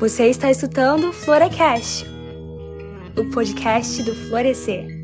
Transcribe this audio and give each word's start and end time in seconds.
Você 0.00 0.28
está 0.28 0.50
escutando 0.50 1.12
Florecast, 1.12 2.06
o 3.18 3.30
podcast 3.30 4.02
do 4.02 4.14
Florescer. 4.14 4.99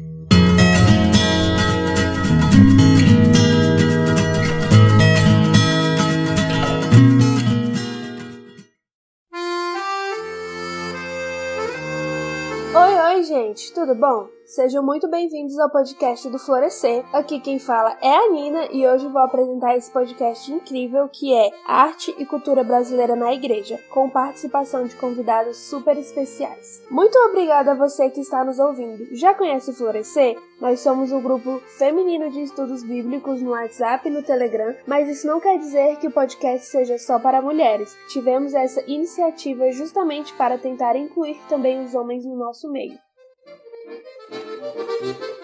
Gente, 13.56 13.72
tudo 13.72 13.94
bom? 13.94 14.28
Sejam 14.44 14.84
muito 14.84 15.08
bem-vindos 15.08 15.58
ao 15.58 15.70
podcast 15.70 16.28
do 16.28 16.38
Florescer. 16.38 17.02
Aqui 17.12 17.40
quem 17.40 17.58
fala 17.58 17.96
é 18.02 18.14
a 18.14 18.30
Nina 18.30 18.66
e 18.70 18.86
hoje 18.86 19.08
vou 19.08 19.22
apresentar 19.22 19.74
esse 19.76 19.90
podcast 19.90 20.52
incrível 20.52 21.08
que 21.08 21.32
é 21.32 21.50
Arte 21.66 22.14
e 22.18 22.26
Cultura 22.26 22.62
Brasileira 22.62 23.16
na 23.16 23.32
Igreja, 23.32 23.80
com 23.90 24.10
participação 24.10 24.84
de 24.84 24.94
convidados 24.96 25.56
super 25.56 25.96
especiais. 25.96 26.82
Muito 26.90 27.18
obrigada 27.18 27.72
a 27.72 27.74
você 27.74 28.10
que 28.10 28.20
está 28.20 28.44
nos 28.44 28.58
ouvindo. 28.58 29.06
Já 29.16 29.32
conhece 29.32 29.70
o 29.70 29.74
Florescer? 29.74 30.36
Nós 30.60 30.80
somos 30.80 31.10
um 31.10 31.22
grupo 31.22 31.58
feminino 31.78 32.30
de 32.30 32.42
estudos 32.42 32.82
bíblicos 32.82 33.40
no 33.40 33.50
WhatsApp 33.52 34.06
e 34.06 34.12
no 34.12 34.22
Telegram, 34.22 34.74
mas 34.86 35.08
isso 35.08 35.26
não 35.26 35.40
quer 35.40 35.58
dizer 35.58 35.96
que 35.96 36.06
o 36.06 36.12
podcast 36.12 36.66
seja 36.66 36.98
só 36.98 37.18
para 37.18 37.42
mulheres. 37.42 37.96
Tivemos 38.08 38.54
essa 38.54 38.82
iniciativa 38.86 39.72
justamente 39.72 40.34
para 40.34 40.58
tentar 40.58 40.94
incluir 40.94 41.40
também 41.48 41.82
os 41.82 41.94
homens 41.94 42.24
no 42.24 42.36
nosso 42.36 42.70
meio. 42.70 43.05
Música 44.58 45.35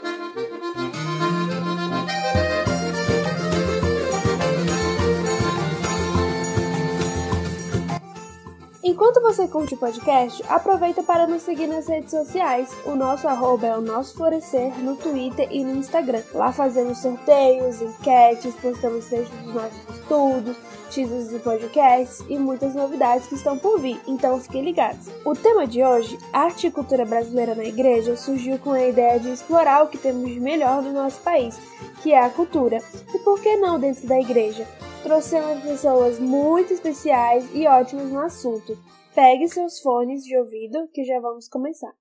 Enquanto 8.84 9.22
você 9.22 9.46
curte 9.46 9.74
o 9.74 9.77
podcast, 9.77 10.43
aproveita 10.48 11.04
para 11.04 11.24
nos 11.24 11.43
seguir 11.43 11.68
nas 11.68 11.87
redes 11.87 12.10
sociais. 12.10 12.68
O 12.84 12.96
nosso 12.96 13.29
arroba 13.29 13.65
é 13.65 13.76
o 13.76 13.80
nosso 13.80 14.16
florescer 14.16 14.76
no 14.80 14.96
Twitter 14.96 15.46
e 15.52 15.62
no 15.62 15.76
Instagram. 15.76 16.23
Lá 16.34 16.52
fazemos 16.52 16.98
sorteios, 16.98 17.80
enquetes, 17.80 18.57
postamos 18.57 19.07
textos 19.07 19.38
dos 19.38 19.54
nossos 19.54 19.96
estudos, 19.96 20.57
títulos 20.90 21.29
de 21.29 21.38
podcasts 21.38 22.24
e 22.29 22.37
muitas 22.37 22.74
novidades 22.74 23.29
que 23.29 23.37
estão 23.37 23.57
por 23.57 23.79
vir, 23.79 24.01
então 24.04 24.40
fiquem 24.40 24.65
ligados. 24.65 25.07
O 25.24 25.32
tema 25.32 25.64
de 25.64 25.85
hoje, 25.85 26.18
Arte 26.32 26.66
e 26.66 26.70
Cultura 26.73 27.04
Brasileira 27.04 27.54
na 27.54 27.64
Igreja, 27.64 28.16
surgiu 28.16 28.59
com 28.59 28.73
a 28.73 28.85
ideia 28.85 29.20
de 29.20 29.30
explorar 29.30 29.85
o 29.85 29.88
que 29.88 29.96
temos 29.96 30.29
de 30.29 30.40
melhor 30.40 30.82
no 30.82 30.92
nosso 30.92 31.20
país, 31.20 31.57
que 32.02 32.12
é 32.12 32.18
a 32.18 32.30
cultura, 32.30 32.82
e 33.14 33.18
por 33.20 33.40
que 33.40 33.57
não 33.57 33.79
dentro 33.79 34.09
da 34.09 34.18
igreja? 34.18 34.66
Trouxemos 35.02 35.62
pessoas 35.64 36.18
muito 36.18 36.72
especiais 36.72 37.48
e 37.52 37.66
ótimas 37.66 38.10
no 38.10 38.20
assunto. 38.20 38.78
Pegue 39.14 39.48
seus 39.48 39.80
fones 39.80 40.22
de 40.22 40.36
ouvido 40.36 40.88
que 40.92 41.04
já 41.04 41.20
vamos 41.20 41.48
começar. 41.48 41.92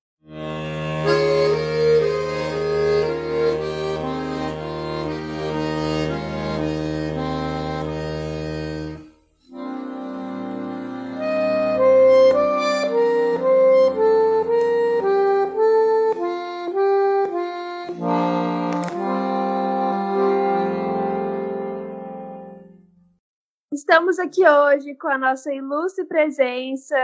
Estamos 23.91 24.19
aqui 24.19 24.47
hoje 24.47 24.95
com 24.95 25.09
a 25.09 25.17
nossa 25.17 25.53
ilustre 25.53 26.05
presença 26.05 26.95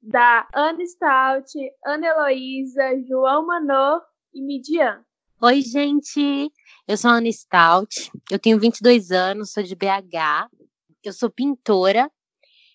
da 0.00 0.48
Ana 0.54 0.82
Stout, 0.86 1.52
Ana 1.84 2.06
Heloísa, 2.06 2.82
João 3.06 3.46
Manô 3.46 4.00
e 4.32 4.40
Midian. 4.40 5.04
Oi, 5.42 5.60
gente! 5.60 6.50
Eu 6.88 6.96
sou 6.96 7.10
a 7.10 7.16
Ana 7.16 7.30
Stout, 7.30 8.10
eu 8.30 8.38
tenho 8.38 8.58
22 8.58 9.10
anos, 9.10 9.52
sou 9.52 9.62
de 9.62 9.74
BH, 9.74 10.48
eu 11.04 11.12
sou 11.12 11.28
pintora, 11.28 12.10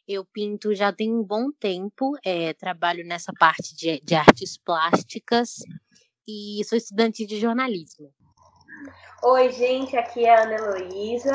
eu 0.07 0.23
pinto 0.23 0.75
já 0.75 0.93
tem 0.93 1.11
um 1.11 1.23
bom 1.23 1.51
tempo, 1.51 2.15
é, 2.23 2.53
trabalho 2.53 3.03
nessa 3.07 3.33
parte 3.39 3.75
de, 3.75 3.99
de 4.01 4.13
artes 4.13 4.55
plásticas 4.55 5.55
e 6.27 6.61
sou 6.63 6.77
estudante 6.77 7.25
de 7.25 7.39
jornalismo. 7.39 8.13
Oi, 9.23 9.51
gente, 9.51 9.97
aqui 9.97 10.25
é 10.25 10.35
a 10.35 10.43
Ana 10.43 10.53
Heloísa. 10.53 11.33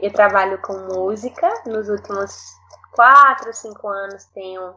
Eu 0.00 0.12
trabalho 0.12 0.60
com 0.62 0.74
música. 0.94 1.48
Nos 1.66 1.88
últimos 1.88 2.56
quatro, 2.92 3.52
cinco 3.52 3.88
anos 3.88 4.24
tenho 4.34 4.74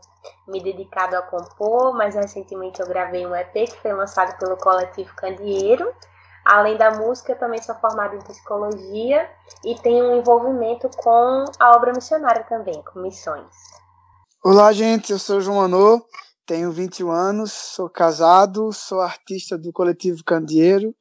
me 0.48 0.62
dedicado 0.62 1.16
a 1.16 1.22
compor, 1.22 1.94
mas 1.96 2.16
recentemente 2.16 2.80
eu 2.80 2.88
gravei 2.88 3.26
um 3.26 3.36
EP 3.36 3.54
que 3.54 3.82
foi 3.82 3.94
lançado 3.94 4.38
pelo 4.40 4.58
coletivo 4.58 5.14
Candeeiro. 5.16 5.94
Além 6.44 6.78
da 6.78 6.92
música, 6.92 7.32
eu 7.32 7.40
também 7.40 7.62
sou 7.62 7.76
formada 7.76 8.16
em 8.16 8.22
psicologia 8.22 9.30
e 9.64 9.76
tenho 9.80 10.06
um 10.06 10.20
envolvimento 10.20 10.90
com 10.98 11.46
a 11.60 11.76
obra 11.76 11.92
missionária 11.92 12.44
também, 12.44 12.82
com 12.84 13.00
missões. 13.00 13.48
Olá, 14.44 14.72
gente, 14.72 15.12
eu 15.12 15.18
sou 15.18 15.42
João 15.42 15.60
Anô, 15.60 16.06
tenho 16.46 16.72
21 16.72 17.10
anos, 17.10 17.52
sou 17.52 17.90
casado, 17.90 18.72
sou 18.72 19.02
artista 19.02 19.58
do 19.58 19.74
coletivo 19.74 20.24
Candeeiro. 20.24 20.96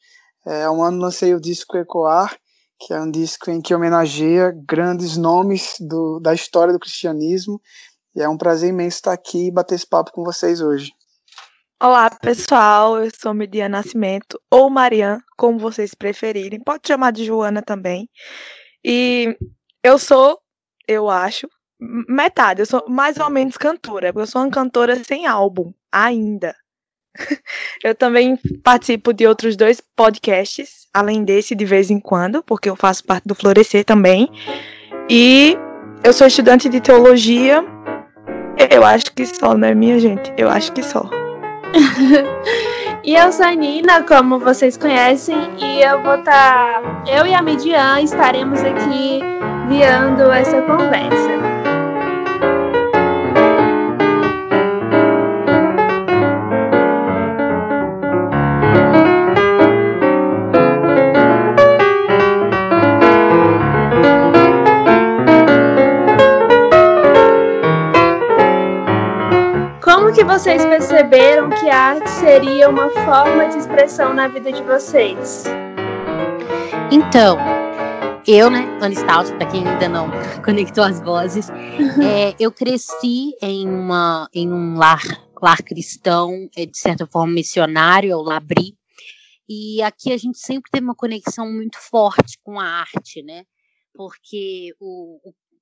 É, 0.47 0.65
há 0.65 0.71
um 0.71 0.83
ano 0.83 1.03
lancei 1.03 1.35
o 1.35 1.41
disco 1.41 1.77
Ecoar, 1.77 2.35
que 2.87 2.93
é 2.93 3.01
um 3.01 3.11
disco 3.11 3.51
em 3.51 3.63
que 3.63 3.75
homenageia 3.75 4.55
grandes 4.67 5.17
nomes 5.17 5.77
do, 5.81 6.21
da 6.21 6.35
história 6.35 6.73
do 6.73 6.79
cristianismo. 6.79 7.61
E 8.15 8.21
é 8.23 8.29
um 8.29 8.37
prazer 8.37 8.69
imenso 8.69 8.99
estar 8.99 9.13
aqui 9.13 9.47
e 9.47 9.51
bater 9.51 9.75
esse 9.75 9.89
papo 9.89 10.13
com 10.13 10.23
vocês 10.23 10.61
hoje. 10.61 10.93
Olá, 11.83 12.11
pessoal. 12.11 13.03
Eu 13.03 13.11
sou 13.19 13.33
Midian 13.33 13.71
Nascimento, 13.71 14.39
ou 14.51 14.69
Marian, 14.69 15.19
como 15.37 15.59
vocês 15.59 15.95
preferirem. 15.95 16.61
Pode 16.63 16.87
chamar 16.87 17.11
de 17.11 17.25
Joana 17.25 17.63
também. 17.63 18.09
E 18.85 19.37
eu 19.83 19.99
sou, 19.99 20.39
eu 20.87 21.09
acho, 21.09 21.49
metade. 21.81 22.61
Eu 22.61 22.67
sou 22.67 22.85
mais 22.87 23.17
ou 23.19 23.31
menos 23.31 23.57
cantora, 23.57 24.13
porque 24.13 24.23
eu 24.23 24.31
sou 24.31 24.43
uma 24.43 24.51
cantora 24.51 25.03
sem 25.03 25.27
álbum, 25.27 25.73
ainda. 25.91 26.55
Eu 27.83 27.95
também 27.95 28.39
participo 28.63 29.13
de 29.13 29.27
outros 29.27 29.57
dois 29.57 29.81
podcasts, 29.81 30.87
além 30.93 31.25
desse 31.25 31.55
de 31.55 31.65
vez 31.65 31.91
em 31.91 32.01
quando, 32.01 32.43
porque 32.43 32.69
eu 32.69 32.77
faço 32.77 33.05
parte 33.05 33.27
do 33.27 33.35
Florescer 33.35 33.85
também. 33.85 34.29
E 35.09 35.57
eu 36.03 36.13
sou 36.13 36.27
estudante 36.27 36.69
de 36.69 36.81
teologia. 36.81 37.65
Eu 38.71 38.85
acho 38.85 39.13
que 39.13 39.27
só, 39.27 39.55
né, 39.55 39.75
minha 39.75 39.99
gente? 39.99 40.33
Eu 40.37 40.49
acho 40.49 40.73
que 40.73 40.83
só. 40.83 41.09
e 43.05 43.15
eu 43.15 43.33
sou 43.33 43.47
a 43.47 43.55
Nina, 43.55 44.03
como 44.03 44.39
vocês 44.39 44.77
conhecem, 44.77 45.37
e 45.59 45.83
eu 45.83 46.03
vou 46.03 46.17
estar. 46.17 46.81
Tá... 46.83 47.05
Eu 47.07 47.27
e 47.27 47.35
a 47.35 47.43
Midian 47.43 48.01
estaremos 48.01 48.61
aqui 48.63 49.21
guiando 49.69 50.31
essa 50.31 50.63
conversa. 50.63 51.54
Que 70.15 70.23
vocês 70.23 70.65
perceberam 70.65 71.51
que 71.51 71.69
a 71.69 71.77
arte 71.77 72.09
seria 72.09 72.71
uma 72.71 72.89
forma 72.89 73.49
de 73.49 73.59
expressão 73.59 74.15
na 74.15 74.29
vida 74.29 74.53
de 74.53 74.63
vocês? 74.63 75.43
Então, 76.93 77.37
eu, 78.25 78.49
né, 78.49 78.65
Stout, 78.95 79.33
para 79.33 79.51
quem 79.51 79.67
ainda 79.67 79.89
não 79.89 80.09
conectou 80.45 80.85
as 80.85 81.01
vozes, 81.01 81.51
é, 81.51 82.33
eu 82.39 82.53
cresci 82.53 83.33
em, 83.43 83.69
uma, 83.69 84.29
em 84.33 84.53
um 84.53 84.77
lar, 84.77 85.03
lar 85.43 85.61
cristão, 85.65 86.49
é, 86.57 86.65
de 86.65 86.79
certa 86.79 87.09
forma 87.09 87.35
missionário, 87.35 88.13
é 88.13 88.17
o 88.17 88.23
Labri, 88.23 88.79
e 89.49 89.83
aqui 89.83 90.13
a 90.13 90.17
gente 90.17 90.39
sempre 90.39 90.71
teve 90.71 90.85
uma 90.85 90.95
conexão 90.95 91.51
muito 91.51 91.77
forte 91.77 92.39
com 92.45 92.61
a 92.61 92.65
arte, 92.65 93.21
né, 93.21 93.45
porque 93.93 94.73
o, 94.79 95.19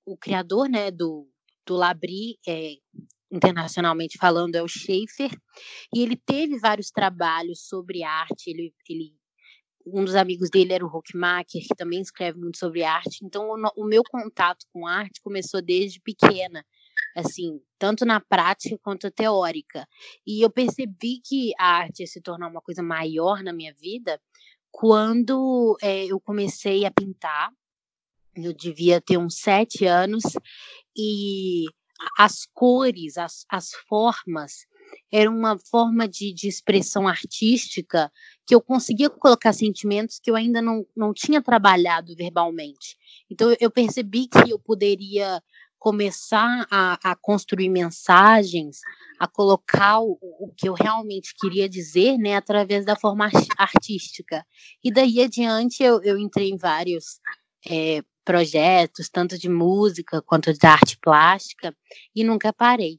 o, 0.06 0.12
o 0.12 0.16
criador, 0.18 0.68
né, 0.68 0.90
do, 0.90 1.26
do 1.66 1.74
Labri, 1.74 2.36
é, 2.46 2.74
internacionalmente 3.32 4.18
falando, 4.18 4.54
é 4.54 4.62
o 4.62 4.68
Schaefer, 4.68 5.30
e 5.94 6.02
ele 6.02 6.16
teve 6.16 6.58
vários 6.58 6.90
trabalhos 6.90 7.66
sobre 7.66 8.02
arte, 8.02 8.50
ele, 8.50 8.74
ele 8.88 9.14
um 9.84 10.04
dos 10.04 10.14
amigos 10.14 10.48
dele 10.48 10.72
era 10.72 10.84
o 10.84 10.88
Rockmaker, 10.88 11.60
que 11.60 11.74
também 11.74 12.00
escreve 12.00 12.38
muito 12.38 12.58
sobre 12.58 12.84
arte, 12.84 13.24
então 13.24 13.48
o, 13.48 13.82
o 13.82 13.84
meu 13.84 14.02
contato 14.04 14.66
com 14.72 14.86
arte 14.86 15.20
começou 15.22 15.60
desde 15.62 16.00
pequena, 16.00 16.64
assim, 17.16 17.60
tanto 17.78 18.04
na 18.04 18.20
prática 18.20 18.78
quanto 18.82 19.10
teórica, 19.10 19.88
e 20.26 20.44
eu 20.44 20.50
percebi 20.50 21.20
que 21.24 21.52
a 21.58 21.78
arte 21.78 22.00
ia 22.00 22.06
se 22.06 22.20
tornar 22.20 22.48
uma 22.48 22.60
coisa 22.60 22.82
maior 22.82 23.42
na 23.42 23.52
minha 23.52 23.74
vida 23.74 24.20
quando 24.70 25.76
é, 25.82 26.06
eu 26.06 26.18
comecei 26.20 26.84
a 26.84 26.90
pintar, 26.90 27.50
eu 28.34 28.54
devia 28.54 29.00
ter 29.00 29.18
uns 29.18 29.36
sete 29.38 29.84
anos, 29.84 30.22
e 30.96 31.66
as 32.18 32.46
cores, 32.52 33.16
as, 33.16 33.44
as 33.48 33.70
formas, 33.88 34.66
era 35.10 35.30
uma 35.30 35.58
forma 35.58 36.06
de, 36.08 36.32
de 36.32 36.48
expressão 36.48 37.08
artística 37.08 38.10
que 38.46 38.54
eu 38.54 38.60
conseguia 38.60 39.08
colocar 39.08 39.52
sentimentos 39.52 40.18
que 40.22 40.30
eu 40.30 40.36
ainda 40.36 40.60
não, 40.60 40.86
não 40.96 41.12
tinha 41.12 41.42
trabalhado 41.42 42.14
verbalmente. 42.16 42.96
Então, 43.30 43.54
eu 43.60 43.70
percebi 43.70 44.26
que 44.26 44.50
eu 44.50 44.58
poderia 44.58 45.42
começar 45.78 46.64
a, 46.70 47.10
a 47.10 47.16
construir 47.16 47.68
mensagens, 47.68 48.78
a 49.18 49.26
colocar 49.26 49.98
o, 50.00 50.16
o, 50.20 50.52
que 50.56 50.68
eu 50.68 50.74
realmente 50.74 51.34
queria 51.36 51.68
dizer, 51.68 52.16
né, 52.18 52.36
através 52.36 52.84
da 52.84 52.94
forma 52.94 53.28
artística. 53.58 54.46
E 54.82 54.92
daí 54.92 55.20
adiante 55.20 55.82
eu, 55.82 56.00
eu 56.02 56.16
entrei 56.16 56.50
em 56.50 56.56
vários 56.56 57.18
é, 57.68 58.00
projetos, 58.24 59.08
tanto 59.08 59.38
de 59.38 59.48
música 59.48 60.22
quanto 60.22 60.52
de 60.52 60.66
arte 60.66 60.98
plástica, 60.98 61.74
e 62.14 62.24
nunca 62.24 62.52
parei. 62.52 62.98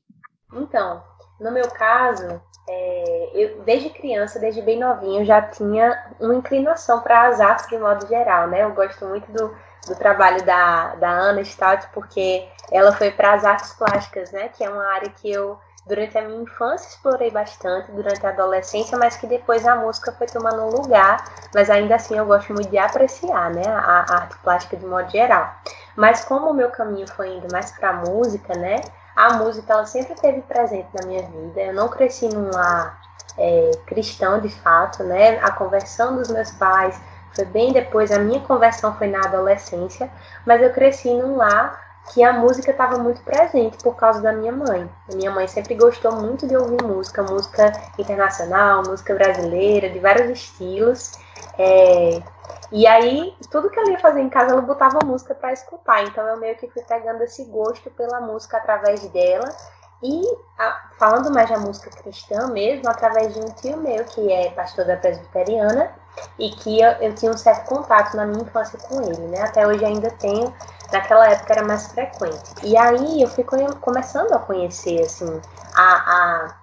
Então, 0.54 1.04
no 1.40 1.52
meu 1.52 1.68
caso, 1.70 2.42
é, 2.68 3.32
eu, 3.34 3.64
desde 3.64 3.90
criança, 3.90 4.40
desde 4.40 4.62
bem 4.62 4.80
novinho, 4.80 5.26
já 5.26 5.42
tinha 5.42 6.16
uma 6.20 6.36
inclinação 6.36 7.02
para 7.02 7.28
as 7.28 7.42
artes 7.42 7.68
de 7.68 7.78
modo 7.78 8.08
geral, 8.08 8.48
né? 8.48 8.64
Eu 8.64 8.74
gosto 8.74 9.06
muito 9.06 9.30
do, 9.32 9.54
do 9.88 9.96
trabalho 9.96 10.46
da, 10.46 10.96
da 10.96 11.10
Ana 11.10 11.44
Stout, 11.44 11.88
porque 11.94 12.48
ela 12.72 12.94
foi 12.94 13.12
para 13.12 13.34
as 13.34 13.44
artes 13.44 13.74
plásticas, 13.74 14.32
né? 14.32 14.50
Que 14.50 14.64
é 14.64 14.70
uma 14.70 14.86
área 14.86 15.10
que 15.10 15.30
eu, 15.30 15.60
durante 15.86 16.18
a 16.18 16.22
minha 16.22 16.42
infância, 16.42 16.88
explorei 16.88 17.30
bastante, 17.30 17.92
durante 17.92 18.26
a 18.26 18.30
adolescência, 18.30 18.98
mas 18.98 19.18
que 19.18 19.28
depois 19.28 19.66
a 19.66 19.76
música 19.76 20.12
foi 20.14 20.28
tomando 20.28 20.76
lugar. 20.76 21.24
Mas 21.54 21.70
ainda 21.70 21.96
assim 21.96 22.18
eu 22.18 22.26
gosto 22.26 22.54
muito 22.54 22.70
de 22.70 22.78
apreciar, 22.78 23.52
né? 23.52 23.64
A, 23.68 24.06
a 24.10 24.16
arte 24.16 24.38
plástica 24.40 24.78
de 24.78 24.86
modo 24.86 25.10
geral. 25.10 25.54
Mas 25.96 26.24
como 26.26 26.50
o 26.50 26.54
meu 26.54 26.70
caminho 26.70 27.08
foi 27.08 27.36
indo 27.36 27.48
mais 27.52 27.72
para 27.72 27.90
a 27.90 27.94
música, 27.94 28.54
né? 28.58 28.78
A 29.16 29.34
música 29.34 29.74
ela 29.74 29.86
sempre 29.86 30.14
esteve 30.14 30.42
presente 30.42 30.88
na 31.00 31.06
minha 31.06 31.24
vida. 31.24 31.62
Eu 31.62 31.74
não 31.74 31.88
cresci 31.88 32.28
num 32.28 32.50
lar 32.52 33.00
é, 33.38 33.72
cristão 33.86 34.40
de 34.40 34.50
fato, 34.50 35.04
né? 35.04 35.40
A 35.40 35.52
conversão 35.52 36.16
dos 36.16 36.30
meus 36.30 36.52
pais 36.52 37.00
foi 37.34 37.46
bem 37.46 37.74
depois, 37.74 38.12
a 38.12 38.20
minha 38.20 38.40
conversão 38.42 38.96
foi 38.96 39.08
na 39.08 39.20
adolescência, 39.20 40.10
mas 40.46 40.62
eu 40.62 40.72
cresci 40.72 41.12
num 41.14 41.36
lar 41.36 41.80
que 42.12 42.24
a 42.24 42.34
música 42.34 42.72
estava 42.72 42.98
muito 42.98 43.22
presente 43.22 43.78
por 43.82 43.96
causa 43.96 44.22
da 44.22 44.34
minha 44.34 44.52
mãe. 44.52 44.90
A 45.12 45.16
minha 45.16 45.32
mãe 45.32 45.48
sempre 45.48 45.76
gostou 45.76 46.12
muito 46.14 46.48
de 46.48 46.56
ouvir 46.56 46.84
música, 46.84 47.24
música 47.24 47.72
internacional, 47.98 48.84
música 48.86 49.14
brasileira, 49.16 49.90
de 49.90 50.00
vários 50.00 50.30
estilos. 50.30 51.14
É... 51.58 52.22
E 52.72 52.86
aí, 52.88 53.36
tudo 53.52 53.70
que 53.70 53.80
ela 53.80 53.92
ia 53.92 54.00
fazer 54.00 54.22
em 54.22 54.30
casa, 54.30 54.52
ela 54.52 54.62
botava 54.62 55.00
música 55.06 55.34
para 55.34 55.54
escutar. 55.54 56.04
Então, 56.04 56.28
eu 56.28 56.38
meio 56.38 56.56
que 56.58 56.68
fui 56.70 56.84
pegando 56.84 57.22
esse 57.24 57.46
gosto 57.46 57.90
pela 57.92 58.20
música 58.20 58.58
através 58.58 59.08
dela. 59.10 59.48
E 60.04 60.22
a, 60.60 60.90
falando 61.00 61.32
mais 61.32 61.50
da 61.50 61.58
música 61.58 61.90
cristã 61.90 62.48
mesmo, 62.48 62.90
através 62.90 63.34
de 63.34 63.40
um 63.40 63.46
tio 63.54 63.78
meu, 63.78 64.04
que 64.04 64.32
é 64.32 64.50
pastor 64.52 64.86
da 64.86 64.98
presbiteriana, 64.98 65.92
e 66.38 66.50
que 66.50 66.82
eu, 66.82 66.90
eu, 66.94 67.16
tinha 67.16 67.32
um 67.32 67.38
certo 67.38 67.70
contato 67.70 68.16
na 68.18 68.26
minha 68.26 68.44
infância 68.44 68.78
com 68.80 69.02
ele, 69.02 69.28
né? 69.28 69.42
Até 69.42 69.66
hoje 69.66 69.86
ainda 69.86 70.12
tenho, 70.12 70.54
naquela 70.92 71.30
época 71.30 71.54
era 71.54 71.64
mais 71.64 71.88
frequente. 71.88 72.54
E 72.64 72.78
aí 72.78 73.22
eu 73.22 73.28
fui 73.28 73.46
começando 73.82 74.34
a 74.34 74.40
conhecer, 74.40 75.02
assim, 75.02 75.42
a, 75.76 76.56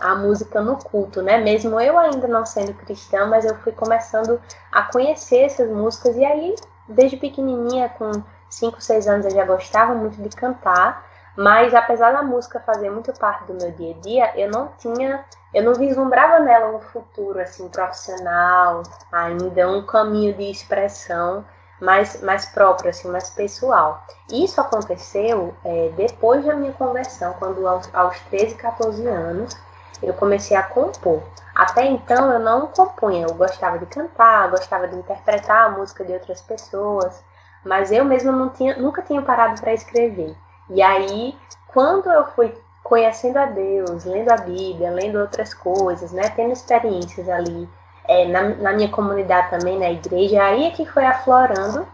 a, 0.00 0.10
a 0.12 0.14
música 0.14 0.60
no 0.60 0.76
culto, 0.76 1.22
né? 1.22 1.38
Mesmo 1.38 1.80
eu 1.80 1.98
ainda 1.98 2.26
não 2.26 2.44
sendo 2.44 2.74
cristã, 2.74 3.26
mas 3.26 3.44
eu 3.44 3.54
fui 3.56 3.72
começando 3.72 4.40
a 4.70 4.82
conhecer 4.82 5.44
essas 5.44 5.70
músicas, 5.70 6.16
e 6.16 6.24
aí, 6.24 6.54
desde 6.88 7.16
pequenininha, 7.16 7.88
com 7.90 8.10
5, 8.50 8.80
6 8.80 9.06
anos, 9.06 9.26
eu 9.26 9.32
já 9.32 9.44
gostava 9.44 9.94
muito 9.94 10.20
de 10.20 10.28
cantar, 10.36 11.06
mas 11.36 11.74
apesar 11.74 12.12
da 12.12 12.22
música 12.22 12.60
fazer 12.60 12.90
muito 12.90 13.12
parte 13.14 13.44
do 13.44 13.54
meu 13.54 13.72
dia 13.72 13.94
a 13.94 14.00
dia, 14.00 14.32
eu 14.36 14.50
não 14.50 14.68
tinha 14.78 15.24
eu 15.54 15.62
não 15.62 15.74
vislumbrava 15.74 16.38
nela 16.40 16.74
um 16.74 16.80
futuro 16.80 17.38
assim 17.38 17.68
profissional, 17.68 18.82
ainda 19.10 19.70
um 19.70 19.84
caminho 19.84 20.34
de 20.34 20.50
expressão 20.50 21.44
mais, 21.82 22.22
mais 22.22 22.46
próprio, 22.46 22.90
assim, 22.90 23.08
mais 23.08 23.28
pessoal. 23.30 24.06
Isso 24.30 24.60
aconteceu 24.60 25.52
é, 25.64 25.90
depois 25.96 26.44
da 26.44 26.54
minha 26.54 26.72
conversão, 26.72 27.34
quando 27.40 27.66
aos, 27.66 27.92
aos 27.92 28.18
13, 28.30 28.54
14 28.54 29.04
anos 29.08 29.56
eu 30.00 30.14
comecei 30.14 30.56
a 30.56 30.62
compor. 30.62 31.22
Até 31.52 31.84
então 31.86 32.30
eu 32.30 32.38
não 32.38 32.68
compunha, 32.68 33.26
eu 33.26 33.34
gostava 33.34 33.78
de 33.78 33.86
cantar, 33.86 34.50
gostava 34.50 34.86
de 34.86 34.96
interpretar 34.96 35.66
a 35.66 35.70
música 35.70 36.04
de 36.04 36.12
outras 36.12 36.40
pessoas, 36.40 37.22
mas 37.64 37.90
eu 37.90 38.04
mesma 38.04 38.30
não 38.30 38.48
tinha, 38.48 38.76
nunca 38.76 39.02
tinha 39.02 39.20
parado 39.20 39.60
para 39.60 39.74
escrever. 39.74 40.36
E 40.70 40.80
aí, 40.80 41.36
quando 41.66 42.08
eu 42.08 42.24
fui 42.28 42.54
conhecendo 42.84 43.38
a 43.38 43.46
Deus, 43.46 44.04
lendo 44.04 44.30
a 44.30 44.36
Bíblia, 44.36 44.90
lendo 44.90 45.18
outras 45.18 45.52
coisas, 45.52 46.12
né, 46.12 46.28
tendo 46.30 46.52
experiências 46.52 47.28
ali 47.28 47.68
é, 48.08 48.26
na, 48.26 48.42
na, 48.42 48.72
minha 48.72 48.88
comunidade 48.88 49.50
também, 49.50 49.78
na 49.78 49.90
igreja, 49.90 50.42
aí 50.42 50.66
é 50.66 50.70
que 50.70 50.86
foi 50.86 51.04
aflorando 51.04 51.86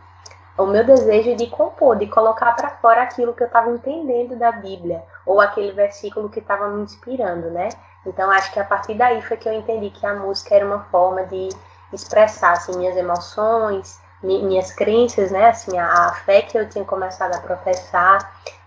o 0.57 0.67
meu 0.67 0.85
desejo 0.85 1.37
de 1.37 1.47
compor, 1.47 1.97
de 1.97 2.07
colocar 2.07 2.53
para 2.57 2.71
fora 2.71 3.03
aquilo 3.03 3.33
que 3.33 3.43
eu 3.43 3.47
estava 3.47 3.71
entendendo 3.71 4.37
da 4.37 4.51
Bíblia, 4.51 5.03
ou 5.25 5.41
aquele 5.41 5.73
versículo 5.73 6.29
que 6.29 6.41
estava 6.41 6.69
me 6.69 6.83
inspirando, 6.83 7.51
né? 7.51 7.69
Então 8.05 8.31
acho 8.31 8.53
que 8.53 8.59
a 8.59 8.65
partir 8.65 8.95
daí 8.95 9.23
foi 9.23 9.37
que 9.37 9.49
eu 9.49 9.53
entendi 9.53 9.91
que 9.91 10.05
a 10.07 10.15
música 10.15 10.55
era 10.55 10.67
uma 10.67 10.81
forma 10.85 11.25
de 11.25 11.49
expressar 11.93 12.53
assim, 12.53 12.77
minhas 12.77 12.97
emoções, 12.97 14.01
minhas 14.23 14.73
crenças, 14.73 15.31
né? 15.31 15.49
Assim, 15.49 15.79
a, 15.79 16.09
a 16.09 16.13
fé 16.13 16.43
que 16.43 16.59
eu 16.59 16.69
tinha 16.69 16.85
começado 16.85 17.35
a 17.35 17.41
professar, 17.41 18.19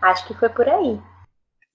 acho 0.02 0.26
que 0.26 0.34
foi 0.34 0.50
por 0.50 0.68
aí. 0.70 1.02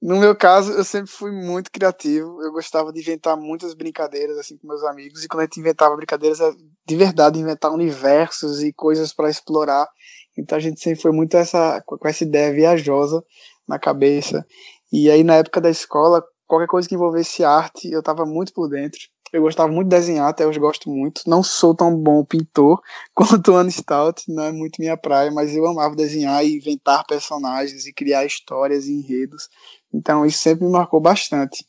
No 0.00 0.16
meu 0.18 0.36
caso, 0.36 0.72
eu 0.72 0.84
sempre 0.84 1.10
fui 1.10 1.32
muito 1.32 1.70
criativo. 1.70 2.42
Eu 2.42 2.52
gostava 2.52 2.92
de 2.92 3.00
inventar 3.00 3.36
muitas 3.36 3.74
brincadeiras 3.74 4.36
assim 4.38 4.56
com 4.56 4.68
meus 4.68 4.84
amigos. 4.84 5.24
E 5.24 5.28
quando 5.28 5.40
a 5.40 5.44
gente 5.44 5.58
inventava 5.58 5.96
brincadeiras, 5.96 6.38
de 6.86 6.96
verdade, 6.96 7.38
inventar 7.38 7.72
universos 7.72 8.62
e 8.62 8.72
coisas 8.72 9.12
para 9.12 9.30
explorar. 9.30 9.88
Então 10.36 10.56
a 10.56 10.60
gente 10.60 10.80
sempre 10.80 11.00
foi 11.00 11.12
muito 11.12 11.36
essa, 11.36 11.82
com 11.86 12.06
essa 12.06 12.24
ideia 12.24 12.52
viajosa 12.52 13.24
na 13.66 13.78
cabeça. 13.78 14.46
E 14.92 15.10
aí 15.10 15.24
na 15.24 15.36
época 15.36 15.60
da 15.60 15.70
escola, 15.70 16.22
qualquer 16.46 16.68
coisa 16.68 16.88
que 16.88 16.94
envolvesse 16.94 17.42
arte, 17.42 17.90
eu 17.90 18.00
estava 18.00 18.24
muito 18.26 18.52
por 18.52 18.68
dentro. 18.68 19.00
Eu 19.32 19.42
gostava 19.42 19.70
muito 19.70 19.88
de 19.88 19.96
desenhar, 19.96 20.28
até 20.28 20.46
hoje 20.46 20.58
gosto 20.58 20.88
muito. 20.88 21.22
Não 21.26 21.42
sou 21.42 21.74
tão 21.74 21.96
bom 21.96 22.24
pintor 22.24 22.80
quanto 23.12 23.52
o 23.52 23.56
Anne 23.56 23.72
Stout, 23.72 24.22
não 24.28 24.44
é 24.44 24.52
muito 24.52 24.76
minha 24.78 24.96
praia, 24.96 25.30
mas 25.32 25.54
eu 25.54 25.66
amava 25.66 25.96
desenhar 25.96 26.44
e 26.44 26.56
inventar 26.56 27.04
personagens 27.06 27.86
e 27.86 27.92
criar 27.92 28.24
histórias 28.24 28.86
e 28.86 28.92
enredos. 28.92 29.48
Então 29.96 30.24
isso 30.26 30.38
sempre 30.38 30.64
me 30.64 30.72
marcou 30.72 31.00
bastante. 31.00 31.64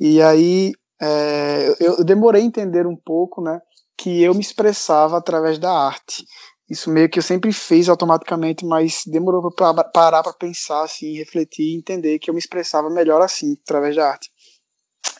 E 0.00 0.20
aí 0.22 0.72
é, 1.00 1.74
eu 1.80 2.04
demorei 2.04 2.42
a 2.42 2.44
entender 2.44 2.86
um 2.86 2.96
pouco, 2.96 3.42
né, 3.42 3.60
que 3.96 4.22
eu 4.22 4.34
me 4.34 4.40
expressava 4.40 5.16
através 5.18 5.58
da 5.58 5.70
arte. 5.70 6.24
Isso 6.70 6.90
meio 6.90 7.08
que 7.10 7.18
eu 7.18 7.22
sempre 7.22 7.52
fiz 7.52 7.88
automaticamente, 7.88 8.64
mas 8.64 9.02
demorou 9.06 9.50
para 9.52 9.84
parar 9.84 10.22
para 10.22 10.32
pensar, 10.32 10.84
assim, 10.84 11.18
refletir 11.18 11.64
e 11.64 11.76
entender 11.76 12.18
que 12.18 12.30
eu 12.30 12.34
me 12.34 12.40
expressava 12.40 12.88
melhor 12.88 13.20
assim, 13.20 13.58
através 13.62 13.94
da 13.94 14.08
arte. 14.08 14.30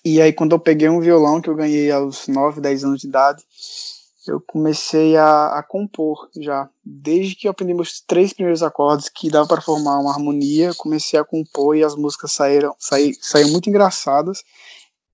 E 0.05 0.21
aí, 0.21 0.33
quando 0.33 0.53
eu 0.53 0.59
peguei 0.59 0.89
um 0.89 1.01
violão 1.01 1.41
que 1.41 1.51
eu 1.51 1.55
ganhei 1.55 1.91
aos 1.91 2.27
9, 2.27 2.61
10 2.61 2.85
anos 2.85 3.01
de 3.01 3.09
idade, 3.09 3.43
eu 4.27 4.41
comecei 4.41 5.17
a, 5.17 5.59
a 5.59 5.63
compor 5.63 6.29
já. 6.37 6.69
Desde 6.85 7.35
que 7.35 7.47
eu 7.47 7.51
aprendi 7.51 7.75
meus 7.75 8.01
três 8.01 8.33
primeiros 8.33 8.63
acordes, 8.63 9.09
que 9.09 9.31
dava 9.31 9.49
para 9.49 9.61
formar 9.61 9.99
uma 9.99 10.13
harmonia, 10.13 10.73
comecei 10.75 11.19
a 11.19 11.25
compor 11.25 11.77
e 11.77 11.85
as 11.85 11.97
músicas 11.97 12.33
saíram, 12.33 12.75
saí, 12.79 13.15
saíram 13.21 13.51
muito 13.51 13.69
engraçadas. 13.69 14.43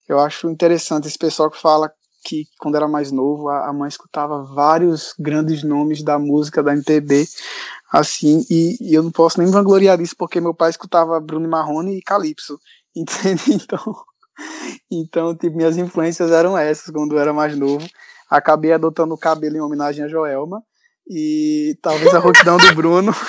Eu 0.09 0.19
acho 0.19 0.51
interessante 0.51 1.09
esse 1.09 1.19
pessoal 1.19 1.51
que 1.51 1.61
fala 1.61 1.93
que 2.25 2.47
quando 2.59 2.77
era 2.77 2.89
mais 2.89 3.13
novo 3.13 3.49
a, 3.49 3.69
a 3.69 3.73
mãe 3.73 3.89
escutava 3.89 4.43
vários 4.43 5.15
grandes 5.19 5.63
nomes 5.63 6.03
da 6.03 6.19
música 6.19 6.63
da 6.63 6.73
MPB, 6.73 7.27
assim, 7.91 8.45
e, 8.51 8.77
e 8.81 8.95
eu 8.95 9.03
não 9.03 9.11
posso 9.11 9.41
nem 9.41 9.51
vangloriar 9.51 9.97
disso 9.97 10.15
porque 10.19 10.41
meu 10.41 10.53
pai 10.55 10.71
escutava 10.71 11.21
Bruno 11.21 11.49
Marrone 11.49 11.97
e 11.97 12.03
Calypso, 12.03 12.59
entende? 12.95 13.55
Então, 13.55 13.97
então 14.91 15.35
tipo, 15.35 15.57
minhas 15.57 15.79
influências 15.79 16.31
eram 16.31 16.59
essas 16.59 16.91
quando 16.91 17.15
eu 17.15 17.21
era 17.21 17.33
mais 17.33 17.57
novo 17.57 17.87
acabei 18.29 18.73
adotando 18.73 19.15
o 19.15 19.19
cabelo 19.19 19.57
em 19.57 19.61
homenagem 19.61 20.05
a 20.05 20.09
Joelma 20.09 20.63
e 21.09 21.79
talvez 21.81 22.15
a 22.15 22.19
rouquidão 22.19 22.59
do 22.59 22.75
Bruno. 22.75 23.13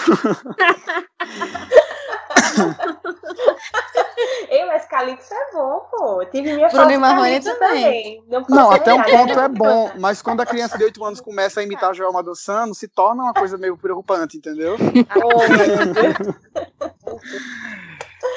Ei, 4.50 4.66
mas 4.66 4.86
Calypso 4.86 5.34
é 5.34 5.54
bom, 5.54 5.80
pô. 5.92 6.26
tive 6.26 6.54
minha 6.54 6.68
Bruno 6.70 6.92
e 6.92 6.98
Marrone 6.98 7.40
também. 7.40 8.24
Não, 8.28 8.44
não 8.50 8.72
até 8.72 8.94
um 8.94 9.02
ponto 9.02 9.40
é 9.40 9.48
bom, 9.48 9.92
mas 10.00 10.22
quando 10.22 10.42
a 10.42 10.46
criança 10.46 10.78
de 10.78 10.84
8 10.84 11.06
anos 11.06 11.22
começa 11.22 11.60
a 11.60 11.64
imitar 11.64 11.92
a 11.92 11.94
Joelma 11.94 12.24
dançando, 12.24 12.74
se 12.74 12.88
torna 12.88 13.24
uma 13.24 13.34
coisa 13.34 13.58
meio 13.58 13.78
preocupante, 13.78 14.38
entendeu? 14.38 14.76
Oh, 15.16 15.40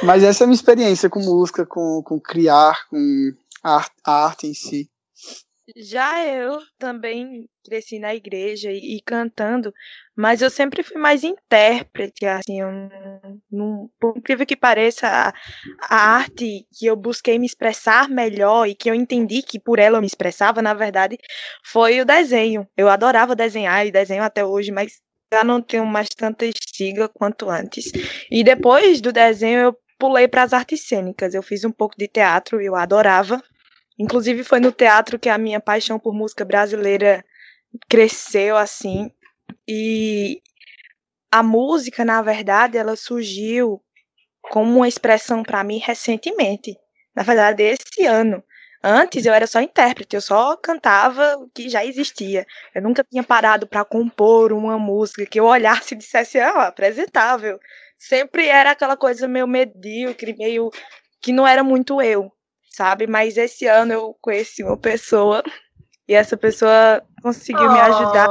mas 0.05 0.23
essa 0.23 0.43
é 0.43 0.45
a 0.45 0.47
minha 0.47 0.55
experiência 0.55 1.09
com 1.09 1.21
música, 1.21 1.67
com, 1.67 2.03
com 2.03 2.21
criar, 2.21 2.87
com 2.89 3.33
a 3.65 3.85
arte 4.05 4.47
em 4.47 4.55
si. 4.55 4.92
Já 5.77 6.27
eu 6.27 6.59
também 6.77 7.49
cresci 7.65 7.99
na 8.01 8.13
igreja 8.15 8.71
e, 8.73 8.97
e, 8.97 9.01
cantando, 9.01 9.73
mas 10.17 10.43
eu 10.43 10.51
sempre 10.51 10.83
fui 10.83 10.97
mais 10.99 11.23
intérprete, 11.23 12.27
assim, 12.27 12.61
eu 12.61 12.69
não, 13.51 13.89
por 14.01 14.17
incrível 14.19 14.45
que 14.45 14.57
pareça, 14.57 15.07
a, 15.07 15.33
a, 15.89 16.17
arte 16.17 16.67
que 16.77 16.87
eu 16.87 16.97
busquei 16.97 17.39
me 17.39 17.47
expressar 17.47 18.09
melhor 18.09 18.67
e 18.67 18.75
que 18.75 18.91
eu 18.91 18.95
entendi 18.95 19.41
que 19.41 19.61
por 19.61 19.79
ela 19.79 19.99
eu 19.99 20.01
me 20.01 20.07
expressava, 20.07 20.61
na 20.61 20.75
verdade, 20.75 21.17
foi 21.65 22.01
o 22.01 22.05
desenho. 22.05 22.67
Eu 22.77 22.89
adorava 22.89 23.37
desenhar 23.37 23.87
e 23.87 23.93
desenho 23.93 24.25
até 24.25 24.45
hoje, 24.45 24.73
mas 24.73 25.01
já 25.33 25.45
não 25.45 25.63
tenho 25.63 25.87
mais 25.87 26.09
tanta 26.09 26.45
estiga 26.45 27.09
quanto 27.09 27.49
antes. 27.49 27.91
E 28.31 28.43
depois 28.43 29.01
do 29.01 29.13
desenho 29.13 29.61
eu 29.61 29.79
pulei 29.99 30.27
para 30.27 30.43
as 30.43 30.53
artes 30.53 30.87
cênicas. 30.87 31.33
Eu 31.35 31.43
fiz 31.43 31.65
um 31.65 31.71
pouco 31.71 31.97
de 31.97 32.09
teatro, 32.09 32.61
eu 32.61 32.75
adorava. 32.75 33.41
Inclusive 34.03 34.43
foi 34.43 34.59
no 34.59 34.73
teatro 34.73 35.17
que 35.17 35.29
a 35.29 35.39
minha 35.39 35.61
paixão 35.61 35.97
por 35.97 36.13
música 36.13 36.45
brasileira 36.45 37.25
cresceu 37.89 38.57
assim. 38.57 39.13
E 39.69 40.43
a 41.31 41.41
música, 41.41 42.05
na 42.05 42.21
verdade, 42.21 42.77
ela 42.77 42.97
surgiu 42.97 43.81
como 44.51 44.79
uma 44.79 44.89
expressão 44.89 45.45
para 45.45 45.63
mim 45.63 45.79
recentemente. 45.79 46.77
Na 47.15 47.23
verdade, 47.23 47.63
esse 47.63 48.05
ano. 48.05 48.43
Antes 48.83 49.25
eu 49.25 49.33
era 49.33 49.47
só 49.47 49.61
intérprete, 49.61 50.17
eu 50.17 50.21
só 50.21 50.57
cantava 50.57 51.37
o 51.37 51.49
que 51.51 51.69
já 51.69 51.85
existia. 51.85 52.45
Eu 52.75 52.83
nunca 52.83 53.05
tinha 53.05 53.23
parado 53.23 53.69
para 53.69 53.85
compor 53.85 54.53
uma 54.53 54.77
música 54.77 55.25
que 55.25 55.39
eu 55.39 55.45
olhasse 55.45 55.95
e 55.95 55.99
dissesse, 55.99 56.41
ah, 56.41 56.67
apresentável. 56.67 57.61
Sempre 57.97 58.49
era 58.49 58.73
aquela 58.73 58.97
coisa 58.97 59.29
meio 59.29 59.47
medíocre, 59.47 60.35
meio 60.37 60.73
que 61.21 61.33
não 61.33 61.47
era 61.47 61.63
muito 61.63 62.03
eu 62.03 62.33
sabe? 62.75 63.07
Mas 63.07 63.37
esse 63.37 63.67
ano 63.67 63.93
eu 63.93 64.17
conheci 64.21 64.63
uma 64.63 64.77
pessoa 64.77 65.43
e 66.09 66.15
essa 66.15 66.37
pessoa 66.37 67.03
conseguiu 67.23 67.67
oh. 67.67 67.73
me 67.73 67.81
ajudar. 67.81 68.29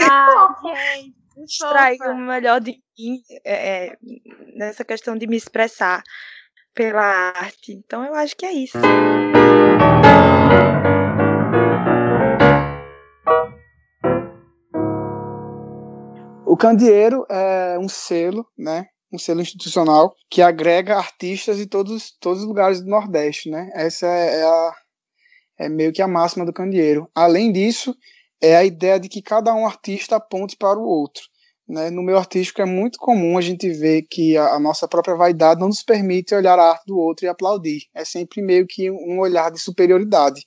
Ai, 0.00 1.12
extrair 1.44 2.00
o 2.02 2.16
melhor 2.16 2.60
de 2.60 2.72
mim 2.98 3.20
é, 3.44 3.86
é, 3.86 3.96
nessa 4.56 4.84
questão 4.84 5.16
de 5.16 5.26
me 5.26 5.36
expressar 5.36 6.02
pela 6.74 7.02
arte. 7.02 7.72
Então 7.72 8.04
eu 8.04 8.14
acho 8.14 8.36
que 8.36 8.46
é 8.46 8.52
isso. 8.52 8.78
O 16.46 16.56
candeeiro 16.56 17.24
é 17.30 17.78
um 17.78 17.88
selo, 17.88 18.46
né, 18.56 18.86
um 19.12 19.18
selo 19.18 19.40
institucional 19.40 20.14
que 20.30 20.42
agrega 20.42 20.96
artistas 20.96 21.56
de 21.56 21.66
todos, 21.66 22.12
todos 22.20 22.42
os 22.42 22.48
lugares 22.48 22.80
do 22.80 22.88
Nordeste, 22.88 23.50
né? 23.50 23.70
Essa 23.74 24.06
é, 24.06 24.40
é, 24.40 24.44
a, 24.44 24.74
é 25.60 25.68
meio 25.68 25.92
que 25.92 26.02
a 26.02 26.08
máxima 26.08 26.44
do 26.44 26.52
candeeiro. 26.52 27.10
Além 27.14 27.50
disso, 27.50 27.96
é 28.40 28.56
a 28.56 28.64
ideia 28.64 29.00
de 29.00 29.08
que 29.08 29.22
cada 29.22 29.54
um 29.54 29.66
artista 29.66 30.16
aponte 30.16 30.56
para 30.56 30.78
o 30.78 30.84
outro. 30.84 31.22
Né? 31.68 31.90
No 31.90 32.02
meio 32.02 32.16
artístico 32.16 32.62
é 32.62 32.64
muito 32.64 32.98
comum 32.98 33.36
a 33.36 33.40
gente 33.42 33.68
ver 33.70 34.02
que 34.02 34.36
a, 34.36 34.54
a, 34.54 34.58
nossa 34.58 34.88
própria 34.88 35.14
vaidade 35.14 35.60
não 35.60 35.68
nos 35.68 35.82
permite 35.82 36.34
olhar 36.34 36.58
a 36.58 36.70
arte 36.70 36.86
do 36.86 36.98
outro 36.98 37.26
e 37.26 37.28
aplaudir. 37.28 37.82
É 37.94 38.04
sempre 38.04 38.40
meio 38.40 38.66
que 38.66 38.90
um 38.90 39.18
olhar 39.20 39.50
de 39.50 39.58
superioridade. 39.58 40.42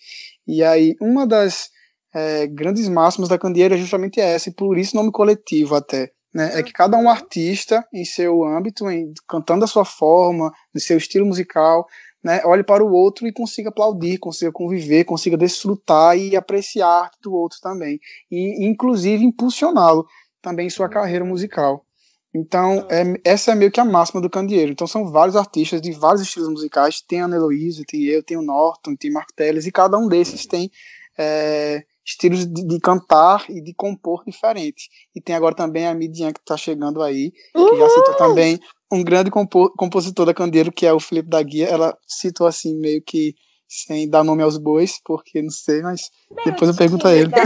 E 0.48 0.64
aí, 0.64 0.96
uma 1.00 1.28
das 1.28 1.70
é, 2.14 2.48
grandes 2.48 2.90
máximas 2.90 3.30
da 3.30 3.38
candeeira 3.38 3.76
é 3.76 3.78
justamente 3.78 4.20
essa, 4.20 4.50
e 4.50 4.54
por 4.54 4.78
isso 4.78 4.96
nome 4.96 5.12
coletivo 5.12 5.76
até 5.76 6.12
né? 6.34 6.60
É 6.60 6.64
que 6.64 6.72
cada 6.72 6.98
um 6.98 7.10
artista, 7.10 7.86
em 7.94 8.06
seu 8.06 8.44
âmbito, 8.44 8.90
em, 8.90 9.14
cantando 9.28 9.66
a 9.66 9.68
sua 9.68 9.86
forma, 9.86 10.52
no 10.74 10.80
seu 10.80 10.98
estilo 10.98 11.26
musical, 11.26 11.88
né, 12.24 12.42
olhe 12.46 12.64
para 12.64 12.84
o 12.84 12.92
outro 12.92 13.28
e 13.28 13.34
consiga 13.34 13.70
aplaudir, 13.70 14.20
consiga 14.20 14.52
conviver, 14.52 15.06
consiga 15.06 15.36
desfrutar 15.36 16.18
e 16.18 16.36
apreciar 16.36 16.88
a 16.88 17.02
arte 17.02 17.18
do 17.22 17.34
outro 17.34 17.60
também. 17.62 18.00
E, 18.30 18.66
inclusive, 18.66 19.24
impulsioná-lo 19.24 20.06
também 20.42 20.68
em 20.68 20.70
sua 20.70 20.86
uhum. 20.86 20.94
carreira 20.94 21.26
musical. 21.26 21.86
Então, 22.34 22.88
é, 22.90 23.04
essa 23.26 23.52
é 23.52 23.56
meio 23.56 23.72
que 23.72 23.80
a 23.80 23.86
máxima 23.86 24.22
do 24.22 24.30
candeeiro. 24.30 24.72
Então, 24.72 24.88
são 24.88 25.12
vários 25.12 25.36
artistas 25.36 25.82
de 25.82 25.92
vários 25.92 26.22
estilos 26.22 26.48
musicais. 26.48 27.02
Tem 27.02 27.22
a 27.22 27.26
Ana 27.26 27.36
Heloísa, 27.36 27.84
tem 27.86 28.04
eu, 28.04 28.24
tem 28.24 28.38
o 28.38 28.42
Norton, 28.42 28.96
tem 28.96 29.12
Marco 29.12 29.34
Teles, 29.34 29.66
e 29.66 29.72
cada 29.72 29.98
um 29.98 30.08
desses 30.08 30.46
tem 30.46 30.72
é, 31.18 31.84
estilos 32.06 32.46
de, 32.46 32.68
de, 32.68 32.80
cantar 32.80 33.46
e 33.50 33.62
de 33.62 33.74
compor 33.74 34.24
diferentes. 34.26 34.88
E 35.16 35.22
tem 35.22 35.36
agora 35.36 35.56
também 35.56 35.88
a 35.88 35.94
Midian 35.94 36.34
que 36.34 36.40
está 36.40 36.58
chegando 36.58 37.02
aí, 37.02 37.32
que 37.32 37.78
já 37.78 37.90
citou 37.90 38.16
também 38.16 38.60
um 38.92 39.04
grande 39.04 39.32
compor, 39.32 39.74
compositor 39.76 40.26
da 40.26 40.34
Candeiro, 40.34 40.72
que 40.72 40.86
é 40.86 40.94
o 40.94 41.00
Felipe 41.00 41.30
da 41.30 41.42
Guia. 41.42 41.68
Ela 41.68 41.98
citou 42.08 42.48
assim, 42.48 42.76
meio 42.80 43.02
que 43.02 43.34
sem 43.68 44.10
dar 44.10 44.24
nome 44.24 44.44
aos 44.44 44.58
bois, 44.58 45.00
porque 45.06 45.42
não 45.42 45.50
sei, 45.50 45.82
mas 45.82 46.12
Meu 46.30 46.44
depois 46.44 46.70
eu 46.70 46.76
pergunto 46.76 47.08
a 47.08 47.14
ele. 47.14 47.32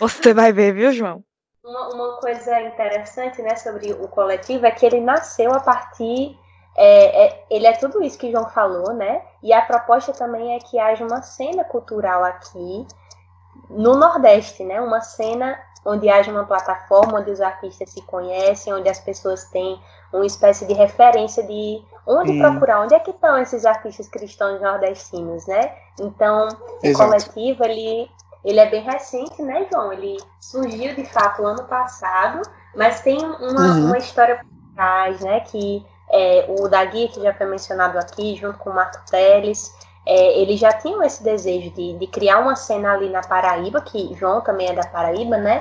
Você 0.00 0.34
vai 0.34 0.52
ver, 0.52 0.74
viu, 0.74 0.92
João? 0.92 1.24
Uma, 1.64 1.94
uma 1.94 2.18
coisa 2.18 2.60
interessante, 2.62 3.40
né, 3.40 3.54
sobre 3.54 3.92
o 3.92 4.08
coletivo 4.08 4.66
é 4.66 4.72
que 4.72 4.84
ele 4.84 5.00
nasceu 5.00 5.52
a 5.52 5.60
partir 5.60 6.36
é, 6.76 7.26
é, 7.26 7.44
ele 7.50 7.66
é 7.66 7.72
tudo 7.72 8.02
isso 8.02 8.18
que 8.18 8.30
João 8.30 8.48
falou, 8.48 8.92
né? 8.94 9.22
E 9.42 9.52
a 9.52 9.62
proposta 9.62 10.12
também 10.12 10.54
é 10.54 10.58
que 10.58 10.78
haja 10.78 11.04
uma 11.04 11.22
cena 11.22 11.64
cultural 11.64 12.24
aqui 12.24 12.86
no 13.68 13.94
Nordeste, 13.96 14.64
né? 14.64 14.80
Uma 14.80 15.00
cena 15.00 15.58
onde 15.84 16.08
haja 16.08 16.30
uma 16.30 16.44
plataforma 16.44 17.18
onde 17.18 17.30
os 17.30 17.40
artistas 17.40 17.90
se 17.90 18.00
conhecem, 18.02 18.72
onde 18.72 18.88
as 18.88 19.00
pessoas 19.00 19.44
têm 19.46 19.78
uma 20.12 20.24
espécie 20.24 20.64
de 20.66 20.74
referência 20.74 21.42
de 21.42 21.82
onde 22.06 22.32
hum. 22.32 22.38
procurar, 22.38 22.80
onde 22.82 22.94
é 22.94 23.00
que 23.00 23.10
estão 23.10 23.38
esses 23.38 23.64
artistas 23.64 24.08
cristãos 24.08 24.60
nordestinos, 24.60 25.46
né? 25.46 25.74
Então, 26.00 26.48
o 26.82 26.92
coletivo, 26.92 27.64
ele, 27.64 28.08
ele 28.44 28.60
é 28.60 28.70
bem 28.70 28.82
recente, 28.82 29.42
né, 29.42 29.66
João? 29.70 29.92
Ele 29.92 30.16
surgiu, 30.40 30.94
de 30.94 31.04
fato, 31.04 31.44
ano 31.44 31.64
passado, 31.64 32.42
mas 32.74 33.00
tem 33.00 33.18
uma, 33.18 33.38
uhum. 33.38 33.86
uma 33.86 33.98
história 33.98 34.36
por 34.36 34.74
trás, 34.74 35.20
né, 35.20 35.40
que 35.40 35.84
é, 36.12 36.46
o 36.48 36.68
Dagui, 36.68 37.08
que 37.08 37.22
já 37.22 37.32
foi 37.32 37.46
mencionado 37.46 37.98
aqui, 37.98 38.36
junto 38.36 38.58
com 38.58 38.70
o 38.70 38.74
Marco 38.74 39.00
Teles, 39.10 39.74
é, 40.04 40.40
eles 40.40 40.60
já 40.60 40.72
tinham 40.72 41.02
esse 41.02 41.22
desejo 41.22 41.70
de, 41.70 41.94
de 41.94 42.06
criar 42.06 42.40
uma 42.40 42.54
cena 42.54 42.92
ali 42.92 43.08
na 43.08 43.22
Paraíba, 43.22 43.80
que 43.80 44.14
João 44.14 44.40
também 44.40 44.68
é 44.68 44.74
da 44.74 44.86
Paraíba, 44.86 45.38
né? 45.38 45.60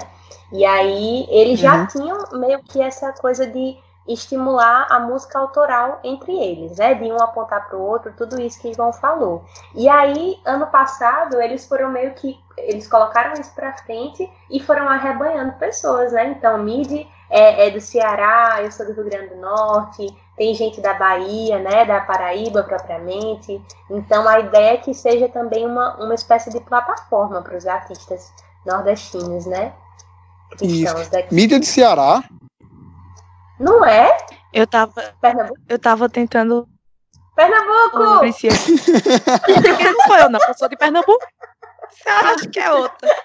E 0.51 0.65
aí 0.65 1.25
eles 1.29 1.59
já 1.59 1.81
uhum. 1.81 1.87
tinham 1.87 2.17
meio 2.33 2.61
que 2.63 2.81
essa 2.81 3.13
coisa 3.13 3.47
de 3.47 3.77
estimular 4.07 4.87
a 4.89 4.99
música 4.99 5.37
autoral 5.37 5.99
entre 6.03 6.33
eles, 6.33 6.77
né? 6.77 6.95
De 6.95 7.11
um 7.11 7.21
apontar 7.21 7.67
para 7.67 7.77
o 7.77 7.81
outro, 7.81 8.13
tudo 8.17 8.41
isso 8.41 8.59
que 8.59 8.73
João 8.73 8.91
falou. 8.91 9.45
E 9.75 9.87
aí, 9.87 10.39
ano 10.43 10.67
passado, 10.67 11.39
eles 11.39 11.65
foram 11.67 11.89
meio 11.89 12.13
que. 12.15 12.37
Eles 12.57 12.87
colocaram 12.87 13.33
isso 13.33 13.53
para 13.55 13.77
frente 13.77 14.29
e 14.49 14.59
foram 14.59 14.89
arrebanhando 14.89 15.53
pessoas, 15.53 16.11
né? 16.11 16.27
Então, 16.27 16.57
Midi 16.57 17.07
é, 17.29 17.67
é, 17.67 17.71
do 17.71 17.79
Ceará, 17.79 18.57
eu 18.61 18.71
sou 18.71 18.85
do 18.85 18.91
Rio 18.91 19.05
Grande 19.05 19.29
do 19.29 19.37
Norte, 19.37 20.05
tem 20.41 20.55
gente 20.55 20.81
da 20.81 20.95
Bahia, 20.95 21.59
né, 21.59 21.85
da 21.85 22.01
Paraíba 22.01 22.63
propriamente. 22.63 23.61
Então 23.91 24.27
a 24.27 24.39
ideia 24.39 24.73
é 24.73 24.77
que 24.77 24.91
seja 24.91 25.29
também 25.29 25.67
uma, 25.67 26.03
uma 26.03 26.15
espécie 26.15 26.49
de 26.49 26.59
plataforma 26.61 27.43
para 27.43 27.55
os 27.55 27.67
artistas 27.67 28.33
nordestinos, 28.65 29.45
né? 29.45 29.71
Cristãos 30.57 31.09
daqui. 31.09 31.31
Mídia 31.31 31.59
de 31.59 31.67
Ceará? 31.67 32.23
Não 33.59 33.85
é? 33.85 34.17
Eu 34.51 34.65
tava. 34.65 35.13
Pernambuco? 35.21 35.59
Eu 35.69 35.77
tava 35.77 36.09
tentando. 36.09 36.67
Pernambuco! 37.35 37.99
não 37.99 38.33
sou 40.07 40.17
eu, 40.17 40.29
não. 40.31 40.39
Eu 40.47 40.53
sou 40.55 40.67
de 40.67 40.75
Pernambuco. 40.75 41.23
Acho 42.07 42.49
que 42.49 42.59
é 42.59 42.71
outra. 42.71 43.15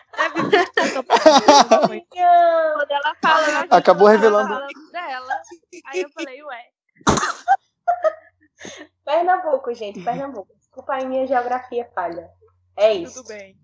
Quando 2.11 2.91
ela 2.91 3.17
fala, 3.23 3.67
acabou 3.71 4.07
revelando 4.07 4.55
dela. 4.93 5.41
Aí 5.87 6.03
eu 6.03 6.11
falei, 6.11 6.43
ué. 6.43 6.76
Pernambuco, 9.05 9.73
gente, 9.75 10.03
Pernambuco. 10.03 10.53
Desculpa 10.59 10.95
aí 10.95 11.07
minha 11.07 11.27
geografia 11.27 11.89
falha. 11.95 12.29
É 12.77 12.93
isso. 12.93 13.23
Tudo 13.23 13.29
bem. 13.29 13.57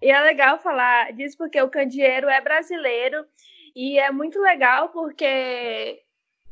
e 0.00 0.10
é 0.10 0.20
legal 0.20 0.58
falar 0.58 1.12
disso 1.12 1.36
porque 1.36 1.60
o 1.60 1.70
candeeiro 1.70 2.28
é 2.28 2.40
brasileiro 2.40 3.24
e 3.74 3.98
é 3.98 4.10
muito 4.10 4.40
legal 4.40 4.90
porque 4.90 6.02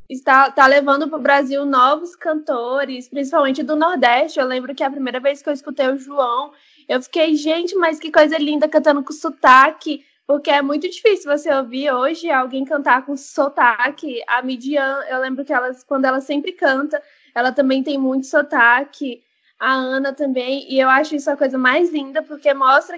está 0.08 0.50
tá 0.50 0.66
levando 0.66 1.08
para 1.08 1.18
o 1.18 1.22
Brasil 1.22 1.64
novos 1.64 2.16
cantores, 2.16 3.08
principalmente 3.08 3.62
do 3.62 3.76
Nordeste. 3.76 4.40
Eu 4.40 4.46
lembro 4.46 4.74
que 4.74 4.82
a 4.82 4.90
primeira 4.90 5.20
vez 5.20 5.40
que 5.40 5.48
eu 5.48 5.52
escutei 5.52 5.86
o 5.88 5.98
João, 5.98 6.52
eu 6.88 7.00
fiquei, 7.00 7.36
gente, 7.36 7.76
mas 7.76 8.00
que 8.00 8.10
coisa 8.10 8.36
linda 8.36 8.68
cantando 8.68 9.04
com 9.04 9.12
sotaque, 9.12 10.04
porque 10.30 10.48
é 10.48 10.62
muito 10.62 10.88
difícil 10.88 11.28
você 11.28 11.52
ouvir 11.52 11.90
hoje 11.90 12.30
alguém 12.30 12.64
cantar 12.64 13.04
com 13.04 13.16
sotaque. 13.16 14.22
A 14.28 14.40
Midian, 14.40 15.00
eu 15.08 15.18
lembro 15.18 15.44
que 15.44 15.52
ela, 15.52 15.72
quando 15.88 16.04
ela 16.04 16.20
sempre 16.20 16.52
canta, 16.52 17.02
ela 17.34 17.50
também 17.50 17.82
tem 17.82 17.98
muito 17.98 18.28
sotaque. 18.28 19.24
A 19.58 19.72
Ana 19.74 20.12
também, 20.12 20.72
e 20.72 20.78
eu 20.78 20.88
acho 20.88 21.16
isso 21.16 21.28
a 21.28 21.36
coisa 21.36 21.58
mais 21.58 21.90
linda, 21.90 22.22
porque 22.22 22.54
mostra 22.54 22.96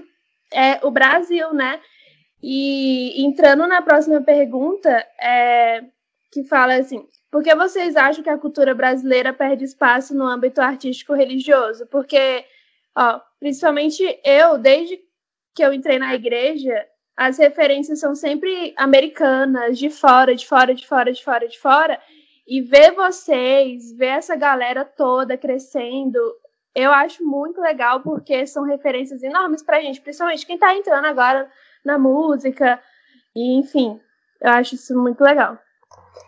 é, 0.53 0.79
o 0.87 0.91
Brasil, 0.91 1.55
né? 1.55 1.81
E 2.43 3.25
entrando 3.25 3.67
na 3.67 3.81
próxima 3.81 4.21
pergunta, 4.21 4.91
é, 5.19 5.85
que 6.31 6.45
fala 6.45 6.75
assim: 6.75 7.09
Por 7.31 7.43
que 7.43 7.55
vocês 7.55 7.97
acham 7.97 8.23
que 8.23 8.29
a 8.29 8.37
cultura 8.37 8.75
brasileira 8.75 9.33
perde 9.33 9.65
espaço 9.65 10.15
no 10.15 10.27
âmbito 10.27 10.61
artístico 10.61 11.15
religioso? 11.15 11.87
Porque, 11.87 12.45
ó, 12.95 13.23
principalmente 13.41 14.21
eu, 14.23 14.59
desde 14.59 15.01
que 15.55 15.65
eu 15.65 15.73
entrei 15.73 15.99
na 15.99 16.15
igreja, 16.15 16.92
as 17.27 17.39
referências 17.39 18.01
são 18.01 18.17
sempre 18.17 18.75
americanas, 18.77 19.79
de 19.79 19.89
fora, 19.89 20.35
de 20.35 20.47
fora, 20.47 20.75
de 20.75 20.85
fora, 20.85 21.13
de 21.13 21.23
fora, 21.23 21.49
de 21.49 21.59
fora. 21.59 22.01
E 22.45 22.61
ver 22.61 22.91
vocês, 22.93 23.93
ver 23.93 24.19
essa 24.19 24.35
galera 24.35 24.85
toda 24.85 25.39
crescendo, 25.39 26.19
eu 26.75 26.91
acho 26.91 27.25
muito 27.25 27.61
legal 27.61 28.01
porque 28.01 28.45
são 28.45 28.65
referências 28.65 29.23
enormes 29.23 29.63
pra 29.63 29.81
gente, 29.81 30.01
principalmente 30.01 30.45
quem 30.45 30.59
tá 30.59 30.75
entrando 30.75 31.05
agora 31.05 31.49
na 31.85 31.97
música. 31.97 32.83
E, 33.37 33.57
enfim, 33.57 34.01
eu 34.41 34.51
acho 34.51 34.75
isso 34.75 34.99
muito 34.99 35.23
legal. 35.23 35.57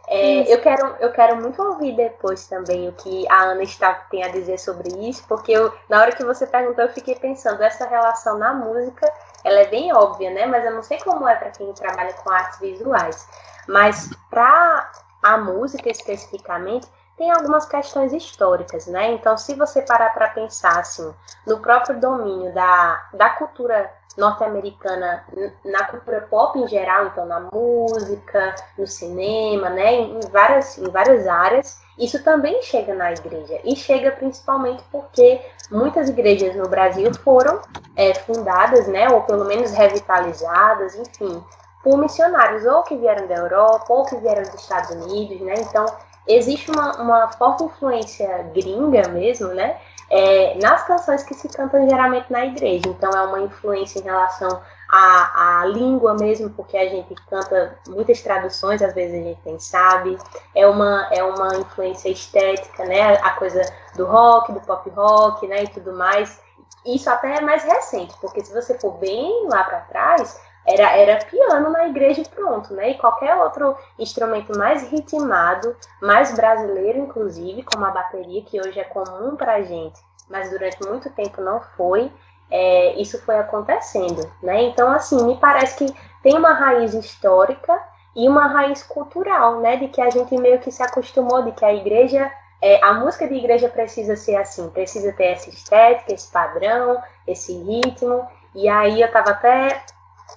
É, 0.07 0.53
eu, 0.53 0.61
quero, 0.61 0.87
eu 1.01 1.11
quero 1.11 1.41
muito 1.41 1.61
ouvir 1.61 1.97
depois 1.97 2.47
também 2.47 2.89
o 2.89 2.93
que 2.93 3.27
a 3.29 3.43
Ana 3.47 3.65
está, 3.65 3.95
tem 4.11 4.23
a 4.23 4.29
dizer 4.29 4.59
sobre 4.59 4.89
isso, 5.09 5.27
porque 5.27 5.51
eu, 5.51 5.73
na 5.91 6.01
hora 6.01 6.13
que 6.13 6.25
você 6.25 6.47
perguntou, 6.47 6.85
eu 6.85 6.93
fiquei 6.93 7.17
pensando, 7.17 7.63
essa 7.63 7.87
relação 7.89 8.39
na 8.39 8.53
música, 8.55 9.11
ela 9.45 9.61
é 9.61 9.67
bem 9.67 9.93
óbvia, 9.93 10.31
né? 10.31 10.47
Mas 10.47 10.65
eu 10.65 10.73
não 10.73 10.83
sei 10.83 10.99
como 10.99 11.29
é 11.29 11.37
para 11.37 11.51
quem 11.51 11.73
trabalha 11.75 12.15
com 12.15 12.31
artes 12.31 12.59
visuais. 12.59 13.29
Mas 13.69 14.11
para 14.31 14.91
a 15.23 15.39
música 15.39 15.91
especificamente, 15.91 16.89
tem 17.17 17.31
algumas 17.31 17.67
questões 17.67 18.13
históricas, 18.13 18.87
né? 18.87 19.13
Então, 19.13 19.37
se 19.37 19.55
você 19.55 19.83
parar 19.83 20.13
para 20.13 20.29
pensar 20.31 20.81
assim, 20.81 21.15
no 21.47 21.61
próprio 21.61 22.01
domínio 22.01 22.53
da, 22.53 23.09
da 23.13 23.31
cultura 23.31 23.91
norte-americana, 24.17 25.25
na 25.65 25.85
cultura 25.87 26.21
pop 26.23 26.59
em 26.59 26.69
geral, 26.69 27.07
então 27.07 27.27
na 27.27 27.41
música, 27.53 28.55
no 28.79 28.87
cinema, 28.87 29.71
né, 29.71 29.95
em 29.95 30.21
várias, 30.31 30.79
em 30.79 30.89
várias 30.91 31.27
áreas, 31.27 31.83
isso 31.99 32.23
também 32.23 32.63
chega 32.63 32.95
na 32.95 33.13
igreja. 33.13 33.61
E 33.65 33.77
chega 33.77 34.11
principalmente 34.13 34.83
porque 34.91 35.41
muitas 35.71 36.09
igrejas 36.09 36.55
no 36.57 36.69
Brasil 36.69 37.13
foram 37.15 37.61
é, 37.97 38.15
fundadas, 38.15 38.87
né, 38.89 39.09
ou 39.09 39.23
pelo 39.23 39.45
menos 39.45 39.73
revitalizadas, 39.73 40.95
enfim, 40.97 41.43
por 41.85 41.99
missionários 41.99 42.65
ou 42.65 42.83
que 42.83 42.97
vieram 42.97 43.27
da 43.27 43.35
Europa 43.35 43.93
ou 43.93 44.05
que 44.07 44.17
vieram 44.17 44.43
dos 44.43 44.55
Estados 44.55 44.91
Unidos, 44.91 45.39
né? 45.43 45.55
Então 45.59 45.85
existe 46.27 46.71
uma, 46.71 46.97
uma 46.97 47.33
forte 47.33 47.65
influência 47.65 48.51
gringa 48.55 49.07
mesmo, 49.09 49.49
né? 49.49 49.79
É, 50.11 50.59
nas 50.61 50.85
canções 50.85 51.23
que 51.23 51.35
se 51.35 51.49
cantam 51.49 51.89
geralmente 51.89 52.31
na 52.31 52.45
igreja. 52.45 52.85
Então 52.89 53.11
é 53.11 53.23
uma 53.23 53.41
influência 53.41 53.99
em 53.99 54.03
relação 54.03 54.61
à, 54.89 55.61
à 55.61 55.67
língua 55.67 56.15
mesmo, 56.15 56.51
porque 56.51 56.77
a 56.77 56.89
gente 56.89 57.15
canta 57.29 57.79
muitas 57.89 58.21
traduções, 58.21 58.83
às 58.83 58.95
vezes 58.95 59.21
a 59.21 59.25
gente 59.25 59.41
nem 59.45 59.59
sabe. 59.59 60.19
É 60.55 60.67
uma, 60.67 61.09
é 61.11 61.23
uma 61.23 61.57
influência 61.57 62.09
estética, 62.09 62.85
né? 62.85 63.17
A 63.17 63.31
coisa 63.31 63.63
do 63.97 64.05
rock, 64.07 64.53
do 64.53 64.61
pop 64.61 64.89
rock, 64.91 65.47
né? 65.47 65.65
E 65.65 65.69
tudo 65.69 65.95
mais. 65.95 66.43
Isso 66.85 67.09
até 67.09 67.37
é 67.37 67.41
mais 67.41 67.65
recente, 67.65 68.15
porque 68.21 68.45
se 68.45 68.53
você 68.53 68.79
for 68.79 68.93
bem 68.99 69.49
lá 69.49 69.65
para 69.65 69.81
trás, 69.81 70.39
era, 70.67 70.97
era 70.97 71.25
piano 71.25 71.71
na 71.71 71.87
igreja 71.89 72.23
e 72.23 72.29
pronto, 72.29 72.73
né? 72.75 72.91
E 72.91 72.99
qualquer 72.99 73.37
outro 73.37 73.77
instrumento 73.99 74.57
mais 74.57 74.89
ritmado, 74.91 75.77
mais 76.01 76.35
brasileiro, 76.35 76.99
inclusive, 76.99 77.63
como 77.63 77.85
a 77.85 77.91
bateria, 77.91 78.43
que 78.43 78.61
hoje 78.61 78.81
é 78.81 78.85
comum 78.85 79.37
pra 79.37 79.63
gente, 79.63 80.01
mas 80.29 80.51
durante 80.51 80.83
muito 80.87 81.11
tempo 81.11 81.41
não 81.41 81.61
foi, 81.77 82.11
é, 82.51 82.95
isso 83.01 83.21
foi 83.25 83.37
acontecendo, 83.39 84.31
né? 84.43 84.63
Então, 84.63 84.91
assim, 84.91 85.23
me 85.25 85.37
parece 85.37 85.77
que 85.77 85.95
tem 86.23 86.37
uma 86.37 86.53
raiz 86.53 86.95
histórica 86.95 87.79
e 88.17 88.29
uma 88.29 88.47
raiz 88.47 88.83
cultural, 88.83 89.61
né? 89.61 89.77
De 89.77 89.89
que 89.89 90.01
a 90.01 90.09
gente 90.09 90.37
meio 90.39 90.59
que 90.61 90.71
se 90.71 90.83
acostumou, 90.83 91.43
de 91.43 91.53
que 91.53 91.65
a 91.65 91.75
igreja, 91.75 92.31
é, 92.63 92.83
a 92.83 92.95
música 92.95 93.29
de 93.29 93.35
igreja 93.35 93.69
precisa 93.69 94.17
ser 94.17 94.37
assim, 94.37 94.71
precisa 94.71 95.13
ter 95.13 95.33
essa 95.33 95.51
estética, 95.51 96.15
esse 96.15 96.31
padrão, 96.31 97.03
esse 97.27 97.53
ritmo. 97.53 98.27
E 98.55 98.69
aí 98.69 99.03
eu 99.03 99.11
tava 99.11 99.31
até 99.31 99.83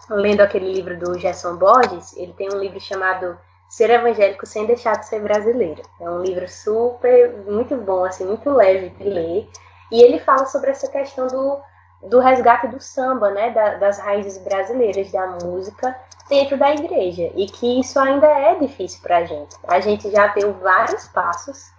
lendo 0.09 0.41
aquele 0.41 0.71
livro 0.71 0.97
do 0.97 1.17
Gerson 1.17 1.55
Borges, 1.55 2.15
ele 2.15 2.33
tem 2.33 2.49
um 2.53 2.57
livro 2.57 2.79
chamado 2.79 3.37
Ser 3.69 3.89
Evangélico 3.89 4.45
Sem 4.45 4.65
Deixar 4.65 4.99
de 4.99 5.07
Ser 5.07 5.21
Brasileiro. 5.21 5.81
É 5.99 6.09
um 6.09 6.21
livro 6.21 6.47
super, 6.47 7.33
muito 7.45 7.75
bom, 7.77 8.05
assim, 8.05 8.25
muito 8.25 8.49
leve 8.49 8.89
de 8.89 9.03
ler. 9.03 9.49
E 9.91 10.01
ele 10.01 10.19
fala 10.19 10.45
sobre 10.45 10.71
essa 10.71 10.87
questão 10.89 11.27
do, 11.27 11.59
do 12.03 12.19
resgate 12.19 12.67
do 12.67 12.81
samba, 12.81 13.31
né, 13.31 13.51
da, 13.51 13.75
das 13.75 13.99
raízes 13.99 14.37
brasileiras 14.37 15.11
da 15.11 15.27
música 15.43 15.95
dentro 16.29 16.57
da 16.57 16.71
igreja. 16.71 17.31
E 17.35 17.45
que 17.47 17.79
isso 17.79 17.99
ainda 17.99 18.27
é 18.27 18.55
difícil 18.55 19.01
para 19.01 19.17
a 19.17 19.25
gente. 19.25 19.55
A 19.67 19.79
gente 19.79 20.09
já 20.11 20.27
deu 20.27 20.53
vários 20.53 21.07
passos 21.09 21.71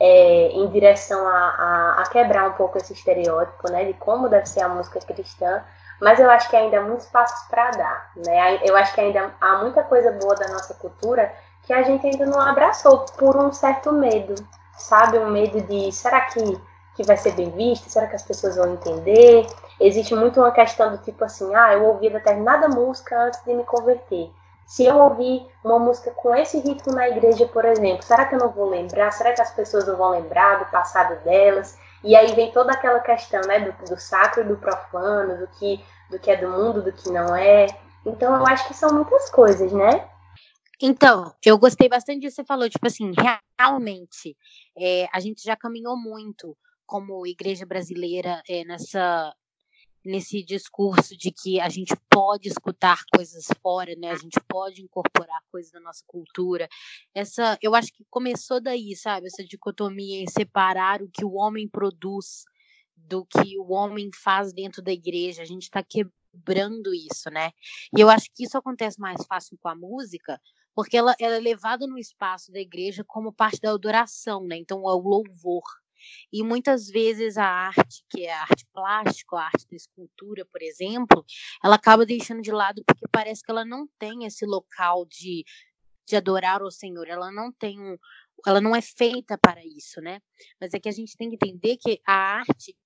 é, 0.00 0.48
em 0.48 0.68
direção 0.68 1.26
a, 1.26 1.32
a, 1.32 2.02
a, 2.02 2.08
quebrar 2.10 2.48
um 2.48 2.52
pouco 2.52 2.78
esse 2.78 2.92
estereótipo, 2.92 3.70
né, 3.70 3.84
de 3.84 3.94
como 3.94 4.28
deve 4.28 4.46
ser 4.46 4.62
a 4.62 4.68
música 4.68 4.98
cristã, 5.00 5.62
mas 6.00 6.18
eu 6.18 6.30
acho 6.30 6.48
que 6.48 6.56
ainda 6.56 6.78
há 6.78 6.82
muitos 6.82 7.06
passos 7.06 7.48
para 7.48 7.70
dar, 7.70 8.10
né? 8.16 8.60
Eu 8.64 8.76
acho 8.76 8.94
que 8.94 9.00
ainda 9.00 9.32
há 9.40 9.58
muita 9.58 9.82
coisa 9.82 10.12
boa 10.12 10.34
da 10.34 10.48
nossa 10.48 10.74
cultura 10.74 11.32
que 11.62 11.72
a 11.72 11.82
gente 11.82 12.06
ainda 12.06 12.26
não 12.26 12.40
abraçou 12.40 13.06
por 13.16 13.36
um 13.36 13.52
certo 13.52 13.92
medo, 13.92 14.34
sabe? 14.76 15.18
Um 15.18 15.30
medo 15.30 15.60
de 15.62 15.90
será 15.92 16.22
que 16.22 16.60
que 16.94 17.02
vai 17.02 17.16
ser 17.16 17.32
bem 17.32 17.50
visto? 17.50 17.90
Será 17.90 18.06
que 18.06 18.16
as 18.16 18.22
pessoas 18.22 18.56
vão 18.56 18.72
entender? 18.72 19.46
Existe 19.80 20.14
muito 20.14 20.40
uma 20.40 20.52
questão 20.52 20.92
do 20.92 20.98
tipo 20.98 21.24
assim, 21.24 21.54
ah, 21.54 21.72
eu 21.72 21.84
ouvi 21.84 22.08
determinada 22.08 22.68
música 22.68 23.20
antes 23.20 23.42
de 23.44 23.52
me 23.52 23.64
converter. 23.64 24.30
Se 24.66 24.84
eu 24.84 24.96
ouvir 24.96 25.46
uma 25.62 25.78
música 25.78 26.10
com 26.12 26.34
esse 26.34 26.58
ritmo 26.58 26.94
na 26.94 27.08
igreja, 27.08 27.46
por 27.46 27.64
exemplo, 27.64 28.02
será 28.02 28.24
que 28.24 28.34
eu 28.34 28.38
não 28.38 28.48
vou 28.48 28.70
lembrar? 28.70 29.10
Será 29.10 29.32
que 29.32 29.42
as 29.42 29.50
pessoas 29.50 29.86
não 29.86 29.96
vão 29.96 30.10
lembrar 30.10 30.58
do 30.60 30.66
passado 30.66 31.22
delas? 31.22 31.76
E 32.04 32.14
aí 32.14 32.34
vem 32.34 32.52
toda 32.52 32.72
aquela 32.72 33.00
questão, 33.00 33.40
né, 33.42 33.60
do, 33.60 33.86
do 33.86 33.98
sacro 33.98 34.42
e 34.42 34.46
do 34.46 34.56
profano, 34.58 35.38
do 35.38 35.46
que, 35.58 35.82
do 36.10 36.18
que 36.18 36.30
é 36.30 36.36
do 36.36 36.50
mundo, 36.50 36.82
do 36.82 36.92
que 36.92 37.10
não 37.10 37.34
é. 37.34 37.66
Então 38.04 38.34
eu 38.34 38.46
acho 38.46 38.68
que 38.68 38.74
são 38.74 38.92
muitas 38.92 39.30
coisas, 39.30 39.72
né? 39.72 40.06
Então, 40.80 41.32
eu 41.44 41.56
gostei 41.56 41.88
bastante 41.88 42.20
disso 42.20 42.36
que 42.36 42.42
você 42.42 42.46
falou, 42.46 42.68
tipo 42.68 42.86
assim, 42.86 43.12
realmente, 43.58 44.36
é, 44.76 45.08
a 45.12 45.20
gente 45.20 45.42
já 45.42 45.56
caminhou 45.56 45.96
muito 45.96 46.56
como 46.84 47.26
igreja 47.26 47.64
brasileira 47.64 48.42
é, 48.48 48.64
nessa 48.64 49.34
nesse 50.04 50.44
discurso 50.44 51.16
de 51.16 51.32
que 51.32 51.58
a 51.58 51.68
gente 51.68 51.94
pode 52.10 52.48
escutar 52.48 53.00
coisas 53.14 53.46
fora, 53.62 53.94
né? 53.96 54.10
A 54.10 54.16
gente 54.16 54.38
pode 54.46 54.82
incorporar 54.82 55.40
coisas 55.50 55.72
da 55.72 55.80
nossa 55.80 56.04
cultura. 56.06 56.68
Essa, 57.14 57.58
eu 57.62 57.74
acho 57.74 57.92
que 57.92 58.04
começou 58.10 58.60
daí, 58.60 58.94
sabe? 58.94 59.26
Essa 59.26 59.44
dicotomia 59.44 60.20
em 60.20 60.26
separar 60.26 61.02
o 61.02 61.08
que 61.08 61.24
o 61.24 61.34
homem 61.34 61.68
produz 61.68 62.44
do 62.96 63.24
que 63.24 63.58
o 63.58 63.72
homem 63.72 64.10
faz 64.22 64.52
dentro 64.52 64.82
da 64.82 64.92
igreja. 64.92 65.42
A 65.42 65.46
gente 65.46 65.62
está 65.62 65.82
quebrando 65.82 66.94
isso, 66.94 67.30
né? 67.30 67.52
E 67.96 68.00
eu 68.00 68.10
acho 68.10 68.26
que 68.34 68.44
isso 68.44 68.58
acontece 68.58 69.00
mais 69.00 69.24
fácil 69.26 69.56
com 69.58 69.68
a 69.68 69.74
música, 69.74 70.40
porque 70.74 70.96
ela, 70.96 71.14
ela 71.18 71.36
é 71.36 71.40
levada 71.40 71.86
no 71.86 71.98
espaço 71.98 72.52
da 72.52 72.60
igreja 72.60 73.04
como 73.06 73.32
parte 73.32 73.60
da 73.60 73.70
adoração, 73.70 74.44
né? 74.44 74.56
Então 74.56 74.80
é 74.80 74.92
o 74.92 74.98
louvor. 74.98 75.62
E 76.32 76.42
muitas 76.42 76.88
vezes 76.88 77.36
a 77.36 77.46
arte, 77.46 78.04
que 78.10 78.24
é 78.26 78.32
a 78.32 78.42
arte 78.42 78.66
plástica, 78.72 79.36
a 79.36 79.44
arte 79.46 79.66
da 79.70 79.76
escultura, 79.76 80.44
por 80.46 80.62
exemplo, 80.62 81.24
ela 81.62 81.76
acaba 81.76 82.06
deixando 82.06 82.42
de 82.42 82.52
lado 82.52 82.82
porque 82.86 83.06
parece 83.10 83.42
que 83.42 83.50
ela 83.50 83.64
não 83.64 83.86
tem 83.98 84.24
esse 84.24 84.44
local 84.46 85.04
de, 85.06 85.44
de 86.06 86.16
adorar 86.16 86.62
o 86.62 86.70
Senhor, 86.70 87.08
ela 87.08 87.30
não 87.32 87.52
tem 87.52 87.80
um, 87.80 87.96
ela 88.46 88.60
não 88.60 88.74
é 88.74 88.82
feita 88.82 89.38
para 89.38 89.64
isso, 89.64 90.00
né? 90.00 90.20
Mas 90.60 90.74
é 90.74 90.80
que 90.80 90.88
a 90.88 90.92
gente 90.92 91.16
tem 91.16 91.28
que 91.28 91.36
entender 91.36 91.76
que 91.76 92.00
a 92.06 92.38
arte 92.38 92.76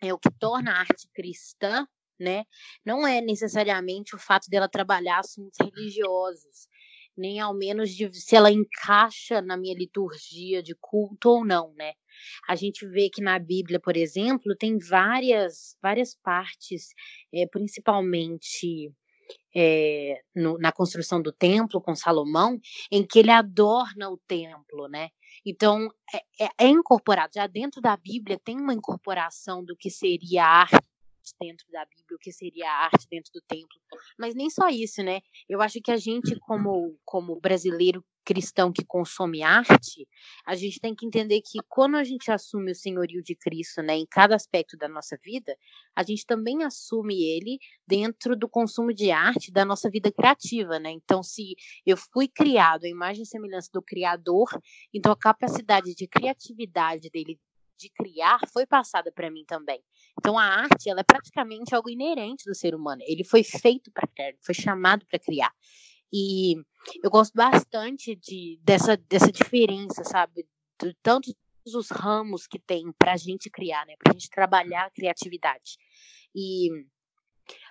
é 0.00 0.12
o 0.12 0.18
que 0.18 0.30
torna 0.38 0.72
a 0.72 0.80
arte 0.80 1.08
cristã, 1.14 1.86
né? 2.18 2.44
Não 2.84 3.06
é 3.06 3.20
necessariamente 3.20 4.14
o 4.14 4.18
fato 4.18 4.48
dela 4.48 4.68
trabalhar 4.68 5.20
assuntos 5.20 5.58
religiosos, 5.60 6.68
nem 7.16 7.40
ao 7.40 7.54
menos 7.54 7.90
de 7.90 8.12
se 8.12 8.36
ela 8.36 8.50
encaixa 8.50 9.40
na 9.40 9.56
minha 9.56 9.74
liturgia 9.74 10.62
de 10.62 10.74
culto 10.74 11.30
ou 11.30 11.44
não, 11.44 11.72
né? 11.74 11.94
A 12.48 12.54
gente 12.54 12.86
vê 12.86 13.08
que 13.10 13.22
na 13.22 13.38
Bíblia, 13.38 13.80
por 13.80 13.96
exemplo, 13.96 14.56
tem 14.56 14.78
várias, 14.78 15.76
várias 15.82 16.14
partes, 16.14 16.88
é, 17.32 17.46
principalmente 17.46 18.92
é, 19.54 20.20
no, 20.34 20.58
na 20.58 20.70
construção 20.70 21.20
do 21.20 21.32
templo 21.32 21.80
com 21.80 21.94
Salomão, 21.94 22.60
em 22.90 23.04
que 23.04 23.18
ele 23.18 23.30
adorna 23.30 24.10
o 24.10 24.18
templo, 24.26 24.88
né? 24.88 25.08
Então, 25.44 25.88
é, 26.12 26.44
é, 26.44 26.48
é, 26.58 26.68
incorporado, 26.68 27.32
já 27.34 27.46
dentro 27.46 27.80
da 27.80 27.96
Bíblia 27.96 28.38
tem 28.42 28.60
uma 28.60 28.74
incorporação 28.74 29.64
do 29.64 29.76
que 29.76 29.90
seria 29.90 30.44
a 30.44 30.60
arte 30.60 30.76
arte 31.26 31.34
dentro 31.40 31.66
da 31.70 31.84
Bíblia, 31.84 32.16
o 32.16 32.18
que 32.18 32.32
seria 32.32 32.68
a 32.68 32.84
arte 32.84 33.06
dentro 33.10 33.32
do 33.32 33.40
templo. 33.42 33.80
Mas 34.18 34.34
nem 34.34 34.48
só 34.48 34.68
isso, 34.68 35.02
né? 35.02 35.20
Eu 35.48 35.60
acho 35.60 35.80
que 35.82 35.90
a 35.90 35.96
gente, 35.96 36.38
como, 36.40 36.96
como 37.04 37.40
brasileiro 37.40 38.04
cristão 38.24 38.72
que 38.72 38.84
consome 38.84 39.40
arte, 39.40 40.04
a 40.44 40.56
gente 40.56 40.80
tem 40.80 40.92
que 40.96 41.06
entender 41.06 41.40
que 41.42 41.60
quando 41.68 41.96
a 41.96 42.02
gente 42.02 42.28
assume 42.28 42.72
o 42.72 42.74
senhorio 42.74 43.22
de 43.22 43.36
Cristo, 43.36 43.82
né, 43.82 43.94
em 43.94 44.04
cada 44.04 44.34
aspecto 44.34 44.76
da 44.76 44.88
nossa 44.88 45.16
vida, 45.22 45.56
a 45.94 46.02
gente 46.02 46.26
também 46.26 46.64
assume 46.64 47.22
ele 47.22 47.60
dentro 47.86 48.36
do 48.36 48.48
consumo 48.48 48.92
de 48.92 49.12
arte 49.12 49.52
da 49.52 49.64
nossa 49.64 49.88
vida 49.88 50.10
criativa, 50.10 50.80
né? 50.80 50.90
Então, 50.90 51.22
se 51.22 51.54
eu 51.86 51.96
fui 51.96 52.26
criado 52.26 52.84
à 52.84 52.88
imagem 52.88 53.22
e 53.22 53.26
semelhança 53.26 53.70
do 53.72 53.80
Criador, 53.80 54.48
então 54.92 55.12
a 55.12 55.16
capacidade 55.16 55.94
de 55.94 56.08
criatividade 56.08 57.08
dele 57.10 57.38
de 57.76 57.90
criar 57.90 58.40
foi 58.52 58.66
passada 58.66 59.12
para 59.12 59.30
mim 59.30 59.44
também. 59.44 59.82
Então 60.18 60.38
a 60.38 60.44
arte, 60.44 60.88
ela 60.88 61.00
é 61.00 61.04
praticamente 61.04 61.74
algo 61.74 61.90
inerente 61.90 62.44
do 62.44 62.54
ser 62.54 62.74
humano. 62.74 63.02
Ele 63.06 63.24
foi 63.24 63.42
feito 63.42 63.90
para 63.90 64.06
criar, 64.06 64.32
foi 64.40 64.54
chamado 64.54 65.06
para 65.06 65.18
criar. 65.18 65.52
E 66.12 66.56
eu 67.02 67.10
gosto 67.10 67.34
bastante 67.34 68.14
de, 68.14 68.58
dessa, 68.62 68.96
dessa 68.96 69.30
diferença, 69.30 70.04
sabe? 70.04 70.46
De 70.80 70.94
tantos 71.02 71.34
os 71.74 71.90
ramos 71.90 72.46
que 72.46 72.60
tem 72.60 72.92
para 72.92 73.14
a 73.14 73.16
gente 73.16 73.50
criar, 73.50 73.84
né? 73.86 73.94
Para 73.98 74.12
a 74.12 74.14
gente 74.14 74.30
trabalhar 74.30 74.86
a 74.86 74.90
criatividade. 74.90 75.76
E 76.34 76.68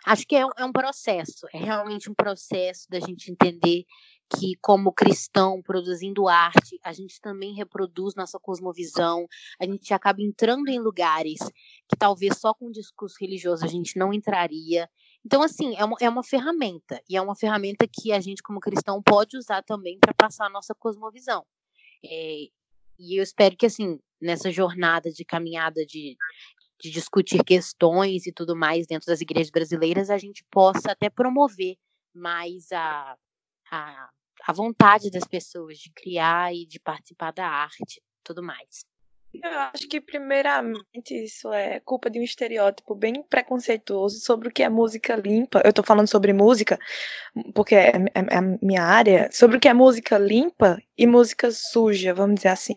acho 0.05 0.27
que 0.27 0.35
é, 0.35 0.41
é 0.41 0.65
um 0.65 0.71
processo, 0.71 1.47
é 1.53 1.57
realmente 1.57 2.09
um 2.09 2.13
processo 2.13 2.89
da 2.89 2.99
gente 2.99 3.31
entender 3.31 3.85
que, 4.29 4.55
como 4.61 4.91
cristão, 4.91 5.61
produzindo 5.61 6.27
arte, 6.27 6.79
a 6.83 6.91
gente 6.91 7.21
também 7.21 7.53
reproduz 7.53 8.15
nossa 8.15 8.39
cosmovisão, 8.39 9.27
a 9.59 9.65
gente 9.65 9.93
acaba 9.93 10.21
entrando 10.21 10.67
em 10.69 10.79
lugares 10.79 11.39
que 11.87 11.95
talvez 11.97 12.37
só 12.37 12.53
com 12.53 12.71
discurso 12.71 13.15
religioso 13.19 13.63
a 13.63 13.67
gente 13.67 13.97
não 13.97 14.13
entraria. 14.13 14.89
Então, 15.23 15.41
assim, 15.41 15.75
é 15.75 15.85
uma, 15.85 15.97
é 16.01 16.09
uma 16.09 16.23
ferramenta, 16.23 17.01
e 17.09 17.15
é 17.15 17.21
uma 17.21 17.35
ferramenta 17.35 17.87
que 17.87 18.11
a 18.11 18.19
gente, 18.19 18.41
como 18.41 18.59
cristão, 18.59 19.01
pode 19.01 19.37
usar 19.37 19.63
também 19.63 19.97
para 19.99 20.13
passar 20.13 20.47
a 20.47 20.49
nossa 20.49 20.73
cosmovisão. 20.73 21.45
É, 22.03 22.47
e 22.97 23.19
eu 23.19 23.23
espero 23.23 23.55
que, 23.55 23.65
assim, 23.65 23.99
nessa 24.21 24.51
jornada 24.51 25.11
de 25.11 25.23
caminhada 25.23 25.85
de, 25.85 26.15
de 26.79 26.89
discutir 26.89 27.43
questões 27.43 28.25
e 28.25 28.31
tudo 28.31 28.55
mais 28.55 28.87
dentro 28.87 29.07
das 29.07 29.21
igrejas 29.21 29.51
brasileiras, 29.51 30.09
a 30.09 30.17
gente 30.17 30.43
possa 30.49 30.91
até 30.91 31.09
promover 31.09 31.75
mais 32.13 32.71
a, 32.71 33.17
a, 33.71 34.09
a 34.47 34.53
vontade 34.53 35.09
das 35.09 35.25
pessoas 35.25 35.77
de 35.77 35.91
criar 35.91 36.53
e 36.53 36.65
de 36.65 36.79
participar 36.79 37.31
da 37.31 37.47
arte 37.47 38.01
tudo 38.23 38.41
mais. 38.41 38.85
Eu 39.43 39.59
acho 39.73 39.87
que, 39.89 39.99
primeiramente, 39.99 41.11
isso 41.11 41.51
é 41.51 41.79
culpa 41.81 42.09
de 42.09 42.19
um 42.19 42.23
estereótipo 42.23 42.95
bem 42.95 43.21
preconceituoso 43.23 44.19
sobre 44.19 44.47
o 44.47 44.51
que 44.51 44.63
é 44.63 44.69
música 44.69 45.15
limpa. 45.15 45.61
Eu 45.65 45.73
tô 45.73 45.83
falando 45.83 46.07
sobre 46.07 46.31
música, 46.31 46.79
porque 47.53 47.75
é, 47.75 47.89
é, 47.89 48.19
é, 48.19 48.37
a 48.37 48.41
minha 48.61 48.83
área, 48.83 49.29
sobre 49.31 49.57
o 49.57 49.59
que 49.59 49.67
é 49.67 49.73
música 49.73 50.17
limpa 50.17 50.81
e 50.97 51.05
música 51.05 51.51
suja, 51.51 52.13
vamos 52.13 52.35
dizer 52.35 52.49
assim. 52.49 52.75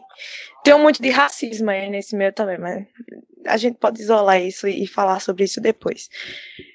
Tem 0.65 0.75
um 0.75 0.83
monte 0.83 1.01
de 1.01 1.11
racismo 1.11 1.71
aí 1.71 1.89
nesse 1.89 2.17
meio 2.17 2.33
também, 2.33 2.59
mas 2.59 2.87
a 3.47 3.57
gente 3.57 3.79
pode 3.79 4.01
isolar 4.01 4.43
isso 4.43 4.67
e 4.67 4.87
falar 4.87 5.21
sobre 5.21 5.45
isso 5.45 5.61
depois. 5.61 6.09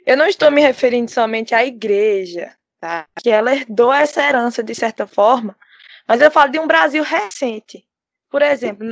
Eu 0.06 0.16
não 0.16 0.28
estou 0.28 0.50
me 0.50 0.62
referindo 0.62 1.12
somente 1.12 1.54
à 1.54 1.66
igreja, 1.66 2.56
tá? 2.84 3.08
que 3.22 3.30
ela 3.30 3.56
herdou 3.56 3.94
essa 3.94 4.22
herança 4.22 4.62
de 4.62 4.76
certa 4.76 5.08
forma, 5.08 5.58
mas 6.06 6.20
eu 6.20 6.30
falo 6.30 6.52
de 6.52 6.60
um 6.60 6.68
Brasil 6.68 7.02
recente. 7.02 7.88
Por 8.30 8.42
exemplo, 8.42 8.86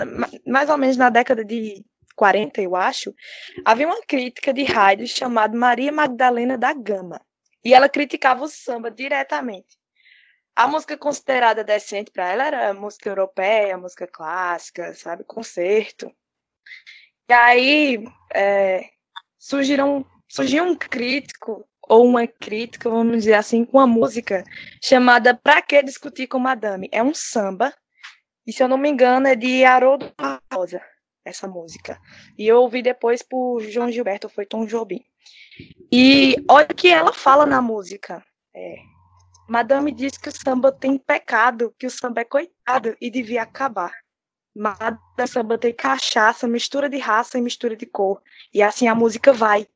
mais 0.47 0.69
ou 0.69 0.77
menos 0.77 0.95
na 0.95 1.09
década 1.09 1.43
de 1.43 1.83
40, 2.15 2.61
eu 2.61 2.73
acho, 2.73 3.13
havia 3.65 3.87
uma 3.87 4.01
crítica 4.03 4.53
de 4.53 4.63
rádio 4.63 5.05
chamada 5.07 5.57
Maria 5.57 5.91
Magdalena 5.91 6.57
da 6.57 6.73
Gama, 6.73 7.19
e 7.65 7.73
ela 7.73 7.89
criticava 7.89 8.45
o 8.45 8.47
samba 8.47 8.89
diretamente. 8.89 9.77
A 10.55 10.67
música 10.67 10.97
considerada 10.97 11.61
decente 11.61 12.11
para 12.11 12.31
ela 12.31 12.45
era 12.45 12.73
música 12.73 13.09
europeia, 13.09 13.77
música 13.77 14.07
clássica, 14.07 14.93
sabe, 14.93 15.25
concerto. 15.25 16.09
E 17.29 17.33
aí 17.33 18.05
é, 18.33 18.89
surgiu 19.37 20.63
um 20.63 20.75
crítico 20.75 21.67
ou 21.91 22.05
uma 22.05 22.25
crítica, 22.25 22.89
vamos 22.89 23.17
dizer 23.17 23.33
assim, 23.33 23.65
com 23.65 23.77
uma 23.77 23.85
música 23.85 24.45
chamada 24.81 25.35
Pra 25.35 25.61
que 25.61 25.83
discutir 25.83 26.25
com 26.25 26.39
Madame? 26.39 26.87
É 26.89 27.03
um 27.03 27.13
samba, 27.13 27.73
e 28.47 28.53
se 28.53 28.63
eu 28.63 28.69
não 28.69 28.77
me 28.77 28.89
engano 28.89 29.27
é 29.27 29.35
de 29.35 29.65
Haroldo 29.65 30.09
Rosa, 30.53 30.81
essa 31.25 31.49
música. 31.49 31.99
E 32.37 32.47
eu 32.47 32.61
ouvi 32.61 32.81
depois 32.81 33.21
por 33.21 33.59
João 33.63 33.91
Gilberto, 33.91 34.29
foi 34.29 34.45
Tom 34.45 34.65
Jobim. 34.65 35.03
E 35.91 36.37
olha 36.49 36.67
o 36.71 36.73
que 36.73 36.87
ela 36.87 37.11
fala 37.11 37.45
na 37.45 37.61
música. 37.61 38.23
É, 38.55 38.75
Madame 39.49 39.91
diz 39.91 40.17
que 40.17 40.29
o 40.29 40.31
samba 40.31 40.71
tem 40.71 40.97
pecado, 40.97 41.75
que 41.77 41.85
o 41.85 41.91
samba 41.91 42.21
é 42.21 42.23
coitado 42.23 42.95
e 43.01 43.11
devia 43.11 43.41
acabar. 43.41 43.91
Madame 44.55 44.97
samba 45.27 45.57
tem 45.57 45.73
cachaça, 45.73 46.47
mistura 46.47 46.89
de 46.89 46.97
raça 46.99 47.37
e 47.37 47.41
mistura 47.41 47.75
de 47.75 47.85
cor. 47.85 48.21
E 48.53 48.63
assim 48.63 48.87
a 48.87 48.95
música 48.95 49.33
vai. 49.33 49.67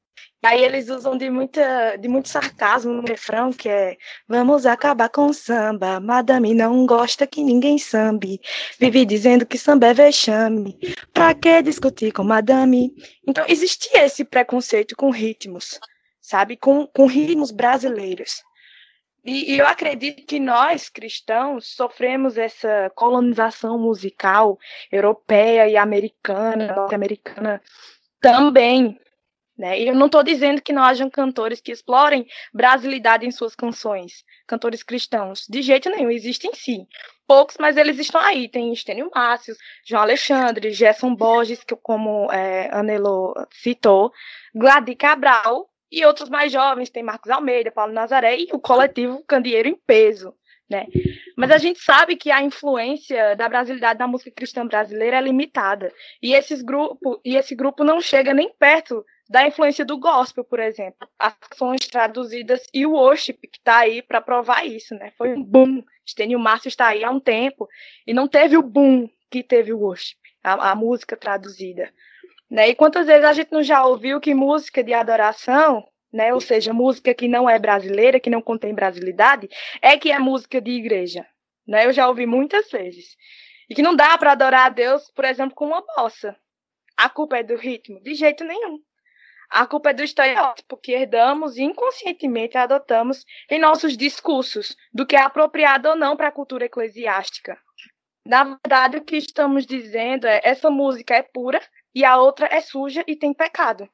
Aí 0.43 0.63
eles 0.63 0.89
usam 0.89 1.17
de, 1.17 1.29
muita, 1.29 1.95
de 1.95 2.07
muito 2.07 2.29
sarcasmo 2.29 2.93
no 2.93 3.01
refrão, 3.01 3.51
que 3.51 3.67
é 3.67 3.97
Vamos 4.27 4.65
acabar 4.65 5.09
com 5.09 5.25
o 5.27 5.33
samba, 5.33 5.99
madame 5.99 6.53
não 6.53 6.85
gosta 6.85 7.25
que 7.25 7.43
ninguém 7.43 7.79
sambe, 7.79 8.39
vive 8.79 9.05
dizendo 9.05 9.45
que 9.45 9.57
samba 9.57 9.87
é 9.87 9.93
vexame, 9.93 10.77
pra 11.11 11.33
que 11.33 11.61
discutir 11.63 12.11
com 12.11 12.23
madame? 12.23 12.93
Então 13.27 13.43
existia 13.47 14.05
esse 14.05 14.23
preconceito 14.23 14.95
com 14.95 15.09
ritmos, 15.09 15.79
sabe, 16.21 16.55
com, 16.55 16.85
com 16.85 17.07
ritmos 17.07 17.49
brasileiros. 17.49 18.43
E, 19.25 19.53
e 19.53 19.57
eu 19.57 19.65
acredito 19.65 20.27
que 20.27 20.39
nós, 20.39 20.87
cristãos, 20.87 21.75
sofremos 21.75 22.37
essa 22.37 22.91
colonização 22.93 23.79
musical 23.79 24.59
europeia 24.91 25.67
e 25.67 25.75
americana, 25.75 26.75
norte-americana, 26.75 27.59
também, 28.21 28.99
né? 29.57 29.79
E 29.79 29.87
eu 29.87 29.95
não 29.95 30.07
estou 30.07 30.21
dizendo 30.21 30.61
que 30.61 30.73
não 30.73 30.83
hajam 30.83 31.09
cantores 31.09 31.61
que 31.61 31.71
explorem 31.71 32.27
brasilidade 32.53 33.25
em 33.25 33.31
suas 33.31 33.55
canções, 33.55 34.25
cantores 34.45 34.83
cristãos. 34.83 35.45
De 35.49 35.61
jeito 35.61 35.89
nenhum, 35.89 36.11
existem 36.11 36.53
sim. 36.53 36.85
Poucos, 37.25 37.55
mas 37.59 37.77
eles 37.77 37.97
estão 37.97 38.19
aí. 38.19 38.49
Tem 38.49 38.73
Estênio 38.73 39.09
Márcio, 39.15 39.55
João 39.85 40.01
Alexandre, 40.01 40.71
Gerson 40.71 41.15
Borges, 41.15 41.63
que 41.63 41.75
como 41.75 42.31
é, 42.31 42.69
Anelo 42.71 43.33
citou, 43.51 44.11
Gladys 44.53 44.97
Cabral 44.97 45.69
e 45.89 46.05
outros 46.05 46.29
mais 46.29 46.51
jovens. 46.51 46.89
Tem 46.89 47.01
Marcos 47.01 47.31
Almeida, 47.31 47.71
Paulo 47.71 47.93
Nazaré 47.93 48.37
e 48.37 48.49
o 48.51 48.59
coletivo 48.59 49.23
Candeeiro 49.25 49.69
em 49.69 49.75
Peso. 49.87 50.35
Né? 50.69 50.87
Mas 51.37 51.51
a 51.51 51.57
gente 51.57 51.79
sabe 51.79 52.15
que 52.15 52.31
a 52.31 52.41
influência 52.41 53.35
da 53.35 53.47
brasilidade 53.47 53.99
da 53.99 54.07
música 54.07 54.31
cristã 54.31 54.65
brasileira 54.65 55.17
é 55.17 55.21
limitada. 55.21 55.93
E, 56.21 56.33
esses 56.33 56.61
grupo, 56.61 57.21
e 57.23 57.35
esse 57.35 57.55
grupo 57.55 57.83
não 57.83 58.01
chega 58.01 58.33
nem 58.33 58.51
perto 58.51 59.05
da 59.29 59.47
influência 59.47 59.83
do 59.83 59.97
gospel, 59.97 60.43
por 60.43 60.59
exemplo. 60.59 61.07
As 61.17 61.33
canções 61.33 61.87
traduzidas 61.87 62.67
e 62.73 62.85
o 62.85 62.91
worship, 62.91 63.33
que 63.33 63.57
está 63.57 63.79
aí 63.79 64.01
para 64.01 64.21
provar 64.21 64.65
isso, 64.65 64.93
né? 64.95 65.11
Foi 65.17 65.33
um 65.33 65.43
boom. 65.43 65.83
Estênio 66.05 66.39
Márcio 66.39 66.67
está 66.67 66.87
aí 66.87 67.03
há 67.03 67.09
um 67.09 67.19
tempo 67.19 67.67
e 68.05 68.13
não 68.13 68.27
teve 68.27 68.55
o 68.55 68.61
boom 68.61 69.09
que 69.29 69.41
teve 69.41 69.73
o 69.73 69.79
worship, 69.79 70.17
a, 70.43 70.71
a 70.71 70.75
música 70.75 71.17
traduzida. 71.17 71.91
Né? 72.49 72.69
E 72.69 72.75
quantas 72.75 73.07
vezes 73.07 73.25
a 73.25 73.33
gente 73.33 73.51
não 73.51 73.63
já 73.63 73.83
ouviu 73.83 74.21
que 74.21 74.33
música 74.33 74.83
de 74.83 74.93
adoração, 74.93 75.83
né, 76.13 76.33
ou 76.33 76.39
seja, 76.39 76.71
música 76.71 77.13
que 77.13 77.27
não 77.27 77.49
é 77.49 77.57
brasileira, 77.57 78.19
que 78.19 78.29
não 78.29 78.41
contém 78.41 78.73
brasilidade, 78.73 79.49
é 79.81 79.97
que 79.97 80.11
é 80.11 80.19
música 80.19 80.61
de 80.61 80.71
igreja. 80.71 81.25
Né? 81.67 81.85
Eu 81.87 81.91
já 81.91 82.07
ouvi 82.07 82.25
muitas 82.27 82.69
vezes. 82.69 83.17
E 83.67 83.73
que 83.73 83.81
não 83.81 83.95
dá 83.95 84.15
para 84.17 84.33
adorar 84.33 84.67
a 84.67 84.69
Deus, 84.69 85.09
por 85.11 85.25
exemplo, 85.25 85.55
com 85.55 85.65
uma 85.65 85.83
bossa. 85.95 86.37
A 86.95 87.09
culpa 87.09 87.37
é 87.37 87.43
do 87.43 87.55
ritmo? 87.55 87.99
De 88.01 88.13
jeito 88.13 88.43
nenhum. 88.43 88.79
A 89.49 89.65
culpa 89.65 89.91
é 89.91 89.93
do 89.93 90.03
estereótipo 90.03 90.77
que 90.77 90.91
herdamos 90.91 91.57
e 91.57 91.63
inconscientemente 91.63 92.57
adotamos 92.57 93.25
em 93.49 93.59
nossos 93.59 93.95
discursos, 93.95 94.75
do 94.93 95.05
que 95.05 95.15
é 95.15 95.21
apropriado 95.21 95.89
ou 95.89 95.95
não 95.95 96.17
para 96.17 96.27
a 96.27 96.31
cultura 96.31 96.65
eclesiástica. 96.65 97.57
Na 98.27 98.43
verdade, 98.43 98.97
o 98.97 99.03
que 99.03 99.17
estamos 99.17 99.65
dizendo 99.65 100.25
é 100.25 100.41
essa 100.43 100.69
música 100.69 101.15
é 101.15 101.21
pura 101.21 101.61
e 101.93 102.03
a 102.03 102.17
outra 102.17 102.47
é 102.51 102.59
suja 102.59 103.03
e 103.07 103.15
tem 103.15 103.33
pecado. 103.33 103.87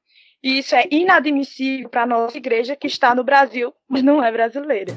E 0.43 0.57
isso 0.57 0.75
é 0.75 0.87
inadmissível 0.89 1.89
para 1.89 2.03
a 2.03 2.07
nossa 2.07 2.37
igreja 2.37 2.75
que 2.75 2.87
está 2.87 3.13
no 3.13 3.23
Brasil, 3.23 3.73
mas 3.87 4.01
não 4.01 4.23
é 4.23 4.31
brasileira. 4.31 4.93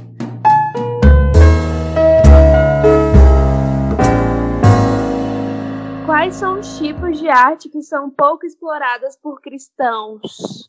São 6.34 6.58
os 6.58 6.76
tipos 6.76 7.16
de 7.16 7.28
arte 7.28 7.68
que 7.68 7.80
são 7.80 8.10
pouco 8.10 8.44
exploradas 8.44 9.16
por 9.16 9.40
cristãos? 9.40 10.68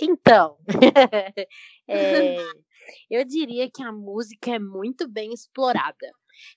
Então, 0.00 0.56
é, 1.88 2.36
eu 3.10 3.24
diria 3.24 3.68
que 3.68 3.82
a 3.82 3.90
música 3.90 4.52
é 4.52 4.58
muito 4.60 5.08
bem 5.08 5.32
explorada. 5.32 6.12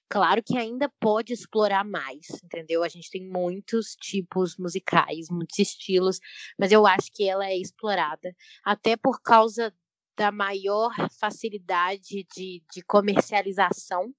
Claro 0.08 0.44
que 0.46 0.56
ainda 0.56 0.92
pode 1.00 1.34
explorar 1.34 1.84
mais, 1.84 2.28
entendeu? 2.44 2.84
A 2.84 2.88
gente 2.88 3.10
tem 3.10 3.28
muitos 3.28 3.96
tipos 4.00 4.58
musicais, 4.58 5.28
muitos 5.32 5.58
estilos, 5.58 6.20
mas 6.58 6.72
eu 6.72 6.86
acho 6.86 7.12
que 7.12 7.28
ela 7.28 7.48
é 7.48 7.58
explorada, 7.58 8.32
até 8.64 8.96
por 8.96 9.24
causa 9.24 9.74
da 10.16 10.32
maior 10.32 10.92
facilidade 11.20 12.28
de, 12.36 12.64
de 12.72 12.84
comercialização 12.86 14.14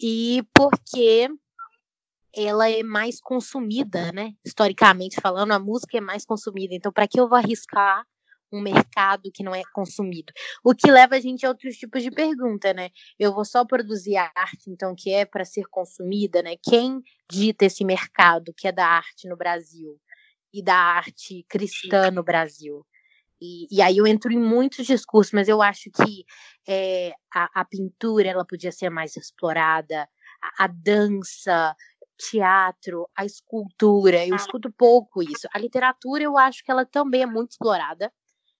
e 0.00 0.44
porque 0.54 1.28
ela 2.36 2.68
é 2.70 2.82
mais 2.82 3.20
consumida, 3.20 4.12
né? 4.12 4.32
Historicamente 4.44 5.20
falando, 5.20 5.52
a 5.52 5.58
música 5.58 5.96
é 5.96 6.00
mais 6.00 6.24
consumida. 6.24 6.74
Então, 6.74 6.92
para 6.92 7.08
que 7.08 7.18
eu 7.18 7.28
vou 7.28 7.38
arriscar 7.38 8.04
um 8.52 8.60
mercado 8.60 9.30
que 9.32 9.42
não 9.42 9.54
é 9.54 9.62
consumido? 9.72 10.32
O 10.62 10.74
que 10.74 10.90
leva 10.90 11.16
a 11.16 11.20
gente 11.20 11.44
a 11.44 11.48
outros 11.48 11.76
tipos 11.76 12.02
de 12.02 12.10
pergunta, 12.10 12.72
né? 12.72 12.90
Eu 13.18 13.34
vou 13.34 13.44
só 13.44 13.64
produzir 13.64 14.16
a 14.16 14.30
arte, 14.34 14.70
então, 14.70 14.94
que 14.96 15.10
é 15.10 15.24
para 15.24 15.44
ser 15.44 15.64
consumida, 15.70 16.42
né? 16.42 16.56
Quem 16.62 17.00
dita 17.30 17.64
esse 17.64 17.84
mercado 17.84 18.52
que 18.56 18.68
é 18.68 18.72
da 18.72 18.86
arte 18.86 19.28
no 19.28 19.36
Brasil 19.36 19.98
e 20.52 20.62
da 20.62 20.76
arte 20.76 21.44
cristã 21.48 22.10
no 22.10 22.22
Brasil? 22.22 22.86
E, 23.40 23.66
e, 23.70 23.82
aí 23.82 23.98
eu 23.98 24.06
entro 24.06 24.32
em 24.32 24.38
muitos 24.38 24.86
discursos, 24.86 25.32
mas 25.32 25.46
eu 25.46 25.60
acho 25.60 25.90
que 25.90 26.24
é, 26.66 27.12
a, 27.34 27.60
a, 27.60 27.64
pintura 27.66 28.28
ela 28.28 28.46
podia 28.46 28.72
ser 28.72 28.88
mais 28.88 29.14
explorada, 29.14 30.08
a, 30.42 30.64
a, 30.64 30.66
dança, 30.66 31.76
teatro, 32.16 33.08
a 33.16 33.24
escultura, 33.24 34.26
eu 34.26 34.34
escuto 34.34 34.72
pouco 34.72 35.22
isso. 35.22 35.48
A 35.52 35.58
literatura 35.58 36.22
eu 36.22 36.36
acho 36.36 36.64
que 36.64 36.70
ela 36.70 36.84
também 36.84 37.22
é 37.22 37.26
muito 37.26 37.52
explorada, 37.52 38.12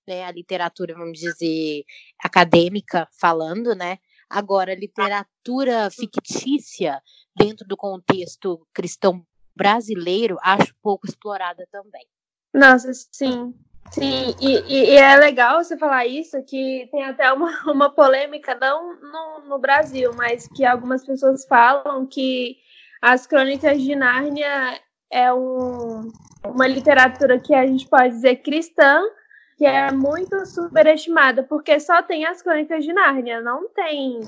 né? 0.07 0.25
A 0.25 0.31
literatura, 0.31 0.95
vamos 0.95 1.19
dizer, 1.19 1.85
acadêmica 2.23 3.09
falando, 3.19 3.75
né? 3.75 3.99
Agora, 4.29 4.75
literatura 4.75 5.89
fictícia 5.91 7.01
dentro 7.35 7.67
do 7.67 7.77
contexto 7.77 8.67
cristão 8.73 9.25
brasileiro, 9.55 10.37
acho 10.43 10.75
pouco 10.83 11.07
explorada 11.07 11.67
também. 11.71 12.07
Nossa, 12.53 12.93
sim. 13.13 13.55
Sim, 13.91 14.35
e, 14.41 14.63
e, 14.67 14.97
é 14.97 15.15
legal 15.17 15.63
você 15.63 15.77
falar 15.77 16.07
isso, 16.07 16.43
que 16.43 16.89
tem 16.91 17.05
até 17.05 17.33
uma, 17.33 17.51
uma 17.71 17.91
polêmica, 17.91 18.55
não 18.57 18.97
no, 19.01 19.49
no 19.49 19.59
Brasil, 19.59 20.13
mas 20.15 20.49
que 20.49 20.65
algumas 20.65 21.07
pessoas 21.07 21.47
falam 21.47 22.05
que 22.05 22.57
as 23.07 23.25
Crônicas 23.25 23.81
de 23.81 23.95
Nárnia 23.95 24.81
é 25.13 25.33
um, 25.33 26.11
uma 26.45 26.67
literatura 26.67 27.39
que 27.39 27.55
a 27.55 27.65
gente 27.65 27.89
pode 27.89 28.09
dizer 28.09 28.43
cristã, 28.43 29.01
que 29.57 29.65
é 29.65 29.93
muito 29.93 30.45
superestimada, 30.45 31.45
porque 31.45 31.79
só 31.79 32.03
tem 32.03 32.27
as 32.27 32.43
Crônicas 32.43 32.85
de 32.85 32.93
Nárnia, 32.93 33.41
não 33.41 33.69
tem 33.69 34.23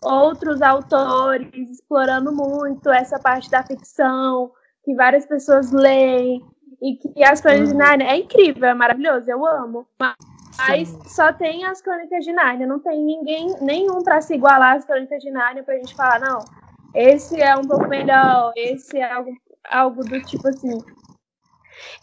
outros 0.00 0.62
autores 0.62 1.70
explorando 1.70 2.32
muito 2.32 2.88
essa 2.90 3.18
parte 3.18 3.50
da 3.50 3.64
ficção, 3.64 4.52
que 4.84 4.94
várias 4.94 5.26
pessoas 5.26 5.72
leem. 5.72 6.40
E 6.80 6.96
que 6.96 7.24
as 7.24 7.40
Crônicas 7.40 7.70
uhum. 7.70 7.78
de 7.78 7.84
Nárnia 7.84 8.06
é 8.12 8.16
incrível, 8.16 8.68
é 8.68 8.74
maravilhoso, 8.74 9.28
eu 9.28 9.44
amo. 9.44 9.88
Mas 9.98 10.88
Sim. 10.88 11.02
só 11.08 11.32
tem 11.32 11.64
as 11.64 11.82
Crônicas 11.82 12.24
de 12.24 12.32
Nárnia, 12.32 12.64
não 12.64 12.78
tem 12.78 13.02
ninguém, 13.02 13.56
nenhum 13.60 14.04
para 14.04 14.20
se 14.20 14.34
igualar 14.34 14.76
às 14.76 14.84
Crônicas 14.84 15.20
de 15.20 15.32
Nárnia 15.32 15.64
pra 15.64 15.74
gente 15.74 15.96
falar, 15.96 16.20
não, 16.20 16.44
esse 16.94 17.40
é 17.40 17.56
um 17.56 17.62
pouco 17.62 17.88
melhor, 17.88 18.52
esse 18.56 18.98
é 18.98 19.12
algo, 19.12 19.32
algo 19.68 20.04
do 20.04 20.20
tipo 20.22 20.48
assim. 20.48 20.78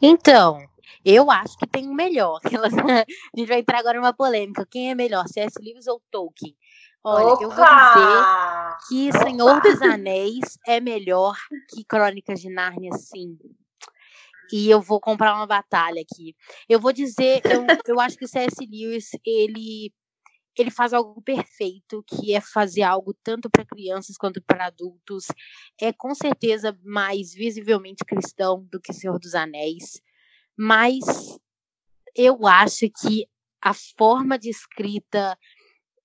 Então, 0.02 0.60
eu 1.04 1.30
acho 1.30 1.58
que 1.58 1.68
tem 1.68 1.88
um 1.88 1.94
melhor. 1.94 2.40
A 2.46 3.06
gente 3.38 3.48
vai 3.48 3.60
entrar 3.60 3.80
agora 3.80 3.98
numa 3.98 4.14
polêmica. 4.14 4.68
Quem 4.70 4.92
é 4.92 4.96
melhor, 4.96 5.28
C.S. 5.28 5.56
Lewis 5.62 5.88
ou 5.88 6.02
Tolkien? 6.12 6.56
Olha, 7.04 7.34
Opa! 7.34 7.44
eu 7.44 7.50
vou 7.50 7.66
dizer 7.66 8.26
que 8.88 9.10
Opa! 9.10 9.26
Senhor 9.26 9.62
dos 9.62 9.82
Anéis 9.82 10.58
é 10.68 10.80
melhor 10.80 11.36
que 11.70 11.84
Crônicas 11.84 12.42
de 12.42 12.50
Nárnia, 12.50 12.92
sim 12.94 13.38
e 14.52 14.70
eu 14.70 14.82
vou 14.82 15.00
comprar 15.00 15.36
uma 15.36 15.46
batalha 15.46 16.02
aqui. 16.02 16.36
Eu 16.70 16.80
vou 16.80 16.94
dizer, 16.94 17.42
eu, 17.46 17.66
eu 17.86 18.00
acho 18.00 18.18
que 18.18 18.26
o 18.26 18.28
C.S. 18.28 18.56
Lewis, 18.62 19.10
ele 19.26 19.92
ele 20.62 20.72
faz 20.72 20.94
algo 20.94 21.22
perfeito, 21.22 22.04
que 22.08 22.34
é 22.34 22.42
fazer 22.42 22.84
algo 22.84 23.14
tanto 23.24 23.50
para 23.50 23.66
crianças 23.66 24.18
quanto 24.18 24.42
para 24.42 24.68
adultos. 24.68 25.26
É 25.80 25.94
com 25.94 26.14
certeza 26.16 26.78
mais 26.84 27.34
visivelmente 27.34 28.06
cristão 28.06 28.68
do 28.72 28.80
que 28.80 28.94
Senhor 28.94 29.20
dos 29.20 29.36
Anéis, 29.36 30.02
mas 30.58 31.04
eu 32.16 32.48
acho 32.48 32.90
que 33.02 33.28
a 33.62 33.74
forma 33.74 34.38
de 34.40 34.50
escrita 34.50 35.38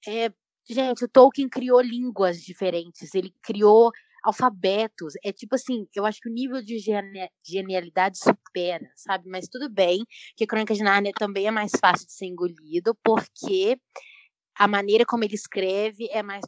é, 0.07 0.33
gente, 0.69 1.05
o 1.05 1.09
Tolkien 1.09 1.49
criou 1.49 1.81
línguas 1.81 2.43
diferentes, 2.43 3.15
ele 3.15 3.35
criou 3.43 3.91
alfabetos. 4.23 5.15
É 5.25 5.33
tipo 5.33 5.55
assim, 5.55 5.87
eu 5.95 6.07
acho 6.07 6.21
que 6.21 6.29
o 6.29 6.33
nível 6.33 6.63
de 6.63 6.79
genialidade 7.45 8.19
supera, 8.19 8.89
sabe? 8.97 9.29
Mas 9.29 9.49
tudo 9.49 9.69
bem 9.69 10.05
que 10.37 10.47
Crônica 10.47 10.75
de 10.75 10.83
Nárnia 10.83 11.13
também 11.15 11.47
é 11.47 11.51
mais 11.51 11.73
fácil 11.81 12.07
de 12.07 12.13
ser 12.13 12.27
engolido, 12.27 12.97
porque 13.03 13.79
a 14.59 14.69
maneira 14.69 15.05
como 15.05 15.25
ele 15.25 15.35
escreve 15.35 16.09
é 16.11 16.23
mais, 16.23 16.45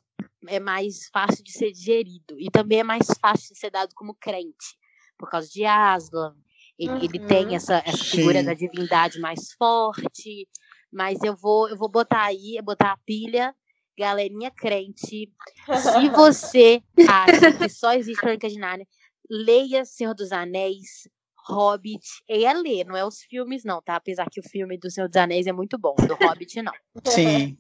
é 0.49 0.61
mais 0.61 1.09
fácil 1.13 1.43
de 1.43 1.53
ser 1.53 1.73
digerido. 1.73 2.39
E 2.39 2.51
também 2.51 2.81
é 2.81 2.85
mais 2.85 3.07
fácil 3.21 3.53
de 3.53 3.59
ser 3.59 3.71
dado 3.71 3.95
como 3.95 4.15
crente, 4.15 4.79
por 5.19 5.31
causa 5.31 5.49
de 5.49 5.65
Aslan. 5.65 6.35
Ele, 6.79 6.93
uhum. 6.93 6.99
ele 6.99 7.19
tem 7.21 7.55
essa, 7.55 7.83
essa 7.87 8.05
figura 8.05 8.43
da 8.43 8.55
divindade 8.55 9.21
mais 9.21 9.53
forte. 9.53 10.49
Mas 10.93 11.23
eu 11.23 11.37
vou, 11.37 11.69
eu 11.69 11.77
vou 11.77 11.89
botar 11.89 12.25
aí, 12.25 12.61
botar 12.63 12.93
a 12.93 12.99
pilha 12.99 13.55
galerinha 13.97 14.51
crente, 14.51 15.01
se 15.01 15.31
você 16.15 16.83
acha 17.09 17.53
que 17.57 17.69
só 17.69 17.93
existe 17.95 18.21
Crônica 18.21 18.49
de 18.49 18.59
Nárnia, 18.59 18.87
leia 19.31 19.85
Senhor 19.85 20.15
dos 20.15 20.33
Anéis, 20.33 21.09
Hobbit, 21.47 22.05
e 22.29 22.45
é 22.45 22.53
ler, 22.53 22.85
não 22.85 22.97
é 22.97 23.05
os 23.05 23.21
filmes 23.23 23.65
não, 23.65 23.81
tá? 23.83 23.97
Apesar 23.97 24.29
que 24.31 24.41
o 24.41 24.49
filme 24.49 24.79
do 24.79 24.91
Senhor 24.91 25.09
dos 25.09 25.17
Anéis 25.17 25.47
é 25.47 25.53
muito 25.53 25.79
bom, 25.79 25.95
do 25.95 26.15
Hobbit 26.15 26.63
não. 26.63 26.73
Sim. 27.07 27.57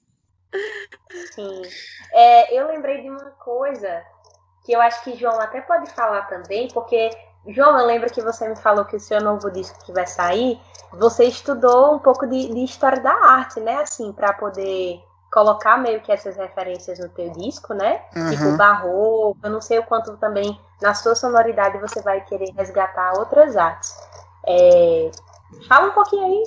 Sim. 1.34 1.62
É, 2.12 2.58
eu 2.58 2.66
lembrei 2.68 3.02
de 3.02 3.10
uma 3.10 3.30
coisa 3.32 4.02
que 4.64 4.72
eu 4.72 4.80
acho 4.80 5.02
que 5.04 5.16
João 5.16 5.38
até 5.40 5.60
pode 5.60 5.90
falar 5.90 6.22
também, 6.22 6.68
porque 6.68 7.10
João, 7.46 7.78
eu 7.78 7.86
lembro 7.86 8.10
que 8.10 8.22
você 8.22 8.48
me 8.48 8.56
falou 8.56 8.84
que 8.84 8.96
o 8.96 9.00
seu 9.00 9.20
novo 9.20 9.50
disco 9.50 9.84
que 9.84 9.92
vai 9.92 10.06
sair, 10.06 10.58
você 10.92 11.24
estudou 11.24 11.94
um 11.94 11.98
pouco 11.98 12.26
de, 12.26 12.52
de 12.52 12.64
história 12.64 13.00
da 13.00 13.12
arte, 13.12 13.60
né? 13.60 13.76
Assim, 13.82 14.12
para 14.12 14.32
poder 14.32 15.02
colocar 15.30 15.76
meio 15.76 16.00
que 16.00 16.12
essas 16.12 16.36
referências 16.36 16.98
no 16.98 17.08
teu 17.10 17.30
disco, 17.30 17.74
né? 17.74 18.02
Uhum. 18.16 18.30
Tipo 18.30 18.56
barroco, 18.56 19.38
eu 19.42 19.50
não 19.50 19.60
sei 19.60 19.78
o 19.78 19.84
quanto 19.84 20.16
também 20.16 20.58
na 20.80 20.94
sua 20.94 21.14
sonoridade 21.14 21.78
você 21.78 22.00
vai 22.00 22.20
querer 22.24 22.50
resgatar 22.56 23.18
outras 23.18 23.56
artes. 23.56 23.92
É... 24.46 25.10
Fala 25.68 25.88
um 25.88 25.92
pouquinho 25.92 26.24
aí, 26.24 26.44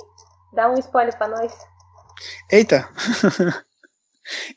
dá 0.52 0.68
um 0.68 0.74
spoiler 0.74 1.16
para 1.16 1.28
nós. 1.28 1.52
Eita! 2.50 2.88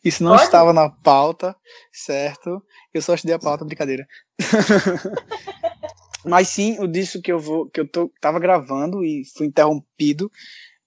Isso 0.03 0.23
não 0.23 0.31
Pode? 0.31 0.43
estava 0.43 0.73
na 0.73 0.89
pauta, 0.89 1.55
certo? 1.91 2.61
Eu 2.93 3.01
só 3.01 3.13
estudei 3.13 3.35
a 3.35 3.39
pauta, 3.39 3.65
brincadeira. 3.65 4.07
Mas 6.25 6.49
sim, 6.49 6.77
o 6.79 6.87
disco 6.87 7.21
que 7.21 7.31
eu 7.31 7.39
vou, 7.39 7.69
que 7.69 7.79
eu 7.79 7.87
tô, 7.87 8.11
tava 8.21 8.39
gravando 8.39 9.03
e 9.03 9.23
fui 9.35 9.47
interrompido 9.47 10.31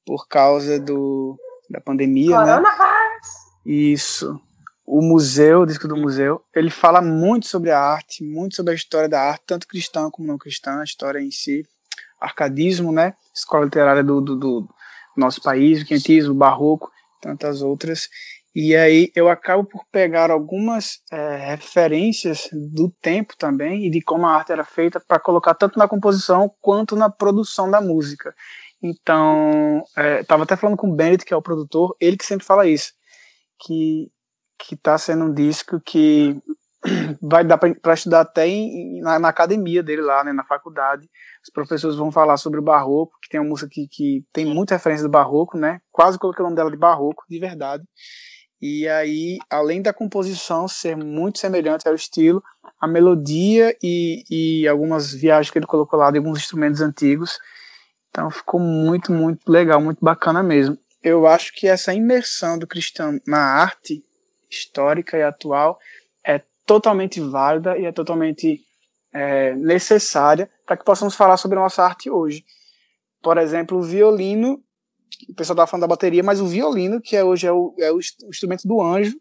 por 0.05 0.29
causa 0.29 0.79
do 0.79 1.37
da 1.69 1.81
pandemia, 1.81 2.41
né? 2.45 2.63
Isso. 3.65 4.41
O 4.87 5.01
museu, 5.01 5.63
o 5.63 5.67
disco 5.67 5.89
do 5.89 5.97
museu, 5.97 6.45
ele 6.55 6.69
fala 6.71 7.01
muito 7.01 7.47
sobre 7.47 7.71
a 7.71 7.81
arte, 7.81 8.23
muito 8.23 8.55
sobre 8.55 8.73
a 8.73 8.77
história 8.77 9.09
da 9.09 9.21
arte, 9.21 9.45
tanto 9.47 9.67
cristã 9.67 10.11
como 10.11 10.29
não 10.29 10.37
cristã, 10.37 10.81
a 10.81 10.85
história 10.85 11.19
em 11.19 11.31
si, 11.31 11.67
arcadismo, 12.21 12.93
né? 12.93 13.15
Escola 13.35 13.65
literária 13.65 14.05
do, 14.05 14.21
do, 14.21 14.37
do 14.37 14.69
nosso 15.17 15.41
país, 15.41 15.83
o 15.83 15.87
quentismo, 15.87 16.33
o 16.33 16.37
barroco, 16.37 16.93
tantas 17.21 17.63
outras. 17.63 18.09
E 18.55 18.77
aí 18.77 19.11
eu 19.17 19.29
acabo 19.29 19.65
por 19.65 19.85
pegar 19.91 20.31
algumas 20.31 21.01
é, 21.11 21.55
referências 21.57 22.49
do 22.53 22.89
tempo 23.03 23.35
também 23.37 23.87
e 23.87 23.91
de 23.91 24.01
como 24.01 24.27
a 24.27 24.35
arte 24.37 24.53
era 24.53 24.65
feita 24.65 25.01
para 25.01 25.19
colocar 25.19 25.55
tanto 25.55 25.79
na 25.79 25.89
composição 25.89 26.51
quanto 26.61 26.95
na 26.95 27.11
produção 27.11 27.71
da 27.71 27.81
música. 27.81 28.35
Então, 28.83 29.83
estava 30.21 30.43
é, 30.43 30.45
até 30.45 30.57
falando 30.57 30.77
com 30.77 30.89
o 30.89 30.95
Bennett, 30.95 31.25
que 31.25 31.35
é 31.35 31.37
o 31.37 31.43
produtor, 31.43 31.97
ele 31.99 32.17
que 32.17 32.25
sempre 32.25 32.47
fala 32.47 32.67
isso 32.67 32.93
que 33.59 34.11
que 34.57 34.75
está 34.75 34.97
sendo 34.97 35.25
um 35.25 35.35
disco 35.35 35.81
que 35.81 36.41
vai 37.21 37.45
dar 37.45 37.59
para 37.59 37.95
estudar 37.95 38.21
até 38.21 38.47
em, 38.47 39.01
na, 39.01 39.19
na, 39.19 39.29
academia 39.29 39.83
dele 39.83 40.01
lá, 40.01 40.23
né, 40.25 40.33
na 40.33 40.45
faculdade. 40.45 41.09
Os 41.43 41.53
professores 41.53 41.97
vão 41.97 42.11
falar 42.11 42.37
sobre 42.37 42.61
o 42.61 42.63
barroco, 42.63 43.19
que 43.21 43.29
tem 43.29 43.41
uma 43.41 43.49
música 43.49 43.69
que, 43.71 43.87
que 43.91 44.25
tem 44.33 44.47
muita 44.47 44.77
referência 44.77 45.05
do 45.05 45.11
barroco, 45.11 45.59
né? 45.59 45.81
Quase 45.91 46.19
coloquei 46.19 46.43
o 46.43 46.45
nome 46.45 46.57
dela 46.57 46.71
de 46.71 46.77
barroco, 46.77 47.25
de 47.29 47.39
verdade. 47.39 47.85
E 48.61 48.89
aí, 48.89 49.39
além 49.51 49.83
da 49.83 49.93
composição 49.93 50.67
ser 50.67 50.97
muito 50.97 51.39
semelhante 51.39 51.87
ao 51.87 51.95
estilo, 51.95 52.43
a 52.81 52.87
melodia 52.87 53.77
e, 53.83 54.25
e 54.31 54.69
algumas 54.69 55.13
viagens 55.13 55.51
que 55.51 55.59
ele 55.59 55.67
colocou 55.67 55.99
lá 55.99 56.11
de 56.11 56.19
alguns 56.19 56.39
instrumentos 56.39 56.81
antigos. 56.81 57.39
Então 58.09 58.31
ficou 58.31 58.61
muito, 58.61 59.13
muito 59.13 59.51
legal, 59.51 59.81
muito 59.81 60.03
bacana 60.03 60.43
mesmo 60.43 60.79
eu 61.05 61.27
acho 61.27 61.53
que 61.53 61.69
essa 61.69 61.93
imersão 61.93 62.59
do 62.59 62.67
cristão 62.67 63.21
na 63.27 63.39
arte 63.39 64.03
histórica 64.51 65.19
e 65.19 65.23
atual 65.23 65.79
é 66.27 66.41
totalmente 66.65 67.21
válida 67.21 67.77
e 67.77 67.85
é 67.85 67.93
totalmente 67.93 68.63
é, 69.13 69.55
necessária 69.55 70.51
para 70.65 70.79
que 70.79 70.85
possamos 70.85 71.15
falar 71.15 71.37
sobre 71.37 71.59
a 71.59 71.61
nossa 71.61 71.85
arte 71.85 72.09
hoje. 72.09 72.43
Por 73.23 73.37
exemplo, 73.37 73.79
o 73.79 73.83
violino, 73.83 74.63
o 75.29 75.35
pessoal 75.35 75.55
estava 75.55 75.67
falando 75.67 75.83
da 75.83 75.89
bateria, 75.89 76.23
mas 76.23 76.41
o 76.41 76.47
violino, 76.47 77.01
que 77.01 77.17
é 77.17 77.25
hoje 77.25 77.47
é 77.47 77.53
o, 77.53 77.75
é 77.79 77.93
o 77.93 77.99
instrumento 77.99 78.67
do 78.67 78.81
anjo, 78.81 79.17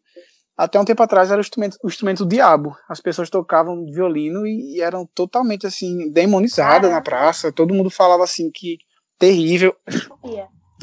até 0.55 0.79
um 0.79 0.85
tempo 0.85 1.01
atrás 1.01 1.31
era 1.31 1.39
o 1.39 1.41
instrumento, 1.41 1.77
o 1.83 1.87
instrumento 1.87 2.23
do 2.23 2.29
diabo. 2.29 2.75
As 2.87 3.01
pessoas 3.01 3.29
tocavam 3.29 3.85
violino 3.85 4.45
e, 4.45 4.75
e 4.75 4.81
eram 4.81 5.05
totalmente 5.05 5.65
assim 5.65 6.11
demonizadas 6.11 6.91
na 6.91 7.01
praça. 7.01 7.51
Todo 7.51 7.73
mundo 7.73 7.89
falava 7.89 8.23
assim 8.23 8.51
que 8.51 8.77
terrível. 9.17 9.75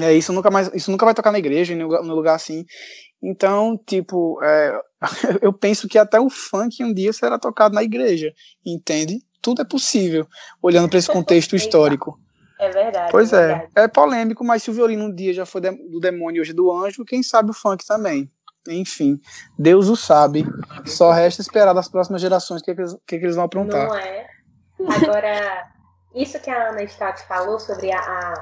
É 0.00 0.12
isso 0.12 0.32
nunca 0.32 0.50
mais, 0.50 0.70
isso 0.74 0.90
nunca 0.90 1.04
vai 1.04 1.14
tocar 1.14 1.30
na 1.30 1.38
igreja, 1.38 1.72
em 1.72 1.82
lugar, 1.82 2.00
lugar 2.00 2.34
assim. 2.34 2.64
Então, 3.22 3.78
tipo, 3.86 4.42
é, 4.42 4.80
eu 5.42 5.52
penso 5.52 5.86
que 5.86 5.98
até 5.98 6.18
o 6.18 6.30
funk 6.30 6.82
um 6.82 6.92
dia 6.92 7.12
será 7.12 7.38
tocado 7.38 7.74
na 7.74 7.82
igreja, 7.82 8.32
entende? 8.64 9.18
Tudo 9.42 9.62
é 9.62 9.64
possível, 9.64 10.26
olhando 10.62 10.88
para 10.88 10.98
esse 10.98 11.08
contexto 11.08 11.54
histórico. 11.54 12.18
É 12.60 12.68
verdade. 12.68 13.10
Pois 13.10 13.32
é, 13.32 13.36
é, 13.36 13.46
verdade. 13.46 13.70
é 13.74 13.88
polêmico, 13.88 14.44
mas 14.44 14.62
se 14.62 14.70
o 14.70 14.74
violino 14.74 15.06
um 15.06 15.14
dia 15.14 15.32
já 15.32 15.46
foi 15.46 15.62
do 15.62 15.98
demônio 15.98 16.38
e 16.38 16.40
hoje 16.42 16.50
é 16.50 16.54
do 16.54 16.70
anjo, 16.70 17.04
quem 17.06 17.22
sabe 17.22 17.50
o 17.50 17.54
funk 17.54 17.86
também. 17.86 18.30
Enfim, 18.68 19.18
Deus 19.58 19.88
o 19.88 19.96
sabe. 19.96 20.44
Só 20.84 21.10
resta 21.10 21.40
esperar 21.40 21.72
das 21.72 21.88
próximas 21.88 22.20
gerações 22.20 22.60
o 22.60 22.64
que, 22.64 22.74
que, 22.74 22.80
eles, 22.82 22.96
que, 23.06 23.16
é 23.16 23.18
que 23.18 23.24
eles 23.24 23.36
vão 23.36 23.46
aprontar. 23.46 23.88
Não 23.88 23.96
é? 23.96 24.26
Agora, 25.02 25.70
isso 26.14 26.38
que 26.38 26.50
a 26.50 26.68
Ana 26.68 26.82
Stott 26.82 27.22
falou 27.22 27.58
sobre 27.58 27.90
a, 27.90 27.98
a, 27.98 28.34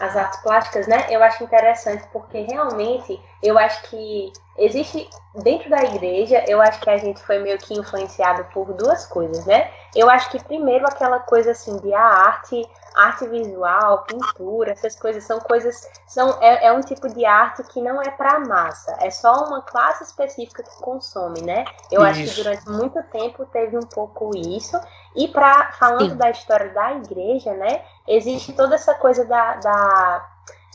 as 0.00 0.16
artes 0.16 0.40
plásticas, 0.42 0.88
né? 0.88 1.06
Eu 1.08 1.22
acho 1.22 1.44
interessante 1.44 2.04
porque 2.12 2.40
realmente 2.40 3.20
eu 3.42 3.58
acho 3.58 3.82
que 3.84 4.32
existe 4.58 5.08
dentro 5.42 5.70
da 5.70 5.82
igreja, 5.82 6.44
eu 6.46 6.60
acho 6.60 6.80
que 6.80 6.90
a 6.90 6.98
gente 6.98 7.22
foi 7.22 7.38
meio 7.38 7.58
que 7.58 7.74
influenciado 7.74 8.44
por 8.52 8.72
duas 8.74 9.06
coisas, 9.06 9.46
né? 9.46 9.70
Eu 9.94 10.10
acho 10.10 10.30
que 10.30 10.42
primeiro 10.44 10.86
aquela 10.86 11.20
coisa 11.20 11.52
assim 11.52 11.76
de 11.78 11.92
a 11.94 12.02
arte 12.02 12.68
arte 12.94 13.26
visual, 13.28 14.04
pintura, 14.04 14.72
essas 14.72 14.96
coisas 14.96 15.24
são 15.24 15.38
coisas, 15.40 15.88
são, 16.06 16.38
é, 16.40 16.66
é 16.66 16.72
um 16.72 16.80
tipo 16.80 17.08
de 17.08 17.24
arte 17.24 17.62
que 17.64 17.80
não 17.80 18.00
é 18.02 18.10
para 18.10 18.40
massa, 18.40 18.96
é 19.00 19.10
só 19.10 19.46
uma 19.46 19.62
classe 19.62 20.04
específica 20.04 20.62
que 20.62 20.76
consome, 20.80 21.40
né? 21.42 21.64
Eu 21.90 22.02
isso. 22.02 22.10
acho 22.10 22.24
que 22.24 22.42
durante 22.42 22.68
muito 22.68 23.02
tempo 23.04 23.46
teve 23.46 23.76
um 23.76 23.86
pouco 23.86 24.36
isso. 24.36 24.78
E 25.14 25.26
para 25.28 25.72
falando 25.72 26.10
Sim. 26.10 26.16
da 26.16 26.30
história 26.30 26.72
da 26.72 26.92
igreja, 26.92 27.52
né? 27.54 27.82
Existe 28.06 28.52
toda 28.52 28.76
essa 28.76 28.94
coisa 28.94 29.24
da, 29.24 29.56
da 29.56 30.29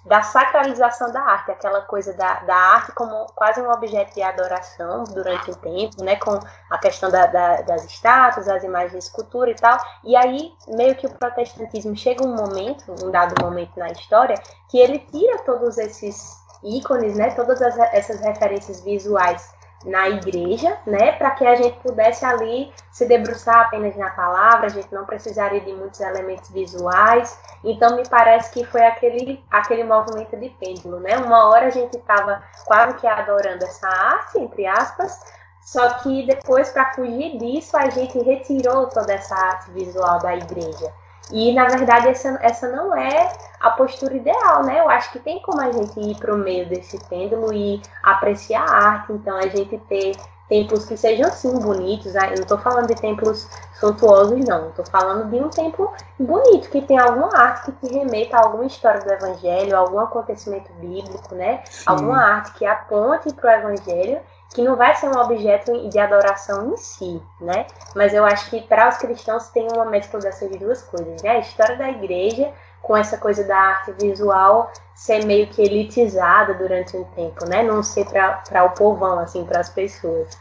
da 0.06 0.22
sacralização 0.22 1.12
da 1.12 1.20
arte, 1.20 1.52
aquela 1.52 1.82
coisa 1.82 2.14
da, 2.14 2.42
da 2.42 2.56
arte 2.56 2.92
como 2.92 3.26
quase 3.36 3.60
um 3.60 3.72
objeto 3.72 4.14
de 4.14 4.22
adoração 4.22 5.04
durante 5.06 5.50
o 5.50 5.56
tempo, 5.56 6.04
né, 6.04 6.16
com 6.18 6.40
a 6.70 6.78
questão 6.78 7.10
da, 7.10 7.26
da, 7.26 7.62
das 7.62 7.84
estátuas, 7.86 8.48
as 8.48 8.64
imagens 8.64 8.92
de 8.92 9.00
escultura 9.00 9.50
e 9.50 9.56
tal. 9.56 9.78
E 10.04 10.16
aí, 10.16 10.54
meio 10.68 10.96
que 10.96 11.08
o 11.08 11.10
protestantismo 11.10 11.96
chega 11.96 12.24
um 12.24 12.36
momento, 12.36 12.94
um 13.04 13.10
dado 13.10 13.34
momento 13.44 13.78
na 13.78 13.90
história, 13.90 14.36
que 14.70 14.78
ele 14.78 15.00
tira 15.00 15.40
todos 15.40 15.78
esses 15.78 16.38
ícones, 16.64 17.16
né, 17.16 17.32
todas 17.32 17.62
as, 17.62 17.78
essas 17.94 18.20
referências 18.22 18.82
visuais 18.82 19.55
na 19.86 20.10
igreja, 20.10 20.78
né, 20.86 21.12
para 21.14 21.32
que 21.32 21.46
a 21.46 21.56
gente 21.56 21.78
pudesse 21.80 22.26
ali 22.26 22.74
se 22.92 23.06
debruçar 23.06 23.68
apenas 23.68 23.96
na 23.96 24.10
palavra, 24.10 24.66
a 24.66 24.70
gente 24.70 24.92
não 24.94 25.06
precisaria 25.06 25.62
de 25.62 25.72
muitos 25.74 26.00
elementos 26.00 26.50
visuais. 26.50 27.40
Então 27.64 27.96
me 27.96 28.08
parece 28.08 28.52
que 28.52 28.66
foi 28.66 28.84
aquele 28.84 29.44
aquele 29.50 29.84
movimento 29.84 30.36
de 30.38 30.50
pêndulo, 30.50 31.00
né? 31.00 31.18
Uma 31.18 31.50
hora 31.50 31.68
a 31.68 31.70
gente 31.70 31.98
estava 31.98 32.42
quase 32.66 32.96
que 32.96 33.08
adorando 33.08 33.64
essa 33.64 33.88
arte, 33.88 34.40
entre 34.40 34.66
aspas, 34.66 35.20
só 35.62 35.96
que 35.96 36.26
depois 36.26 36.70
para 36.70 36.94
fugir 36.94 37.38
disso 37.38 37.78
a 37.78 37.90
gente 37.90 38.18
retirou 38.20 38.88
toda 38.88 39.14
essa 39.14 39.36
arte 39.36 39.72
visual 39.72 40.20
da 40.20 40.36
igreja. 40.36 40.94
E, 41.32 41.54
na 41.54 41.66
verdade, 41.66 42.08
essa, 42.08 42.38
essa 42.42 42.68
não 42.70 42.96
é 42.96 43.32
a 43.60 43.72
postura 43.72 44.16
ideal, 44.16 44.64
né? 44.64 44.80
Eu 44.80 44.90
acho 44.90 45.12
que 45.12 45.20
tem 45.20 45.42
como 45.42 45.62
a 45.62 45.72
gente 45.72 46.00
ir 46.00 46.16
para 46.18 46.34
o 46.34 46.38
meio 46.38 46.68
desse 46.68 46.98
pêndulo 47.06 47.52
e 47.54 47.82
apreciar 48.04 48.64
a 48.64 48.88
arte, 48.90 49.14
então 49.14 49.36
a 49.38 49.48
gente 49.48 49.78
ter 49.90 50.16
templos 50.48 50.86
que 50.86 50.96
sejam 50.96 51.32
sim 51.32 51.60
bonitos, 51.60 52.14
né? 52.14 52.26
eu 52.26 52.36
não 52.36 52.44
estou 52.44 52.58
falando 52.58 52.88
de 52.88 52.96
templos 52.96 53.50
suntuosos, 53.80 54.40
não, 54.46 54.70
estou 54.70 54.86
falando 54.86 55.30
de 55.30 55.38
um 55.38 55.50
templo 55.50 55.92
bonito, 56.20 56.70
que 56.70 56.82
tem 56.82 57.00
alguma 57.00 57.36
arte 57.36 57.72
que 57.72 57.88
te 57.88 57.94
remeta 57.94 58.38
a 58.38 58.44
alguma 58.44 58.66
história 58.66 59.02
do 59.02 59.12
evangelho, 59.12 59.76
algum 59.76 60.00
acontecimento 60.00 60.72
bíblico, 60.74 61.34
né? 61.34 61.64
Sim. 61.66 61.84
Alguma 61.88 62.22
arte 62.22 62.54
que 62.54 62.66
aponte 62.66 63.34
para 63.34 63.50
o 63.50 63.72
evangelho 63.72 64.20
que 64.54 64.62
não 64.62 64.76
vai 64.76 64.96
ser 64.96 65.08
um 65.08 65.20
objeto 65.20 65.90
de 65.90 66.00
adoração 66.00 66.74
em 66.74 66.78
si, 66.78 67.22
né? 67.42 67.66
Mas 67.96 68.14
eu 68.14 68.26
acho 68.26 68.50
que 68.50 68.62
para 68.62 68.90
os 68.90 68.98
cristãos 68.98 69.50
tem 69.50 69.68
uma 69.74 69.86
mescla 69.86 70.20
dessas 70.20 70.50
duas 70.58 70.82
coisas, 70.84 71.22
né? 71.22 71.32
A 71.32 71.40
história 71.40 71.76
da 71.76 71.90
igreja 71.90 72.54
com 72.82 72.96
essa 72.96 73.18
coisa 73.18 73.44
da 73.44 73.58
arte 73.58 73.92
visual 74.00 74.72
ser 74.94 75.26
meio 75.26 75.48
que 75.48 75.62
elitizada 75.62 76.54
durante 76.54 76.96
um 76.96 77.04
tempo, 77.12 77.46
né? 77.50 77.64
Não 77.64 77.82
ser 77.82 78.06
para 78.06 78.64
o 78.64 78.74
povão, 78.76 79.20
assim, 79.20 79.44
para 79.44 79.60
as 79.60 79.70
pessoas. 79.70 80.38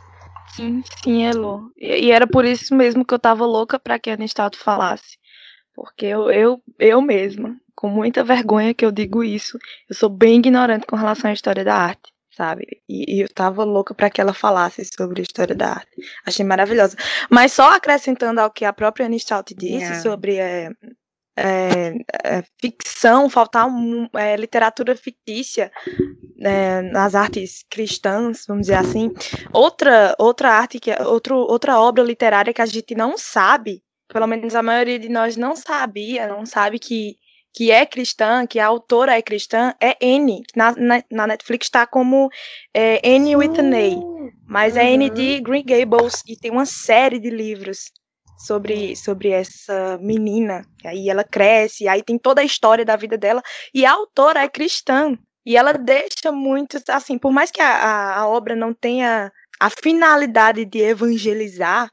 Sim, 0.54 0.84
sim, 1.02 1.26
Elo. 1.26 1.72
E, 1.76 2.06
e, 2.06 2.10
era 2.12 2.26
por 2.26 2.44
isso 2.44 2.74
mesmo 2.74 3.04
que 3.04 3.14
eu 3.14 3.18
tava 3.18 3.44
louca 3.44 3.78
para 3.78 3.98
que 3.98 4.10
a 4.10 4.14
Anistato 4.14 4.58
falasse. 4.58 5.18
Porque 5.74 6.06
eu, 6.06 6.30
eu, 6.30 6.62
eu 6.78 7.02
mesma, 7.02 7.56
com 7.74 7.88
muita 7.88 8.22
vergonha 8.22 8.74
que 8.74 8.84
eu 8.84 8.92
digo 8.92 9.24
isso, 9.24 9.58
eu 9.88 9.96
sou 9.96 10.08
bem 10.08 10.36
ignorante 10.36 10.86
com 10.86 10.94
relação 10.94 11.30
à 11.30 11.32
história 11.32 11.64
da 11.64 11.74
arte 11.74 12.13
sabe? 12.36 12.82
E, 12.88 13.16
e 13.16 13.20
eu 13.22 13.28
tava 13.28 13.64
louca 13.64 13.94
para 13.94 14.10
que 14.10 14.20
ela 14.20 14.34
falasse 14.34 14.84
sobre 14.84 15.20
a 15.20 15.22
história 15.22 15.54
da 15.54 15.70
arte. 15.70 15.96
Achei 16.26 16.44
maravilhosa. 16.44 16.96
Mas 17.30 17.52
só 17.52 17.72
acrescentando 17.72 18.40
ao 18.40 18.50
que 18.50 18.64
a 18.64 18.72
própria 18.72 19.06
Anistalti 19.06 19.54
disse 19.54 19.84
yeah. 19.84 20.00
sobre 20.00 20.36
é, 20.36 20.70
é, 21.36 21.94
é, 22.22 22.44
ficção, 22.60 23.28
faltar 23.28 23.68
é, 24.14 24.36
literatura 24.36 24.94
fictícia 24.94 25.70
é, 26.40 26.82
nas 26.82 27.14
artes 27.14 27.64
cristãs, 27.68 28.44
vamos 28.46 28.62
dizer 28.62 28.74
assim. 28.76 29.12
Outra, 29.52 30.14
outra 30.18 30.50
arte, 30.50 30.78
que 30.78 30.92
outro, 31.02 31.36
outra 31.36 31.78
obra 31.80 32.04
literária 32.04 32.52
que 32.52 32.62
a 32.62 32.66
gente 32.66 32.94
não 32.94 33.18
sabe, 33.18 33.82
pelo 34.08 34.26
menos 34.26 34.54
a 34.54 34.62
maioria 34.62 34.98
de 34.98 35.08
nós 35.08 35.36
não 35.36 35.56
sabia, 35.56 36.28
não 36.28 36.46
sabe 36.46 36.78
que 36.78 37.16
que 37.54 37.70
é 37.70 37.86
cristã, 37.86 38.46
que 38.46 38.58
a 38.58 38.66
autora 38.66 39.16
é 39.16 39.22
cristã, 39.22 39.72
é 39.80 39.96
N. 40.04 40.42
Na, 40.56 40.72
na, 40.72 41.02
na 41.08 41.26
Netflix 41.28 41.66
está 41.66 41.86
como 41.86 42.28
é, 42.74 43.00
N 43.08 43.36
with 43.36 43.60
an 43.60 43.70
A. 43.70 44.32
Mas 44.44 44.76
é 44.76 44.90
N 44.90 45.08
de 45.08 45.36
uhum. 45.36 45.42
Green 45.42 45.64
Gables 45.64 46.22
e 46.26 46.36
tem 46.36 46.50
uma 46.50 46.66
série 46.66 47.20
de 47.20 47.30
livros 47.30 47.92
sobre, 48.36 48.96
sobre 48.96 49.30
essa 49.30 49.96
menina. 50.02 50.66
Aí 50.84 51.08
ela 51.08 51.22
cresce, 51.22 51.86
aí 51.86 52.02
tem 52.02 52.18
toda 52.18 52.40
a 52.40 52.44
história 52.44 52.84
da 52.84 52.96
vida 52.96 53.16
dela. 53.16 53.40
E 53.72 53.86
a 53.86 53.92
autora 53.92 54.42
é 54.42 54.48
cristã. 54.48 55.16
E 55.46 55.56
ela 55.56 55.74
deixa 55.74 56.32
muito, 56.32 56.78
assim, 56.88 57.18
por 57.18 57.30
mais 57.30 57.52
que 57.52 57.60
a, 57.60 57.68
a, 57.68 58.20
a 58.20 58.28
obra 58.28 58.56
não 58.56 58.74
tenha 58.74 59.30
a 59.60 59.70
finalidade 59.70 60.64
de 60.64 60.80
evangelizar, 60.80 61.88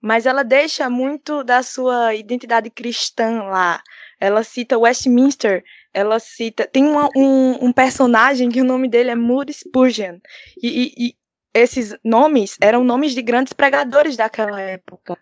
mas 0.00 0.26
ela 0.26 0.42
deixa 0.42 0.88
muito 0.90 1.42
da 1.42 1.62
sua 1.62 2.14
identidade 2.14 2.70
cristã 2.70 3.42
lá 3.44 3.82
ela 4.18 4.42
cita 4.42 4.78
Westminster, 4.78 5.62
ela 5.92 6.18
cita. 6.18 6.66
Tem 6.66 6.84
uma, 6.84 7.08
um, 7.16 7.66
um, 7.66 7.72
personagem 7.72 8.50
que 8.50 8.60
o 8.60 8.64
nome 8.64 8.88
dele 8.88 9.10
é 9.10 9.14
Moody 9.14 9.52
Spurgeon. 9.52 10.18
E, 10.62 10.68
e, 10.68 11.08
e, 11.08 11.16
esses 11.54 11.96
nomes 12.04 12.56
eram 12.60 12.84
nomes 12.84 13.14
de 13.14 13.22
grandes 13.22 13.52
pregadores 13.52 14.16
daquela 14.16 14.60
época. 14.60 15.18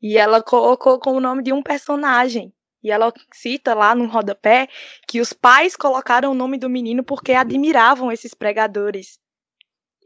E 0.00 0.16
ela 0.16 0.42
colocou 0.42 0.98
como 0.98 1.20
nome 1.20 1.42
de 1.42 1.52
um 1.52 1.62
personagem. 1.62 2.52
E 2.82 2.92
ela 2.92 3.12
cita 3.32 3.74
lá 3.74 3.94
no 3.94 4.06
rodapé 4.06 4.68
que 5.06 5.20
os 5.20 5.32
pais 5.32 5.74
colocaram 5.74 6.30
o 6.30 6.34
nome 6.34 6.56
do 6.58 6.70
menino 6.70 7.02
porque 7.02 7.32
admiravam 7.32 8.12
esses 8.12 8.32
pregadores 8.32 9.18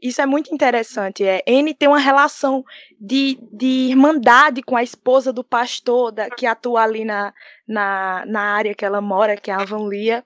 isso 0.03 0.21
é 0.21 0.25
muito 0.25 0.53
interessante. 0.53 1.23
É, 1.23 1.41
N 1.47 1.73
tem 1.73 1.87
uma 1.87 1.97
relação 1.97 2.61
de, 2.99 3.39
de 3.53 3.89
irmandade 3.89 4.61
com 4.61 4.75
a 4.75 4.83
esposa 4.83 5.31
do 5.31 5.45
pastor 5.45 6.11
da, 6.11 6.29
que 6.29 6.45
atua 6.45 6.83
ali 6.83 7.05
na, 7.05 7.33
na, 7.65 8.25
na 8.27 8.41
área 8.41 8.75
que 8.75 8.83
ela 8.83 8.99
mora, 8.99 9.37
que 9.37 9.49
é 9.49 9.53
a 9.53 9.61
Avonlia. 9.61 10.25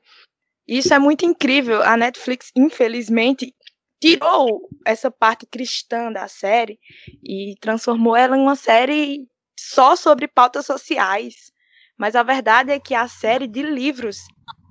Isso 0.67 0.91
é 0.95 0.97
muito 0.97 1.25
incrível. 1.25 1.83
A 1.83 1.95
Netflix, 1.95 2.51
infelizmente, 2.55 3.53
tirou 4.01 4.67
essa 4.83 5.11
parte 5.11 5.45
cristã 5.45 6.11
da 6.11 6.27
série 6.27 6.79
e 7.23 7.53
transformou 7.61 8.15
ela 8.15 8.35
em 8.35 8.41
uma 8.41 8.55
série 8.55 9.27
só 9.59 9.95
sobre 9.95 10.27
pautas 10.27 10.65
sociais. 10.65 11.51
Mas 11.95 12.15
a 12.15 12.23
verdade 12.23 12.71
é 12.71 12.79
que 12.79 12.95
a 12.95 13.07
série 13.07 13.47
de 13.47 13.61
livros, 13.61 14.17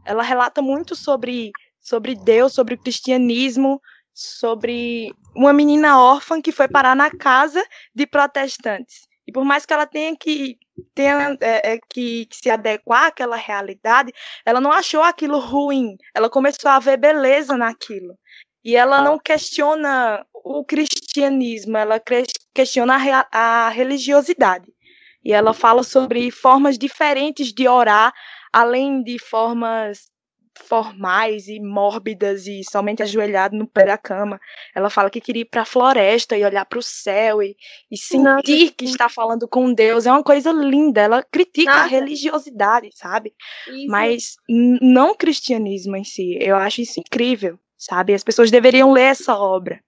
ela 0.04 0.24
relata 0.24 0.60
muito 0.60 0.96
sobre, 0.96 1.52
sobre 1.80 2.16
Deus, 2.16 2.54
sobre 2.54 2.74
o 2.74 2.78
cristianismo, 2.78 3.80
sobre 4.16 5.14
uma 5.34 5.52
menina 5.52 6.00
órfã 6.00 6.40
que 6.40 6.50
foi 6.50 6.66
parar 6.66 6.96
na 6.96 7.10
casa 7.10 7.62
de 7.94 8.06
protestantes. 8.06 9.06
E 9.26 9.32
por 9.32 9.44
mais 9.44 9.66
que 9.66 9.74
ela 9.74 9.86
tenha 9.86 10.16
que 10.16 10.56
tenha 10.94 11.36
é, 11.40 11.74
é, 11.74 11.78
que, 11.90 12.24
que, 12.26 12.36
se 12.36 12.48
adequar 12.48 13.06
àquela 13.06 13.36
realidade, 13.36 14.12
ela 14.44 14.60
não 14.60 14.72
achou 14.72 15.02
aquilo 15.02 15.38
ruim. 15.38 15.96
Ela 16.14 16.30
começou 16.30 16.70
a 16.70 16.78
ver 16.78 16.96
beleza 16.96 17.56
naquilo. 17.58 18.16
E 18.64 18.74
ela 18.74 19.02
não 19.02 19.18
questiona 19.18 20.24
o 20.32 20.64
cristianismo, 20.64 21.76
ela 21.76 22.00
questiona 22.54 22.96
a, 23.30 23.66
a 23.66 23.68
religiosidade. 23.68 24.66
E 25.22 25.32
ela 25.32 25.52
fala 25.52 25.82
sobre 25.82 26.30
formas 26.30 26.78
diferentes 26.78 27.52
de 27.52 27.68
orar, 27.68 28.12
além 28.52 29.02
de 29.02 29.18
formas 29.18 30.06
formais 30.56 31.48
e 31.48 31.60
mórbidas 31.60 32.46
e 32.46 32.62
somente 32.64 33.02
ajoelhado 33.02 33.56
no 33.56 33.66
pé 33.66 33.84
da 33.84 33.98
cama. 33.98 34.40
Ela 34.74 34.90
fala 34.90 35.10
que 35.10 35.20
queria 35.20 35.42
ir 35.42 35.46
para 35.46 35.62
a 35.62 35.66
floresta 35.66 36.36
e 36.36 36.44
olhar 36.44 36.64
para 36.64 36.78
o 36.78 36.82
céu 36.82 37.42
e, 37.42 37.56
e 37.90 37.96
sentir 37.96 38.72
que 38.72 38.84
está 38.84 39.08
falando 39.08 39.46
com 39.46 39.72
Deus. 39.72 40.06
É 40.06 40.12
uma 40.12 40.22
coisa 40.22 40.52
linda. 40.52 41.00
Ela 41.00 41.22
critica 41.22 41.70
Nossa. 41.70 41.84
a 41.84 41.86
religiosidade, 41.86 42.90
sabe? 42.94 43.34
Isso. 43.68 43.86
Mas 43.88 44.36
não 44.48 45.12
o 45.12 45.16
cristianismo 45.16 45.96
em 45.96 46.04
si. 46.04 46.36
Eu 46.40 46.56
acho 46.56 46.80
isso 46.80 46.98
incrível, 47.00 47.58
sabe? 47.76 48.14
As 48.14 48.24
pessoas 48.24 48.50
deveriam 48.50 48.92
ler 48.92 49.02
essa 49.02 49.36
obra. 49.36 49.80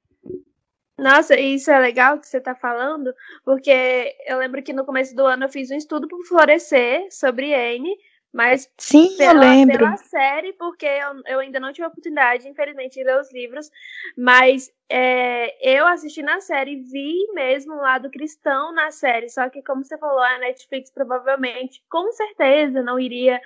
Nossa, 0.98 1.38
isso 1.38 1.70
é 1.70 1.78
legal 1.78 2.18
que 2.18 2.26
você 2.26 2.38
está 2.38 2.56
falando, 2.56 3.14
porque 3.44 4.16
eu 4.26 4.36
lembro 4.36 4.60
que 4.64 4.72
no 4.72 4.84
começo 4.84 5.14
do 5.14 5.24
ano 5.24 5.44
eu 5.44 5.48
fiz 5.48 5.70
um 5.70 5.76
estudo 5.76 6.08
para 6.08 6.18
Florescer 6.26 7.06
sobre 7.12 7.52
N, 7.52 7.96
mas 8.32 8.70
Sim, 8.76 9.16
pela, 9.16 9.32
eu 9.32 9.40
lembro. 9.40 9.78
pela 9.78 9.96
série, 9.96 10.52
porque 10.52 10.86
eu, 10.86 11.22
eu, 11.26 11.40
ainda 11.40 11.58
não 11.58 11.72
tive 11.72 11.84
a 11.84 11.88
oportunidade, 11.88 12.48
infelizmente, 12.48 12.94
de 12.94 13.04
ler 13.04 13.18
os 13.18 13.32
livros, 13.32 13.70
mas 14.16 14.70
é, 14.88 15.76
eu 15.76 15.86
assisti 15.86 16.22
na 16.22 16.40
série, 16.40 16.76
vi 16.76 17.14
mesmo 17.32 17.74
o 17.74 17.80
lado 17.80 18.10
cristão 18.10 18.72
na 18.72 18.90
série, 18.90 19.30
só 19.30 19.48
que 19.48 19.62
como 19.62 19.84
você 19.84 19.96
falou, 19.96 20.20
a 20.20 20.38
Netflix 20.38 20.90
provavelmente, 20.90 21.82
com 21.90 22.10
certeza, 22.12 22.82
não 22.82 22.98
iria 22.98 23.40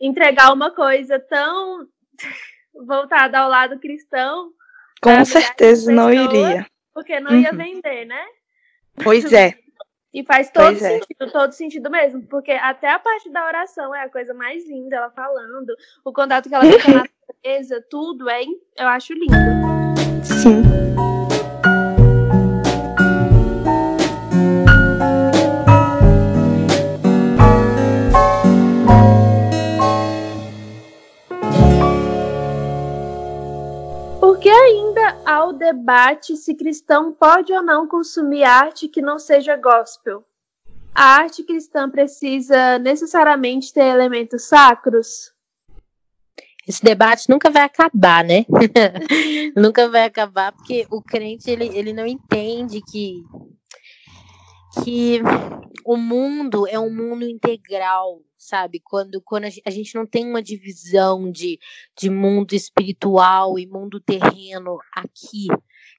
entregar 0.00 0.52
uma 0.52 0.70
coisa 0.70 1.18
tão 1.18 1.86
voltada 2.86 3.38
ao 3.38 3.50
lado 3.50 3.78
cristão. 3.78 4.50
Com 5.02 5.24
certeza 5.24 5.92
não 5.92 6.10
iria. 6.10 6.66
Porque 6.94 7.20
não 7.20 7.38
ia 7.38 7.50
uhum. 7.50 7.56
vender, 7.56 8.06
né? 8.06 8.24
Pois 9.02 9.30
é. 9.32 9.63
E 10.14 10.22
faz 10.22 10.48
todo 10.48 10.66
pois 10.66 10.80
é. 10.80 10.90
sentido, 11.00 11.24
é. 11.24 11.30
todo 11.30 11.52
sentido 11.52 11.90
mesmo, 11.90 12.22
porque 12.22 12.52
até 12.52 12.88
a 12.88 13.00
parte 13.00 13.28
da 13.30 13.44
oração 13.44 13.92
é 13.92 14.04
a 14.04 14.08
coisa 14.08 14.32
mais 14.32 14.64
linda, 14.68 14.94
ela 14.94 15.10
falando, 15.10 15.74
o 16.04 16.12
contato 16.12 16.48
que 16.48 16.54
ela 16.54 16.64
tem 16.64 16.80
com 16.80 16.90
a 16.92 17.04
natureza, 17.44 17.84
tudo 17.90 18.30
é, 18.30 18.42
eu 18.78 18.86
acho 18.86 19.12
lindo. 19.12 19.34
Sim. 20.22 20.62
O 35.48 35.52
debate 35.52 36.36
se 36.36 36.54
cristão 36.54 37.12
pode 37.12 37.52
ou 37.52 37.62
não 37.62 37.86
consumir 37.86 38.44
arte 38.44 38.88
que 38.88 39.02
não 39.02 39.18
seja 39.18 39.56
gospel? 39.56 40.24
A 40.94 41.16
arte 41.16 41.42
cristã 41.42 41.90
precisa 41.90 42.78
necessariamente 42.78 43.72
ter 43.72 43.84
elementos 43.84 44.44
sacros? 44.44 45.34
Esse 46.66 46.82
debate 46.82 47.28
nunca 47.28 47.50
vai 47.50 47.62
acabar, 47.62 48.24
né? 48.24 48.46
nunca 49.54 49.88
vai 49.88 50.04
acabar, 50.04 50.52
porque 50.52 50.86
o 50.90 51.02
crente 51.02 51.50
ele, 51.50 51.66
ele 51.76 51.92
não 51.92 52.06
entende 52.06 52.80
que, 52.80 53.22
que 54.82 55.20
o 55.84 55.96
mundo 55.96 56.66
é 56.66 56.78
um 56.78 56.92
mundo 56.92 57.28
integral, 57.28 58.22
sabe? 58.38 58.80
Quando, 58.82 59.20
quando 59.22 59.44
a 59.44 59.70
gente 59.70 59.94
não 59.94 60.06
tem 60.06 60.26
uma 60.26 60.42
divisão 60.42 61.30
de, 61.30 61.58
de 61.98 62.08
mundo 62.08 62.54
espiritual 62.54 63.58
e 63.58 63.66
mundo 63.66 64.00
terreno 64.00 64.78
aqui. 64.94 65.46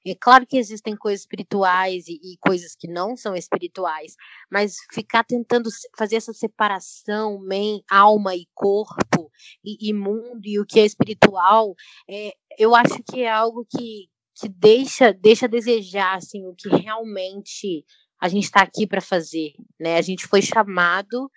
É 0.04 0.14
claro 0.14 0.46
que 0.46 0.56
existem 0.56 0.96
coisas 0.96 1.22
espirituais 1.22 2.06
e, 2.06 2.14
e, 2.22 2.36
coisas 2.38 2.76
que 2.76 2.86
não 2.86 3.16
são 3.16 3.34
espirituais, 3.34 4.14
mas 4.50 4.76
ficar 4.92 5.24
tentando 5.24 5.68
fazer 5.98 6.16
essa 6.16 6.32
separação, 6.32 7.40
men, 7.40 7.82
alma 7.90 8.36
e 8.36 8.46
corpo, 8.54 9.30
e, 9.64 9.90
e 9.90 9.92
mundo 9.92 10.42
e 10.44 10.60
o 10.60 10.66
que 10.66 10.78
é 10.78 10.84
espiritual, 10.84 11.74
é, 12.08 12.32
eu 12.56 12.74
acho 12.76 13.02
que 13.10 13.22
é 13.22 13.30
algo 13.30 13.66
que, 13.68 14.08
que 14.36 14.48
deixa, 14.48 15.12
deixa 15.12 15.46
a 15.46 15.48
desejar 15.48 16.16
assim, 16.16 16.46
o 16.46 16.54
que 16.54 16.68
realmente 16.68 17.84
a 18.20 18.28
gente 18.28 18.44
está 18.44 18.60
aqui 18.62 18.86
para 18.86 19.00
fazer. 19.00 19.52
Né? 19.78 19.96
A 19.96 20.02
gente 20.02 20.26
foi 20.26 20.42
chamado 20.42 21.30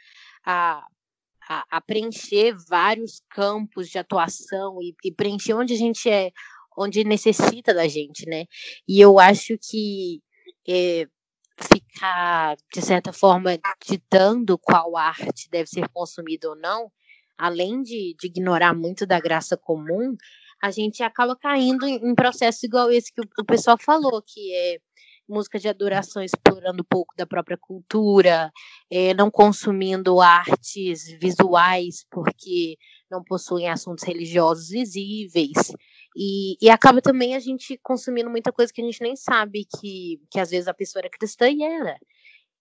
a, 0.46 0.86
a, 1.48 1.66
a, 1.70 1.82
preencher 1.82 2.56
vários 2.68 3.22
campos 3.30 3.90
de 3.90 3.98
atuação 3.98 4.82
e, 4.82 4.96
e, 5.04 5.12
preencher 5.12 5.54
onde 5.54 5.74
a 5.74 5.78
gente 5.78 6.10
é, 6.10 6.32
onde 6.78 7.04
necessita 7.04 7.74
da 7.74 7.88
gente, 7.88 8.26
né? 8.28 8.46
E 8.88 9.00
eu 9.02 9.20
acho 9.20 9.58
que 9.58 10.22
é, 10.68 11.08
ficar, 11.58 12.56
de 12.74 12.82
certa 12.82 13.12
forma, 13.12 13.60
ditando 13.86 14.58
qual 14.58 14.96
arte 14.96 15.50
deve 15.50 15.68
ser 15.70 15.88
consumida 15.90 16.50
ou 16.50 16.56
não, 16.56 16.92
além 17.38 17.82
de, 17.82 18.16
de 18.18 18.28
ignorar 18.28 18.74
muito 18.74 19.06
da 19.06 19.20
graça 19.20 19.58
comum, 19.58 20.16
a 20.62 20.72
gente 20.72 21.04
acaba 21.04 21.36
caindo 21.36 21.86
em, 21.86 21.96
em 21.96 22.16
processos 22.16 22.64
igual 22.64 22.92
esse 22.92 23.14
que 23.14 23.22
o, 23.22 23.26
o 23.40 23.46
pessoal 23.46 23.78
falou, 23.80 24.22
que 24.22 24.54
é 24.54 24.78
música 25.30 25.60
de 25.60 25.68
adoração 25.68 26.24
explorando 26.24 26.82
um 26.82 26.88
pouco 26.90 27.16
da 27.16 27.26
própria 27.26 27.58
cultura, 27.58 28.52
é, 28.90 29.14
não 29.14 29.30
consumindo 29.30 30.20
artes 30.20 31.04
visuais 31.20 32.06
porque 32.12 32.78
não 33.10 33.24
possuem 33.24 33.70
assuntos 33.70 34.04
religiosos 34.04 34.70
visíveis. 34.70 35.72
E, 36.16 36.58
e 36.62 36.70
acaba 36.70 37.02
também 37.02 37.36
a 37.36 37.40
gente 37.40 37.78
consumindo 37.84 38.30
muita 38.30 38.52
coisa 38.52 38.74
que 38.74 38.82
a 38.82 38.86
gente 38.86 39.02
nem 39.02 39.16
sabe 39.16 39.66
que, 39.80 40.20
que 40.32 40.40
às 40.40 40.50
vezes 40.50 40.68
a 40.68 40.74
pessoa 40.74 41.02
era 41.02 41.10
cristã 41.10 41.50
e 41.50 41.64
era. 41.64 41.98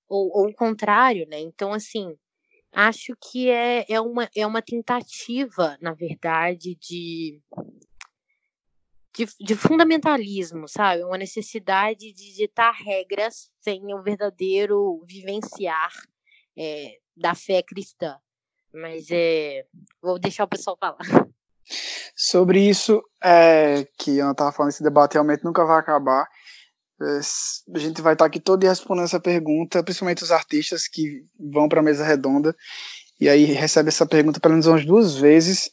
Ou, 0.08 0.30
ou 0.32 0.48
o 0.48 0.54
contrário, 0.54 1.26
né? 1.28 1.40
Então, 1.40 1.72
assim, 1.72 2.14
acho 2.72 3.14
que 3.20 3.50
é, 3.50 3.84
é, 3.88 4.00
uma, 4.00 4.28
é 4.36 4.46
uma 4.46 4.62
tentativa, 4.62 5.76
na 5.80 5.92
verdade, 5.92 6.76
de 6.76 7.40
de, 9.16 9.26
de 9.40 9.54
fundamentalismo, 9.54 10.68
sabe? 10.68 11.02
Uma 11.02 11.18
necessidade 11.18 12.12
de 12.12 12.34
ditar 12.34 12.72
regras 12.72 13.50
sem 13.60 13.82
o 13.94 14.02
verdadeiro 14.02 15.04
vivenciar 15.06 15.90
é, 16.56 16.98
da 17.16 17.34
fé 17.34 17.62
cristã. 17.62 18.16
Mas 18.72 19.06
é, 19.10 19.64
vou 20.02 20.18
deixar 20.18 20.44
o 20.44 20.48
pessoal 20.48 20.76
falar. 20.78 20.98
Sobre 22.14 22.60
isso, 22.60 23.02
é, 23.22 23.86
que 23.98 24.18
eu 24.18 24.30
estava 24.30 24.52
falando, 24.52 24.70
esse 24.70 24.82
debate 24.82 25.14
realmente 25.14 25.44
nunca 25.44 25.64
vai 25.64 25.78
acabar. 25.78 26.28
É, 27.00 27.20
a 27.74 27.78
gente 27.78 28.02
vai 28.02 28.12
estar 28.14 28.24
aqui 28.24 28.40
todo 28.40 28.60
dia 28.60 28.70
respondendo 28.70 29.04
essa 29.04 29.20
pergunta, 29.20 29.82
principalmente 29.82 30.22
os 30.22 30.32
artistas 30.32 30.88
que 30.88 31.24
vão 31.38 31.68
para 31.68 31.80
a 31.80 31.82
mesa 31.82 32.04
redonda 32.04 32.56
e 33.20 33.28
aí 33.28 33.44
recebe 33.44 33.88
essa 33.88 34.06
pergunta 34.06 34.40
pelo 34.40 34.54
menos 34.54 34.66
umas 34.66 34.84
duas 34.84 35.16
vezes 35.16 35.70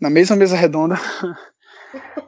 na 0.00 0.08
mesma 0.08 0.36
mesa 0.36 0.56
redonda. 0.56 0.96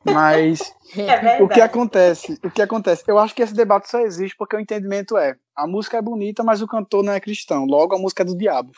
Mas 0.05 0.75
é 0.97 1.43
o 1.43 1.49
que 1.49 1.61
acontece? 1.61 2.39
O 2.45 2.51
que 2.51 2.63
acontece? 2.63 3.05
Eu 3.07 3.19
acho 3.19 3.35
que 3.35 3.43
esse 3.43 3.55
debate 3.55 3.89
só 3.89 4.01
existe 4.01 4.37
porque 4.37 4.57
o 4.57 4.61
entendimento 4.61 5.17
é: 5.17 5.37
a 5.57 5.67
música 5.67 5.99
é 5.99 6.03
bonita, 6.03 6.43
mas 6.43 6.63
o 6.63 6.67
cantor 6.67 7.03
não 7.03 7.13
é 7.13 7.21
cristão. 7.21 7.65
Logo, 7.65 7.95
a 7.95 7.99
música 7.99 8.23
é 8.23 8.27
do 8.27 8.37
diabo. 8.37 8.73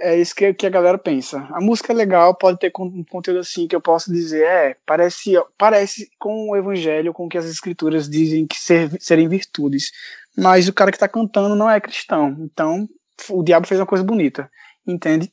É 0.00 0.16
isso 0.16 0.34
que, 0.34 0.54
que 0.54 0.66
a 0.66 0.70
galera 0.70 0.96
pensa. 0.96 1.48
A 1.50 1.60
música 1.60 1.92
é 1.92 1.96
legal, 1.96 2.32
pode 2.32 2.58
ter 2.58 2.70
um 2.78 3.02
conteúdo 3.02 3.40
assim 3.40 3.66
que 3.66 3.74
eu 3.74 3.80
posso 3.80 4.12
dizer, 4.12 4.44
é, 4.44 4.76
parece, 4.86 5.32
parece 5.58 6.08
com 6.20 6.50
o 6.50 6.56
evangelho, 6.56 7.12
com 7.12 7.26
o 7.26 7.28
que 7.28 7.36
as 7.36 7.46
escrituras 7.46 8.08
dizem 8.08 8.46
que 8.46 8.56
ser, 8.56 8.90
serem 9.00 9.28
virtudes. 9.28 9.90
Mas 10.36 10.68
o 10.68 10.72
cara 10.72 10.92
que 10.92 10.96
está 10.96 11.08
cantando 11.08 11.56
não 11.56 11.68
é 11.68 11.80
cristão. 11.80 12.36
Então, 12.38 12.88
o 13.28 13.42
diabo 13.42 13.66
fez 13.66 13.80
uma 13.80 13.86
coisa 13.86 14.04
bonita, 14.04 14.48
entende? 14.86 15.32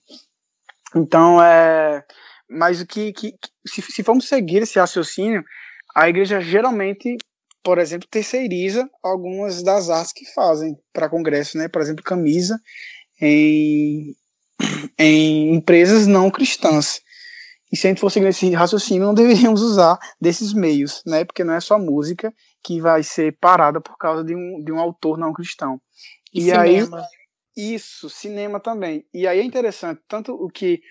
Então, 0.96 1.40
é, 1.44 2.04
mas 2.50 2.82
o 2.82 2.86
que, 2.86 3.12
que, 3.14 3.34
se, 3.66 3.82
se 3.82 4.04
formos 4.04 4.28
seguir 4.28 4.62
esse 4.62 4.80
raciocínio, 4.80 5.44
a 5.96 6.10
igreja 6.10 6.42
geralmente, 6.42 7.18
por 7.64 7.78
exemplo, 7.78 8.08
terceiriza 8.10 8.90
algumas 9.04 9.64
das 9.64 9.90
artes 9.90 10.14
que 10.14 10.26
fazem 10.34 10.78
para 10.94 11.10
congresso, 11.10 11.58
né? 11.58 11.68
Por 11.68 11.82
exemplo, 11.82 12.04
camisa 12.04 12.60
em, 13.20 14.16
em 14.98 15.56
empresas 15.56 16.08
não 16.08 16.30
cristãs. 16.30 17.02
E 17.72 17.78
se 17.78 17.88
a 17.88 17.90
gente 17.90 18.00
for 18.00 18.12
seguir 18.12 18.28
esse 18.28 18.50
raciocínio, 18.52 19.06
não 19.06 19.14
deveríamos 19.14 19.62
usar 19.62 19.98
desses 20.22 20.54
meios, 20.54 21.02
né? 21.06 21.26
Porque 21.26 21.44
não 21.44 21.54
é 21.54 21.60
só 21.60 21.80
música 21.80 22.34
que 22.64 22.80
vai 22.80 23.04
ser 23.04 23.38
parada 23.40 23.82
por 23.82 23.98
causa 23.98 24.24
de 24.24 24.36
um, 24.36 24.64
de 24.64 24.72
um 24.72 24.80
autor 24.80 25.18
não 25.18 25.34
cristão. 25.34 25.82
E, 26.34 26.40
e 26.40 26.44
cinema. 26.44 26.62
aí 26.62 27.06
isso, 27.56 28.10
cinema 28.10 28.60
também. 28.60 29.06
E 29.14 29.26
aí 29.26 29.40
é 29.40 29.44
interessante, 29.44 30.02
tanto 30.08 30.34
o 30.34 30.50
que 30.50 30.82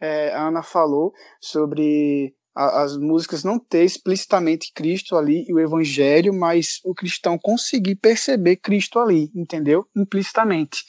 é, 0.00 0.32
a 0.34 0.48
Ana 0.48 0.62
falou 0.62 1.12
sobre 1.40 2.34
a, 2.54 2.82
as 2.82 2.96
músicas 2.96 3.44
não 3.44 3.58
ter 3.58 3.84
explicitamente 3.84 4.72
Cristo 4.74 5.16
ali 5.16 5.44
e 5.48 5.52
o 5.52 5.60
Evangelho, 5.60 6.32
mas 6.32 6.80
o 6.84 6.94
cristão 6.94 7.38
conseguir 7.38 7.96
perceber 7.96 8.56
Cristo 8.56 8.98
ali, 8.98 9.30
entendeu? 9.34 9.86
Implicitamente. 9.96 10.84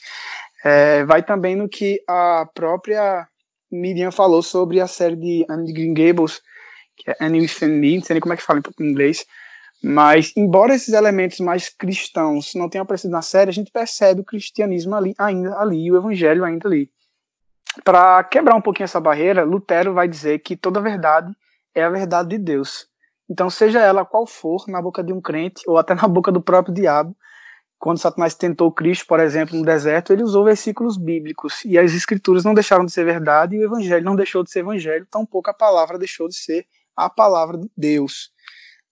É, 0.64 1.04
vai 1.04 1.24
também 1.24 1.56
no 1.56 1.68
que 1.68 2.02
a 2.08 2.48
própria 2.54 3.28
Miriam 3.70 4.10
falou 4.10 4.42
sobre 4.42 4.80
a 4.80 4.86
série 4.86 5.16
de 5.16 5.46
Anne 5.48 5.72
Green 5.72 5.94
Gables, 5.94 6.40
que 6.96 7.10
é 7.10 7.16
Annie 7.20 7.42
with 7.42 7.68
Me, 7.68 7.96
não 7.96 8.04
sei 8.04 8.14
nem 8.14 8.20
como 8.20 8.32
é 8.34 8.36
que 8.36 8.42
fala 8.42 8.60
em 8.80 8.84
inglês, 8.84 9.24
Mas, 9.82 10.32
embora 10.36 10.74
esses 10.74 10.94
elementos 10.94 11.38
mais 11.40 11.68
cristãos 11.68 12.54
não 12.54 12.68
tenham 12.68 12.82
aparecido 12.82 13.12
na 13.12 13.22
série, 13.22 13.50
a 13.50 13.52
gente 13.52 13.70
percebe 13.70 14.20
o 14.20 14.24
cristianismo 14.24 14.94
ali, 14.94 15.14
ainda 15.18 15.56
ali, 15.58 15.90
o 15.90 15.96
evangelho 15.96 16.44
ainda 16.44 16.66
ali. 16.66 16.90
Para 17.84 18.24
quebrar 18.24 18.54
um 18.54 18.60
pouquinho 18.60 18.84
essa 18.84 19.00
barreira, 19.00 19.44
Lutero 19.44 19.94
vai 19.94 20.08
dizer 20.08 20.38
que 20.40 20.56
toda 20.56 20.80
verdade 20.80 21.32
é 21.74 21.82
a 21.82 21.90
verdade 21.90 22.30
de 22.30 22.38
Deus. 22.38 22.88
Então, 23.28 23.50
seja 23.50 23.80
ela 23.80 24.04
qual 24.04 24.26
for, 24.26 24.64
na 24.68 24.80
boca 24.80 25.02
de 25.02 25.12
um 25.12 25.20
crente 25.20 25.62
ou 25.66 25.76
até 25.76 25.94
na 25.96 26.08
boca 26.08 26.30
do 26.32 26.40
próprio 26.40 26.74
diabo, 26.74 27.16
quando 27.78 27.98
Satanás 27.98 28.34
tentou 28.34 28.72
Cristo, 28.72 29.06
por 29.06 29.20
exemplo, 29.20 29.56
no 29.56 29.64
deserto, 29.64 30.12
ele 30.12 30.22
usou 30.22 30.44
versículos 30.44 30.96
bíblicos 30.96 31.64
e 31.64 31.78
as 31.78 31.92
escrituras 31.92 32.42
não 32.42 32.54
deixaram 32.54 32.86
de 32.86 32.92
ser 32.92 33.04
verdade 33.04 33.54
e 33.54 33.58
o 33.58 33.64
evangelho 33.64 34.04
não 34.04 34.16
deixou 34.16 34.42
de 34.42 34.50
ser 34.50 34.60
evangelho, 34.60 35.06
tampouco 35.10 35.50
a 35.50 35.54
palavra 35.54 35.98
deixou 35.98 36.26
de 36.26 36.36
ser 36.36 36.66
a 36.96 37.10
palavra 37.10 37.58
de 37.58 37.70
Deus, 37.76 38.30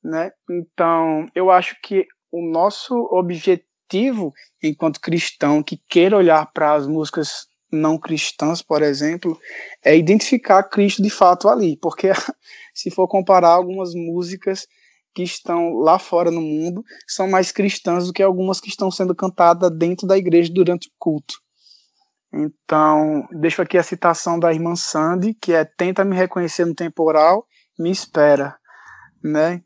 né? 0.03 0.30
Então, 0.51 1.26
eu 1.35 1.51
acho 1.51 1.76
que 1.82 2.07
o 2.30 2.43
nosso 2.47 2.95
objetivo 3.11 4.35
enquanto 4.62 5.01
cristão 5.01 5.62
que 5.62 5.80
queira 5.89 6.16
olhar 6.16 6.51
para 6.53 6.74
as 6.74 6.87
músicas 6.87 7.47
não 7.75 7.99
cristãs, 7.99 8.62
por 8.62 8.83
exemplo, 8.83 9.39
é 9.83 9.97
identificar 9.97 10.62
Cristo 10.62 11.03
de 11.03 11.11
fato 11.11 11.49
ali, 11.49 11.77
porque 11.77 12.09
se 12.75 12.91
for 12.91 13.09
comparar 13.09 13.51
algumas 13.51 13.95
músicas 13.95 14.66
que 15.14 15.22
estão 15.22 15.75
lá 15.75 15.99
fora 15.99 16.31
no 16.31 16.41
mundo 16.41 16.85
são 17.07 17.29
mais 17.29 17.53
cristãs 17.53 18.07
do 18.07 18.12
que 18.12 18.22
algumas 18.22 18.61
que 18.61 18.68
estão 18.68 18.91
sendo 18.91 19.14
cantadas 19.14 19.70
dentro 19.70 20.07
da 20.07 20.18
igreja 20.18 20.53
durante 20.53 20.89
o 20.89 20.93
culto. 20.99 21.35
Então, 22.33 23.29
deixo 23.31 23.62
aqui 23.62 23.79
a 23.79 23.83
citação 23.83 24.41
da 24.41 24.53
irmã 24.53 24.75
Sandy, 24.75 25.35
que 25.35 25.53
é 25.53 25.64
tenta 25.64 26.05
me 26.05 26.16
reconhecer 26.16 26.64
no 26.64 26.75
temporal, 26.75 27.47
me 27.79 27.93
espera, 27.93 28.57
né? 29.22 29.62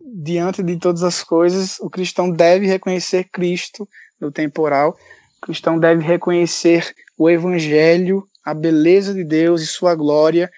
Diante 0.00 0.62
de 0.62 0.78
todas 0.78 1.02
as 1.02 1.22
coisas, 1.22 1.78
o 1.80 1.90
cristão 1.90 2.30
deve 2.30 2.66
reconhecer 2.66 3.24
Cristo 3.24 3.86
no 4.18 4.32
temporal. 4.32 4.96
O 5.36 5.46
cristão 5.46 5.78
deve 5.78 6.02
reconhecer 6.02 6.94
o 7.16 7.28
evangelho, 7.30 8.26
a 8.44 8.52
beleza 8.54 9.14
de 9.14 9.24
Deus 9.24 9.62
e 9.62 9.66
sua 9.66 9.94
glória 9.94 10.50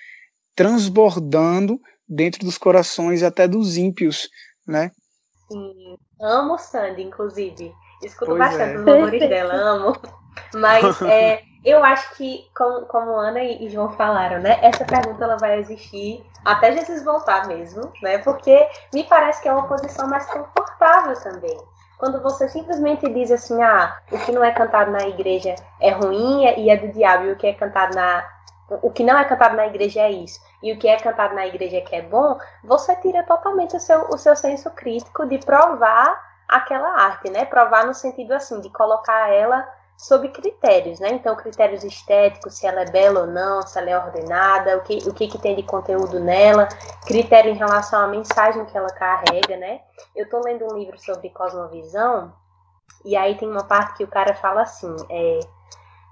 transbordando 0.54 1.80
dentro 2.09 2.44
dos 2.44 2.59
corações 2.59 3.22
até 3.22 3.46
dos 3.46 3.76
ímpios, 3.76 4.28
né? 4.66 4.90
Sim, 5.48 5.96
amo 6.20 6.59
Sandy, 6.59 7.02
inclusive. 7.02 7.72
Escuto 8.02 8.32
pois 8.32 8.38
bastante 8.38 8.74
é. 8.74 8.78
os 8.78 8.84
louvores 8.84 9.28
dela, 9.28 9.54
amo. 9.54 9.96
Mas 10.54 11.00
é, 11.02 11.42
eu 11.64 11.84
acho 11.84 12.16
que, 12.16 12.44
como, 12.56 12.86
como 12.86 13.16
Ana 13.16 13.42
e 13.42 13.68
João 13.68 13.92
falaram, 13.92 14.40
né? 14.40 14.59
Essa 14.62 14.84
pergunta 14.84 15.22
ela 15.22 15.36
vai 15.36 15.61
existir 15.61 16.24
até 16.44 16.72
Jesus 16.72 17.04
voltar 17.04 17.46
mesmo, 17.46 17.92
né? 18.02 18.18
Porque 18.18 18.66
me 18.92 19.04
parece 19.04 19.40
que 19.42 19.48
é 19.48 19.52
uma 19.52 19.68
posição 19.68 20.09
mais 20.09 20.26
confortável 20.26 21.14
também. 21.20 21.56
Quando 21.99 22.22
você 22.22 22.49
simplesmente 22.49 23.12
diz 23.12 23.30
assim, 23.32 23.61
ah, 23.61 23.99
o 24.12 24.18
que 24.20 24.30
não 24.30 24.44
é 24.44 24.53
cantado 24.53 24.92
na 24.92 25.09
igreja 25.09 25.57
é 25.80 25.90
ruim 25.90 26.44
e 26.57 26.70
é 26.70 26.76
do 26.76 26.92
diabo, 26.92 27.24
e 27.24 27.32
o 27.32 27.36
que 27.36 27.49
é 27.49 27.53
cantado 27.53 27.94
na. 27.94 28.24
O 28.82 28.90
que 28.90 29.03
não 29.03 29.18
é 29.18 29.24
cantado 29.24 29.57
na 29.57 29.66
igreja 29.66 30.03
é 30.03 30.11
isso, 30.11 30.40
e 30.62 30.72
o 30.72 30.78
que 30.78 30.86
é 30.86 30.96
cantado 30.96 31.34
na 31.34 31.46
igreja 31.46 31.80
que 31.80 31.96
é 31.96 32.03
bom, 32.03 32.38
você 32.62 32.94
tira 32.96 33.22
totalmente 33.22 33.74
o 33.74 33.80
seu, 33.80 34.09
o 34.11 34.18
seu 34.18 34.36
senso 34.36 34.70
crítico 34.70 35.26
de 35.26 35.38
provar 35.38 36.22
aquela 36.46 36.88
arte, 37.03 37.30
né? 37.30 37.46
Provar 37.46 37.86
no 37.86 37.94
sentido 37.94 38.32
assim, 38.32 38.61
de 38.61 38.70
colocar 38.70 39.30
ela 39.30 39.66
sob 39.99 40.28
critérios, 40.28 41.01
né? 41.01 41.11
Então, 41.11 41.34
critérios 41.34 41.82
estéticos, 41.82 42.55
se 42.55 42.66
ela 42.68 42.82
é 42.82 42.90
bela 42.90 43.22
ou 43.22 43.26
não, 43.26 43.61
se 43.62 43.76
ela 43.76 43.90
é 43.90 43.99
ordenada, 43.99 44.78
o 44.78 44.82
que, 44.82 44.96
o 45.09 45.12
que, 45.12 45.26
que 45.26 45.38
tem 45.38 45.57
de 45.57 45.64
conteúdo 45.64 46.20
nela, 46.20 46.68
critério 47.05 47.51
em 47.51 47.57
relação 47.57 48.01
à 48.01 48.07
mensagem 48.07 48.64
que 48.64 48.78
ela 48.78 48.90
carrega, 48.90 49.57
né? 49.57 49.80
Eu 50.14 50.24
estou 50.24 50.40
lendo 50.44 50.64
um 50.72 50.78
livro 50.78 50.96
sobre 51.01 51.30
cosmovisão, 51.30 52.32
e 53.05 53.16
aí 53.16 53.36
tem 53.36 53.51
uma 53.51 53.64
parte 53.64 53.96
que 53.96 54.05
o 54.05 54.09
cara 54.09 54.34
fala 54.34 54.62
assim, 54.62 54.94
é, 55.11 55.40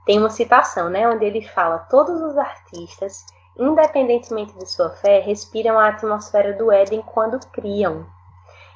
tem 0.05 0.19
uma 0.19 0.31
citação, 0.31 0.91
né? 0.91 1.09
Onde 1.09 1.25
ele 1.25 1.47
fala, 1.47 1.79
todos 1.89 2.21
os 2.21 2.37
artistas, 2.37 3.25
independentemente 3.57 4.53
de 4.59 4.67
sua 4.69 4.91
fé, 4.91 5.21
respiram 5.21 5.79
a 5.79 5.91
atmosfera 5.91 6.53
do 6.55 6.73
Éden 6.73 7.03
quando 7.03 7.39
criam. 7.53 8.05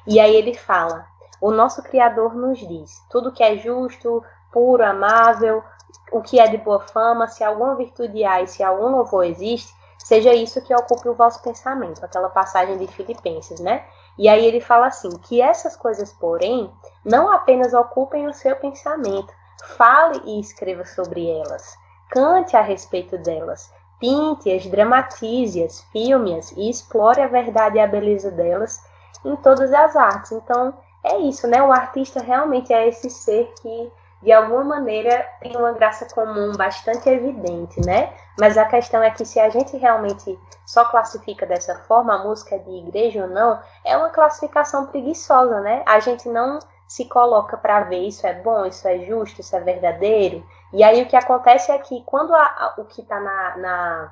E 0.07 0.21
aí 0.21 0.33
ele 0.33 0.53
fala, 0.53 1.05
o 1.41 1.51
nosso 1.51 1.83
Criador 1.83 2.33
nos 2.33 2.59
diz, 2.59 3.03
tudo 3.09 3.33
que 3.33 3.43
é 3.43 3.57
justo, 3.57 4.23
puro, 4.51 4.83
amável, 4.83 5.63
o 6.11 6.21
que 6.21 6.39
é 6.39 6.47
de 6.47 6.57
boa 6.57 6.79
fama, 6.79 7.27
se 7.27 7.43
alguma 7.43 7.75
virtude 7.75 8.23
há 8.23 8.41
e 8.41 8.47
se 8.47 8.63
algum 8.63 8.87
louvor 8.87 9.25
existe, 9.25 9.73
seja 9.97 10.33
isso 10.33 10.61
que 10.61 10.73
ocupe 10.73 11.07
o 11.07 11.13
vosso 11.13 11.41
pensamento, 11.41 12.03
aquela 12.03 12.29
passagem 12.29 12.77
de 12.77 12.87
Filipenses, 12.87 13.59
né? 13.59 13.85
E 14.17 14.27
aí 14.27 14.45
ele 14.45 14.59
fala 14.59 14.87
assim: 14.87 15.09
que 15.19 15.41
essas 15.41 15.75
coisas, 15.75 16.11
porém, 16.13 16.71
não 17.03 17.31
apenas 17.31 17.73
ocupem 17.73 18.27
o 18.27 18.33
seu 18.33 18.55
pensamento, 18.55 19.33
fale 19.77 20.21
e 20.25 20.39
escreva 20.39 20.85
sobre 20.85 21.29
elas, 21.29 21.75
cante 22.09 22.57
a 22.57 22.61
respeito 22.61 23.17
delas, 23.17 23.71
pinte-as, 23.99 24.65
dramatize-as, 24.65 25.81
filme-as 25.91 26.51
e 26.51 26.69
explore 26.69 27.21
a 27.21 27.27
verdade 27.27 27.77
e 27.77 27.79
a 27.79 27.87
beleza 27.87 28.31
delas 28.31 28.79
em 29.23 29.35
todas 29.37 29.71
as 29.71 29.95
artes. 29.95 30.31
Então, 30.31 30.73
é 31.03 31.17
isso, 31.19 31.47
né? 31.47 31.61
O 31.63 31.71
artista 31.71 32.21
realmente 32.21 32.73
é 32.73 32.87
esse 32.87 33.09
ser 33.09 33.53
que 33.61 33.91
de 34.21 34.31
alguma 34.31 34.63
maneira 34.63 35.27
tem 35.41 35.55
uma 35.55 35.71
graça 35.71 36.07
comum 36.13 36.51
bastante 36.53 37.09
evidente, 37.09 37.83
né? 37.85 38.13
Mas 38.39 38.57
a 38.57 38.65
questão 38.65 39.01
é 39.01 39.09
que 39.09 39.25
se 39.25 39.39
a 39.39 39.49
gente 39.49 39.75
realmente 39.77 40.39
só 40.65 40.85
classifica 40.85 41.45
dessa 41.45 41.75
forma, 41.79 42.15
a 42.15 42.23
música 42.23 42.57
de 42.59 42.71
igreja 42.71 43.23
ou 43.23 43.29
não, 43.29 43.59
é 43.83 43.97
uma 43.97 44.09
classificação 44.09 44.85
preguiçosa, 44.87 45.59
né? 45.61 45.83
A 45.85 45.99
gente 45.99 46.29
não 46.29 46.59
se 46.87 47.05
coloca 47.05 47.55
para 47.55 47.81
ver 47.81 48.05
isso 48.05 48.27
é 48.27 48.33
bom, 48.33 48.65
isso 48.65 48.85
é 48.87 48.99
justo, 48.99 49.39
isso 49.39 49.55
é 49.55 49.61
verdadeiro. 49.61 50.45
E 50.73 50.83
aí 50.83 51.01
o 51.01 51.07
que 51.07 51.15
acontece 51.15 51.71
é 51.71 51.77
que 51.77 52.03
quando 52.03 52.33
a, 52.35 52.43
a, 52.43 52.73
o 52.77 52.85
que 52.85 53.01
está 53.01 53.19
na, 53.19 53.57
na, 53.57 54.11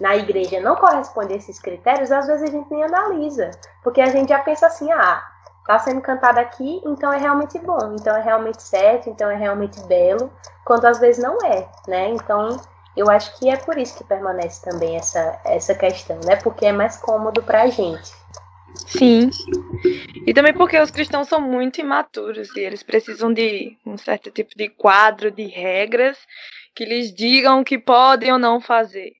na 0.00 0.16
igreja 0.16 0.58
não 0.60 0.74
corresponde 0.74 1.34
a 1.34 1.36
esses 1.36 1.58
critérios, 1.58 2.10
às 2.10 2.26
vezes 2.26 2.48
a 2.48 2.52
gente 2.52 2.70
nem 2.70 2.82
analisa. 2.82 3.50
Porque 3.82 4.00
a 4.00 4.06
gente 4.06 4.30
já 4.30 4.38
pensa 4.38 4.66
assim, 4.66 4.90
ah, 4.90 5.22
está 5.64 5.78
sendo 5.78 6.02
cantado 6.02 6.38
aqui, 6.38 6.82
então 6.84 7.10
é 7.10 7.18
realmente 7.18 7.58
bom, 7.58 7.96
então 7.98 8.14
é 8.14 8.22
realmente 8.22 8.62
certo, 8.62 9.08
então 9.08 9.30
é 9.30 9.34
realmente 9.34 9.80
belo, 9.84 10.30
quando 10.64 10.84
às 10.84 11.00
vezes 11.00 11.22
não 11.22 11.38
é, 11.42 11.66
né? 11.88 12.10
Então 12.10 12.60
eu 12.94 13.10
acho 13.10 13.36
que 13.38 13.48
é 13.48 13.56
por 13.56 13.78
isso 13.78 13.96
que 13.96 14.04
permanece 14.04 14.62
também 14.62 14.96
essa, 14.96 15.40
essa 15.44 15.74
questão, 15.74 16.20
né? 16.24 16.36
Porque 16.36 16.66
é 16.66 16.72
mais 16.72 16.98
cômodo 16.98 17.42
para 17.42 17.62
a 17.62 17.66
gente. 17.68 18.12
Sim. 18.86 19.30
E 20.26 20.34
também 20.34 20.52
porque 20.52 20.78
os 20.78 20.90
cristãos 20.90 21.28
são 21.28 21.40
muito 21.40 21.80
imaturos 21.80 22.54
e 22.54 22.60
eles 22.60 22.82
precisam 22.82 23.32
de 23.32 23.76
um 23.86 23.96
certo 23.96 24.30
tipo 24.30 24.50
de 24.56 24.68
quadro 24.68 25.30
de 25.30 25.46
regras 25.46 26.18
que 26.74 26.84
lhes 26.84 27.14
digam 27.14 27.60
o 27.60 27.64
que 27.64 27.78
podem 27.78 28.32
ou 28.32 28.38
não 28.38 28.60
fazer. 28.60 29.12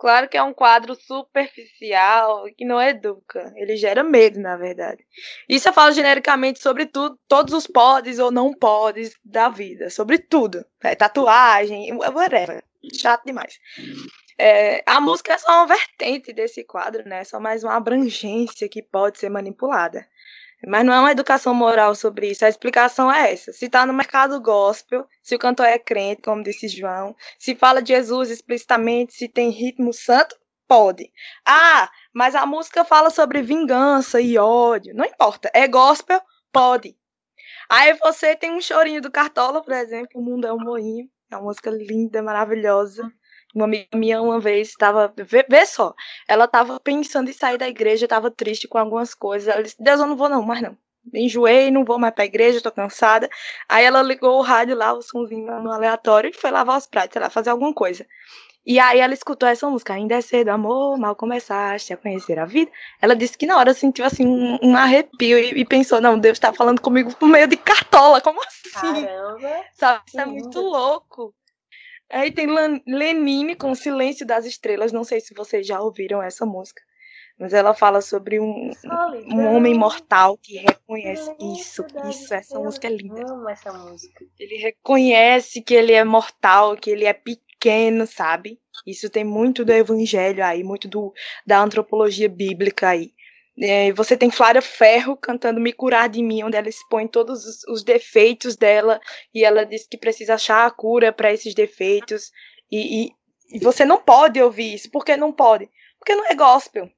Claro 0.00 0.30
que 0.30 0.36
é 0.38 0.42
um 0.42 0.54
quadro 0.54 0.94
superficial 0.94 2.46
que 2.56 2.64
não 2.64 2.80
educa. 2.80 3.52
Ele 3.54 3.76
gera 3.76 4.02
medo, 4.02 4.40
na 4.40 4.56
verdade. 4.56 5.04
Isso 5.46 5.68
eu 5.68 5.74
falo 5.74 5.92
genericamente 5.92 6.58
sobre 6.58 6.86
tudo, 6.86 7.20
todos 7.28 7.52
os 7.52 7.66
podes 7.66 8.18
ou 8.18 8.30
não 8.30 8.54
podes 8.54 9.14
da 9.22 9.50
vida. 9.50 9.90
Sobre 9.90 10.16
tudo. 10.16 10.64
É, 10.82 10.94
tatuagem, 10.94 11.92
whatever. 11.92 12.64
Chato 12.94 13.26
demais. 13.26 13.60
É, 14.38 14.82
a 14.86 15.02
música 15.02 15.34
é 15.34 15.38
só 15.38 15.58
uma 15.58 15.66
vertente 15.66 16.32
desse 16.32 16.64
quadro, 16.64 17.06
né? 17.06 17.20
É 17.20 17.24
só 17.24 17.38
mais 17.38 17.62
uma 17.62 17.76
abrangência 17.76 18.70
que 18.70 18.82
pode 18.82 19.18
ser 19.18 19.28
manipulada. 19.28 20.08
Mas 20.66 20.84
não 20.84 20.92
é 20.92 21.00
uma 21.00 21.12
educação 21.12 21.54
moral 21.54 21.94
sobre 21.94 22.30
isso. 22.30 22.44
A 22.44 22.48
explicação 22.48 23.10
é 23.12 23.32
essa. 23.32 23.52
Se 23.52 23.66
está 23.66 23.86
no 23.86 23.92
mercado 23.92 24.40
gospel, 24.40 25.06
se 25.22 25.34
o 25.34 25.38
cantor 25.38 25.66
é 25.66 25.78
crente, 25.78 26.22
como 26.22 26.42
disse 26.42 26.68
João, 26.68 27.14
se 27.38 27.54
fala 27.54 27.82
de 27.82 27.94
Jesus 27.94 28.30
explicitamente, 28.30 29.14
se 29.14 29.28
tem 29.28 29.50
ritmo 29.50 29.92
santo, 29.92 30.36
pode. 30.68 31.10
Ah, 31.46 31.90
mas 32.12 32.34
a 32.34 32.46
música 32.46 32.84
fala 32.84 33.10
sobre 33.10 33.42
vingança 33.42 34.20
e 34.20 34.38
ódio. 34.38 34.94
Não 34.94 35.04
importa. 35.04 35.50
É 35.54 35.66
gospel, 35.66 36.20
pode. 36.52 36.96
Aí 37.68 37.94
você 37.94 38.36
tem 38.36 38.52
um 38.52 38.60
chorinho 38.60 39.00
do 39.00 39.10
Cartola, 39.10 39.62
por 39.62 39.72
exemplo, 39.72 40.20
O 40.20 40.22
Mundo 40.22 40.46
é 40.46 40.52
um 40.52 40.58
Moinho. 40.58 41.08
É 41.30 41.36
uma 41.36 41.44
música 41.44 41.70
linda, 41.70 42.22
maravilhosa. 42.22 43.10
Uma 43.54 43.64
amiga 43.64 43.88
minha 43.94 44.22
uma 44.22 44.38
vez 44.38 44.68
estava. 44.68 45.12
Vê, 45.16 45.44
vê, 45.48 45.66
só, 45.66 45.94
ela 46.28 46.44
estava 46.44 46.78
pensando 46.80 47.30
em 47.30 47.32
sair 47.32 47.58
da 47.58 47.68
igreja, 47.68 48.06
estava 48.06 48.30
triste 48.30 48.68
com 48.68 48.78
algumas 48.78 49.14
coisas. 49.14 49.48
Ela 49.48 49.62
disse: 49.62 49.76
Deus, 49.82 50.00
eu 50.00 50.06
não 50.06 50.16
vou 50.16 50.28
não, 50.28 50.42
mais 50.42 50.62
não. 50.62 50.76
Enjoei, 51.14 51.70
não 51.70 51.84
vou 51.84 51.98
mais 51.98 52.14
pra 52.14 52.24
igreja, 52.24 52.60
tô 52.60 52.70
cansada. 52.70 53.28
Aí 53.68 53.84
ela 53.84 54.02
ligou 54.02 54.38
o 54.38 54.42
rádio 54.42 54.76
lá, 54.76 54.92
o 54.92 55.02
somzinho 55.02 55.46
no 55.60 55.72
aleatório, 55.72 56.30
e 56.30 56.32
foi 56.32 56.50
lavar 56.50 56.78
os 56.78 56.86
pratos, 56.86 57.14
sei 57.14 57.22
lá, 57.22 57.30
fazer 57.30 57.50
alguma 57.50 57.72
coisa. 57.74 58.06
E 58.64 58.78
aí 58.78 59.00
ela 59.00 59.14
escutou 59.14 59.48
essa 59.48 59.68
música, 59.68 59.94
ainda 59.94 60.16
é 60.16 60.20
cedo, 60.20 60.50
amor, 60.50 60.98
mal 60.98 61.16
começaste 61.16 61.92
a 61.92 61.96
conhecer 61.96 62.38
a 62.38 62.44
vida. 62.44 62.70
Ela 63.00 63.16
disse 63.16 63.36
que 63.36 63.46
na 63.46 63.56
hora 63.56 63.72
sentiu 63.72 64.04
assim 64.04 64.26
um, 64.26 64.58
um 64.62 64.76
arrepio 64.76 65.38
e, 65.38 65.60
e, 65.60 65.64
pensou, 65.64 66.00
não, 66.00 66.18
Deus 66.18 66.38
tá 66.38 66.52
falando 66.52 66.80
comigo 66.80 67.14
por 67.16 67.26
meio 67.26 67.48
de 67.48 67.56
cartola, 67.56 68.20
como 68.20 68.40
assim? 68.44 68.70
Caramba! 68.72 69.64
Sabe, 69.72 70.02
isso 70.06 70.20
é 70.20 70.26
muito 70.26 70.60
louco. 70.60 71.34
Aí 72.10 72.32
tem 72.32 72.46
Lenine 72.86 73.54
com 73.54 73.74
Silêncio 73.74 74.26
das 74.26 74.44
Estrelas. 74.44 74.92
Não 74.92 75.04
sei 75.04 75.20
se 75.20 75.32
vocês 75.34 75.66
já 75.66 75.80
ouviram 75.80 76.22
essa 76.22 76.44
música. 76.44 76.82
mas 77.38 77.54
ela 77.54 77.72
fala 77.72 78.00
sobre 78.02 78.38
um, 78.40 78.70
um 79.32 79.46
homem 79.54 79.74
mortal 79.74 80.36
que 80.36 80.58
reconhece 80.58 81.30
isso, 81.40 81.86
isso, 82.08 82.34
essa 82.34 82.58
música 82.58 82.86
é 82.88 82.90
linda. 82.90 83.22
Amo 83.32 83.48
essa 83.48 83.72
música. 83.72 84.24
Ele 84.38 84.56
reconhece 84.56 85.62
que 85.62 85.72
ele 85.74 85.92
é 85.92 86.04
mortal, 86.04 86.76
que 86.76 86.90
ele 86.90 87.06
é 87.06 87.14
pequeno, 87.14 88.06
sabe? 88.06 88.58
Isso 88.86 89.08
tem 89.08 89.24
muito 89.24 89.64
do 89.64 89.72
evangelho 89.72 90.44
aí, 90.44 90.62
muito 90.64 90.88
do, 90.88 91.12
da 91.46 91.60
antropologia 91.60 92.28
bíblica 92.28 92.88
aí. 92.88 93.12
É, 93.58 93.92
você 93.92 94.16
tem 94.16 94.30
Flávia 94.30 94.62
Ferro 94.62 95.16
cantando 95.16 95.60
Me 95.60 95.72
Curar 95.72 96.08
de 96.08 96.22
Mim, 96.22 96.44
onde 96.44 96.56
ela 96.56 96.68
expõe 96.68 97.06
todos 97.06 97.44
os, 97.44 97.64
os 97.64 97.82
defeitos 97.82 98.56
dela 98.56 99.00
e 99.34 99.44
ela 99.44 99.64
diz 99.64 99.86
que 99.86 99.98
precisa 99.98 100.34
achar 100.34 100.66
a 100.66 100.70
cura 100.70 101.12
para 101.12 101.32
esses 101.32 101.54
defeitos. 101.54 102.30
E, 102.70 103.04
e, 103.04 103.12
e 103.56 103.58
você 103.58 103.84
não 103.84 104.00
pode 104.00 104.40
ouvir 104.40 104.74
isso. 104.74 104.90
Por 104.90 105.04
que 105.04 105.16
não 105.16 105.32
pode? 105.32 105.68
Porque 105.98 106.14
não 106.14 106.26
é 106.26 106.34
gospel 106.34 106.90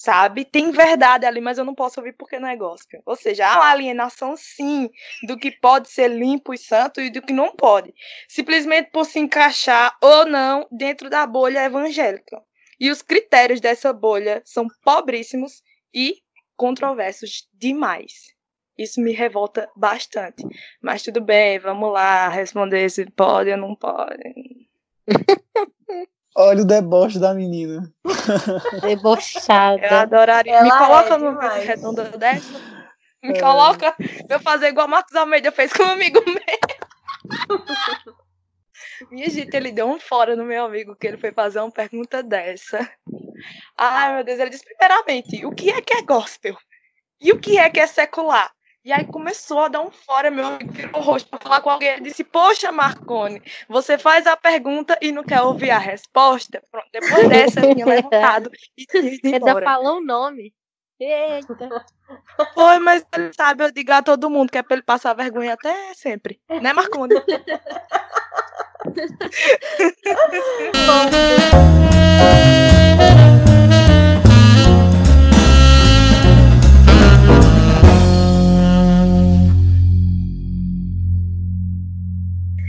sabe? 0.00 0.46
Tem 0.46 0.70
verdade 0.70 1.26
ali, 1.26 1.42
mas 1.42 1.58
eu 1.58 1.64
não 1.64 1.74
posso 1.74 2.00
ouvir 2.00 2.14
porque 2.14 2.38
não 2.38 2.48
é 2.48 2.56
gospel. 2.56 3.02
Ou 3.04 3.14
seja, 3.14 3.46
há 3.46 3.56
uma 3.56 3.70
alienação, 3.70 4.34
sim, 4.34 4.88
do 5.24 5.36
que 5.36 5.50
pode 5.50 5.90
ser 5.90 6.08
limpo 6.08 6.54
e 6.54 6.58
santo 6.58 7.02
e 7.02 7.10
do 7.10 7.20
que 7.20 7.34
não 7.34 7.54
pode. 7.54 7.92
Simplesmente 8.26 8.90
por 8.90 9.04
se 9.04 9.18
encaixar 9.18 9.94
ou 10.00 10.24
não 10.24 10.66
dentro 10.72 11.10
da 11.10 11.26
bolha 11.26 11.64
evangélica. 11.66 12.42
E 12.80 12.90
os 12.90 13.02
critérios 13.02 13.60
dessa 13.60 13.92
bolha 13.92 14.40
são 14.44 14.66
pobríssimos 14.82 15.62
e 15.94 16.16
controversos 16.56 17.46
demais. 17.52 18.12
Isso 18.78 19.00
me 19.00 19.12
revolta 19.12 19.68
bastante. 19.76 20.42
Mas 20.82 21.02
tudo 21.02 21.20
bem, 21.20 21.58
vamos 21.58 21.92
lá 21.92 22.28
responder 22.28 22.88
se 22.90 23.04
pode 23.10 23.50
ou 23.50 23.56
não 23.58 23.76
pode. 23.76 24.68
Olha 26.36 26.62
o 26.62 26.64
deboche 26.64 27.18
da 27.18 27.34
menina. 27.34 27.92
Debochada. 28.80 29.84
Eu 29.86 29.96
adoraria. 29.98 30.52
Ela 30.52 30.62
me 30.62 30.70
coloca 30.70 31.14
é 31.14 31.18
no 31.18 31.30
demais. 31.32 31.64
redonda 31.66 32.04
dessa. 32.16 32.58
Me 33.22 33.36
É. 33.36 33.40
coloca 33.42 33.92
pra 34.26 34.36
eu 34.36 34.40
fazer 34.40 34.68
igual 34.68 34.86
o 34.86 34.90
Marcos 34.90 35.14
Almeida 35.14 35.52
fez 35.52 35.70
com 35.74 35.82
um 35.82 35.90
amigo 35.90 36.22
meu. 36.24 36.40
Minha 39.10 39.30
gente, 39.30 39.54
ele 39.54 39.72
deu 39.72 39.88
um 39.88 40.00
fora 40.00 40.34
no 40.34 40.44
meu 40.44 40.64
amigo 40.64 40.96
que 40.96 41.06
ele 41.06 41.16
foi 41.16 41.32
fazer 41.32 41.60
uma 41.60 41.70
pergunta 41.70 42.22
dessa. 42.22 42.88
Ai, 43.76 44.14
meu 44.14 44.24
Deus, 44.24 44.38
ele 44.38 44.50
disse 44.50 44.64
primeiramente, 44.64 45.44
o 45.46 45.52
que 45.52 45.70
é 45.70 45.80
que 45.80 45.94
é 45.94 46.02
gospel? 46.02 46.56
E 47.20 47.32
o 47.32 47.38
que 47.38 47.58
é 47.58 47.68
que 47.70 47.80
é 47.80 47.86
secular? 47.86 48.50
E 48.82 48.92
aí 48.92 49.04
começou 49.04 49.60
a 49.60 49.68
dar 49.68 49.82
um 49.82 49.90
fora, 49.90 50.30
meu 50.30 50.46
amigo 50.46 50.72
virou 50.72 51.00
o 51.00 51.04
rosto 51.04 51.28
pra 51.28 51.38
falar 51.38 51.60
com 51.60 51.68
alguém. 51.68 51.90
Ele 51.90 52.00
disse, 52.00 52.24
poxa, 52.24 52.72
Marcone, 52.72 53.42
você 53.68 53.98
faz 53.98 54.26
a 54.26 54.36
pergunta 54.36 54.98
e 55.02 55.12
não 55.12 55.22
quer 55.22 55.42
ouvir 55.42 55.70
a 55.70 55.78
resposta? 55.78 56.62
Pronto, 56.70 56.88
depois 56.90 57.28
dessa, 57.28 57.60
eu 57.60 57.74
tinha 57.74 57.86
levantado 57.86 58.50
e 58.76 58.86
tinha 58.86 59.34
Ainda 59.34 59.60
falou 59.62 59.98
o 59.98 60.04
nome. 60.04 60.54
Eita. 60.98 61.86
Foi, 62.54 62.78
mas 62.78 63.04
ele 63.14 63.32
sabe, 63.34 63.64
eu 63.64 63.72
digo 63.72 63.92
a 63.92 64.02
todo 64.02 64.30
mundo 64.30 64.50
que 64.50 64.58
é 64.58 64.62
pra 64.62 64.76
ele 64.76 64.82
passar 64.82 65.14
vergonha 65.14 65.54
até 65.54 65.94
sempre. 65.94 66.40
Né, 66.48 66.72
Marconi? 66.72 67.14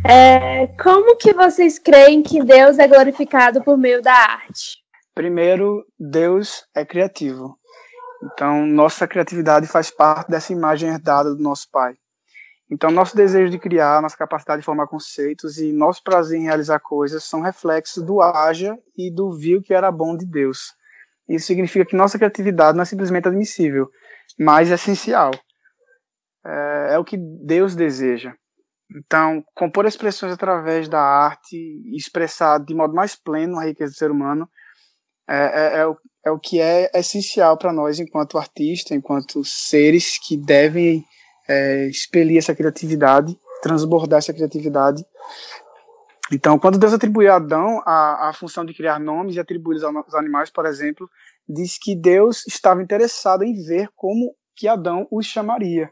É, 0.03 0.67
como 0.81 1.15
que 1.15 1.31
vocês 1.33 1.79
creem 1.79 2.21
que 2.21 2.43
Deus 2.43 2.77
é 2.77 2.87
glorificado 2.87 3.63
por 3.63 3.77
meio 3.77 4.01
da 4.01 4.13
arte? 4.13 4.83
Primeiro, 5.15 5.85
Deus 5.97 6.65
é 6.75 6.83
criativo. 6.83 7.57
Então, 8.23 8.65
nossa 8.65 9.07
criatividade 9.07 9.67
faz 9.67 9.89
parte 9.89 10.29
dessa 10.29 10.51
imagem 10.51 10.89
herdada 10.89 11.33
do 11.33 11.41
nosso 11.41 11.67
Pai. 11.71 11.95
Então, 12.71 12.89
nosso 12.89 13.17
desejo 13.17 13.51
de 13.51 13.59
criar, 13.59 14.01
nossa 14.01 14.15
capacidade 14.15 14.61
de 14.61 14.65
formar 14.65 14.87
conceitos 14.87 15.57
e 15.57 15.73
nosso 15.73 16.01
prazer 16.01 16.39
em 16.39 16.43
realizar 16.43 16.79
coisas 16.79 17.21
são 17.25 17.41
reflexos 17.41 18.01
do 18.01 18.21
haja 18.21 18.77
e 18.97 19.13
do 19.13 19.33
viu 19.33 19.61
que 19.61 19.73
era 19.73 19.91
bom 19.91 20.15
de 20.15 20.25
Deus. 20.25 20.73
Isso 21.27 21.47
significa 21.47 21.85
que 21.85 21.97
nossa 21.97 22.17
criatividade 22.17 22.77
não 22.77 22.83
é 22.83 22.85
simplesmente 22.85 23.27
admissível, 23.27 23.89
mas 24.39 24.71
essencial. 24.71 25.31
É, 26.45 26.93
é 26.93 26.97
o 26.97 27.03
que 27.03 27.17
Deus 27.17 27.75
deseja. 27.75 28.33
Então, 28.95 29.43
compor 29.53 29.85
expressões 29.85 30.31
através 30.31 30.87
da 30.87 31.01
arte 31.01 31.55
e 31.55 31.97
expressar 31.97 32.57
de 32.57 32.73
modo 32.73 32.93
mais 32.93 33.15
pleno 33.15 33.59
a 33.59 33.65
riqueza 33.65 33.91
do 33.91 33.97
ser 33.97 34.11
humano 34.11 34.49
é, 35.29 35.35
é, 35.37 35.77
é 35.79 35.87
o, 35.87 35.97
é 36.25 36.31
o 36.31 36.39
que 36.39 36.61
é 36.61 36.89
essencial 36.93 37.57
para 37.57 37.73
nós 37.73 37.99
enquanto 37.99 38.37
artistas, 38.37 38.91
enquanto 38.91 39.43
seres 39.43 40.17
que 40.17 40.37
devem 40.37 41.05
é, 41.47 41.87
expelir 41.87 42.37
essa 42.37 42.55
criatividade, 42.55 43.37
transbordar 43.61 44.19
essa 44.19 44.33
criatividade. 44.33 45.05
Então, 46.31 46.57
quando 46.57 46.77
Deus 46.77 46.93
atribuiu 46.93 47.31
a 47.31 47.35
Adão 47.35 47.81
a, 47.85 48.29
a 48.29 48.33
função 48.33 48.63
de 48.63 48.73
criar 48.73 48.99
nomes 48.99 49.35
e 49.35 49.39
atribuí-los 49.39 49.83
aos 49.83 50.15
animais, 50.15 50.49
por 50.49 50.65
exemplo, 50.65 51.09
diz 51.47 51.77
que 51.77 51.95
Deus 51.95 52.47
estava 52.47 52.81
interessado 52.81 53.43
em 53.43 53.53
ver 53.53 53.89
como 53.95 54.33
que 54.55 54.67
Adão 54.67 55.07
os 55.11 55.25
chamaria. 55.25 55.89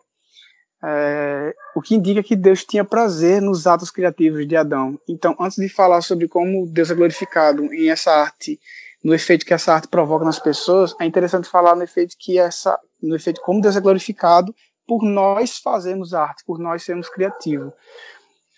É, 0.81 1.53
o 1.75 1.81
que 1.81 1.93
indica 1.93 2.23
que 2.23 2.37
Deus 2.37 2.63
tinha 2.63 2.85
prazer 2.85 3.41
nos 3.41 3.67
atos 3.67 3.91
criativos 3.91 4.47
de 4.47 4.55
Adão. 4.55 4.97
Então, 5.09 5.35
antes 5.37 5.57
de 5.57 5.67
falar 5.67 6.01
sobre 6.01 6.29
como 6.29 6.65
Deus 6.67 6.89
é 6.89 6.95
glorificado 6.95 7.65
em 7.73 7.89
essa 7.89 8.11
arte, 8.11 8.57
no 9.03 9.13
efeito 9.13 9.45
que 9.45 9.53
essa 9.53 9.73
arte 9.73 9.89
provoca 9.89 10.23
nas 10.23 10.39
pessoas, 10.39 10.95
é 11.01 11.05
interessante 11.05 11.49
falar 11.49 11.75
no 11.75 11.83
efeito 11.83 12.15
que 12.17 12.39
essa, 12.39 12.79
no 13.01 13.15
efeito 13.15 13.41
como 13.41 13.59
Deus 13.59 13.75
é 13.75 13.81
glorificado 13.81 14.55
por 14.89 15.03
nós 15.03 15.59
fazermos 15.59 16.15
arte, 16.15 16.43
por 16.43 16.57
nós 16.57 16.81
sermos 16.81 17.07
criativos. 17.07 17.71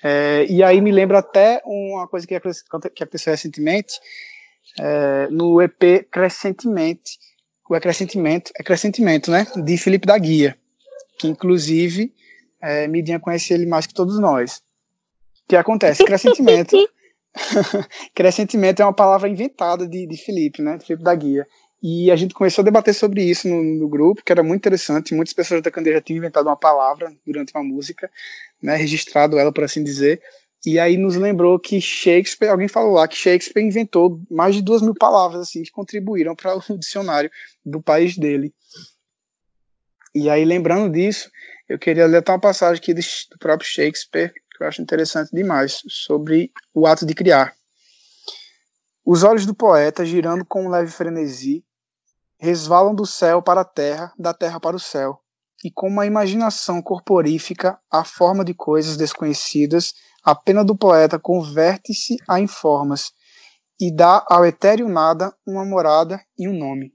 É, 0.01 0.45
e 0.49 0.63
aí 0.63 0.79
me 0.79 0.91
lembra 0.91 1.19
até 1.19 1.61
uma 1.65 2.07
coisa 2.07 2.25
que 2.25 2.33
aconteceu 2.33 3.31
recentemente 3.31 3.99
é, 4.79 5.27
no 5.29 5.61
EP 5.61 6.09
Crescentemente, 6.09 7.19
o 7.69 7.75
Acrescentimento, 7.75 8.51
Acrescentimento, 8.57 9.29
né, 9.29 9.45
de 9.57 9.77
Felipe 9.77 10.07
da 10.07 10.17
Guia 10.17 10.57
que 11.21 11.27
inclusive 11.27 12.11
é, 12.59 12.87
Midinha 12.87 13.19
conhece 13.19 13.53
ele 13.53 13.67
mais 13.67 13.85
que 13.85 13.93
todos 13.93 14.19
nós. 14.19 14.57
O 15.43 15.49
que 15.49 15.55
acontece? 15.55 16.03
Crescentimento. 16.03 16.75
crescentimento 18.13 18.81
é 18.81 18.85
uma 18.85 18.93
palavra 18.93 19.29
inventada 19.29 19.87
de, 19.87 20.05
de 20.07 20.17
Felipe, 20.17 20.61
né? 20.61 20.77
De 20.77 20.85
Felipe 20.85 21.03
da 21.03 21.13
Guia. 21.13 21.47
E 21.81 22.11
a 22.11 22.15
gente 22.15 22.33
começou 22.33 22.61
a 22.61 22.65
debater 22.65 22.93
sobre 22.93 23.23
isso 23.23 23.47
no, 23.47 23.63
no 23.63 23.89
grupo, 23.89 24.23
que 24.23 24.31
era 24.31 24.43
muito 24.43 24.59
interessante. 24.59 25.15
Muitas 25.15 25.33
pessoas 25.33 25.63
da 25.63 25.71
Candeia 25.71 25.95
já 25.95 26.01
tinham 26.01 26.19
inventado 26.19 26.45
uma 26.45 26.55
palavra 26.55 27.11
durante 27.25 27.53
uma 27.55 27.63
música, 27.63 28.09
né? 28.61 28.75
Registrado 28.75 29.39
ela, 29.39 29.51
por 29.51 29.63
assim 29.63 29.83
dizer. 29.83 30.21
E 30.63 30.77
aí 30.77 30.95
nos 30.95 31.15
lembrou 31.15 31.59
que 31.59 31.81
Shakespeare, 31.81 32.49
alguém 32.49 32.67
falou 32.67 32.93
lá 32.93 33.07
que 33.07 33.15
Shakespeare 33.15 33.65
inventou 33.65 34.21
mais 34.29 34.53
de 34.53 34.61
duas 34.61 34.83
mil 34.83 34.93
palavras 34.93 35.41
assim 35.41 35.63
que 35.63 35.71
contribuíram 35.71 36.35
para 36.35 36.55
o 36.55 36.77
dicionário 36.77 37.31
do 37.65 37.81
país 37.81 38.15
dele. 38.15 38.53
E 40.13 40.29
aí, 40.29 40.45
lembrando 40.45 40.91
disso, 40.91 41.31
eu 41.67 41.79
queria 41.79 42.05
ler 42.05 42.17
até 42.17 42.31
uma 42.31 42.39
passagem 42.39 42.77
aqui 42.77 42.93
do 42.93 43.01
próprio 43.39 43.67
Shakespeare, 43.67 44.31
que 44.33 44.63
eu 44.63 44.67
acho 44.67 44.81
interessante 44.81 45.31
demais, 45.33 45.81
sobre 45.87 46.51
o 46.73 46.85
ato 46.85 47.05
de 47.05 47.15
criar. 47.15 47.55
Os 49.03 49.23
olhos 49.23 49.45
do 49.45 49.55
poeta, 49.55 50.05
girando 50.05 50.45
com 50.45 50.65
um 50.65 50.69
leve 50.69 50.91
frenesi, 50.91 51.63
resvalam 52.41 52.95
do 52.95 53.05
céu 53.05 53.39
para 53.39 53.61
a 53.61 53.65
terra, 53.65 54.11
da 54.17 54.33
terra 54.33 54.59
para 54.59 54.75
o 54.75 54.79
céu, 54.79 55.21
e 55.63 55.69
com 55.69 55.87
uma 55.87 56.07
imaginação 56.07 56.81
corporífica, 56.81 57.79
a 57.89 58.03
forma 58.03 58.43
de 58.43 58.51
coisas 58.55 58.97
desconhecidas, 58.97 59.93
a 60.23 60.33
pena 60.33 60.65
do 60.65 60.75
poeta 60.75 61.19
converte-se 61.19 62.17
a 62.27 62.39
informas, 62.39 63.11
e 63.79 63.95
dá 63.95 64.25
ao 64.27 64.43
etéreo 64.43 64.89
nada 64.89 65.31
uma 65.45 65.63
morada 65.63 66.19
e 66.37 66.49
um 66.49 66.57
nome. 66.57 66.91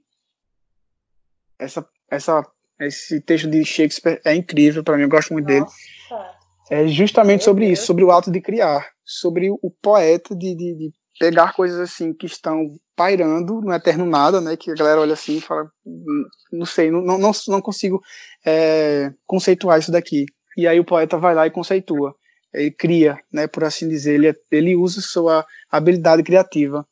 Essa, 1.57 1.87
essa 2.11 2.45
esse 2.79 3.21
texto 3.21 3.49
de 3.49 3.63
Shakespeare 3.63 4.21
é 4.25 4.35
incrível 4.35 4.83
para 4.83 4.97
mim, 4.97 5.03
eu 5.03 5.09
gosto 5.09 5.31
muito 5.31 5.45
dele. 5.45 5.61
Nossa. 5.61 6.37
É 6.69 6.85
justamente 6.87 7.39
Meu 7.39 7.45
sobre 7.45 7.65
Deus. 7.67 7.79
isso, 7.79 7.87
sobre 7.87 8.03
o 8.03 8.11
ato 8.11 8.29
de 8.29 8.41
criar, 8.41 8.85
sobre 9.05 9.49
o 9.49 9.71
poeta 9.81 10.35
de, 10.35 10.53
de, 10.53 10.75
de 10.75 10.93
pegar 11.19 11.53
coisas 11.53 11.79
assim 11.79 12.13
que 12.13 12.25
estão 12.25 12.75
pairando 12.95 13.61
no 13.61 13.73
eterno 13.73 14.05
nada, 14.05 14.41
né? 14.41 14.57
Que 14.57 14.71
a 14.71 14.75
galera 14.75 15.01
olha 15.01 15.13
assim 15.13 15.37
e 15.37 15.41
fala, 15.41 15.69
"Hum, 15.85 16.25
não 16.51 16.65
sei, 16.65 16.91
não, 16.91 17.01
não, 17.01 17.31
não 17.47 17.61
consigo 17.61 18.01
é, 18.45 19.11
conceituar 19.25 19.79
isso 19.79 19.91
daqui. 19.91 20.25
E 20.57 20.67
aí 20.67 20.79
o 20.79 20.85
poeta 20.85 21.17
vai 21.17 21.35
lá 21.35 21.45
e 21.45 21.51
conceitua, 21.51 22.15
ele 22.53 22.71
cria, 22.71 23.19
né? 23.31 23.45
Por 23.47 23.63
assim 23.63 23.87
dizer, 23.87 24.15
ele, 24.15 24.33
ele 24.51 24.75
usa 24.75 25.01
sua 25.01 25.45
habilidade 25.71 26.23
criativa. 26.23 26.85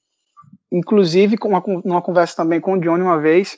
Inclusive, 0.71 1.37
com 1.37 1.49
uma, 1.49 1.63
numa 1.83 2.01
conversa 2.01 2.35
também 2.35 2.59
com 2.59 2.73
o 2.73 2.79
Johnny 2.79 3.01
uma 3.01 3.19
vez, 3.19 3.57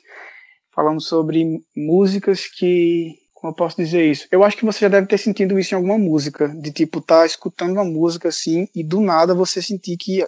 falamos 0.74 1.06
sobre 1.06 1.60
músicas 1.76 2.46
que. 2.46 3.16
Como 3.34 3.52
eu 3.52 3.56
posso 3.56 3.76
dizer 3.76 4.04
isso? 4.04 4.26
Eu 4.32 4.42
acho 4.42 4.56
que 4.56 4.64
você 4.64 4.80
já 4.80 4.88
deve 4.88 5.06
ter 5.06 5.16
sentido 5.16 5.58
isso 5.60 5.72
em 5.72 5.76
alguma 5.76 5.96
música, 5.96 6.48
de 6.48 6.72
tipo, 6.72 7.00
tá 7.00 7.24
escutando 7.24 7.70
uma 7.72 7.84
música 7.84 8.28
assim 8.30 8.66
e 8.74 8.82
do 8.82 9.00
nada 9.00 9.32
você 9.32 9.62
sentir 9.62 9.96
que 9.96 10.26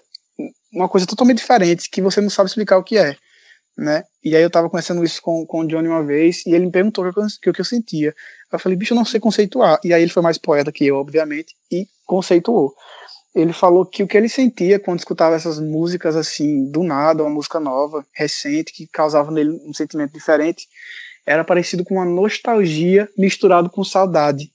uma 0.73 0.89
coisa 0.89 1.07
totalmente 1.07 1.39
diferente, 1.39 1.91
que 1.91 2.03
você 2.03 2.21
não 2.21 2.31
sabe 2.31 2.49
explicar 2.49 2.79
o 2.79 2.85
que 2.85 2.99
é. 2.99 3.17
né? 3.77 4.05
E 4.23 4.37
aí 4.37 4.43
eu 4.43 4.51
tava 4.51 4.69
conversando 4.69 5.03
isso 5.05 5.23
com, 5.23 5.47
com 5.47 5.61
o 5.61 5.67
Johnny 5.67 5.89
uma 5.89 6.05
vez, 6.05 6.45
e 6.47 6.51
ele 6.51 6.67
me 6.67 6.73
perguntou 6.73 7.07
o 7.07 7.13
que 7.41 7.49
eu, 7.49 7.53
que 7.53 7.61
eu 7.61 7.65
sentia. 7.65 8.15
Eu 8.53 8.59
falei, 8.59 8.77
bicho, 8.77 8.93
eu 8.93 8.97
não 8.97 9.05
sei 9.05 9.21
conceituar. 9.21 9.81
E 9.85 9.93
aí 9.95 10.03
ele 10.03 10.11
foi 10.11 10.23
mais 10.23 10.39
poeta 10.39 10.73
que 10.73 10.87
eu, 10.87 10.97
obviamente, 10.97 11.55
e 11.71 11.87
conceituou. 12.05 12.75
Ele 13.35 13.53
falou 13.53 13.87
que 13.87 14.03
o 14.03 14.09
que 14.09 14.17
ele 14.17 14.29
sentia 14.29 14.79
quando 14.81 14.99
escutava 14.99 15.37
essas 15.37 15.61
músicas 15.61 16.17
assim, 16.17 16.69
do 16.71 16.83
nada, 16.83 17.23
uma 17.23 17.31
música 17.31 17.61
nova, 17.61 18.05
recente, 18.13 18.73
que 18.73 18.89
causava 18.89 19.31
nele 19.31 19.51
um 19.65 19.73
sentimento 19.73 20.13
diferente, 20.13 20.67
era 21.25 21.45
parecido 21.45 21.85
com 21.85 21.95
uma 21.95 22.05
nostalgia 22.05 23.09
misturado 23.17 23.71
com 23.71 23.85
saudade. 23.85 24.51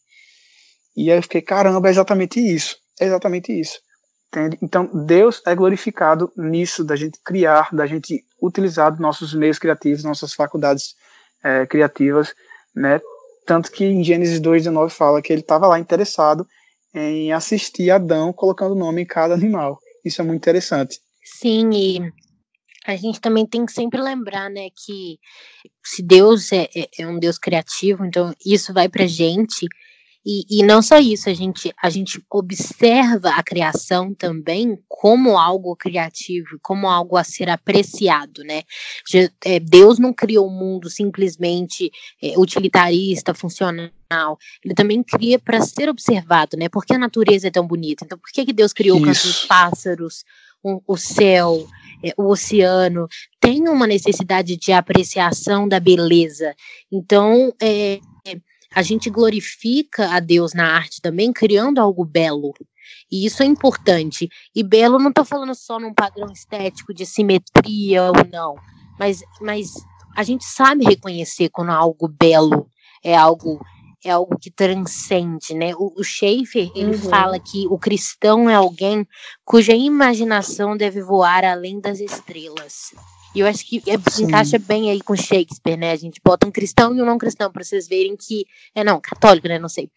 E 0.96 1.10
aí 1.10 1.18
eu 1.18 1.24
fiquei, 1.24 1.42
caramba, 1.42 1.88
é 1.88 1.92
exatamente 1.92 2.40
isso. 2.40 2.78
É 3.00 3.06
exatamente 3.06 3.52
isso. 3.58 3.80
Entende? 4.28 4.58
Então, 4.62 4.90
Deus 5.06 5.42
é 5.46 5.56
glorificado 5.56 6.32
nisso, 6.36 6.84
da 6.84 6.96
gente 6.96 7.20
criar, 7.24 7.70
da 7.74 7.86
gente 7.86 8.24
utilizar 8.42 9.00
nossos 9.00 9.34
meios 9.34 9.58
criativos, 9.58 10.04
nossas 10.04 10.34
faculdades 10.34 10.96
é, 11.44 11.66
criativas, 11.66 12.34
né? 12.76 13.00
Tanto 13.46 13.72
que 13.72 13.86
em 13.86 14.04
Gênesis 14.04 14.42
2,19 14.42 14.90
fala 14.90 15.22
que 15.22 15.32
ele 15.32 15.42
estava 15.42 15.68
lá 15.68 15.80
interessado 15.80 16.46
em 16.94 17.32
assistir 17.32 17.92
Adão 17.92 18.34
colocando 18.34 18.74
nome 18.74 19.02
em 19.02 19.06
cada 19.06 19.34
animal. 19.34 19.80
Isso 20.04 20.22
é 20.22 20.26
muito 20.26 20.42
interessante. 20.42 21.00
Sim, 21.24 21.70
e 21.74 22.14
a 22.86 22.96
gente 22.96 23.20
também 23.20 23.46
tem 23.46 23.66
que 23.66 23.72
sempre 23.72 24.00
lembrar, 24.02 24.50
né, 24.50 24.70
que 24.70 25.18
se 25.84 26.04
Deus 26.04 26.52
é, 26.52 26.70
é, 26.76 26.88
é 27.00 27.08
um 27.08 27.18
Deus 27.18 27.38
criativo, 27.38 28.06
então 28.06 28.34
isso 28.46 28.74
vai 28.74 28.88
pra 28.88 29.08
gente 29.08 29.68
e, 30.26 30.44
e 30.50 30.64
não 30.64 30.82
só 30.82 30.98
isso, 30.98 31.30
a 31.30 31.34
gente, 31.36 31.72
a 31.80 31.88
gente 31.88 32.20
observa 32.32 33.30
a 33.30 33.44
criação 33.44 34.12
também 34.12 34.76
como 34.88 35.38
algo 35.38 35.76
criativo, 35.76 36.58
como 36.64 36.88
algo 36.88 37.16
a 37.16 37.24
ser 37.24 37.48
apreciado, 37.48 38.44
né? 38.44 38.64
É, 39.44 39.60
Deus 39.60 40.00
não 40.00 40.12
criou 40.12 40.48
o 40.48 40.52
mundo 40.52 40.90
simplesmente 40.90 41.92
é, 42.24 42.34
utilitarista, 42.40 43.36
funcional. 43.36 43.92
Ele 44.64 44.74
também 44.74 45.04
cria 45.04 45.38
para 45.38 45.62
ser 45.62 45.90
observado, 45.90 46.58
né? 46.58 46.70
Porque 46.70 46.96
a 46.96 47.00
natureza 47.00 47.48
é 47.48 47.52
tão 47.52 47.68
bonita. 47.68 48.04
Então, 48.04 48.18
por 48.18 48.32
que, 48.32 48.46
que 48.46 48.54
Deus 48.54 48.74
criou 48.74 48.98
o 48.98 49.04
canto 49.04 49.22
dos 49.22 49.46
pássaros, 49.46 50.26
o, 50.64 50.82
o 50.88 50.98
céu, 50.98 51.68
é, 52.04 52.14
o 52.18 52.30
oceano? 52.30 53.08
Tem 53.40 53.70
uma 53.70 53.86
necessidade 53.86 54.58
de 54.58 54.72
apreciação 54.72 55.68
da 55.68 55.80
beleza. 55.80 56.56
Então, 56.92 57.54
é, 57.62 58.00
a 58.74 58.82
gente 58.82 59.10
glorifica 59.10 60.10
a 60.12 60.20
Deus 60.20 60.54
na 60.54 60.76
arte 60.76 61.02
também, 61.02 61.32
criando 61.32 61.80
algo 61.80 62.06
belo. 62.06 62.54
E 63.12 63.26
isso 63.26 63.44
é 63.44 63.46
importante. 63.46 64.30
E 64.54 64.64
belo 64.64 65.00
não 65.00 65.10
estou 65.10 65.26
falando 65.26 65.56
só 65.56 65.80
num 65.80 65.94
padrão 65.94 66.32
estético 66.32 66.94
de 66.94 67.06
simetria 67.06 68.04
ou 68.04 68.14
não, 68.32 68.56
mas, 69.00 69.22
mas 69.42 69.74
a 70.16 70.24
gente 70.24 70.46
sabe 70.46 70.86
reconhecer 70.86 71.50
quando 71.50 71.72
algo 71.72 72.08
belo 72.08 72.68
é 73.04 73.16
algo 73.16 73.60
é 74.04 74.12
algo 74.12 74.38
que 74.40 74.52
transcende, 74.52 75.56
né? 75.56 75.74
O, 75.76 76.00
o 76.00 76.04
Schaefer, 76.04 76.72
ele 76.76 76.92
uhum. 76.92 77.10
fala 77.10 77.40
que 77.40 77.66
o 77.68 77.80
cristão 77.80 78.48
é 78.48 78.54
alguém 78.54 79.08
cuja 79.44 79.74
imaginação 79.74 80.78
deve 80.78 81.02
voar 81.02 81.44
além 81.44 81.82
das 81.82 82.00
estrelas. 82.00 82.94
E 83.36 83.42
eu 83.42 83.48
acho 83.48 83.68
que 83.68 83.84
é, 83.86 83.96
encaixa 84.22 84.58
bem 84.58 84.90
aí 84.90 85.02
com 85.02 85.16
Shakespeare, 85.16 85.78
né? 85.78 85.92
A 85.92 85.96
gente 85.98 86.22
bota 86.24 86.48
um 86.48 86.52
cristão 86.52 86.96
e 86.96 87.02
um 87.02 87.06
não 87.06 87.18
cristão 87.18 87.52
para 87.52 87.64
vocês 87.64 87.88
verem 87.88 88.16
que 88.16 88.46
é 88.74 88.84
não 88.84 89.02
católico, 89.02 89.48
né? 89.48 89.60
Não 89.60 89.68
sei, 89.68 89.90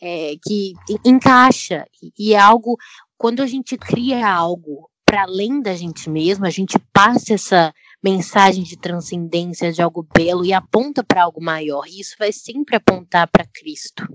é, 0.00 0.34
que 0.42 0.74
encaixa 1.04 1.84
e 2.16 2.34
é 2.34 2.38
algo 2.38 2.78
quando 3.18 3.42
a 3.42 3.46
gente 3.46 3.76
cria 3.76 4.28
algo 4.28 4.88
para 5.04 5.22
além 5.22 5.60
da 5.60 5.74
gente 5.74 6.08
mesmo, 6.10 6.46
a 6.46 6.50
gente 6.50 6.78
passa 6.92 7.34
essa 7.34 7.74
mensagem 8.02 8.64
de 8.64 8.76
transcendência 8.76 9.72
de 9.72 9.80
algo 9.80 10.06
belo 10.14 10.44
e 10.44 10.52
aponta 10.52 11.04
para 11.04 11.22
algo 11.22 11.42
maior. 11.42 11.86
E 11.86 12.00
isso 12.00 12.16
vai 12.18 12.32
sempre 12.32 12.76
apontar 12.76 13.28
para 13.28 13.46
Cristo. 13.46 14.06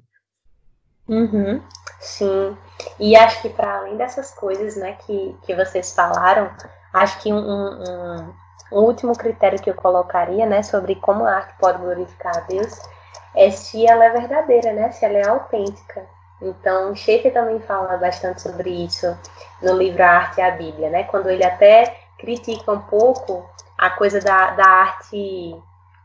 Uhum, 1.07 1.61
sim. 1.99 2.57
E 2.99 3.15
acho 3.15 3.41
que 3.41 3.49
para 3.49 3.80
além 3.80 3.97
dessas 3.97 4.32
coisas, 4.32 4.75
né, 4.75 4.93
que, 5.05 5.36
que 5.45 5.55
vocês 5.55 5.93
falaram, 5.93 6.51
acho 6.93 7.21
que 7.21 7.34
um, 7.34 7.39
um, 7.39 8.34
um 8.72 8.80
último 8.82 9.15
critério 9.15 9.61
que 9.61 9.70
eu 9.70 9.76
colocaria, 9.76 10.45
né, 10.45 10.61
sobre 10.63 10.95
como 10.95 11.26
a 11.26 11.36
arte 11.36 11.53
pode 11.59 11.80
glorificar 11.80 12.38
a 12.38 12.41
Deus, 12.41 12.80
é 13.36 13.49
se 13.51 13.86
ela 13.88 14.05
é 14.05 14.09
verdadeira, 14.09 14.74
né, 14.74 14.91
se 14.91 15.05
ela 15.05 15.17
é 15.17 15.28
autêntica. 15.28 16.05
Então, 16.41 16.95
Schaeffer 16.95 17.34
também 17.34 17.59
fala 17.59 17.97
bastante 17.97 18.41
sobre 18.41 18.70
isso 18.70 19.17
no 19.61 19.74
livro 19.74 20.01
A 20.03 20.09
Arte 20.09 20.39
e 20.39 20.41
a 20.41 20.51
Bíblia, 20.51 20.89
né, 20.89 21.03
quando 21.03 21.30
ele 21.30 21.43
até 21.43 21.95
critica 22.17 22.72
um 22.72 22.82
pouco 22.82 23.49
a 23.78 23.89
coisa 23.89 24.20
da, 24.20 24.51
da 24.51 24.65
arte 24.65 25.55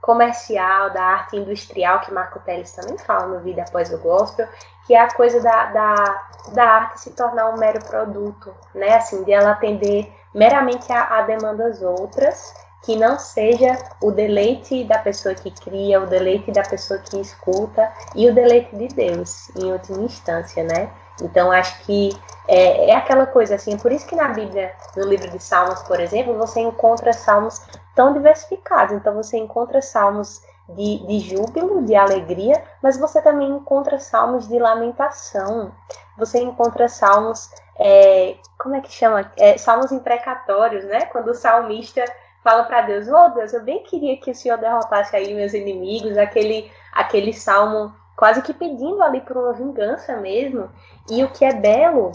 comercial, 0.00 0.90
da 0.90 1.02
arte 1.02 1.36
industrial, 1.36 2.00
que 2.00 2.12
Marco 2.12 2.38
Teles 2.40 2.72
também 2.72 2.98
fala 2.98 3.26
no 3.26 3.40
Vida 3.40 3.62
Após 3.62 3.92
o 3.92 3.98
Gospel, 3.98 4.46
que 4.86 4.94
é 4.94 5.00
a 5.00 5.12
coisa 5.12 5.40
da, 5.40 5.66
da, 5.66 6.28
da 6.52 6.64
arte 6.64 7.00
se 7.00 7.10
tornar 7.12 7.48
um 7.48 7.56
mero 7.56 7.82
produto, 7.84 8.54
né, 8.74 8.96
assim, 8.96 9.24
de 9.24 9.32
ela 9.32 9.52
atender 9.52 10.12
meramente 10.34 10.92
a, 10.92 11.18
a 11.18 11.22
demandas 11.22 11.80
outras, 11.82 12.52
que 12.84 12.96
não 12.96 13.18
seja 13.18 13.78
o 14.02 14.10
deleite 14.10 14.84
da 14.84 14.98
pessoa 14.98 15.34
que 15.34 15.50
cria, 15.50 16.02
o 16.02 16.06
deleite 16.06 16.52
da 16.52 16.62
pessoa 16.62 17.00
que 17.00 17.18
escuta 17.18 17.90
e 18.14 18.28
o 18.28 18.34
deleite 18.34 18.76
de 18.76 18.88
Deus, 18.88 19.48
em 19.56 19.72
última 19.72 20.02
instância, 20.02 20.62
né? 20.62 20.90
Então, 21.22 21.50
acho 21.50 21.82
que 21.84 22.10
é, 22.46 22.90
é 22.90 22.96
aquela 22.96 23.26
coisa 23.26 23.54
assim, 23.54 23.78
por 23.78 23.90
isso 23.92 24.06
que 24.06 24.16
na 24.16 24.28
Bíblia, 24.28 24.74
no 24.96 25.06
livro 25.06 25.30
de 25.30 25.42
Salmos, 25.42 25.82
por 25.84 25.98
exemplo, 26.00 26.36
você 26.36 26.60
encontra 26.60 27.12
salmos 27.12 27.62
tão 27.94 28.12
diversificados. 28.12 28.94
Então, 28.94 29.14
você 29.14 29.38
encontra 29.38 29.80
salmos 29.80 30.42
de, 30.68 31.06
de 31.06 31.20
júbilo, 31.20 31.82
de 31.84 31.94
alegria, 31.94 32.62
mas 32.82 32.98
você 32.98 33.22
também 33.22 33.48
encontra 33.48 33.98
salmos 33.98 34.48
de 34.48 34.58
lamentação. 34.58 35.72
Você 36.18 36.40
encontra 36.40 36.88
salmos 36.88 37.48
é, 37.78 38.36
como 38.58 38.76
é 38.76 38.80
que 38.80 38.92
chama? 38.92 39.30
É, 39.36 39.58
salmos 39.58 39.92
imprecatórios, 39.92 40.84
né? 40.84 41.06
Quando 41.06 41.28
o 41.28 41.34
salmista 41.34 42.04
fala 42.42 42.64
para 42.64 42.82
Deus, 42.82 43.08
oh 43.08 43.30
Deus, 43.30 43.52
eu 43.52 43.62
bem 43.62 43.82
queria 43.82 44.16
que 44.18 44.30
o 44.30 44.34
Senhor 44.34 44.58
derrotasse 44.58 45.16
aí 45.16 45.34
meus 45.34 45.54
inimigos, 45.54 46.16
aquele, 46.18 46.70
aquele 46.92 47.32
salmo 47.32 47.94
quase 48.16 48.42
que 48.42 48.52
pedindo 48.52 49.02
ali 49.02 49.20
por 49.20 49.36
uma 49.36 49.52
vingança 49.52 50.16
mesmo. 50.16 50.70
E 51.10 51.24
o 51.24 51.30
que 51.30 51.44
é 51.44 51.52
belo 51.52 52.12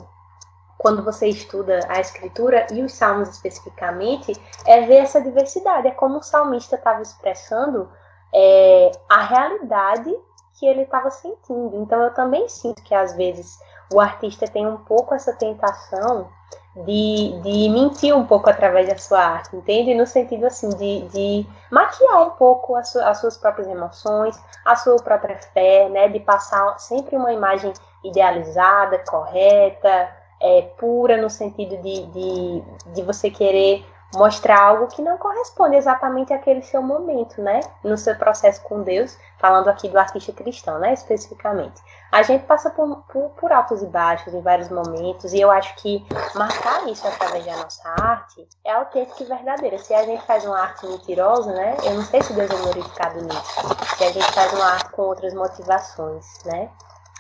quando 0.80 1.04
você 1.04 1.28
estuda 1.28 1.82
a 1.90 2.00
escritura 2.00 2.66
e 2.72 2.82
os 2.82 2.94
salmos 2.94 3.28
especificamente, 3.28 4.32
é 4.66 4.82
ver 4.86 4.96
essa 4.96 5.22
diversidade. 5.22 5.90
É 5.90 5.92
como 5.92 6.20
o 6.20 6.24
salmista 6.24 6.78
estava 6.78 7.02
expressando 7.02 7.90
é, 8.34 8.92
a 9.10 9.22
realidade 9.22 10.16
que 10.58 10.66
ele 10.66 10.84
estava 10.84 11.12
sentindo. 11.12 11.76
Então 11.82 12.02
eu 12.02 12.14
também 12.14 12.48
sinto 12.48 12.82
que 12.82 12.96
às 12.96 13.14
vezes 13.14 13.60
o 13.92 14.00
artista 14.00 14.48
tem 14.48 14.68
um 14.68 14.78
pouco 14.78 15.14
essa 15.14 15.34
tentação 15.34 16.30
de, 16.76 17.40
de 17.42 17.70
mentir 17.70 18.16
um 18.16 18.26
pouco 18.26 18.50
através 18.50 18.88
da 18.88 18.98
sua 18.98 19.20
arte, 19.20 19.56
entende? 19.56 19.94
No 19.96 20.06
sentido 20.06 20.46
assim 20.46 20.70
de, 20.70 21.02
de 21.10 21.48
maquiar 21.72 22.28
um 22.28 22.32
pouco 22.32 22.76
as, 22.76 22.96
as 22.96 23.20
suas 23.20 23.38
próprias 23.38 23.68
emoções, 23.68 24.40
a 24.64 24.76
sua 24.76 24.98
própria 24.98 25.38
fé, 25.54 25.90
né? 25.90 26.08
De 26.08 26.20
passar 26.20 26.80
sempre 26.80 27.16
uma 27.16 27.34
imagem 27.34 27.74
idealizada, 28.04 29.00
correta, 29.08 30.10
é, 30.40 30.62
pura 30.78 31.18
no 31.18 31.30
sentido 31.30 31.78
de, 31.78 32.06
de, 32.08 32.64
de 32.94 33.02
você 33.02 33.30
querer 33.30 33.86
mostrar 34.16 34.60
algo 34.60 34.88
que 34.88 35.02
não 35.02 35.18
corresponde 35.18 35.76
exatamente 35.76 36.34
àquele 36.34 36.62
seu 36.62 36.82
momento, 36.82 37.42
né? 37.42 37.60
No 37.84 37.98
seu 37.98 38.16
processo 38.16 38.62
com 38.64 38.82
Deus, 38.82 39.18
falando 39.38 39.68
aqui 39.68 39.88
do 39.88 40.00
artista 40.00 40.32
cristão, 40.32 40.80
né? 40.80 40.94
Especificamente. 40.94 41.82
A 42.12 42.24
gente 42.24 42.46
passa 42.46 42.72
por, 42.72 43.04
por, 43.04 43.30
por, 43.32 43.52
altos 43.52 43.84
e 43.84 43.86
baixos 43.86 44.34
em 44.34 44.42
vários 44.42 44.70
momentos, 44.70 45.32
e 45.32 45.40
eu 45.40 45.52
acho 45.52 45.76
que 45.76 46.04
marcar 46.34 46.88
isso 46.88 47.08
através 47.08 47.46
da 47.46 47.58
nossa 47.58 47.88
arte 48.02 48.48
é 48.66 48.72
autêntico 48.72 49.22
e 49.22 49.26
verdadeiro. 49.28 49.78
Se 49.78 49.94
a 49.94 50.04
gente 50.04 50.26
faz 50.26 50.44
uma 50.44 50.60
arte 50.60 50.88
mentirosa, 50.88 51.54
né? 51.54 51.78
Eu 51.84 51.94
não 51.94 52.04
sei 52.04 52.22
se 52.24 52.34
Deus 52.34 52.50
é 52.50 52.56
glorificado 52.56 53.22
nisso. 53.22 53.96
Se 53.98 54.04
a 54.04 54.12
gente 54.12 54.32
faz 54.34 54.52
uma 54.54 54.66
arte 54.66 54.92
com 54.92 55.04
outras 55.04 55.34
motivações, 55.36 56.26
né? 56.46 56.72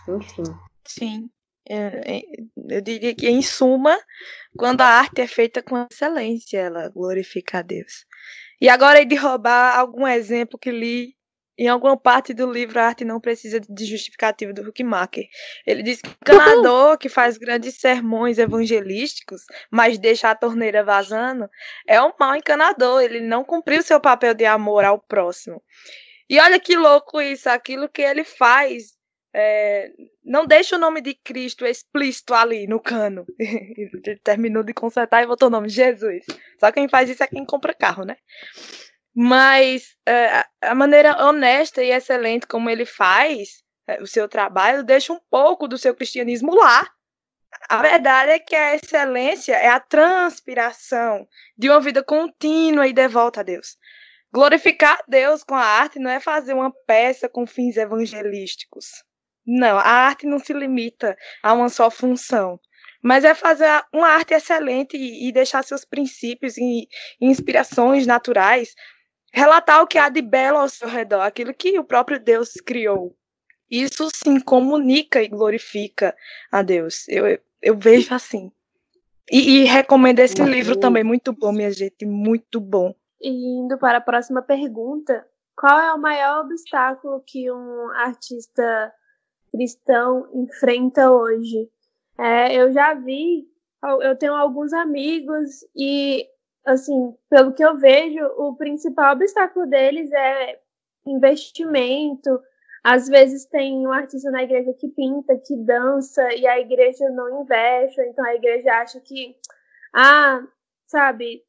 Enfim. 0.07 0.43
Sim. 0.87 1.29
Eu 1.69 2.81
diria 2.81 3.13
que, 3.13 3.29
em 3.29 3.43
suma, 3.43 3.95
quando 4.57 4.81
a 4.81 4.87
arte 4.87 5.21
é 5.21 5.27
feita 5.27 5.61
com 5.61 5.85
excelência, 5.91 6.57
ela 6.57 6.89
glorifica 6.89 7.59
a 7.59 7.61
Deus. 7.61 8.05
E 8.59 8.67
agora, 8.67 9.05
de 9.05 9.15
roubar 9.15 9.77
algum 9.77 10.07
exemplo 10.07 10.57
que 10.57 10.71
li 10.71 11.18
em 11.59 11.67
alguma 11.67 11.97
parte 11.97 12.33
do 12.33 12.49
livro 12.49 12.79
A 12.79 12.85
Arte 12.85 13.03
Não 13.03 13.19
Precisa 13.19 13.59
de 13.59 13.85
Justificativo 13.85 14.53
do 14.53 14.61
Huckmacher. 14.61 15.27
Ele 15.67 15.83
diz 15.83 16.01
que 16.01 16.07
o 16.07 16.15
encanador 16.21 16.97
que 16.97 17.09
faz 17.09 17.37
grandes 17.37 17.75
sermões 17.75 18.37
evangelísticos, 18.37 19.41
mas 19.69 19.99
deixa 19.99 20.31
a 20.31 20.35
torneira 20.35 20.85
vazando, 20.85 21.49
é 21.85 22.01
um 22.01 22.13
mau 22.17 22.33
encanador. 22.33 23.01
Ele 23.01 23.19
não 23.19 23.43
cumpriu 23.43 23.83
seu 23.83 23.99
papel 23.99 24.33
de 24.33 24.45
amor 24.45 24.85
ao 24.85 24.97
próximo. 24.97 25.61
E 26.29 26.39
olha 26.39 26.57
que 26.61 26.77
louco 26.77 27.19
isso, 27.19 27.49
aquilo 27.49 27.89
que 27.89 28.03
ele 28.03 28.23
faz 28.23 28.97
é, 29.35 29.91
não 30.23 30.45
deixa 30.45 30.77
o 30.77 30.79
nome 30.79 31.01
de 31.01 31.13
Cristo 31.13 31.65
explícito 31.65 32.33
ali 32.33 32.67
no 32.67 32.79
cano. 32.79 33.25
Ele 33.37 34.17
terminou 34.23 34.63
de 34.63 34.73
consertar 34.73 35.23
e 35.23 35.27
botou 35.27 35.49
o 35.49 35.51
nome 35.51 35.69
Jesus. 35.69 36.25
Só 36.59 36.71
quem 36.71 36.89
faz 36.89 37.09
isso 37.09 37.23
é 37.23 37.27
quem 37.27 37.45
compra 37.45 37.73
carro, 37.73 38.05
né? 38.05 38.17
Mas 39.21 39.97
é, 40.07 40.45
a 40.61 40.73
maneira 40.73 41.25
honesta 41.25 41.83
e 41.83 41.91
excelente 41.91 42.47
como 42.47 42.69
ele 42.69 42.85
faz 42.85 43.61
é, 43.85 44.01
o 44.01 44.07
seu 44.07 44.29
trabalho 44.29 44.81
deixa 44.81 45.11
um 45.11 45.19
pouco 45.29 45.67
do 45.67 45.77
seu 45.77 45.93
cristianismo 45.93 46.55
lá. 46.55 46.89
A 47.67 47.81
verdade 47.81 48.31
é 48.31 48.39
que 48.39 48.55
a 48.55 48.75
excelência 48.75 49.55
é 49.55 49.67
a 49.67 49.77
transpiração 49.77 51.27
de 51.57 51.69
uma 51.69 51.81
vida 51.81 52.01
contínua 52.01 52.87
e 52.87 52.93
devota 52.93 53.41
a 53.41 53.43
Deus. 53.43 53.75
Glorificar 54.31 55.03
Deus 55.05 55.43
com 55.43 55.55
a 55.55 55.65
arte 55.65 55.99
não 55.99 56.09
é 56.09 56.21
fazer 56.21 56.53
uma 56.53 56.71
peça 56.87 57.27
com 57.27 57.45
fins 57.45 57.75
evangelísticos. 57.75 59.03
Não, 59.45 59.77
a 59.77 59.81
arte 59.81 60.25
não 60.25 60.39
se 60.39 60.53
limita 60.53 61.17
a 61.43 61.51
uma 61.51 61.67
só 61.67 61.91
função, 61.91 62.57
mas 63.03 63.25
é 63.25 63.33
fazer 63.33 63.83
uma 63.93 64.07
arte 64.07 64.33
excelente 64.33 64.95
e, 64.95 65.29
deixar 65.33 65.61
seus 65.63 65.83
princípios 65.83 66.57
e, 66.57 66.87
inspirações 67.19 68.07
naturais 68.07 68.73
relatar 69.33 69.81
o 69.81 69.87
que 69.87 69.97
há 69.97 70.09
de 70.09 70.21
belo 70.21 70.57
ao 70.57 70.69
seu 70.69 70.87
redor, 70.87 71.21
aquilo 71.21 71.53
que 71.53 71.77
o 71.77 71.83
próprio 71.83 72.19
Deus 72.19 72.53
criou. 72.65 73.15
Isso 73.69 74.09
sim 74.13 74.39
comunica 74.39 75.21
e 75.21 75.27
glorifica 75.27 76.15
a 76.51 76.61
Deus. 76.61 77.07
Eu, 77.07 77.39
eu 77.61 77.77
vejo 77.77 78.13
assim. 78.13 78.51
E, 79.31 79.61
e 79.61 79.63
recomendo 79.65 80.19
esse 80.19 80.39
muito 80.41 80.51
livro 80.51 80.75
bom. 80.75 80.81
também, 80.81 81.03
muito 81.03 81.31
bom, 81.31 81.51
minha 81.51 81.71
gente, 81.71 82.05
muito 82.05 82.59
bom. 82.59 82.95
E 83.21 83.29
indo 83.29 83.77
para 83.77 83.99
a 83.99 84.01
próxima 84.01 84.41
pergunta, 84.41 85.25
qual 85.55 85.79
é 85.79 85.93
o 85.93 86.01
maior 86.01 86.45
obstáculo 86.45 87.21
que 87.27 87.51
um 87.51 87.89
artista 87.91 88.93
cristão 89.51 90.27
enfrenta 90.33 91.11
hoje? 91.11 91.69
É, 92.17 92.55
eu 92.55 92.71
já 92.71 92.93
vi, 92.93 93.45
eu 94.01 94.17
tenho 94.17 94.33
alguns 94.33 94.73
amigos 94.73 95.49
e, 95.75 96.25
assim, 96.71 97.15
pelo 97.29 97.53
que 97.53 97.63
eu 97.63 97.77
vejo, 97.77 98.23
o 98.37 98.55
principal 98.55 99.13
obstáculo 99.13 99.67
deles 99.67 100.11
é 100.11 100.59
investimento. 101.05 102.39
Às 102.83 103.07
vezes 103.07 103.45
tem 103.45 103.85
um 103.85 103.91
artista 103.91 104.31
na 104.31 104.43
igreja 104.43 104.73
que 104.73 104.87
pinta, 104.87 105.37
que 105.37 105.55
dança, 105.57 106.33
e 106.33 106.47
a 106.47 106.59
igreja 106.59 107.09
não 107.09 107.41
investe, 107.41 108.01
então 108.01 108.25
a 108.25 108.35
igreja 108.35 108.71
acha 108.73 108.99
que, 109.01 109.35
ah, 109.93 110.41
sabe, 110.87 111.43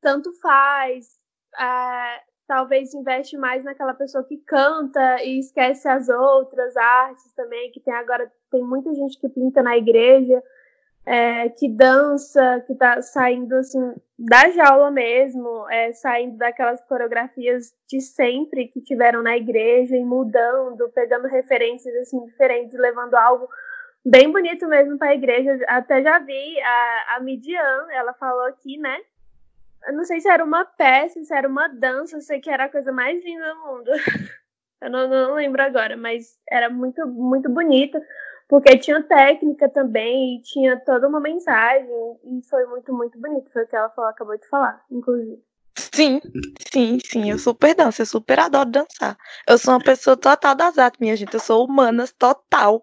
tanto 0.00 0.30
faz, 0.40 1.18
é, 1.58 2.22
talvez 2.46 2.92
investe 2.92 3.36
mais 3.38 3.64
naquela 3.64 3.94
pessoa 3.94 4.24
que 4.24 4.36
canta 4.38 5.22
e 5.22 5.38
esquece 5.38 5.88
as 5.88 6.08
outras 6.08 6.76
artes 6.76 7.32
também, 7.34 7.70
que 7.72 7.80
tem 7.80 7.94
agora 7.94 8.30
tem 8.50 8.62
muita 8.62 8.94
gente 8.94 9.18
que 9.18 9.28
pinta 9.28 9.62
na 9.62 9.76
igreja, 9.76 10.42
é, 11.06 11.48
que 11.50 11.68
dança, 11.68 12.62
que 12.66 12.74
tá 12.74 13.02
saindo 13.02 13.54
assim 13.56 13.94
da 14.18 14.48
jaula 14.50 14.90
mesmo, 14.90 15.68
é, 15.68 15.92
saindo 15.92 16.36
daquelas 16.38 16.82
coreografias 16.84 17.74
de 17.88 18.00
sempre 18.00 18.68
que 18.68 18.80
tiveram 18.80 19.22
na 19.22 19.36
igreja 19.36 19.96
e 19.96 20.04
mudando, 20.04 20.88
pegando 20.94 21.28
referências 21.28 21.94
assim 21.96 22.24
diferentes, 22.24 22.78
levando 22.78 23.14
algo 23.14 23.48
bem 24.04 24.30
bonito 24.30 24.66
mesmo 24.66 24.96
para 24.96 25.10
a 25.10 25.14
igreja. 25.14 25.58
Até 25.66 26.02
já 26.02 26.18
vi 26.18 26.60
a, 26.60 27.16
a 27.16 27.20
Midian, 27.20 27.86
ela 27.90 28.14
falou 28.14 28.46
aqui, 28.46 28.78
né? 28.78 28.98
Eu 29.86 29.92
não 29.92 30.04
sei 30.04 30.20
se 30.20 30.28
era 30.28 30.42
uma 30.42 30.64
peça, 30.64 31.22
se 31.22 31.34
era 31.34 31.46
uma 31.46 31.68
dança, 31.68 32.16
eu 32.16 32.22
sei 32.22 32.40
que 32.40 32.48
era 32.48 32.64
a 32.64 32.70
coisa 32.70 32.90
mais 32.90 33.22
linda 33.22 33.54
do 33.54 33.60
mundo. 33.60 33.90
Eu 34.82 34.90
não, 34.90 35.08
não 35.08 35.34
lembro 35.34 35.62
agora, 35.62 35.96
mas 35.96 36.38
era 36.46 36.68
muito, 36.68 37.06
muito 37.06 37.48
bonito, 37.48 37.98
porque 38.54 38.78
tinha 38.78 39.02
técnica 39.02 39.68
também, 39.68 40.36
e 40.36 40.42
tinha 40.42 40.78
toda 40.86 41.08
uma 41.08 41.18
mensagem, 41.18 41.88
e 42.22 42.40
foi 42.48 42.64
muito, 42.66 42.94
muito 42.94 43.18
bonito. 43.18 43.50
Foi 43.52 43.64
o 43.64 43.66
que 43.66 43.74
ela 43.74 43.90
falou, 43.90 44.08
acabou 44.08 44.38
de 44.38 44.46
falar, 44.48 44.80
inclusive. 44.88 45.42
Sim, 45.76 46.20
sim, 46.72 46.98
sim, 47.04 47.30
eu 47.32 47.36
super 47.36 47.74
danço, 47.74 48.00
eu 48.00 48.06
super 48.06 48.38
adoro 48.38 48.70
dançar. 48.70 49.18
Eu 49.48 49.58
sou 49.58 49.74
uma 49.74 49.82
pessoa 49.82 50.16
total 50.16 50.54
das 50.54 50.78
artes, 50.78 51.00
minha 51.00 51.16
gente, 51.16 51.34
eu 51.34 51.40
sou 51.40 51.64
humanas 51.64 52.12
total. 52.12 52.80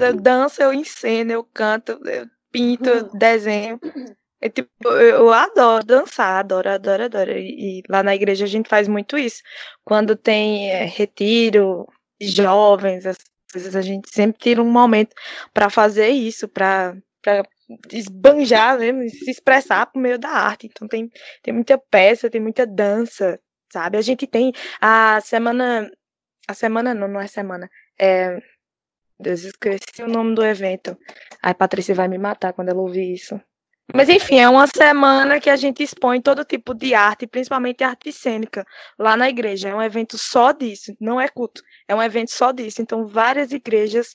Eu 0.00 0.16
danço, 0.16 0.62
eu 0.62 0.72
ensino, 0.72 1.32
eu 1.32 1.44
canto, 1.44 2.00
eu 2.06 2.26
pinto, 2.50 2.88
eu 2.88 3.12
desenho. 3.18 3.78
É, 4.40 4.48
tipo, 4.48 4.88
eu 4.88 5.30
adoro 5.30 5.84
dançar, 5.84 6.38
adoro, 6.38 6.70
adoro, 6.70 7.04
adoro. 7.04 7.32
E, 7.32 7.80
e, 7.80 7.82
lá 7.86 8.02
na 8.02 8.14
igreja 8.14 8.46
a 8.46 8.48
gente 8.48 8.66
faz 8.66 8.88
muito 8.88 9.18
isso. 9.18 9.42
Quando 9.84 10.16
tem 10.16 10.70
é, 10.70 10.86
retiro, 10.86 11.86
jovens, 12.18 13.04
vezes 13.62 13.76
a 13.76 13.82
gente 13.82 14.08
sempre 14.12 14.38
tira 14.38 14.62
um 14.62 14.70
momento 14.70 15.14
para 15.52 15.70
fazer 15.70 16.08
isso, 16.08 16.48
para 16.48 16.96
esbanjar 17.92 18.78
mesmo, 18.78 19.08
se 19.10 19.30
expressar 19.30 19.86
por 19.86 20.00
meio 20.00 20.18
da 20.18 20.28
arte. 20.28 20.66
Então 20.66 20.86
tem, 20.86 21.10
tem 21.42 21.54
muita 21.54 21.78
peça, 21.78 22.30
tem 22.30 22.40
muita 22.40 22.66
dança, 22.66 23.38
sabe? 23.72 23.98
A 23.98 24.02
gente 24.02 24.26
tem 24.26 24.52
a 24.80 25.20
semana. 25.20 25.90
A 26.48 26.54
semana 26.54 26.94
não, 26.94 27.08
não 27.08 27.20
é 27.20 27.26
semana. 27.26 27.68
É. 27.98 28.38
Deus, 29.18 29.44
esqueci 29.44 30.02
o 30.02 30.08
nome 30.08 30.34
do 30.34 30.44
evento. 30.44 30.96
Ai, 31.42 31.54
Patrícia 31.54 31.94
vai 31.94 32.06
me 32.06 32.18
matar 32.18 32.52
quando 32.52 32.68
ela 32.68 32.80
ouvir 32.80 33.14
isso. 33.14 33.40
Mas 33.94 34.08
enfim, 34.08 34.40
é 34.40 34.48
uma 34.48 34.66
semana 34.66 35.40
que 35.40 35.48
a 35.48 35.54
gente 35.54 35.80
expõe 35.82 36.20
todo 36.20 36.44
tipo 36.44 36.74
de 36.74 36.92
arte, 36.92 37.24
principalmente 37.26 37.84
arte 37.84 38.12
cênica, 38.12 38.66
lá 38.98 39.16
na 39.16 39.28
igreja. 39.28 39.68
É 39.68 39.74
um 39.74 39.82
evento 39.82 40.18
só 40.18 40.50
disso, 40.50 40.92
não 41.00 41.20
é 41.20 41.28
culto, 41.28 41.62
é 41.86 41.94
um 41.94 42.02
evento 42.02 42.32
só 42.32 42.50
disso. 42.50 42.82
Então, 42.82 43.06
várias 43.06 43.52
igrejas, 43.52 44.12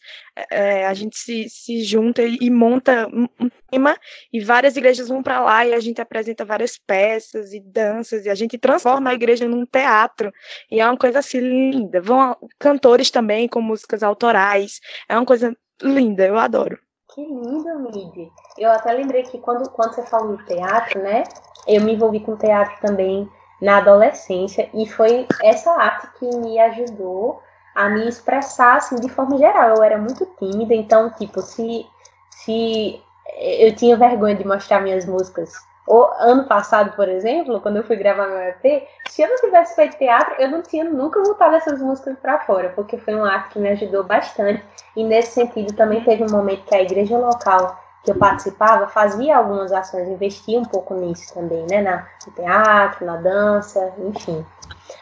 é, 0.52 0.86
a 0.86 0.94
gente 0.94 1.18
se, 1.18 1.48
se 1.50 1.84
junta 1.84 2.22
e, 2.22 2.50
monta 2.50 3.08
um 3.08 3.50
tema, 3.70 3.98
e 4.32 4.42
várias 4.42 4.76
igrejas 4.76 5.08
vão 5.08 5.24
para 5.24 5.40
lá 5.40 5.66
e 5.66 5.74
a 5.74 5.80
gente 5.80 6.02
apresenta 6.02 6.44
várias 6.44 6.78
peças 6.78 7.54
e 7.54 7.62
danças, 7.62 8.26
e 8.26 8.30
a 8.30 8.36
gente 8.36 8.58
transforma 8.58 9.10
a 9.10 9.14
igreja 9.14 9.48
num 9.48 9.66
teatro. 9.66 10.34
E 10.70 10.82
é 10.82 10.86
uma 10.86 10.98
coisa 10.98 11.20
assim 11.20 11.40
linda. 11.40 12.02
Vão 12.02 12.36
cantores 12.60 13.10
também 13.10 13.48
com 13.48 13.62
músicas 13.62 14.04
autorais, 14.04 14.82
é 15.08 15.16
uma 15.16 15.26
coisa 15.26 15.56
linda, 15.82 16.26
eu 16.28 16.38
adoro. 16.38 16.78
Que 17.14 17.26
lindo, 17.26 17.78
Mid. 17.80 18.32
Eu 18.58 18.72
até 18.72 18.92
lembrei 18.94 19.24
que 19.24 19.38
quando, 19.38 19.70
quando 19.70 19.94
você 19.94 20.04
falou 20.04 20.38
do 20.38 20.46
teatro, 20.46 21.02
né? 21.02 21.24
Eu 21.68 21.82
me 21.82 21.94
envolvi 21.94 22.22
com 22.22 22.38
teatro 22.38 22.80
também 22.80 23.30
na 23.62 23.78
adolescência 23.78 24.70
e 24.74 24.88
foi 24.88 25.28
essa 25.44 25.72
arte 25.72 26.08
que 26.18 26.26
me 26.38 26.58
ajudou 26.60 27.42
a 27.76 27.90
me 27.90 28.08
expressar 28.08 28.78
assim 28.78 28.96
de 28.96 29.10
forma 29.10 29.38
geral. 29.38 29.76
Eu 29.76 29.84
era 29.84 29.98
muito 29.98 30.26
tímida, 30.40 30.74
então 30.74 31.10
tipo, 31.12 31.42
se 31.42 31.86
se 32.30 33.02
eu 33.38 33.76
tinha 33.76 33.98
vergonha 33.98 34.36
de 34.36 34.48
mostrar 34.48 34.82
minhas 34.82 35.06
músicas 35.06 35.54
o 35.92 36.10
ano 36.20 36.46
passado, 36.46 36.96
por 36.96 37.10
exemplo, 37.10 37.60
quando 37.60 37.76
eu 37.76 37.84
fui 37.84 37.98
gravar 37.98 38.26
meu 38.26 38.40
EP, 38.40 38.88
se 39.10 39.22
eu 39.22 39.28
não 39.28 39.36
tivesse 39.36 39.76
feito 39.76 39.98
teatro, 39.98 40.36
eu 40.40 40.50
não 40.50 40.62
tinha 40.62 40.86
nunca 40.86 41.22
voltado 41.22 41.54
essas 41.56 41.82
músicas 41.82 42.18
para 42.18 42.40
fora, 42.40 42.70
porque 42.70 42.98
foi 42.98 43.14
uma 43.14 43.30
arte 43.30 43.50
que 43.50 43.60
me 43.60 43.68
ajudou 43.68 44.02
bastante. 44.02 44.64
E 44.96 45.04
nesse 45.04 45.34
sentido 45.34 45.76
também 45.76 46.02
teve 46.02 46.24
um 46.24 46.32
momento 46.32 46.64
que 46.64 46.74
a 46.74 46.82
igreja 46.82 47.18
local 47.18 47.78
que 48.06 48.12
eu 48.12 48.16
participava 48.16 48.88
fazia 48.88 49.36
algumas 49.36 49.74
ações, 49.74 50.08
investia 50.08 50.58
um 50.58 50.66
pouco 50.66 50.94
nisso 50.94 51.34
também, 51.34 51.66
né, 51.70 51.82
na, 51.82 52.08
no 52.26 52.34
teatro, 52.34 53.06
na 53.06 53.18
dança, 53.18 53.94
enfim. 54.00 54.46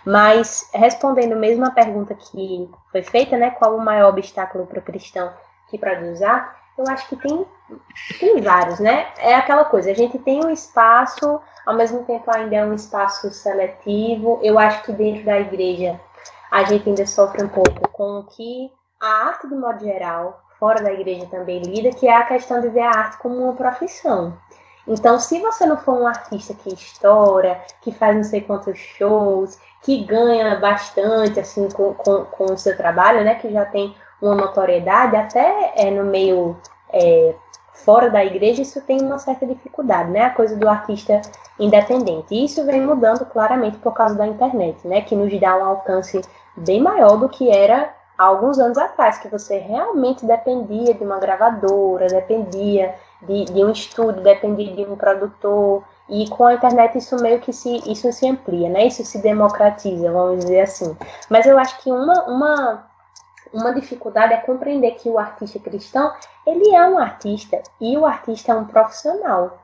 Mas 0.03 0.71
respondendo 0.73 1.35
mesmo 1.35 1.65
a 1.65 1.71
pergunta 1.71 2.15
que 2.15 2.67
foi 2.91 3.03
feita, 3.03 3.37
né, 3.37 3.51
qual 3.51 3.77
o 3.77 3.81
maior 3.81 4.09
obstáculo 4.09 4.65
para 4.65 4.79
o 4.79 4.81
cristão 4.81 5.31
que 5.69 5.77
produz 5.77 6.23
arte, 6.23 6.58
eu 6.79 6.85
acho 6.87 7.09
que 7.09 7.15
tem, 7.17 7.45
tem 8.19 8.41
vários, 8.41 8.79
né? 8.79 9.07
É 9.17 9.35
aquela 9.35 9.65
coisa, 9.65 9.91
a 9.91 9.93
gente 9.93 10.17
tem 10.19 10.43
um 10.43 10.49
espaço, 10.49 11.41
ao 11.65 11.75
mesmo 11.75 12.05
tempo 12.05 12.31
ainda 12.33 12.55
é 12.55 12.65
um 12.65 12.73
espaço 12.73 13.29
seletivo. 13.31 14.39
Eu 14.41 14.57
acho 14.57 14.83
que 14.83 14.93
dentro 14.93 15.25
da 15.25 15.39
igreja 15.39 15.99
a 16.49 16.63
gente 16.63 16.87
ainda 16.87 17.05
sofre 17.05 17.43
um 17.43 17.49
pouco 17.49 17.89
com 17.89 18.19
o 18.19 18.23
que 18.23 18.71
a 18.99 19.27
arte, 19.27 19.47
de 19.47 19.55
modo 19.55 19.79
geral, 19.81 20.41
fora 20.57 20.81
da 20.81 20.93
igreja 20.93 21.25
também 21.29 21.61
lida, 21.61 21.91
que 21.91 22.07
é 22.07 22.15
a 22.15 22.25
questão 22.25 22.61
de 22.61 22.69
ver 22.69 22.81
a 22.81 22.89
arte 22.89 23.17
como 23.17 23.35
uma 23.35 23.53
profissão. 23.53 24.37
Então, 24.87 25.19
se 25.19 25.39
você 25.39 25.65
não 25.65 25.77
for 25.77 26.01
um 26.01 26.07
artista 26.07 26.53
que 26.53 26.73
estoura, 26.73 27.61
que 27.81 27.91
faz 27.91 28.15
não 28.15 28.23
sei 28.23 28.41
quantos 28.41 28.79
shows, 28.79 29.59
que 29.83 30.03
ganha 30.03 30.59
bastante 30.59 31.39
assim 31.39 31.69
com, 31.69 31.93
com, 31.93 32.25
com 32.25 32.45
o 32.45 32.57
seu 32.57 32.75
trabalho, 32.75 33.23
né, 33.23 33.35
que 33.35 33.51
já 33.51 33.65
tem 33.65 33.95
uma 34.21 34.35
notoriedade, 34.35 35.15
até 35.15 35.73
é, 35.75 35.91
no 35.91 36.03
meio 36.05 36.57
é, 36.91 37.33
fora 37.73 38.09
da 38.09 38.23
igreja, 38.23 38.61
isso 38.61 38.81
tem 38.81 39.01
uma 39.01 39.19
certa 39.19 39.45
dificuldade, 39.45 40.11
né? 40.11 40.23
A 40.23 40.29
coisa 40.29 40.55
do 40.55 40.67
artista 40.67 41.21
independente. 41.59 42.33
E 42.33 42.45
isso 42.45 42.65
vem 42.65 42.81
mudando 42.81 43.25
claramente 43.25 43.77
por 43.77 43.93
causa 43.93 44.15
da 44.15 44.27
internet, 44.27 44.87
né? 44.87 45.01
Que 45.01 45.15
nos 45.15 45.37
dá 45.39 45.57
um 45.57 45.65
alcance 45.65 46.21
bem 46.55 46.81
maior 46.81 47.17
do 47.17 47.29
que 47.29 47.49
era 47.49 47.89
há 48.17 48.25
alguns 48.25 48.59
anos 48.59 48.77
atrás, 48.77 49.17
que 49.17 49.29
você 49.29 49.57
realmente 49.57 50.25
dependia 50.25 50.93
de 50.93 51.03
uma 51.03 51.19
gravadora, 51.19 52.07
dependia 52.07 52.93
de, 53.21 53.45
de 53.45 53.63
um 53.63 53.71
estúdio, 53.71 54.21
dependia 54.21 54.73
de 54.75 54.83
um 54.83 54.95
produtor. 54.95 55.83
E 56.09 56.27
com 56.29 56.45
a 56.45 56.55
internet 56.55 56.97
isso 56.97 57.21
meio 57.21 57.39
que 57.39 57.53
se, 57.53 57.77
isso 57.89 58.11
se 58.11 58.27
amplia, 58.27 58.69
né? 58.69 58.87
Isso 58.87 59.05
se 59.05 59.19
democratiza, 59.19 60.11
vamos 60.11 60.39
dizer 60.39 60.61
assim. 60.61 60.97
Mas 61.29 61.45
eu 61.45 61.57
acho 61.57 61.81
que 61.81 61.91
uma, 61.91 62.23
uma 62.25 62.88
uma 63.53 63.73
dificuldade 63.73 64.33
é 64.33 64.37
compreender 64.37 64.91
que 64.91 65.09
o 65.09 65.19
artista 65.19 65.59
cristão, 65.59 66.13
ele 66.45 66.73
é 66.75 66.87
um 66.87 66.97
artista 66.97 67.61
e 67.79 67.97
o 67.97 68.05
artista 68.05 68.51
é 68.51 68.55
um 68.55 68.65
profissional 68.65 69.59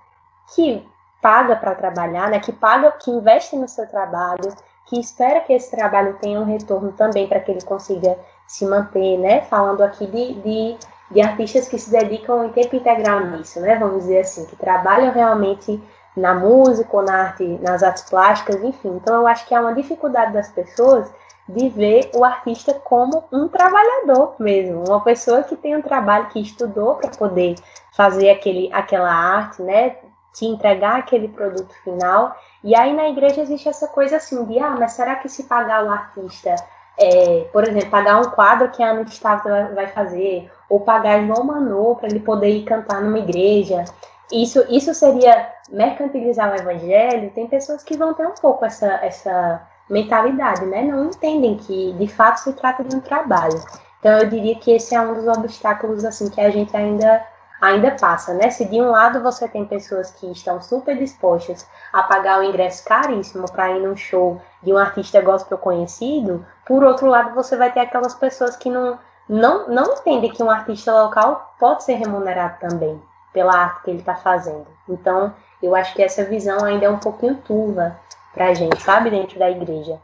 que 0.54 0.86
paga 1.22 1.56
para 1.56 1.74
trabalhar, 1.74 2.30
né? 2.30 2.40
Que 2.40 2.52
paga, 2.52 2.92
que 2.92 3.10
investe 3.10 3.56
no 3.56 3.68
seu 3.68 3.88
trabalho, 3.88 4.54
que 4.86 5.00
espera 5.00 5.42
que 5.42 5.54
esse 5.54 5.72
trabalho 5.72 6.18
tenha 6.22 6.40
um 6.40 6.46
retorno 6.46 6.92
também 6.92 7.28
para 7.28 7.40
que 7.40 7.52
ele 7.52 7.64
consiga 7.64 8.18
se 8.48 8.66
manter, 8.66 9.18
né? 9.18 9.42
Falando 9.42 9.82
aqui 9.82 10.06
de, 10.06 10.34
de, 10.36 10.78
de, 11.10 11.22
artistas 11.22 11.68
que 11.68 11.80
se 11.80 11.90
dedicam 11.90 12.46
em 12.46 12.52
tempo 12.52 12.76
integral 12.76 13.22
nisso, 13.22 13.60
né? 13.60 13.76
Vamos 13.76 14.04
dizer 14.04 14.20
assim, 14.20 14.46
que 14.46 14.56
trabalham 14.56 15.12
realmente 15.12 15.82
na 16.16 16.34
música 16.34 16.96
ou 16.96 17.04
na 17.04 17.24
arte, 17.24 17.44
nas 17.62 17.82
artes 17.82 18.04
plásticas, 18.04 18.64
enfim. 18.64 18.90
Então 18.96 19.16
eu 19.16 19.28
acho 19.28 19.48
que 19.48 19.56
há 19.56 19.62
uma 19.62 19.74
dificuldade 19.74 20.32
das 20.34 20.50
pessoas 20.50 21.12
de 21.48 21.70
ver 21.70 22.10
o 22.16 22.24
artista 22.24 22.74
como 22.74 23.24
um 23.32 23.48
trabalhador 23.48 24.36
mesmo, 24.40 24.84
uma 24.88 25.02
pessoa 25.02 25.44
que 25.44 25.56
tem 25.56 25.76
um 25.76 25.82
trabalho, 25.82 26.30
que 26.30 26.40
estudou 26.40 26.96
para 26.96 27.10
poder 27.10 27.56
fazer 27.96 28.30
aquele, 28.30 28.70
aquela 28.74 29.12
arte, 29.12 29.62
né? 29.62 29.98
Te 30.34 30.46
entregar 30.46 30.98
aquele 30.98 31.28
produto 31.28 31.74
final. 31.84 32.36
E 32.64 32.76
aí 32.76 32.94
na 32.94 33.10
igreja 33.10 33.42
existe 33.42 33.70
essa 33.70 33.88
coisa 33.88 34.18
assim 34.18 34.44
de, 34.46 34.60
ah, 34.60 34.76
mas 34.78 34.94
será 34.94 35.16
que 35.16 35.30
se 35.30 35.44
pagar 35.44 35.86
o 35.86 35.90
artista, 35.90 36.56
é, 36.98 37.48
por 37.54 37.64
exemplo, 37.64 37.90
pagar 37.90 38.20
um 38.20 38.32
quadro 38.32 38.70
que 38.72 38.82
a 38.82 38.90
Ana 38.90 39.04
Gustavo 39.04 39.44
vai 39.76 39.88
fazer, 39.88 40.52
ou 40.68 40.80
pagar 40.80 41.26
João 41.26 41.44
Manô 41.44 41.96
para 41.96 42.08
ele 42.08 42.20
poder 42.20 42.50
ir 42.50 42.64
cantar 42.64 43.02
numa 43.02 43.20
igreja, 43.20 43.86
isso, 44.32 44.66
isso 44.70 44.94
seria 44.94 45.52
mercantilizar 45.70 46.52
o 46.52 46.56
evangelho? 46.56 47.32
Tem 47.32 47.48
pessoas 47.48 47.84
que 47.84 47.96
vão 47.96 48.14
ter 48.14 48.26
um 48.26 48.34
pouco 48.34 48.66
essa, 48.66 48.88
essa 49.04 49.62
mentalidade, 49.90 50.66
né? 50.66 50.82
Não 50.84 51.06
entendem 51.06 51.58
que 51.58 51.94
de 51.94 52.08
fato 52.08 52.38
se 52.38 52.54
trata 52.54 52.84
de 52.84 52.96
um 52.96 53.00
trabalho. 53.00 53.62
Então 54.00 54.20
eu 54.20 54.30
diria 54.30 54.56
que 54.56 54.72
esse 54.72 54.96
é 54.96 55.02
um 55.02 55.14
dos 55.14 55.28
obstáculos 55.28 56.04
assim 56.06 56.30
que 56.30 56.42
a 56.42 56.50
gente 56.50 56.76
ainda 56.76 57.26
ainda 57.62 57.92
passa, 57.92 58.34
né? 58.34 58.50
Se 58.50 58.66
de 58.66 58.82
um 58.82 58.92
lado 58.92 59.22
você 59.24 59.48
tem 59.48 59.66
pessoas 59.66 60.12
que 60.12 60.30
estão 60.32 60.62
super 60.62 60.98
dispostas 60.98 61.66
a 61.92 62.04
pagar 62.04 62.40
o 62.40 62.44
ingresso 62.44 62.84
caríssimo 62.86 63.50
para 63.50 63.72
ir 63.72 63.82
num 63.82 63.96
show 63.96 64.40
de 64.62 64.74
um 64.74 64.78
artista 64.78 65.22
gospel 65.22 65.58
conhecido, 65.58 66.46
por 66.66 66.84
outro 66.84 67.08
lado 67.08 67.34
você 67.34 67.56
vai 67.56 67.72
ter 67.72 67.80
aquelas 67.80 68.14
pessoas 68.14 68.56
que 68.56 68.70
não 68.70 69.00
não, 69.28 69.68
não 69.68 69.94
entendem 69.94 70.32
que 70.32 70.44
um 70.44 70.52
artista 70.52 70.94
local 70.94 71.56
pode 71.60 71.84
ser 71.84 71.96
remunerado 71.96 72.60
também 72.60 73.02
pela 73.34 73.56
arte 73.56 73.84
que 73.84 73.90
ele 73.90 74.00
está 74.00 74.16
fazendo. 74.16 74.68
Então, 74.88 75.34
eu 75.62 75.76
acho 75.76 75.96
que 75.96 76.04
essa 76.04 76.24
visão 76.24 76.64
ainda 76.64 76.86
é 76.86 76.90
um 76.90 77.00
pouquinho 77.00 77.36
turva 77.38 78.00
pra 78.36 78.54
gente, 78.54 78.80
sabe, 78.82 79.10
dentro 79.10 79.40
da 79.40 79.50
igreja. 79.50 80.00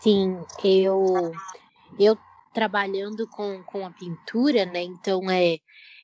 Sim, 0.00 0.42
eu 0.64 1.30
eu 1.98 2.18
trabalhando 2.52 3.28
com, 3.28 3.62
com 3.62 3.86
a 3.86 3.90
pintura, 3.90 4.64
né? 4.64 4.82
Então 4.82 5.30
é 5.30 5.58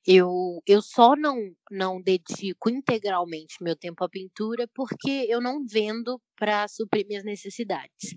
eu, 0.06 0.62
eu 0.66 0.80
só 0.80 1.16
não, 1.16 1.36
não 1.68 2.00
dedico 2.00 2.70
integralmente 2.70 3.56
meu 3.60 3.74
tempo 3.74 4.04
à 4.04 4.08
pintura 4.08 4.68
porque 4.72 5.26
eu 5.28 5.40
não 5.40 5.66
vendo 5.66 6.20
para 6.36 6.68
suprir 6.68 7.04
minhas 7.08 7.24
necessidades. 7.24 8.14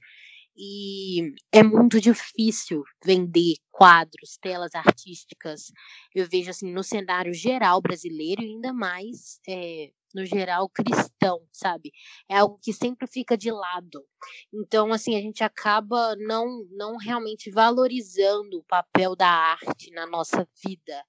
E 0.55 1.33
é 1.51 1.63
muito 1.63 1.99
difícil 1.99 2.83
vender 3.03 3.55
quadros, 3.71 4.37
telas 4.41 4.75
artísticas. 4.75 5.71
Eu 6.13 6.27
vejo 6.27 6.51
assim 6.51 6.71
no 6.71 6.83
cenário 6.83 7.33
geral 7.33 7.81
brasileiro 7.81 8.41
ainda 8.41 8.71
mais 8.73 9.39
é, 9.47 9.89
no 10.13 10.25
geral, 10.25 10.69
cristão, 10.69 11.41
sabe? 11.51 11.91
É 12.29 12.37
algo 12.37 12.59
que 12.61 12.73
sempre 12.73 13.07
fica 13.07 13.37
de 13.37 13.51
lado. 13.51 14.05
Então, 14.53 14.91
assim, 14.91 15.15
a 15.15 15.21
gente 15.21 15.43
acaba 15.43 16.15
não, 16.17 16.65
não 16.71 16.97
realmente 16.97 17.51
valorizando 17.51 18.59
o 18.59 18.63
papel 18.63 19.15
da 19.15 19.29
arte 19.29 19.91
na 19.91 20.05
nossa 20.05 20.47
vida. 20.65 21.03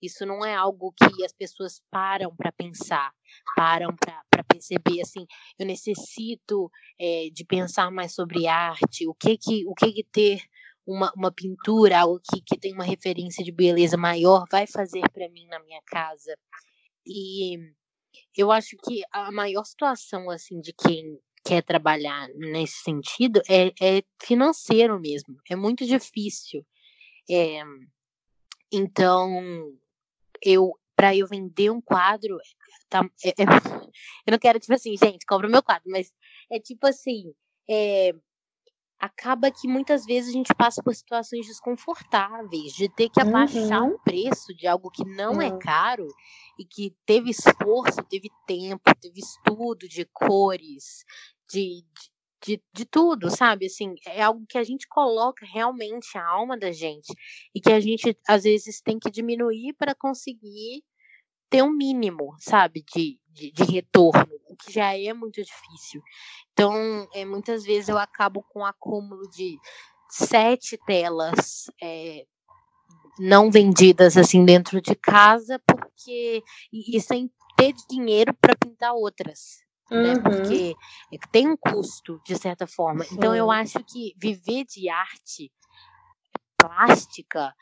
Isso 0.00 0.26
não 0.26 0.44
é 0.44 0.54
algo 0.54 0.92
que 0.92 1.24
as 1.24 1.32
pessoas 1.32 1.80
param 1.90 2.34
para 2.36 2.52
pensar, 2.52 3.10
param 3.56 3.94
para 3.96 4.44
perceber 4.44 5.00
assim, 5.00 5.26
eu 5.58 5.64
necessito 5.64 6.70
é, 7.00 7.28
de 7.32 7.44
pensar 7.44 7.90
mais 7.90 8.14
sobre 8.14 8.46
arte, 8.46 9.08
o 9.08 9.14
que 9.14 9.38
que 9.38 9.66
o 9.66 9.74
que, 9.74 9.92
que 9.92 10.04
ter 10.04 10.42
uma, 10.86 11.10
uma 11.16 11.32
pintura, 11.32 12.00
algo 12.00 12.20
que, 12.20 12.42
que 12.42 12.58
tem 12.58 12.74
uma 12.74 12.84
referência 12.84 13.42
de 13.42 13.50
beleza 13.50 13.96
maior, 13.96 14.44
vai 14.50 14.66
fazer 14.66 15.02
para 15.12 15.28
mim 15.30 15.46
na 15.46 15.58
minha 15.60 15.80
casa. 15.86 16.36
E 17.06 17.58
eu 18.36 18.50
acho 18.50 18.76
que 18.84 19.02
a 19.12 19.30
maior 19.32 19.64
situação 19.64 20.30
assim 20.30 20.60
de 20.60 20.72
quem 20.72 21.18
quer 21.44 21.62
trabalhar 21.62 22.28
nesse 22.34 22.78
sentido 22.82 23.40
é, 23.48 23.72
é 23.80 24.02
financeiro 24.22 24.98
mesmo. 24.98 25.36
É 25.48 25.54
muito 25.54 25.84
difícil. 25.84 26.64
É, 27.30 27.62
então, 28.72 29.72
eu 30.42 30.72
para 30.96 31.14
eu 31.14 31.26
vender 31.26 31.70
um 31.70 31.80
quadro, 31.80 32.38
tá, 32.88 33.02
é, 33.24 33.30
é, 33.30 33.34
eu 34.26 34.30
não 34.30 34.38
quero 34.38 34.60
tipo 34.60 34.72
assim, 34.72 34.96
gente, 34.96 35.26
compra 35.26 35.48
o 35.48 35.50
meu 35.50 35.62
quadro, 35.62 35.90
mas 35.90 36.12
é 36.50 36.60
tipo 36.60 36.86
assim, 36.86 37.34
é, 37.68 38.14
acaba 38.98 39.50
que 39.50 39.68
muitas 39.68 40.04
vezes 40.04 40.30
a 40.30 40.32
gente 40.32 40.54
passa 40.54 40.82
por 40.82 40.94
situações 40.94 41.46
desconfortáveis, 41.46 42.72
de 42.72 42.88
ter 42.88 43.08
que 43.08 43.20
abaixar 43.20 43.82
uhum. 43.82 43.94
o 43.94 43.98
preço 44.00 44.54
de 44.54 44.66
algo 44.66 44.90
que 44.90 45.04
não 45.04 45.40
é 45.40 45.48
uhum. 45.48 45.56
é 45.56 45.58
caro 45.58 46.06
e 46.58 46.64
que 46.64 46.94
teve 47.04 47.30
esforço, 47.30 48.02
teve 48.08 48.30
tempo, 48.46 48.82
teve 49.00 49.20
estudo 49.20 49.88
de 49.88 50.04
cores, 50.12 51.04
de, 51.50 51.84
de, 52.44 52.62
de, 52.72 52.84
tudo, 52.84 53.30
sabe? 53.30 53.66
Assim, 53.66 53.94
é 54.06 54.22
algo 54.22 54.46
que 54.48 54.58
a 54.58 54.64
gente 54.64 54.86
coloca 54.88 55.44
realmente 55.46 56.16
a 56.16 56.26
alma 56.26 56.56
da 56.56 56.72
gente 56.72 57.12
e 57.54 57.60
que 57.60 57.72
a 57.72 57.80
gente 57.80 58.16
às 58.28 58.44
vezes 58.44 58.80
tem 58.80 58.98
que 58.98 59.10
diminuir 59.10 59.74
para 59.74 59.94
conseguir 59.94 60.82
ter 61.50 61.62
um 61.62 61.72
mínimo, 61.72 62.34
sabe, 62.40 62.84
de, 62.94 63.18
de, 63.34 63.50
de, 63.50 63.64
retorno, 63.64 64.28
o 64.48 64.56
que 64.56 64.72
já 64.72 64.96
é 64.96 65.12
muito 65.12 65.42
difícil. 65.42 66.02
Então, 66.52 67.08
é, 67.12 67.24
muitas 67.24 67.64
vezes 67.64 67.88
eu 67.88 67.98
acabo 67.98 68.42
com 68.50 68.60
um 68.60 68.64
acúmulo 68.64 69.28
de 69.30 69.58
sete 70.08 70.78
telas 70.86 71.64
é, 71.82 72.24
não 73.18 73.50
vendidas 73.50 74.16
assim 74.16 74.44
dentro 74.44 74.80
de 74.80 74.94
casa, 74.94 75.60
porque 75.66 76.42
e, 76.72 76.96
e 76.96 77.00
sem 77.00 77.30
ter 77.56 77.74
dinheiro 77.90 78.32
para 78.34 78.56
pintar 78.56 78.94
outras. 78.94 79.64
Né? 79.90 79.96
Uhum. 79.96 80.14
Né? 80.14 80.20
Porque 80.22 80.74
tem 81.30 81.48
um 81.48 81.56
custo, 81.56 82.20
de 82.24 82.36
certa 82.36 82.66
forma. 82.66 83.04
Sim. 83.04 83.16
Então, 83.16 83.34
eu 83.34 83.50
acho 83.50 83.78
que 83.84 84.14
viver 84.16 84.64
de 84.64 84.88
arte 84.88 85.52
plástica 86.56 87.52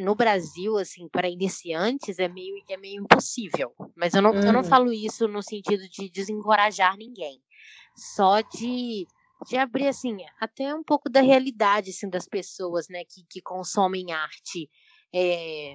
no 0.00 0.14
Brasil, 0.14 0.78
assim, 0.78 1.08
para 1.08 1.28
iniciantes 1.28 2.18
é 2.18 2.28
meio, 2.28 2.54
é 2.68 2.76
meio 2.76 3.02
impossível. 3.02 3.74
Mas 3.96 4.14
eu 4.14 4.22
não, 4.22 4.30
uhum. 4.30 4.40
eu 4.40 4.52
não 4.52 4.60
uhum. 4.60 4.68
falo 4.68 4.92
isso 4.92 5.28
no 5.28 5.42
sentido 5.42 5.88
de 5.88 6.10
desencorajar 6.10 6.96
ninguém. 6.96 7.40
Só 7.96 8.40
de, 8.40 9.06
de 9.48 9.56
abrir, 9.56 9.88
assim, 9.88 10.18
até 10.40 10.74
um 10.74 10.82
pouco 10.82 11.10
da 11.10 11.20
realidade, 11.20 11.90
assim, 11.90 12.08
das 12.08 12.26
pessoas, 12.26 12.86
né, 12.88 13.04
que, 13.04 13.24
que 13.28 13.42
consomem 13.42 14.12
arte. 14.12 14.70
É, 15.14 15.74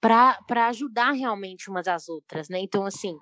para 0.00 0.68
ajudar 0.68 1.12
realmente 1.12 1.68
umas 1.68 1.88
às 1.88 2.08
outras, 2.08 2.48
né? 2.48 2.60
Então, 2.60 2.84
assim, 2.84 3.16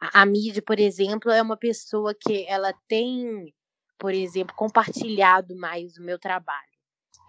a, 0.00 0.22
a 0.22 0.26
mídia, 0.26 0.62
por 0.62 0.78
exemplo, 0.78 1.30
é 1.30 1.42
uma 1.42 1.56
pessoa 1.56 2.14
que 2.14 2.44
ela 2.46 2.72
tem, 2.86 3.52
por 3.98 4.14
exemplo, 4.14 4.54
compartilhado 4.54 5.56
mais 5.56 5.96
o 5.96 6.02
meu 6.02 6.18
trabalho. 6.18 6.70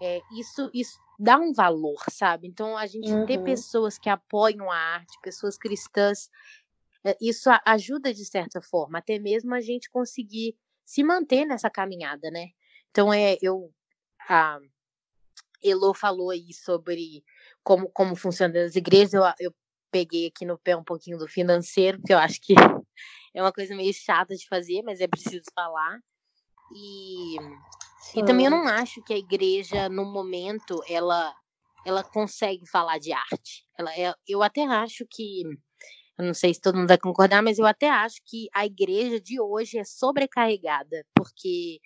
É, 0.00 0.20
isso, 0.32 0.70
isso 0.72 0.98
dá 1.22 1.38
um 1.38 1.52
valor, 1.52 2.02
sabe? 2.10 2.48
Então, 2.48 2.76
a 2.76 2.84
gente 2.86 3.12
uhum. 3.12 3.24
ter 3.24 3.42
pessoas 3.44 3.96
que 3.96 4.10
apoiam 4.10 4.68
a 4.68 4.76
arte, 4.76 5.16
pessoas 5.22 5.56
cristãs, 5.56 6.28
é, 7.04 7.16
isso 7.20 7.48
ajuda 7.64 8.12
de 8.12 8.24
certa 8.24 8.60
forma, 8.60 8.98
até 8.98 9.20
mesmo 9.20 9.54
a 9.54 9.60
gente 9.60 9.88
conseguir 9.88 10.56
se 10.84 11.04
manter 11.04 11.44
nessa 11.44 11.70
caminhada, 11.70 12.28
né? 12.30 12.48
Então, 12.90 13.12
é, 13.12 13.38
eu. 13.40 13.72
A 14.28 14.58
Elo 15.62 15.94
falou 15.94 16.30
aí 16.30 16.52
sobre 16.52 17.24
como, 17.62 17.88
como 17.90 18.16
funciona 18.16 18.64
as 18.64 18.74
igrejas, 18.74 19.14
eu, 19.14 19.22
eu 19.38 19.54
peguei 19.92 20.26
aqui 20.26 20.44
no 20.44 20.58
pé 20.58 20.76
um 20.76 20.82
pouquinho 20.82 21.18
do 21.18 21.28
financeiro, 21.28 21.98
porque 21.98 22.12
eu 22.12 22.18
acho 22.18 22.40
que 22.40 22.54
é 23.32 23.40
uma 23.40 23.52
coisa 23.52 23.76
meio 23.76 23.94
chata 23.94 24.34
de 24.34 24.46
fazer, 24.48 24.82
mas 24.82 25.00
é 25.00 25.06
preciso 25.06 25.44
falar. 25.54 26.00
E 26.74 27.36
e 28.14 28.24
também 28.24 28.46
eu 28.46 28.50
não 28.50 28.66
acho 28.66 29.02
que 29.02 29.12
a 29.12 29.18
igreja, 29.18 29.88
no 29.88 30.04
momento, 30.04 30.82
ela, 30.88 31.34
ela 31.84 32.02
consegue 32.02 32.68
falar 32.68 32.98
de 32.98 33.12
arte. 33.12 33.66
Ela, 33.78 33.92
é, 33.96 34.14
eu 34.28 34.42
até 34.42 34.64
acho 34.64 35.06
que, 35.10 35.42
eu 36.18 36.24
não 36.24 36.34
sei 36.34 36.52
se 36.52 36.60
todo 36.60 36.76
mundo 36.76 36.88
vai 36.88 36.98
concordar, 36.98 37.42
mas 37.42 37.58
eu 37.58 37.66
até 37.66 37.88
acho 37.88 38.16
que 38.26 38.48
a 38.54 38.66
igreja 38.66 39.20
de 39.20 39.40
hoje 39.40 39.78
é 39.78 39.84
sobrecarregada, 39.84 41.04
porque 41.14 41.80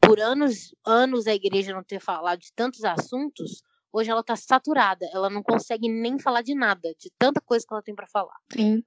por 0.00 0.20
anos, 0.20 0.74
anos 0.86 1.26
a 1.26 1.34
igreja 1.34 1.74
não 1.74 1.82
ter 1.82 2.00
falado 2.00 2.38
de 2.38 2.52
tantos 2.54 2.84
assuntos, 2.84 3.62
hoje 3.92 4.10
ela 4.10 4.20
está 4.20 4.36
saturada, 4.36 5.06
ela 5.12 5.28
não 5.28 5.42
consegue 5.42 5.88
nem 5.88 6.18
falar 6.18 6.42
de 6.42 6.54
nada, 6.54 6.94
de 6.98 7.10
tanta 7.18 7.40
coisa 7.40 7.66
que 7.66 7.74
ela 7.74 7.82
tem 7.82 7.94
para 7.94 8.06
falar. 8.06 8.36
Sim. 8.52 8.84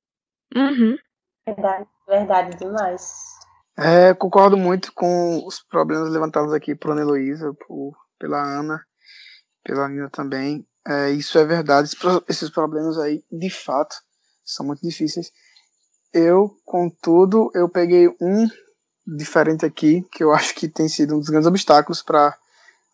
Uhum. 0.55 0.97
Verdade, 1.45 1.87
verdade 2.07 2.57
demais. 2.57 3.38
É, 3.81 4.13
concordo 4.13 4.57
muito 4.57 4.91
com 4.91 5.41
os 5.45 5.61
problemas 5.61 6.09
levantados 6.09 6.51
aqui 6.51 6.75
por 6.75 6.91
Ana 6.91 6.99
Heloísa, 7.01 7.53
por, 7.65 7.95
pela 8.19 8.41
Ana, 8.41 8.83
pela 9.63 9.87
Nina 9.87 10.09
também. 10.09 10.67
É, 10.85 11.11
isso 11.11 11.39
é 11.39 11.45
verdade, 11.45 11.95
esses 12.27 12.49
problemas 12.49 12.97
aí, 12.97 13.23
de 13.31 13.49
fato, 13.49 13.95
são 14.43 14.65
muito 14.65 14.81
difíceis. 14.81 15.31
eu, 16.13 16.53
contudo, 16.65 17.49
eu 17.55 17.69
peguei 17.69 18.09
um 18.19 18.49
diferente 19.07 19.65
aqui, 19.65 20.01
que 20.11 20.25
eu 20.25 20.33
acho 20.33 20.53
que 20.55 20.67
tem 20.67 20.89
sido 20.89 21.15
um 21.15 21.19
dos 21.19 21.29
grandes 21.29 21.47
obstáculos 21.47 22.01
para 22.01 22.37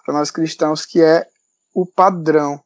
nós 0.10 0.30
cristãos, 0.30 0.86
que 0.86 1.02
é 1.02 1.26
o 1.74 1.84
padrão. 1.88 2.64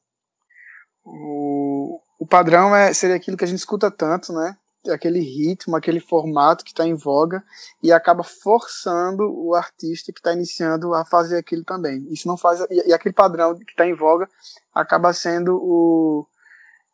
O, 1.06 2.02
o 2.20 2.28
padrão 2.28 2.76
é, 2.76 2.94
seria 2.94 3.16
aquilo 3.16 3.38
que 3.38 3.46
a 3.46 3.48
gente 3.48 3.60
escuta 3.60 3.90
tanto, 3.90 4.34
né? 4.34 4.58
Aquele 4.88 5.20
ritmo, 5.20 5.76
aquele 5.76 6.00
formato 6.00 6.64
que 6.64 6.72
está 6.72 6.86
em 6.86 6.96
voga 6.96 7.44
e 7.84 7.92
acaba 7.92 8.24
forçando 8.24 9.24
o 9.24 9.54
artista 9.54 10.14
que 10.14 10.20
está 10.20 10.32
iniciando 10.32 10.94
a 10.94 11.04
fazer 11.04 11.38
aquilo 11.38 11.66
também. 11.66 12.06
Isso 12.10 12.28
não 12.28 12.38
faz 12.38 12.62
e, 12.70 12.88
e 12.88 12.94
aquele 12.94 13.14
padrão 13.14 13.56
que 13.56 13.72
está 13.72 13.86
em 13.86 13.94
voga 13.94 14.30
acaba 14.74 15.12
sendo 15.12 15.58
o, 15.58 16.26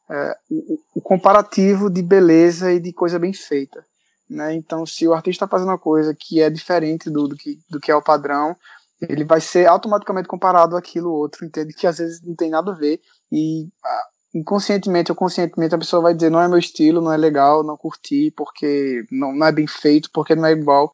é, 0.10 0.38
o, 0.50 0.80
o, 0.96 1.02
comparativo 1.02 1.90
de 1.90 2.02
beleza 2.02 2.72
e 2.72 2.80
de 2.80 2.92
coisa 2.92 3.20
bem 3.20 3.34
feita. 3.34 3.86
Né? 4.28 4.56
Então, 4.56 4.86
se 4.86 5.08
o 5.08 5.14
artista 5.14 5.46
está 5.46 5.48
fazendo 5.48 5.70
uma 5.70 5.78
coisa 5.78 6.16
que 6.18 6.42
é 6.42 6.50
diferente 6.50 7.10
do, 7.10 7.28
do, 7.28 7.36
que, 7.36 7.60
do 7.70 7.80
que 7.80 7.92
é 7.92 7.96
o 7.96 8.02
padrão, 8.02 8.56
ele 9.02 9.24
vai 9.24 9.42
ser 9.42 9.68
automaticamente 9.68 10.28
comparado 10.28 10.76
àquilo 10.76 11.12
outro, 11.12 11.46
entende? 11.46 11.74
Que 11.74 11.86
às 11.86 11.98
vezes 11.98 12.22
não 12.22 12.36
tem 12.36 12.50
nada 12.50 12.72
a 12.72 12.76
ver 12.76 13.02
e 13.32 13.68
ah, 13.84 14.08
inconscientemente 14.36 15.12
ou 15.12 15.16
conscientemente 15.16 15.74
a 15.74 15.78
pessoa 15.78 16.02
vai 16.02 16.14
dizer 16.14 16.30
não 16.30 16.42
é 16.42 16.48
meu 16.48 16.58
estilo, 16.58 17.02
não 17.02 17.12
é 17.12 17.16
legal, 17.16 17.64
não 17.64 17.78
curti 17.78 18.32
porque 18.36 19.06
não, 19.10 19.34
não 19.34 19.48
é 19.48 19.52
bem 19.52 19.66
feito, 19.66 20.12
porque 20.12 20.36
não 20.36 20.46
é 20.46 20.52
igual, 20.52 20.94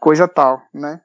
coisa 0.00 0.28
tal, 0.28 0.62
né? 0.72 1.00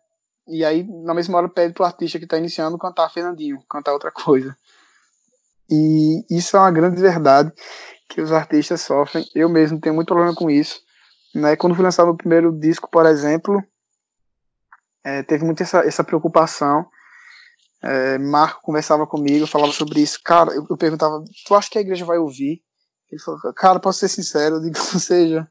E 0.48 0.64
aí, 0.64 0.84
na 1.04 1.14
mesma 1.14 1.38
hora, 1.40 1.50
pede 1.50 1.74
pro 1.74 1.84
artista 1.84 2.20
que 2.20 2.26
está 2.26 2.38
iniciando 2.38 2.78
cantar 2.78 3.10
Fernandinho, 3.10 3.62
cantar 3.70 3.92
outra 3.92 4.12
coisa. 4.12 4.56
E 5.70 6.24
isso 6.30 6.56
é 6.56 6.60
uma 6.60 6.72
grande 6.72 7.02
verdade 7.02 7.52
que 8.08 8.22
os 8.22 8.32
artistas 8.32 8.80
sofrem. 8.82 9.26
Eu 9.36 9.50
mesmo 9.50 9.82
tenho 9.82 9.96
muito 9.96 10.08
problema 10.08 10.34
com 10.34 10.50
isso. 10.50 10.80
Né? 11.36 11.58
Quando 11.58 11.76
fui 11.76 11.84
lançar 11.84 12.06
meu 12.06 12.16
primeiro 12.16 12.58
disco, 12.58 12.90
por 12.90 13.06
exemplo, 13.06 13.62
é, 15.04 15.22
teve 15.24 15.44
muito 15.44 15.62
essa, 15.62 15.80
essa 15.80 16.04
preocupação. 16.04 16.88
É, 17.82 18.18
Marco 18.18 18.62
conversava 18.62 19.06
comigo, 19.06 19.46
falava 19.48 19.72
sobre 19.72 20.02
isso. 20.02 20.20
Cara, 20.24 20.52
eu, 20.52 20.66
eu, 20.70 20.78
perguntava: 20.78 21.24
Tu 21.46 21.56
acha 21.56 21.70
que 21.70 21.78
a 21.78 21.82
igreja 21.82 22.06
vai 22.06 22.18
ouvir? 22.18 22.62
Ele 23.12 23.22
falou: 23.22 23.40
Cara, 23.54 23.80
posso 23.80 24.00
ser 24.00 24.10
sincero? 24.10 24.62
Digo: 24.62 24.78
Ou 24.94 25.00
seja, 25.00 25.48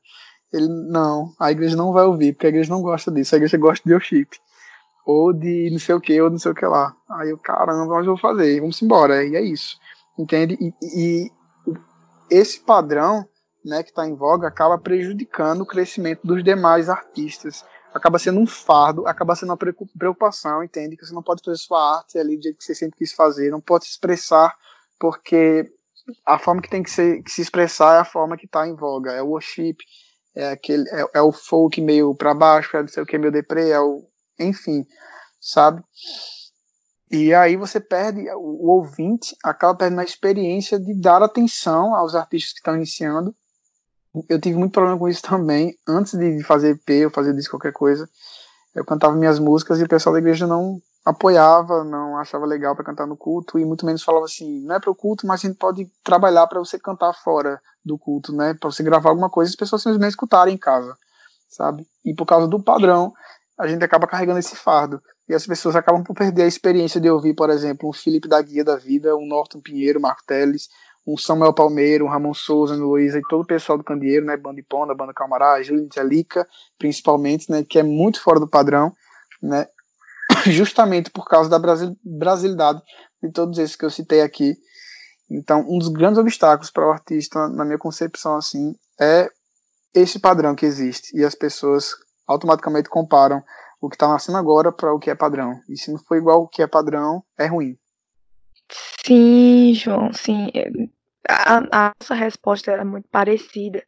ele 0.53 0.69
não, 0.69 1.33
a 1.39 1.51
igreja 1.51 1.77
não 1.77 1.93
vai 1.93 2.05
ouvir, 2.05 2.33
porque 2.33 2.47
a 2.47 2.51
igreja 2.51 2.71
não 2.71 2.83
gosta 2.83 3.11
disso. 3.11 3.35
A 3.35 3.39
igreja 3.39 3.57
gosta 3.57 3.83
de 3.87 3.93
worship 3.93 4.29
ou 5.07 5.33
de 5.33 5.69
não 5.71 5.79
sei 5.79 5.95
o 5.95 6.01
que, 6.01 6.21
ou 6.21 6.29
não 6.29 6.39
sei 6.39 6.51
o 6.51 6.55
que 6.55 6.67
lá. 6.67 6.93
Aí 7.09 7.31
eu, 7.31 7.39
caramba, 7.39 7.87
mas 7.87 8.07
eu 8.07 8.17
vou 8.17 8.19
fazer? 8.19 8.61
Vamos 8.61 8.83
embora. 8.83 9.25
E 9.25 9.37
é 9.37 9.41
isso 9.41 9.79
entende? 10.19 10.57
E, 10.61 10.73
e 10.83 11.33
esse 12.31 12.61
padrão 12.61 13.29
né, 13.65 13.83
que 13.83 13.91
está 13.91 14.07
em 14.07 14.15
voga 14.15 14.49
acaba 14.49 14.79
prejudicando 14.79 15.63
o 15.63 15.67
crescimento 15.67 16.21
dos 16.25 16.43
demais 16.43 16.89
artistas. 16.89 17.65
Acaba 17.97 18.19
sendo 18.19 18.41
um 18.41 18.47
fardo, 18.47 19.07
acaba 19.07 19.35
sendo 19.35 19.51
uma 19.51 19.57
preocupação, 19.57 20.63
entende? 20.63 20.97
Que 20.97 21.07
você 21.07 21.15
não 21.15 21.23
pode 21.23 21.43
fazer 21.43 21.57
sua 21.57 21.99
arte 21.99 22.19
ali 22.19 22.37
do 22.37 22.43
jeito 22.43 22.59
que 22.59 22.65
você 22.65 22.75
sempre 22.75 22.99
quis 22.99 23.13
fazer, 23.13 23.51
não 23.51 23.61
pode 23.61 23.87
se 23.87 23.93
expressar, 23.93 24.55
porque 24.99 25.73
a 26.25 26.39
forma 26.39 26.63
que 26.63 26.71
tem 26.71 26.83
que, 26.83 26.91
ser, 26.91 27.23
que 27.23 27.31
se 27.31 27.43
expressar 27.43 27.97
é 27.97 28.01
a 28.01 28.05
forma 28.05 28.37
que 28.37 28.47
está 28.47 28.67
em 28.67 28.75
voga. 28.75 29.13
É 29.13 29.23
o 29.23 29.29
worship, 29.29 29.77
é, 30.35 30.51
aquele, 30.51 30.89
é, 30.91 31.05
é 31.15 31.23
o 31.23 31.33
folk 31.33 31.81
meio 31.81 32.15
para 32.15 32.35
baixo, 32.35 32.77
é 32.77 32.83
não 32.83 32.89
sei 32.89 33.03
o 33.03 33.07
que, 33.07 33.19
meio 33.19 33.33
deprê, 33.33 33.71
é 33.71 33.81
o. 33.81 34.07
Enfim, 34.39 34.85
sabe? 35.41 35.83
E 37.11 37.33
aí 37.33 37.57
você 37.57 37.81
perde, 37.81 38.29
o, 38.35 38.69
ouvinte 38.69 39.37
acaba 39.43 39.77
perdendo 39.77 40.01
a 40.01 40.05
experiência 40.05 40.79
de 40.79 40.93
dar 41.01 41.23
atenção 41.23 41.95
aos 41.95 42.15
artistas 42.15 42.53
que 42.53 42.59
estão 42.59 42.77
iniciando. 42.77 43.35
Eu 44.29 44.41
tive 44.41 44.57
muito 44.57 44.73
problema 44.73 44.99
com 44.99 45.09
isso 45.09 45.23
também, 45.23 45.77
antes 45.87 46.19
de 46.19 46.43
fazer 46.43 46.71
EP 46.71 47.05
ou 47.05 47.11
fazer 47.11 47.35
disco, 47.35 47.57
qualquer 47.57 47.73
coisa. 47.73 48.09
Eu 48.75 48.85
cantava 48.85 49.15
minhas 49.17 49.39
músicas 49.39 49.81
e 49.81 49.85
o 49.85 49.89
pessoal 49.89 50.13
da 50.13 50.19
igreja 50.19 50.47
não 50.47 50.81
apoiava, 51.05 51.85
não 51.85 52.19
achava 52.19 52.45
legal 52.45 52.75
para 52.75 52.85
cantar 52.85 53.07
no 53.07 53.17
culto 53.17 53.59
e 53.59 53.65
muito 53.65 53.87
menos 53.87 54.03
falava 54.03 54.25
assim, 54.25 54.61
não 54.63 54.75
é 54.75 54.81
para 54.81 54.91
o 54.91 54.95
culto, 54.95 55.27
mas 55.27 55.41
a 55.41 55.49
gente 55.49 55.57
pode 55.57 55.89
trabalhar 56.03 56.47
para 56.47 56.59
você 56.59 56.79
cantar 56.79 57.13
fora 57.13 57.61
do 57.85 57.97
culto, 57.97 58.35
né? 58.35 58.55
Para 58.55 58.71
você 58.71 58.83
gravar 58.83 59.11
alguma 59.11 59.31
coisa 59.31 59.51
e 59.51 59.53
as 59.53 59.57
pessoas 59.57 59.83
simplesmente 59.83 60.11
escutarem 60.11 60.55
em 60.55 60.59
casa, 60.59 60.97
sabe? 61.49 61.87
E 62.05 62.13
por 62.13 62.27
causa 62.27 62.49
do 62.49 62.61
padrão, 62.61 63.13
a 63.59 63.67
gente 63.67 63.85
acaba 63.85 64.07
carregando 64.07 64.39
esse 64.39 64.57
fardo. 64.57 65.01
E 65.29 65.35
as 65.35 65.47
pessoas 65.47 65.75
acabam 65.75 66.05
por 66.05 66.15
perder 66.15 66.43
a 66.43 66.47
experiência 66.47 67.01
de 67.01 67.11
ouvir, 67.11 67.35
por 67.35 67.51
exemplo, 67.51 67.89
um 67.89 67.93
Felipe 67.93 68.29
da 68.29 68.41
Guia 68.43 68.65
da 68.65 68.77
Vida, 68.77 69.17
um 69.17 69.27
Norton 69.27 69.61
Pinheiro, 69.61 70.01
Marco 70.01 70.23
Teles, 70.27 70.69
um 71.07 71.17
Samuel 71.17 71.53
Palmeiro, 71.53 72.07
um 72.07 72.09
Ramon 72.09 72.35
Souza, 72.35 72.75
um 72.75 72.79
Luísa 72.79 73.19
e 73.19 73.23
todo 73.29 73.43
o 73.43 73.47
pessoal 73.47 73.79
do 73.79 73.85
Candeeiro, 73.85 74.27
né, 74.27 74.37
Banda 74.37 74.59
Iponda, 74.59 74.95
Banda 74.95 75.15
Camará, 75.15 75.63
Júlia 75.63 75.87
Angelica, 75.87 76.47
principalmente, 76.79 77.51
né, 77.51 77.63
que 77.63 77.79
é 77.79 77.83
muito 77.83 78.21
fora 78.21 78.41
do 78.41 78.49
padrão, 78.49 78.93
né, 79.41 79.69
justamente 80.47 81.11
por 81.11 81.29
causa 81.29 81.49
da 81.49 81.59
brasil, 81.59 81.97
brasilidade 82.03 82.83
de 83.23 83.31
todos 83.31 83.59
esses 83.59 83.77
que 83.77 83.85
eu 83.85 83.91
citei 83.91 84.21
aqui. 84.21 84.57
Então, 85.31 85.65
um 85.69 85.79
dos 85.79 85.89
grandes 85.89 86.19
obstáculos 86.19 86.71
para 86.71 86.87
o 86.87 86.91
artista, 86.91 87.49
na 87.49 87.65
minha 87.65 87.79
concepção, 87.79 88.37
assim, 88.37 88.75
é 89.01 89.31
esse 89.95 90.19
padrão 90.19 90.55
que 90.55 90.67
existe 90.67 91.17
e 91.17 91.25
as 91.25 91.35
pessoas 91.35 91.95
automaticamente 92.27 92.89
comparam 92.89 93.43
o 93.81 93.89
que 93.89 93.97
está 93.97 94.09
nascendo 94.09 94.39
agora 94.39 94.73
para 94.73 94.93
o 94.93 94.99
que 94.99 95.11
é 95.11 95.15
padrão. 95.15 95.61
E 95.69 95.77
se 95.77 95.91
não 95.91 95.99
for 95.99 96.17
igual 96.17 96.43
o 96.43 96.49
que 96.49 96.63
é 96.63 96.67
padrão, 96.67 97.23
é 97.39 97.47
ruim. 97.47 97.77
Sim, 99.05 99.73
João, 99.75 100.13
sim. 100.13 100.51
A, 101.29 101.89
a 101.89 101.93
nossa 102.01 102.15
resposta 102.15 102.71
era 102.71 102.85
muito 102.85 103.09
parecida. 103.09 103.83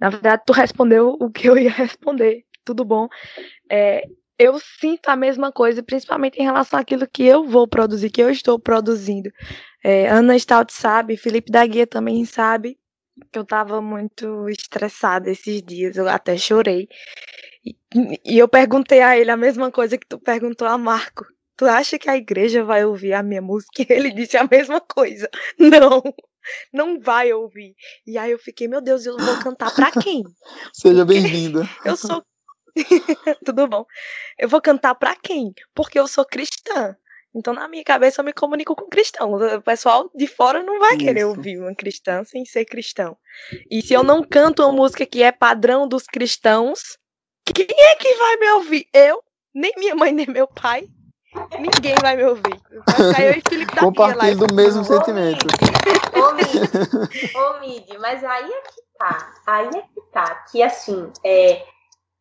Na 0.00 0.10
verdade, 0.10 0.42
tu 0.46 0.52
respondeu 0.52 1.16
o 1.20 1.30
que 1.30 1.48
eu 1.48 1.58
ia 1.58 1.70
responder. 1.72 2.44
Tudo 2.64 2.84
bom. 2.84 3.08
É, 3.70 4.04
eu 4.38 4.58
sinto 4.80 5.08
a 5.08 5.16
mesma 5.16 5.50
coisa, 5.50 5.82
principalmente 5.82 6.38
em 6.38 6.44
relação 6.44 6.78
àquilo 6.78 7.08
que 7.08 7.24
eu 7.24 7.44
vou 7.44 7.66
produzir, 7.66 8.10
que 8.10 8.22
eu 8.22 8.30
estou 8.30 8.58
produzindo. 8.58 9.30
É, 9.82 10.08
Ana 10.08 10.38
Stout 10.38 10.72
sabe, 10.72 11.16
Felipe 11.16 11.50
da 11.50 11.66
Guia 11.66 11.86
também 11.86 12.24
sabe 12.24 12.78
que 13.32 13.38
eu 13.38 13.42
estava 13.42 13.80
muito 13.80 14.48
estressada 14.48 15.30
esses 15.30 15.62
dias, 15.62 15.96
eu 15.96 16.08
até 16.08 16.36
chorei. 16.36 16.88
E, 18.24 18.38
eu 18.38 18.48
perguntei 18.48 19.00
a 19.02 19.18
ele 19.18 19.30
a 19.30 19.36
mesma 19.36 19.70
coisa 19.70 19.98
que 19.98 20.06
tu 20.06 20.18
perguntou 20.18 20.68
a 20.68 20.78
Marco. 20.78 21.24
Tu 21.56 21.64
acha 21.66 21.98
que 21.98 22.08
a 22.08 22.16
igreja 22.16 22.62
vai 22.62 22.84
ouvir 22.84 23.12
a 23.14 23.22
minha 23.22 23.42
música? 23.42 23.82
E 23.82 23.92
ele 23.92 24.12
disse 24.12 24.36
a 24.36 24.46
mesma 24.48 24.80
coisa. 24.80 25.28
Não, 25.58 26.02
não 26.72 27.00
vai 27.00 27.32
ouvir. 27.32 27.74
E 28.06 28.18
aí 28.18 28.30
eu 28.30 28.38
fiquei, 28.38 28.68
meu 28.68 28.80
Deus, 28.80 29.06
eu 29.06 29.16
vou 29.16 29.38
cantar 29.40 29.74
pra 29.74 29.90
quem? 29.90 30.22
Seja 30.72 31.04
bem-vinda. 31.04 31.68
Eu 31.84 31.96
sou. 31.96 32.22
Tudo 33.44 33.66
bom. 33.66 33.84
Eu 34.38 34.48
vou 34.48 34.60
cantar 34.60 34.94
pra 34.94 35.16
quem? 35.16 35.52
Porque 35.74 35.98
eu 35.98 36.06
sou 36.06 36.24
cristã. 36.24 36.96
Então, 37.34 37.52
na 37.52 37.68
minha 37.68 37.84
cabeça, 37.84 38.20
eu 38.20 38.24
me 38.24 38.32
comunico 38.32 38.74
com 38.74 38.88
cristão. 38.88 39.32
O 39.32 39.62
pessoal 39.62 40.10
de 40.14 40.26
fora 40.26 40.62
não 40.62 40.78
vai 40.78 40.96
Isso. 40.96 41.04
querer 41.04 41.24
ouvir 41.24 41.58
uma 41.58 41.74
cristã 41.74 42.24
sem 42.24 42.44
ser 42.44 42.64
cristão. 42.64 43.16
E 43.70 43.82
se 43.82 43.94
eu 43.94 44.02
não 44.02 44.22
canto 44.22 44.62
uma 44.62 44.72
música 44.72 45.04
que 45.04 45.22
é 45.22 45.30
padrão 45.32 45.86
dos 45.86 46.04
cristãos, 46.04 46.98
quem 47.44 47.66
é 47.68 47.96
que 47.96 48.14
vai 48.14 48.36
me 48.36 48.50
ouvir? 48.52 48.88
Eu? 48.92 49.22
Nem 49.54 49.72
minha 49.76 49.94
mãe, 49.94 50.12
nem 50.12 50.26
meu 50.26 50.46
pai. 50.46 50.88
Ninguém 51.58 51.94
vai 52.00 52.16
me 52.16 52.24
ouvir. 52.24 52.62
Vai 53.12 53.28
eu 53.28 53.32
e 53.32 53.42
Felipe 53.48 53.74
da 53.74 53.82
Compartilho 53.82 54.46
do 54.46 54.54
mesmo 54.54 54.84
sentimento. 54.84 55.46
Ô, 56.14 56.32
Mid, 56.32 57.34
ô, 57.34 57.60
Mid, 57.60 57.98
mas 58.00 58.24
aí 58.24 58.50
é 58.50 58.60
que 58.62 58.82
tá. 58.98 59.30
Aí 59.46 59.68
é 59.68 59.82
que 59.82 60.00
tá. 60.12 60.34
Que 60.50 60.62
assim, 60.62 61.12
é, 61.24 61.64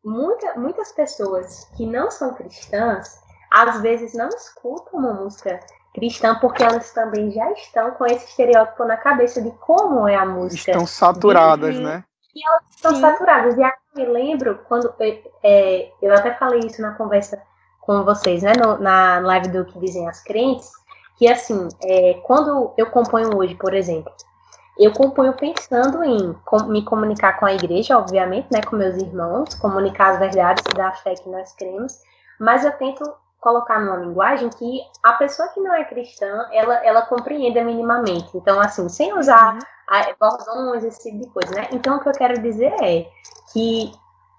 muita, 0.04 0.56
muitas 0.56 0.92
pessoas 0.92 1.66
que 1.76 1.86
não 1.86 2.12
são 2.12 2.34
cristãs, 2.34 3.18
às 3.52 3.82
vezes 3.82 4.14
não 4.14 4.28
escutam 4.30 5.00
uma 5.00 5.14
música 5.14 5.60
cristã 5.94 6.38
porque 6.40 6.64
elas 6.64 6.92
também 6.92 7.32
já 7.32 7.52
estão 7.54 7.92
com 7.92 8.06
esse 8.06 8.26
estereótipo 8.26 8.84
na 8.86 8.98
cabeça 8.98 9.42
de 9.42 9.52
como 9.52 10.08
é 10.08 10.16
a 10.16 10.26
música. 10.26 10.72
Estão 10.72 10.86
saturadas, 10.86 11.80
né? 11.80 12.04
E 12.36 12.48
elas 12.48 12.62
estão 12.70 12.94
Sim. 12.94 13.02
saturadas. 13.02 13.58
E 13.58 13.64
aí 13.64 13.72
eu 13.96 14.06
me 14.06 14.14
lembro 14.14 14.60
quando 14.68 14.94
é, 15.44 15.92
eu 16.02 16.14
até 16.14 16.34
falei 16.36 16.60
isso 16.60 16.82
na 16.82 16.94
conversa 16.94 17.42
com 17.88 18.04
vocês, 18.04 18.44
né, 18.44 18.52
no, 18.54 18.78
na 18.78 19.20
live 19.20 19.48
do 19.48 19.66
que 19.66 19.80
dizem 19.80 20.08
as 20.08 20.22
crentes, 20.22 20.70
que 21.16 21.28
assim, 21.28 21.70
é, 21.82 22.16
quando 22.24 22.74
eu 22.78 22.88
componho 22.88 23.36
hoje, 23.36 23.56
por 23.56 23.74
exemplo, 23.74 24.12
eu 24.78 24.92
componho 24.92 25.34
pensando 25.34 26.04
em 26.04 26.34
com, 26.46 26.66
me 26.66 26.84
comunicar 26.84 27.40
com 27.40 27.46
a 27.46 27.54
igreja, 27.54 27.98
obviamente, 27.98 28.50
né, 28.52 28.62
com 28.62 28.76
meus 28.76 28.98
irmãos, 28.98 29.56
comunicar 29.56 30.12
as 30.12 30.20
verdades 30.20 30.64
da 30.76 30.92
fé 30.92 31.16
que 31.16 31.30
nós 31.30 31.54
cremos, 31.54 32.00
mas 32.40 32.64
eu 32.64 32.72
tento 32.74 33.04
colocar 33.40 33.80
numa 33.80 33.98
linguagem 33.98 34.50
que 34.50 34.82
a 35.02 35.14
pessoa 35.14 35.48
que 35.48 35.60
não 35.62 35.74
é 35.74 35.86
cristã, 35.86 36.46
ela, 36.52 36.86
ela 36.86 37.02
compreenda 37.04 37.64
minimamente. 37.64 38.36
Então, 38.36 38.60
assim, 38.60 38.90
sem 38.90 39.18
usar 39.18 39.54
uhum 39.54 39.60
bordões, 40.20 40.84
esse 40.84 41.10
tipo 41.10 41.24
de 41.24 41.30
coisa, 41.30 41.56
né? 41.56 41.70
Então, 41.72 41.98
o 41.98 42.00
que 42.02 42.10
eu 42.10 42.14
quero 42.14 42.42
dizer 42.42 42.74
é 42.84 43.10
que 43.54 43.92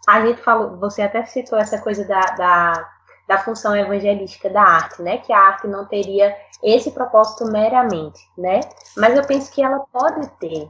a 0.07 0.25
gente 0.25 0.43
falou, 0.43 0.77
você 0.77 1.03
até 1.03 1.25
citou 1.25 1.59
essa 1.59 1.81
coisa 1.81 2.05
da, 2.05 2.21
da, 2.21 2.98
da 3.29 3.39
função 3.39 3.77
evangelística 3.77 4.49
da 4.49 4.63
arte, 4.63 5.03
né? 5.03 5.19
Que 5.19 5.33
a 5.33 5.39
arte 5.39 5.69
não 5.69 5.85
teria 5.85 6.35
esse 6.63 6.91
propósito 6.91 7.45
meramente, 7.53 8.19
né? 8.37 8.61
Mas 8.97 9.15
eu 9.15 9.25
penso 9.25 9.53
que 9.53 9.63
ela 9.63 9.81
pode 9.93 10.27
ter, 10.41 10.69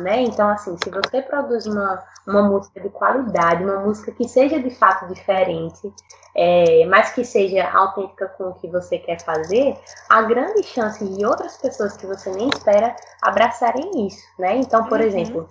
né? 0.00 0.22
Então, 0.22 0.48
assim, 0.48 0.76
se 0.82 0.90
você 0.90 1.20
produz 1.20 1.66
uma, 1.66 2.02
uma 2.26 2.42
música 2.42 2.80
de 2.80 2.88
qualidade, 2.88 3.62
uma 3.62 3.80
música 3.80 4.10
que 4.10 4.26
seja 4.26 4.58
de 4.58 4.70
fato 4.70 5.06
diferente, 5.12 5.92
é, 6.34 6.86
mas 6.86 7.10
que 7.12 7.24
seja 7.24 7.70
autêntica 7.70 8.26
com 8.38 8.44
o 8.44 8.54
que 8.54 8.68
você 8.68 8.98
quer 8.98 9.20
fazer, 9.20 9.78
há 10.08 10.22
grande 10.22 10.62
chance 10.62 11.04
de 11.04 11.26
outras 11.26 11.58
pessoas 11.58 11.96
que 11.96 12.06
você 12.06 12.30
nem 12.30 12.48
espera 12.48 12.96
abraçarem 13.22 14.06
isso, 14.06 14.24
né? 14.38 14.56
Então, 14.56 14.84
por 14.86 14.98
uhum. 14.98 15.06
exemplo, 15.06 15.48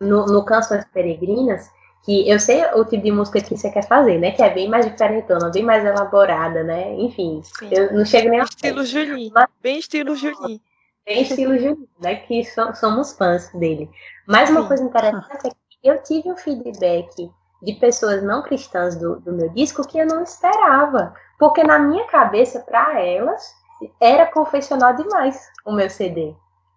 no, 0.00 0.26
no 0.26 0.44
Canções 0.44 0.84
Peregrinas, 0.92 1.70
que 2.06 2.30
eu 2.30 2.38
sei 2.38 2.64
o 2.66 2.84
tipo 2.84 3.02
de 3.02 3.10
música 3.10 3.40
que 3.40 3.56
você 3.56 3.68
quer 3.68 3.84
fazer, 3.84 4.16
né? 4.18 4.30
Que 4.30 4.40
é 4.40 4.48
bem 4.48 4.68
mais 4.68 4.86
diferentona, 4.86 5.50
bem 5.50 5.64
mais 5.64 5.84
elaborada, 5.84 6.62
né? 6.62 6.94
Enfim, 6.94 7.42
Sim. 7.42 7.68
eu 7.72 7.92
não 7.92 8.04
chego 8.04 8.28
nem 8.28 8.40
a... 8.40 8.44
Estilo 8.44 8.84
Julinho, 8.84 9.32
mas... 9.34 9.48
bem 9.60 9.78
estilo 9.80 10.14
Julinho. 10.14 10.60
Bem 11.04 11.22
estilo 11.22 11.58
Julinho, 11.58 11.88
né? 12.00 12.14
Que 12.14 12.44
so, 12.44 12.72
somos 12.76 13.12
fãs 13.12 13.50
dele. 13.54 13.90
Mas 14.24 14.48
uma 14.50 14.62
Sim. 14.62 14.68
coisa 14.68 14.84
interessante 14.84 15.46
é 15.48 15.50
que 15.50 15.56
eu 15.82 16.00
tive 16.04 16.30
um 16.30 16.36
feedback 16.36 17.28
de 17.60 17.72
pessoas 17.72 18.22
não 18.22 18.40
cristãs 18.40 18.94
do, 18.94 19.18
do 19.18 19.32
meu 19.32 19.48
disco 19.48 19.84
que 19.84 19.98
eu 19.98 20.06
não 20.06 20.22
esperava. 20.22 21.12
Porque 21.40 21.64
na 21.64 21.80
minha 21.80 22.04
cabeça, 22.04 22.60
para 22.60 23.00
elas, 23.00 23.52
era 24.00 24.26
confessional 24.26 24.94
demais 24.94 25.44
o 25.64 25.72
meu 25.72 25.90
CD. 25.90 26.32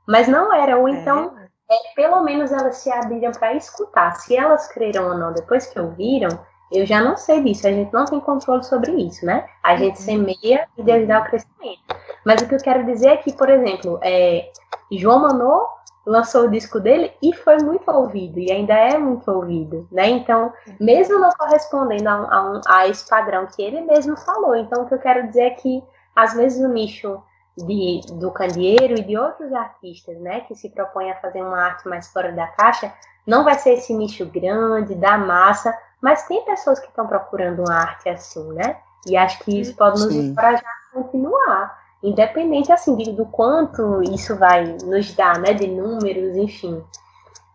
Mas 0.08 0.28
não 0.28 0.52
era, 0.52 0.76
ou 0.76 0.90
então... 0.90 1.38
É 1.72 1.94
pelo 1.96 2.24
menos 2.24 2.52
elas 2.52 2.78
se 2.78 2.92
abriram 2.92 3.32
para 3.32 3.54
escutar. 3.54 4.16
Se 4.16 4.36
elas 4.36 4.68
creram 4.68 5.10
ou 5.10 5.18
não 5.18 5.34
depois 5.34 5.68
que 5.68 5.80
ouviram, 5.80 6.30
eu 6.72 6.86
já 6.86 7.02
não 7.02 7.16
sei 7.16 7.44
disso. 7.44 7.68
A 7.68 7.72
gente 7.72 7.94
não 7.94 8.06
tem 8.06 8.20
controle 8.20 8.64
sobre 8.64 8.92
isso, 8.92 9.26
né? 9.26 9.48
A 9.64 9.76
gente 9.76 10.00
uhum. 10.00 10.06
semeia 10.06 10.68
e 10.78 10.84
Deus 10.84 11.08
dá 11.08 11.20
o 11.20 11.26
crescimento. 11.26 11.80
Mas 12.26 12.42
o 12.42 12.48
que 12.48 12.56
eu 12.56 12.60
quero 12.60 12.86
dizer 12.86 13.10
é 13.10 13.18
que, 13.18 13.34
por 13.34 13.50
exemplo, 13.50 14.00
é, 14.02 14.52
João 14.92 15.20
Manô 15.20 15.68
lançou 16.06 16.46
o 16.46 16.50
disco 16.50 16.80
dele 16.80 17.12
e 17.22 17.34
foi 17.34 17.58
muito 17.58 17.90
ouvido, 17.92 18.40
e 18.40 18.52
ainda 18.52 18.74
é 18.74 18.98
muito 18.98 19.30
ouvido, 19.30 19.88
né? 19.92 20.10
Então, 20.10 20.52
mesmo 20.80 21.20
não 21.20 21.30
correspondendo 21.32 22.10
a, 22.10 22.14
a, 22.14 22.62
a 22.68 22.88
esse 22.88 23.08
padrão 23.08 23.46
que 23.46 23.62
ele 23.62 23.82
mesmo 23.82 24.18
falou. 24.18 24.56
Então, 24.56 24.84
o 24.84 24.88
que 24.88 24.94
eu 24.96 25.00
quero 25.00 25.28
dizer 25.28 25.44
é 25.44 25.50
que, 25.52 25.84
às 26.16 26.34
vezes, 26.34 26.64
o 26.64 26.68
nicho 26.68 27.22
de, 27.66 28.02
do 28.14 28.32
Candeeiro 28.32 28.96
e 28.98 29.04
de 29.04 29.18
outros 29.18 29.52
artistas, 29.54 30.18
né, 30.20 30.42
que 30.42 30.56
se 30.56 30.70
propõem 30.70 31.12
a 31.12 31.20
fazer 31.20 31.42
uma 31.42 31.60
arte 31.60 31.88
mais 31.88 32.08
fora 32.08 32.32
da 32.32 32.48
caixa, 32.48 32.94
não 33.26 33.44
vai 33.44 33.58
ser 33.58 33.74
esse 33.74 33.94
nicho 33.94 34.26
grande, 34.26 34.96
da 34.96 35.18
massa, 35.18 35.78
mas 36.02 36.26
tem 36.28 36.44
pessoas 36.46 36.80
que 36.80 36.88
estão 36.88 37.08
procurando 37.08 37.60
uma 37.60 37.76
arte 37.76 38.10
assim, 38.10 38.44
né? 38.54 38.78
E 39.06 39.16
acho 39.16 39.40
que 39.44 39.60
isso 39.60 39.76
pode 39.76 40.00
nos 40.00 40.14
Sim. 40.14 40.32
encorajar 40.32 40.64
a 40.64 40.96
continuar, 40.96 41.80
independente 42.02 42.72
assim 42.72 42.96
do 42.96 43.26
quanto 43.26 44.02
isso 44.04 44.36
vai 44.36 44.78
nos 44.84 45.14
dar, 45.14 45.40
né, 45.40 45.54
de 45.54 45.68
números, 45.68 46.36
enfim. 46.38 46.84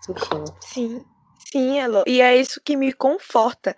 enfim. 0.08 0.44
Sim, 0.60 1.04
sim, 1.50 1.80
Elo. 1.80 2.04
E 2.06 2.20
é 2.20 2.36
isso 2.36 2.60
que 2.64 2.76
me 2.76 2.92
conforta, 2.92 3.74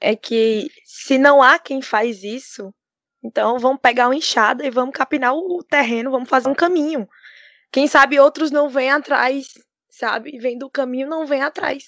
é 0.00 0.14
que 0.16 0.68
se 0.84 1.18
não 1.18 1.42
há 1.42 1.58
quem 1.58 1.80
faz 1.80 2.22
isso, 2.22 2.72
então 3.22 3.58
vamos 3.58 3.80
pegar 3.80 4.08
uma 4.08 4.16
enxada 4.16 4.66
e 4.66 4.70
vamos 4.70 4.94
capinar 4.94 5.34
o 5.34 5.62
terreno, 5.62 6.10
vamos 6.10 6.28
fazer 6.28 6.48
um 6.48 6.54
caminho. 6.54 7.08
Quem 7.70 7.86
sabe 7.86 8.18
outros 8.18 8.50
não 8.50 8.68
vêm 8.68 8.90
atrás, 8.90 9.46
sabe? 9.88 10.38
Vem 10.38 10.58
do 10.58 10.70
caminho, 10.70 11.08
não 11.08 11.26
vem 11.26 11.42
atrás. 11.42 11.86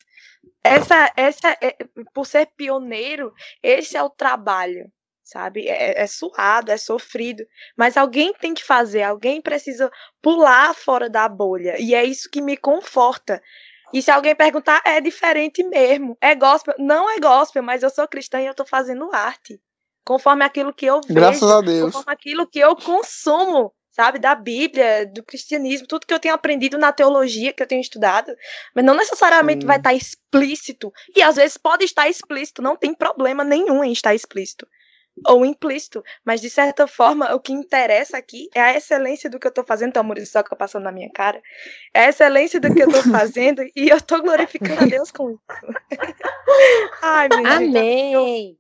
Essa, 0.63 1.11
essa 1.17 1.57
é, 1.61 1.77
por 2.13 2.27
ser 2.27 2.47
pioneiro, 2.57 3.33
esse 3.63 3.97
é 3.97 4.03
o 4.03 4.11
trabalho, 4.11 4.93
sabe? 5.25 5.69
É, 5.69 6.03
é 6.03 6.07
suado, 6.07 6.71
é 6.71 6.77
sofrido, 6.77 7.45
mas 7.77 7.97
alguém 7.97 8.33
tem 8.35 8.55
que 8.55 8.65
fazer, 8.65 9.03
alguém 9.03 9.41
precisa 9.41 9.91
pular 10.21 10.75
fora 10.75 11.09
da 11.09 11.29
bolha, 11.29 11.81
e 11.81 11.95
é 11.95 12.05
isso 12.05 12.31
que 12.31 12.43
me 12.43 12.57
conforta. 12.57 13.43
E 13.93 14.01
se 14.01 14.11
alguém 14.11 14.35
perguntar, 14.35 14.81
é 14.85 15.01
diferente 15.01 15.63
mesmo, 15.65 16.17
é 16.21 16.35
gospel? 16.35 16.75
Não 16.79 17.11
é 17.11 17.19
gospel, 17.19 17.63
mas 17.63 17.83
eu 17.83 17.91
sou 17.91 18.07
cristã 18.09 18.41
e 18.41 18.47
eu 18.47 18.55
tô 18.55 18.65
fazendo 18.65 19.13
arte 19.13 19.61
conforme 20.05 20.45
aquilo 20.45 20.73
que 20.73 20.87
eu 20.87 21.01
vejo, 21.01 21.15
Graças 21.15 21.51
a 21.51 21.61
Deus. 21.61 21.93
conforme 21.93 22.13
aquilo 22.13 22.47
que 22.47 22.59
eu 22.59 22.75
consumo, 22.77 23.73
sabe, 23.91 24.19
da 24.19 24.35
Bíblia, 24.35 25.07
do 25.07 25.23
cristianismo, 25.23 25.87
tudo 25.87 26.07
que 26.07 26.15
eu 26.15 26.21
tenho 26.21 26.35
aprendido 26.35 26.79
na 26.79 26.93
teologia 26.93 27.53
que 27.53 27.63
eu 27.63 27.67
tenho 27.67 27.81
estudado, 27.81 28.35
mas 28.75 28.85
não 28.85 28.95
necessariamente 28.95 29.63
Sim. 29.63 29.67
vai 29.67 29.77
estar 29.77 29.95
explícito, 29.95 30.93
e 31.15 31.23
às 31.23 31.37
vezes 31.37 31.57
pode 31.57 31.85
estar 31.85 32.09
explícito, 32.09 32.63
não 32.63 32.77
tem 32.77 32.95
problema 32.95 33.45
nenhum 33.45 33.85
em 33.85 33.93
estar 33.93 34.15
explícito 34.15 34.67
ou 35.27 35.45
implícito, 35.45 36.03
mas 36.25 36.41
de 36.41 36.49
certa 36.49 36.87
forma 36.87 37.35
o 37.35 37.41
que 37.41 37.53
interessa 37.53 38.17
aqui 38.17 38.49
é 38.55 38.61
a 38.61 38.77
excelência 38.77 39.29
do 39.29 39.39
que 39.39 39.47
eu 39.47 39.51
estou 39.51 39.65
fazendo, 39.65 39.93
tem 39.93 40.03
uma 40.03 40.25
soca 40.25 40.57
passando 40.57 40.85
na 40.85 40.93
minha 40.93 41.11
cara, 41.11 41.41
é 41.93 42.07
a 42.07 42.09
excelência 42.09 42.59
do 42.59 42.75
que 42.75 42.83
eu 42.83 42.89
estou 42.89 43.03
fazendo 43.13 43.63
e 43.77 43.89
eu 43.89 43.97
estou 43.99 44.23
glorificando 44.23 44.83
a 44.83 44.87
Deus 44.87 45.11
com 45.11 45.31
isso. 45.31 45.41
Ai, 47.03 47.29
Amém! 47.45 48.59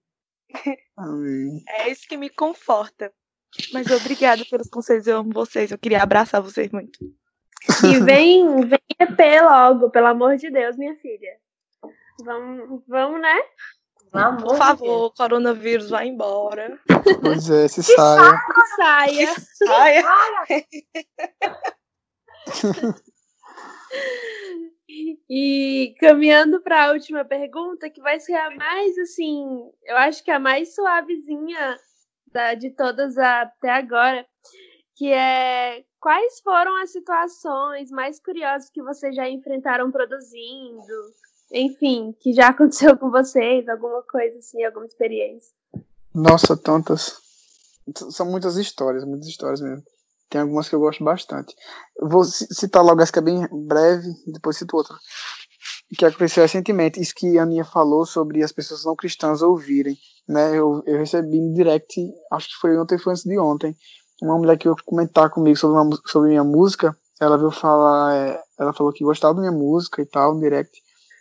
Amém. 1.03 1.65
É 1.69 1.91
isso 1.91 2.07
que 2.09 2.17
me 2.17 2.31
conforta. 2.31 3.13
Mas 3.73 3.91
obrigada 3.91 4.45
pelos 4.49 4.69
conselhos, 4.69 5.07
eu 5.07 5.19
amo 5.19 5.31
vocês. 5.33 5.71
Eu 5.71 5.79
queria 5.79 6.03
abraçar 6.03 6.41
vocês 6.41 6.71
muito. 6.71 6.99
E 7.85 7.99
vem, 8.01 8.61
vem 8.67 8.81
EP 8.99 9.43
logo, 9.43 9.91
pelo 9.91 10.07
amor 10.07 10.37
de 10.37 10.51
Deus, 10.51 10.77
minha 10.77 10.97
filha. 10.97 11.37
Vamos, 12.25 12.83
vamos 12.87 13.21
né? 13.21 13.43
Vamos, 14.13 14.43
Por 14.45 14.57
favor, 14.57 15.07
o 15.07 15.11
coronavírus 15.11 15.91
vai 15.91 16.07
embora. 16.07 16.79
Pois 17.21 17.51
é, 17.51 17.67
se 17.67 17.83
saia. 17.83 18.41
Saia. 18.77 19.35
saia. 19.55 20.05
E 25.29 25.95
caminhando 25.99 26.61
para 26.61 26.87
a 26.87 26.93
última 26.93 27.25
pergunta, 27.25 27.89
que 27.89 28.01
vai 28.01 28.21
ser 28.21 28.35
a 28.35 28.55
mais 28.55 28.99
assim, 28.99 29.71
eu 29.85 29.97
acho 29.97 30.23
que 30.23 30.31
a 30.31 30.39
mais 30.39 30.75
suavezinha 30.75 31.79
da, 32.33 32.55
de 32.55 32.71
todas 32.71 33.17
até 33.17 33.71
agora, 33.71 34.27
que 34.97 35.13
é 35.13 35.85
quais 36.01 36.41
foram 36.41 36.77
as 36.83 36.91
situações 36.91 37.91
mais 37.91 38.21
curiosas 38.21 38.69
que 38.71 38.83
vocês 38.83 39.15
já 39.15 39.29
enfrentaram 39.29 39.91
produzindo? 39.91 40.93
Enfim, 41.53 42.15
que 42.21 42.33
já 42.33 42.49
aconteceu 42.49 42.97
com 42.97 43.11
vocês, 43.11 43.69
alguma 43.69 44.03
coisa 44.03 44.39
assim, 44.39 44.65
alguma 44.65 44.87
experiência? 44.87 45.55
Nossa, 46.15 46.57
tantas. 46.57 47.21
São 48.11 48.27
muitas 48.27 48.57
histórias, 48.57 49.05
muitas 49.05 49.29
histórias 49.29 49.61
mesmo. 49.61 49.85
Tem 50.33 50.41
algumas 50.41 50.67
que 50.67 50.75
eu 50.75 50.81
gosto 50.81 51.05
bastante. 51.05 51.55
Eu 51.95 52.09
vou 52.09 52.25
citar 52.25 52.83
logo 52.83 53.03
essa 53.03 53.13
que 53.13 53.19
é 53.19 53.23
bem 53.23 53.47
breve 53.69 54.09
e 54.27 54.33
depois 54.33 54.57
cito 54.57 54.75
outra. 54.75 54.97
Que 55.95 56.07
aconteceu 56.07 56.43
recentemente, 56.43 56.99
isso 56.99 57.13
que 57.15 57.39
a 57.39 57.43
Aninha 57.43 57.67
falou 57.67 58.07
sobre 58.07 58.43
as 58.43 58.51
pessoas 58.51 58.83
não 58.83 58.97
cristãs 58.97 59.43
ouvirem. 59.43 59.95
Né? 60.27 60.59
Eu, 60.59 60.83
eu 60.87 60.97
recebi 60.97 61.37
em 61.37 61.53
direct, 61.53 62.01
acho 62.33 62.49
que 62.49 62.55
foi 62.63 62.79
ontem, 62.79 62.97
foi 62.97 63.13
antes 63.13 63.25
de 63.25 63.39
ontem, 63.39 63.77
uma 64.23 64.39
mulher 64.39 64.57
que 64.57 64.65
veio 64.65 64.77
comentar 64.87 65.29
comigo 65.29 65.59
sobre, 65.59 65.79
uma, 65.79 65.99
sobre 66.07 66.31
minha 66.31 66.45
música. 66.45 66.97
Ela 67.21 67.37
veio 67.37 67.51
falar, 67.51 68.17
é, 68.17 68.41
ela 68.59 68.73
falou 68.73 68.91
que 68.91 69.05
gostava 69.05 69.35
da 69.35 69.41
minha 69.41 69.53
música 69.53 70.01
e 70.01 70.07
tal, 70.07 70.35
em 70.35 70.41
direct. 70.41 70.73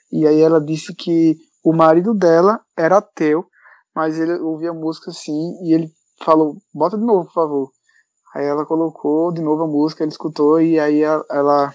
E 0.09 0.25
aí 0.25 0.39
ela 0.39 0.61
disse 0.61 0.95
que 0.95 1.35
o 1.65 1.73
marido 1.73 2.13
dela 2.13 2.61
era 2.77 2.99
ateu, 2.99 3.45
mas 3.93 4.17
ele 4.17 4.35
ouvia 4.39 4.71
música 4.71 5.11
assim, 5.11 5.65
e 5.65 5.73
ele 5.73 5.91
falou, 6.23 6.55
bota 6.73 6.97
de 6.97 7.03
novo, 7.03 7.25
por 7.25 7.33
favor. 7.33 7.71
Aí 8.33 8.45
ela 8.45 8.65
colocou 8.65 9.31
de 9.31 9.41
novo 9.41 9.63
a 9.63 9.67
música, 9.67 10.03
ele 10.03 10.11
escutou 10.11 10.61
e 10.61 10.79
aí 10.79 11.01
ela 11.01 11.73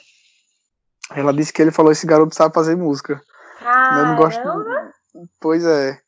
ela 1.14 1.32
disse 1.32 1.52
que 1.52 1.62
ele 1.62 1.70
falou 1.70 1.92
esse 1.92 2.06
garoto 2.06 2.34
sabe 2.34 2.54
fazer 2.54 2.76
música. 2.76 3.20
Caramba. 3.58 4.00
Eu 4.00 4.06
não 4.06 4.16
gosto. 4.16 4.40
Pois 5.40 5.64
é. 5.64 5.98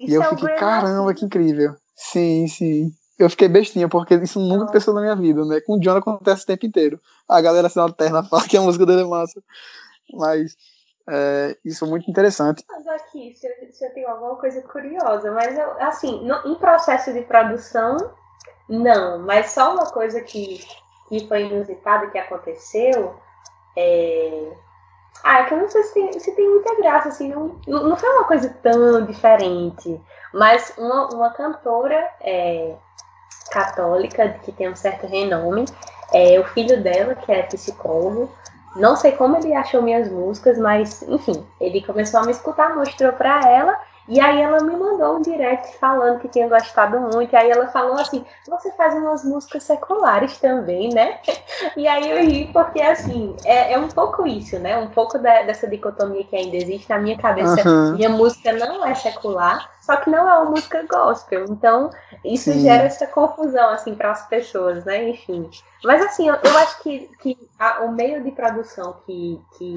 Isso 0.00 0.12
e 0.12 0.14
eu 0.14 0.22
é 0.22 0.28
fiquei, 0.28 0.54
caramba, 0.56 1.14
que 1.14 1.24
incrível. 1.24 1.74
Sim, 1.94 2.46
sim. 2.48 2.90
Eu 3.18 3.28
fiquei 3.28 3.48
bestinha, 3.48 3.88
porque 3.88 4.14
isso 4.14 4.38
nunca 4.38 4.64
aconteceu 4.64 4.94
na 4.94 5.00
minha 5.00 5.16
vida, 5.16 5.44
né? 5.44 5.60
Com 5.60 5.74
o 5.74 5.80
John 5.80 5.96
acontece 5.96 6.44
o 6.44 6.46
tempo 6.46 6.66
inteiro. 6.66 7.00
A 7.28 7.40
galera 7.40 7.68
se 7.68 7.78
alterna, 7.78 8.22
fala 8.28 8.46
que 8.46 8.56
a 8.56 8.60
música 8.60 8.86
dele 8.86 9.02
é 9.02 9.04
massa. 9.04 9.42
Mas 10.14 10.56
é, 11.08 11.56
isso 11.64 11.84
é 11.84 11.88
muito 11.88 12.08
interessante. 12.08 12.64
Mas 12.68 12.86
aqui, 12.86 13.34
se 13.34 13.46
eu, 13.46 13.72
se 13.72 13.84
eu 13.84 13.92
tenho 13.92 14.08
alguma 14.08 14.36
coisa 14.36 14.62
curiosa, 14.62 15.32
mas 15.32 15.58
eu, 15.58 15.82
assim, 15.82 16.24
no, 16.24 16.52
em 16.52 16.54
processo 16.56 17.12
de 17.12 17.22
produção, 17.22 17.96
não, 18.68 19.18
mas 19.20 19.52
só 19.52 19.72
uma 19.72 19.86
coisa 19.86 20.20
que, 20.20 20.60
que 21.08 21.26
foi 21.26 21.44
inusitada 21.44 22.08
que 22.08 22.18
aconteceu 22.18 23.14
é. 23.76 24.52
Ah, 25.24 25.40
é 25.40 25.44
que 25.44 25.54
eu 25.54 25.58
não 25.58 25.68
sei 25.68 25.82
se 25.82 25.94
tem, 25.94 26.20
se 26.20 26.32
tem 26.32 26.48
muita 26.48 26.76
graça, 26.76 27.08
assim, 27.08 27.28
não, 27.28 27.56
não 27.66 27.96
foi 27.96 28.08
uma 28.08 28.24
coisa 28.24 28.48
tão 28.62 29.04
diferente. 29.04 30.00
Mas 30.32 30.72
uma, 30.78 31.08
uma 31.08 31.30
cantora 31.30 32.08
é, 32.20 32.74
católica 33.50 34.28
que 34.44 34.52
tem 34.52 34.68
um 34.68 34.76
certo 34.76 35.06
renome, 35.06 35.64
é, 36.12 36.38
o 36.38 36.44
filho 36.44 36.80
dela, 36.82 37.16
que 37.16 37.32
é 37.32 37.42
psicólogo, 37.42 38.30
não 38.76 38.94
sei 38.94 39.12
como 39.12 39.36
ele 39.36 39.54
achou 39.54 39.82
minhas 39.82 40.08
músicas, 40.08 40.56
mas 40.56 41.02
enfim, 41.02 41.44
ele 41.60 41.82
começou 41.82 42.20
a 42.20 42.24
me 42.24 42.30
escutar, 42.30 42.76
mostrou 42.76 43.12
para 43.12 43.40
ela 43.50 43.80
E 44.08 44.18
aí 44.18 44.40
ela 44.40 44.62
me 44.62 44.74
mandou 44.74 45.16
um 45.16 45.22
direct 45.22 45.76
falando 45.76 46.18
que 46.20 46.28
tinha 46.28 46.48
gostado 46.48 46.98
muito. 46.98 47.32
E 47.32 47.36
aí 47.36 47.50
ela 47.50 47.66
falou 47.68 47.98
assim: 47.98 48.24
você 48.48 48.72
faz 48.72 48.94
umas 48.94 49.22
músicas 49.22 49.64
seculares 49.64 50.38
também, 50.38 50.88
né? 50.88 51.18
E 51.76 51.86
aí 51.86 52.10
eu 52.10 52.18
ri 52.24 52.50
porque 52.52 52.80
assim, 52.80 53.34
é, 53.44 53.72
é 53.72 53.78
um 53.78 53.88
pouco 53.88 54.26
isso, 54.26 54.58
né? 54.58 54.78
Um 54.78 54.88
pouco 54.88 55.18
da, 55.18 55.42
dessa 55.42 55.66
dicotomia 55.66 56.24
que 56.24 56.36
ainda 56.36 56.56
existe 56.56 56.88
na 56.88 56.98
minha 56.98 57.16
cabeça. 57.18 57.68
Uhum. 57.68 57.94
Minha 57.94 58.08
música 58.08 58.52
não 58.52 58.84
é 58.86 58.94
secular, 58.94 59.68
só 59.80 59.96
que 59.96 60.08
não 60.08 60.28
é 60.28 60.38
uma 60.38 60.50
música 60.50 60.84
gospel. 60.88 61.44
Então, 61.48 61.90
isso 62.24 62.52
Sim. 62.52 62.60
gera 62.60 62.84
essa 62.84 63.06
confusão, 63.06 63.70
assim, 63.70 63.94
para 63.94 64.12
as 64.12 64.26
pessoas, 64.28 64.84
né? 64.84 65.10
Enfim. 65.10 65.50
Mas 65.84 66.02
assim, 66.02 66.28
eu, 66.28 66.36
eu 66.42 66.58
acho 66.58 66.82
que, 66.82 67.10
que 67.20 67.38
a, 67.58 67.80
o 67.82 67.92
meio 67.92 68.22
de 68.22 68.30
produção 68.30 68.96
que, 69.04 69.40
que 69.56 69.76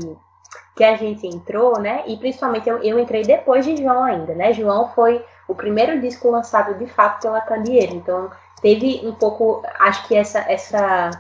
que 0.76 0.84
a 0.84 0.95
gente 0.95 1.28
entrou, 1.28 1.80
né? 1.80 2.03
E 2.07 2.18
principalmente 2.18 2.69
eu, 2.69 2.78
eu 2.84 2.99
entrei 2.99 3.23
depois 3.23 3.65
de 3.65 3.78
João 3.78 4.03
ainda, 4.03 4.34
né? 4.34 4.53
João 4.53 4.90
foi 4.90 5.23
o 5.48 5.56
primeiro 5.56 5.99
disco 5.99 6.30
lançado 6.30 6.78
de 6.78 6.88
fato 6.88 7.22
pela 7.22 7.41
Candeeiro. 7.41 7.95
Então 7.95 8.30
teve 8.61 9.02
um 9.03 9.14
pouco, 9.14 9.64
acho 9.80 10.07
que 10.07 10.15
essa, 10.15 10.40
essa, 10.40 11.11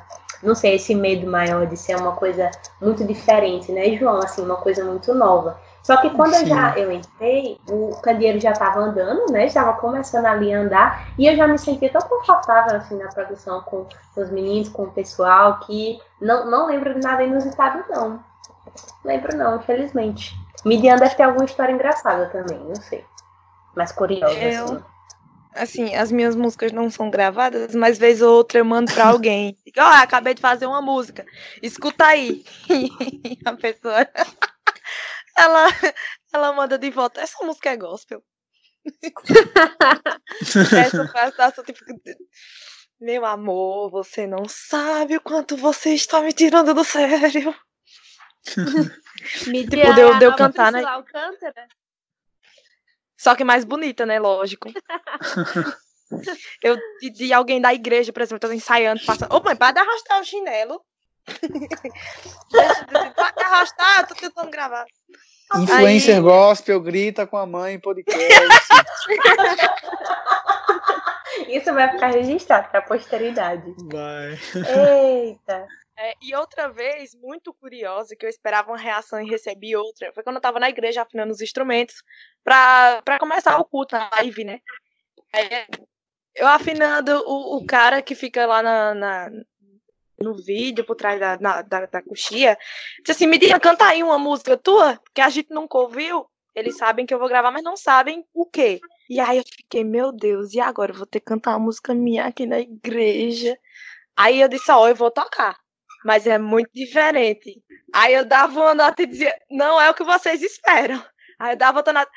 não 0.41 0.55
sei, 0.55 0.75
esse 0.75 0.95
medo 0.95 1.29
maior 1.29 1.67
de 1.67 1.77
ser 1.77 1.95
uma 1.95 2.13
coisa 2.13 2.49
muito 2.81 3.03
diferente, 3.03 3.71
né, 3.71 3.93
João? 3.97 4.17
Assim, 4.17 4.41
uma 4.41 4.57
coisa 4.57 4.83
muito 4.83 5.13
nova. 5.13 5.59
Só 5.83 5.97
que 5.97 6.11
quando 6.11 6.35
eu 6.35 6.45
já 6.45 6.77
eu 6.77 6.91
entrei, 6.91 7.59
o 7.69 7.95
candeeiro 8.01 8.39
já 8.39 8.51
estava 8.51 8.79
andando, 8.79 9.31
né? 9.31 9.45
Estava 9.45 9.73
começando 9.73 10.25
ali 10.25 10.53
a 10.53 10.61
andar 10.61 11.07
e 11.17 11.25
eu 11.25 11.35
já 11.35 11.47
me 11.47 11.57
sentia 11.57 11.91
tão 11.91 12.01
confortável 12.01 12.77
assim 12.77 12.97
na 12.97 13.09
produção 13.09 13.61
com 13.61 13.87
os 14.15 14.29
meninos, 14.29 14.69
com 14.69 14.83
o 14.83 14.91
pessoal 14.91 15.59
que 15.59 15.99
não, 16.21 16.49
não 16.49 16.67
lembro 16.67 16.93
de 16.93 17.01
nada 17.01 17.23
inusitado 17.23 17.83
não. 17.89 18.30
Lembro 19.03 19.35
não, 19.35 19.57
infelizmente. 19.57 20.33
Midian 20.65 20.97
deve 20.97 21.15
ter 21.15 21.23
alguma 21.23 21.45
história 21.45 21.73
engraçada 21.73 22.27
também, 22.29 22.59
não 22.59 22.75
sei. 22.75 23.03
Mais 23.75 23.91
curiosa, 23.91 24.33
eu... 24.39 24.65
assim. 24.65 24.83
Assim, 25.53 25.95
as 25.95 26.11
minhas 26.11 26.33
músicas 26.33 26.71
não 26.71 26.89
são 26.89 27.09
gravadas, 27.09 27.75
mas 27.75 27.97
vez 27.97 28.21
ou 28.21 28.37
outra 28.37 28.59
eu 28.59 28.65
mando 28.65 28.93
pra 28.93 29.07
alguém. 29.07 29.57
Ó, 29.77 29.81
oh, 29.81 30.01
acabei 30.01 30.33
de 30.33 30.41
fazer 30.41 30.65
uma 30.65 30.81
música. 30.81 31.25
Escuta 31.61 32.05
aí. 32.05 32.45
E 32.69 33.37
a 33.45 33.53
pessoa. 33.53 34.07
ela, 35.37 35.67
ela 36.33 36.53
manda 36.53 36.77
de 36.77 36.89
volta. 36.89 37.19
Essa 37.19 37.43
música 37.45 37.69
é 37.69 37.75
gospel. 37.75 38.23
Essa 40.53 41.07
frase 41.07 41.35
tá 41.35 41.51
tipo. 41.51 41.79
Meu 42.99 43.25
amor, 43.25 43.89
você 43.89 44.27
não 44.27 44.45
sabe 44.47 45.17
o 45.17 45.21
quanto 45.21 45.57
você 45.57 45.93
está 45.93 46.21
me 46.21 46.31
tirando 46.31 46.73
do 46.73 46.83
sério. 46.83 47.53
Me 49.47 49.67
tipo, 49.67 49.93
deu, 49.93 50.17
deu 50.17 50.35
cantar, 50.35 50.71
né? 50.71 50.83
Alcântara. 50.83 51.67
Só 53.17 53.35
que 53.35 53.43
mais 53.43 53.63
bonita, 53.63 54.05
né? 54.05 54.19
Lógico. 54.19 54.67
eu 56.63 56.75
de, 56.99 57.09
de, 57.11 57.33
alguém 57.33 57.61
da 57.61 57.73
igreja, 57.73 58.11
por 58.11 58.21
exemplo, 58.21 58.39
tô 58.39 58.51
ensaiando, 58.51 59.05
passando. 59.05 59.33
Ô, 59.33 59.41
mãe, 59.43 59.55
para 59.55 59.73
de 59.73 59.79
arrastar 59.79 60.19
o 60.19 60.25
chinelo. 60.25 60.81
para 63.15 63.31
de 63.31 63.43
arrastar, 63.43 64.01
eu 64.01 64.07
tô 64.07 64.15
tentando 64.15 64.49
gravar. 64.49 64.85
Influencer 65.55 66.15
Aí... 66.15 66.21
gospel 66.21 66.79
grita 66.79 67.27
com 67.27 67.37
a 67.37 67.45
mãe 67.45 67.75
em 67.75 67.79
podcast. 67.79 68.17
Isso 71.47 71.73
vai 71.73 71.91
ficar 71.91 72.07
registrado 72.07 72.69
para 72.69 72.79
a 72.79 72.83
posteridade. 72.83 73.73
Vai. 73.91 74.39
Eita. 74.55 75.67
É, 76.03 76.15
e 76.19 76.35
outra 76.35 76.67
vez, 76.67 77.13
muito 77.13 77.53
curiosa, 77.53 78.15
que 78.15 78.25
eu 78.25 78.29
esperava 78.29 78.71
uma 78.71 78.77
reação 78.77 79.21
e 79.21 79.29
recebi 79.29 79.75
outra, 79.75 80.11
foi 80.11 80.23
quando 80.23 80.37
eu 80.37 80.41
tava 80.41 80.59
na 80.59 80.67
igreja 80.67 81.03
afinando 81.03 81.31
os 81.31 81.41
instrumentos 81.41 82.01
pra, 82.43 83.03
pra 83.05 83.19
começar 83.19 83.59
o 83.59 83.65
culto, 83.65 83.95
na 83.95 84.09
live, 84.15 84.43
né? 84.43 84.61
É, 85.31 85.67
eu 86.33 86.47
afinando 86.47 87.23
o, 87.27 87.57
o 87.57 87.65
cara 87.67 88.01
que 88.01 88.15
fica 88.15 88.47
lá 88.47 88.63
na, 88.63 88.95
na 88.95 89.31
no 90.19 90.33
vídeo, 90.33 90.83
por 90.83 90.95
trás 90.95 91.19
da, 91.19 91.37
na, 91.37 91.61
da, 91.61 91.85
da 91.85 92.01
coxia, 92.01 92.57
disse 93.01 93.11
assim, 93.11 93.27
me 93.27 93.37
diga, 93.37 93.59
canta 93.59 93.85
aí 93.85 94.01
uma 94.01 94.17
música 94.17 94.57
tua, 94.57 94.99
que 95.13 95.21
a 95.21 95.29
gente 95.29 95.53
nunca 95.53 95.77
ouviu. 95.77 96.25
Eles 96.55 96.77
sabem 96.77 97.05
que 97.05 97.13
eu 97.13 97.19
vou 97.19 97.29
gravar, 97.29 97.51
mas 97.51 97.63
não 97.63 97.77
sabem 97.77 98.25
o 98.33 98.45
quê. 98.47 98.79
E 99.07 99.19
aí 99.19 99.37
eu 99.37 99.43
fiquei, 99.43 99.83
meu 99.83 100.11
Deus, 100.11 100.53
e 100.53 100.59
agora? 100.59 100.93
Eu 100.93 100.97
vou 100.97 101.05
ter 101.05 101.19
que 101.19 101.27
cantar 101.27 101.51
uma 101.51 101.65
música 101.65 101.93
minha 101.93 102.25
aqui 102.25 102.47
na 102.47 102.59
igreja. 102.59 103.55
Aí 104.15 104.41
eu 104.41 104.47
disse, 104.47 104.71
ó, 104.71 104.81
oh, 104.81 104.87
eu 104.87 104.95
vou 104.95 105.11
tocar 105.11 105.55
mas 106.03 106.27
é 106.27 106.37
muito 106.37 106.69
diferente. 106.73 107.61
Aí 107.93 108.13
eu 108.13 108.25
dava 108.25 108.59
uma 108.59 108.73
nota 108.73 109.03
e 109.03 109.05
dizia, 109.07 109.35
não 109.49 109.79
é 109.79 109.89
o 109.89 109.93
que 109.93 110.03
vocês 110.03 110.41
esperam. 110.41 111.03
Aí 111.39 111.53
eu 111.53 111.57
dava 111.57 111.79
outra 111.79 111.93
nota, 111.93 112.11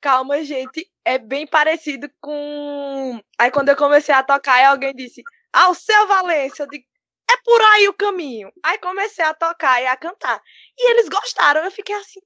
calma, 0.00 0.42
gente, 0.44 0.90
é 1.04 1.18
bem 1.18 1.46
parecido 1.46 2.10
com. 2.20 3.20
Aí 3.38 3.50
quando 3.50 3.68
eu 3.70 3.76
comecei 3.76 4.14
a 4.14 4.22
tocar, 4.22 4.64
alguém 4.66 4.94
disse, 4.94 5.22
ah, 5.52 5.70
o 5.70 5.74
seu 5.74 6.06
Valência, 6.06 6.64
eu 6.64 6.68
digo, 6.68 6.84
é 7.30 7.36
por 7.44 7.60
aí 7.62 7.88
o 7.88 7.94
caminho. 7.94 8.52
Aí 8.62 8.78
comecei 8.78 9.24
a 9.24 9.34
tocar 9.34 9.82
e 9.82 9.86
a 9.86 9.96
cantar. 9.96 10.40
E 10.78 10.90
eles 10.90 11.08
gostaram, 11.08 11.64
eu 11.64 11.70
fiquei 11.70 11.94
assim, 11.96 12.20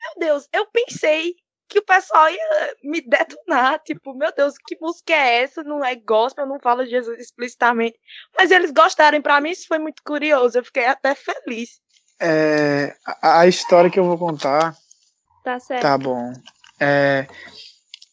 meu 0.00 0.28
Deus, 0.28 0.48
eu 0.52 0.66
pensei 0.66 1.34
que 1.68 1.78
o 1.78 1.84
pessoal 1.84 2.28
ia 2.28 2.76
me 2.82 3.00
detonar, 3.00 3.80
tipo, 3.84 4.14
meu 4.14 4.32
Deus, 4.34 4.54
que 4.66 4.76
música 4.80 5.12
é 5.12 5.42
essa? 5.42 5.62
Não 5.62 5.84
é 5.84 5.94
gospel, 5.96 6.46
não 6.46 6.60
fala 6.60 6.84
de 6.84 6.90
Jesus 6.90 7.18
explicitamente. 7.18 7.98
Mas 8.36 8.50
eles 8.50 8.70
gostaram, 8.70 9.20
para 9.20 9.40
mim 9.40 9.50
isso 9.50 9.66
foi 9.66 9.78
muito 9.78 10.02
curioso, 10.02 10.58
eu 10.58 10.64
fiquei 10.64 10.86
até 10.86 11.14
feliz. 11.14 11.80
É, 12.20 12.94
a 13.20 13.46
história 13.46 13.90
que 13.90 13.98
eu 13.98 14.04
vou 14.04 14.18
contar. 14.18 14.74
Tá 15.44 15.58
certo. 15.60 15.82
Tá 15.82 15.98
bom. 15.98 16.32
É, 16.80 17.26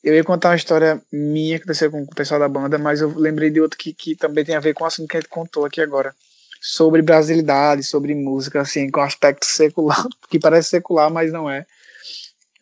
eu 0.03 0.13
ia 0.13 0.23
contar 0.23 0.49
uma 0.49 0.55
história 0.55 1.01
minha 1.11 1.57
que 1.57 1.63
aconteceu 1.63 1.89
com 1.89 2.01
o 2.01 2.15
pessoal 2.15 2.39
da 2.39 2.49
banda, 2.49 2.77
mas 2.77 3.01
eu 3.01 3.13
lembrei 3.15 3.49
de 3.49 3.61
outra 3.61 3.77
que, 3.77 3.93
que 3.93 4.15
também 4.15 4.43
tem 4.43 4.55
a 4.55 4.59
ver 4.59 4.73
com 4.73 4.83
o 4.83 4.87
assunto 4.87 5.07
que 5.07 5.15
a 5.15 5.19
gente 5.19 5.29
contou 5.29 5.65
aqui 5.65 5.79
agora. 5.79 6.13
Sobre 6.59 7.01
brasilidade, 7.01 7.83
sobre 7.83 8.15
música, 8.15 8.61
assim, 8.61 8.89
com 8.89 9.01
aspecto 9.01 9.45
secular, 9.45 10.05
que 10.29 10.39
parece 10.39 10.69
secular, 10.69 11.09
mas 11.09 11.31
não 11.31 11.49
é. 11.49 11.65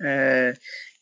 É, 0.04 0.54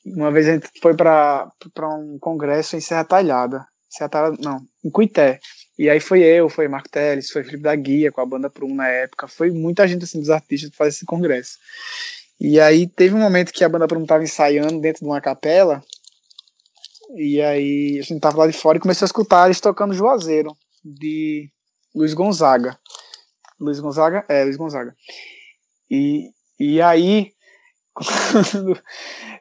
uma 0.05 0.31
vez 0.31 0.47
a 0.47 0.53
gente 0.53 0.69
foi 0.81 0.95
para 0.95 1.51
um 1.97 2.17
congresso 2.19 2.75
em 2.75 2.81
Serra 2.81 3.03
Talhada, 3.03 3.65
Serra 3.89 4.09
Talhada, 4.09 4.37
não, 4.39 4.61
em 4.83 4.89
Cuité. 4.89 5.39
E 5.77 5.89
aí 5.89 5.99
foi 5.99 6.21
eu, 6.21 6.49
foi 6.49 6.67
Marco 6.67 6.89
Teles, 6.89 7.31
foi 7.31 7.43
Felipe 7.43 7.63
da 7.63 7.75
Guia 7.75 8.11
com 8.11 8.19
a 8.19 8.25
banda 8.25 8.49
Prum 8.49 8.75
na 8.75 8.87
época, 8.87 9.27
foi 9.27 9.49
muita 9.49 9.87
gente 9.87 10.03
assim 10.03 10.19
dos 10.19 10.29
artistas 10.29 10.75
fazer 10.75 10.89
esse 10.89 11.05
congresso. 11.05 11.57
E 12.39 12.59
aí 12.59 12.87
teve 12.87 13.15
um 13.15 13.19
momento 13.19 13.53
que 13.53 13.63
a 13.63 13.69
banda 13.69 13.87
Prum 13.87 14.03
estava 14.03 14.23
ensaiando 14.23 14.79
dentro 14.81 15.01
de 15.01 15.05
uma 15.05 15.21
capela, 15.21 15.81
e 17.15 17.41
aí 17.41 17.97
a 17.99 18.03
gente 18.03 18.19
tava 18.19 18.39
lá 18.39 18.47
de 18.47 18.53
fora 18.53 18.77
e 18.77 18.81
começou 18.81 19.05
a 19.05 19.07
escutar 19.07 19.45
eles 19.45 19.59
tocando 19.59 19.93
Juazeiro, 19.93 20.55
de 20.83 21.49
Luiz 21.95 22.13
Gonzaga. 22.13 22.77
Luiz 23.59 23.79
Gonzaga? 23.79 24.23
É, 24.29 24.43
Luiz 24.43 24.57
Gonzaga. 24.57 24.95
E, 25.89 26.29
e 26.59 26.81
aí 26.81 27.31
quando, 27.93 27.99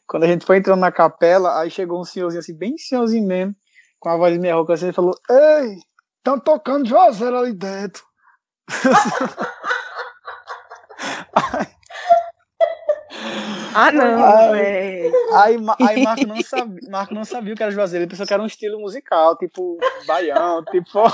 quando 0.06 0.24
a 0.24 0.26
gente 0.26 0.44
foi 0.44 0.58
entrando 0.58 0.80
na 0.80 0.92
capela, 0.92 1.60
aí 1.60 1.70
chegou 1.70 2.00
um 2.00 2.04
senhorzinho 2.04 2.40
assim, 2.40 2.56
bem 2.56 2.76
senhorzinho 2.76 3.26
mesmo, 3.26 3.54
com 3.98 4.08
a 4.08 4.16
voz 4.16 4.36
meio 4.38 4.56
rouca 4.56 4.74
assim, 4.74 4.88
e 4.88 4.92
falou: 4.92 5.14
Ei, 5.30 5.78
estão 6.18 6.38
tocando 6.38 6.88
Juazeiro 6.88 7.36
ali 7.36 7.52
dentro. 7.52 8.04
ah, 13.74 13.90
não, 13.92 14.24
aí, 14.24 15.12
aí, 15.32 15.56
aí, 15.80 16.02
Marco, 16.02 16.26
não 16.26 16.42
sabia, 16.42 16.90
Marco 16.90 17.14
não 17.14 17.24
sabia 17.24 17.54
o 17.54 17.56
que 17.56 17.62
era 17.62 17.72
Juazeiro, 17.72 18.02
ele 18.04 18.10
pensou 18.10 18.26
que 18.26 18.34
era 18.34 18.42
um 18.42 18.46
estilo 18.46 18.78
musical, 18.80 19.38
tipo 19.38 19.78
baião, 20.06 20.62
tipo. 20.64 21.00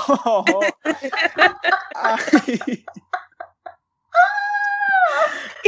aí, 1.95 2.83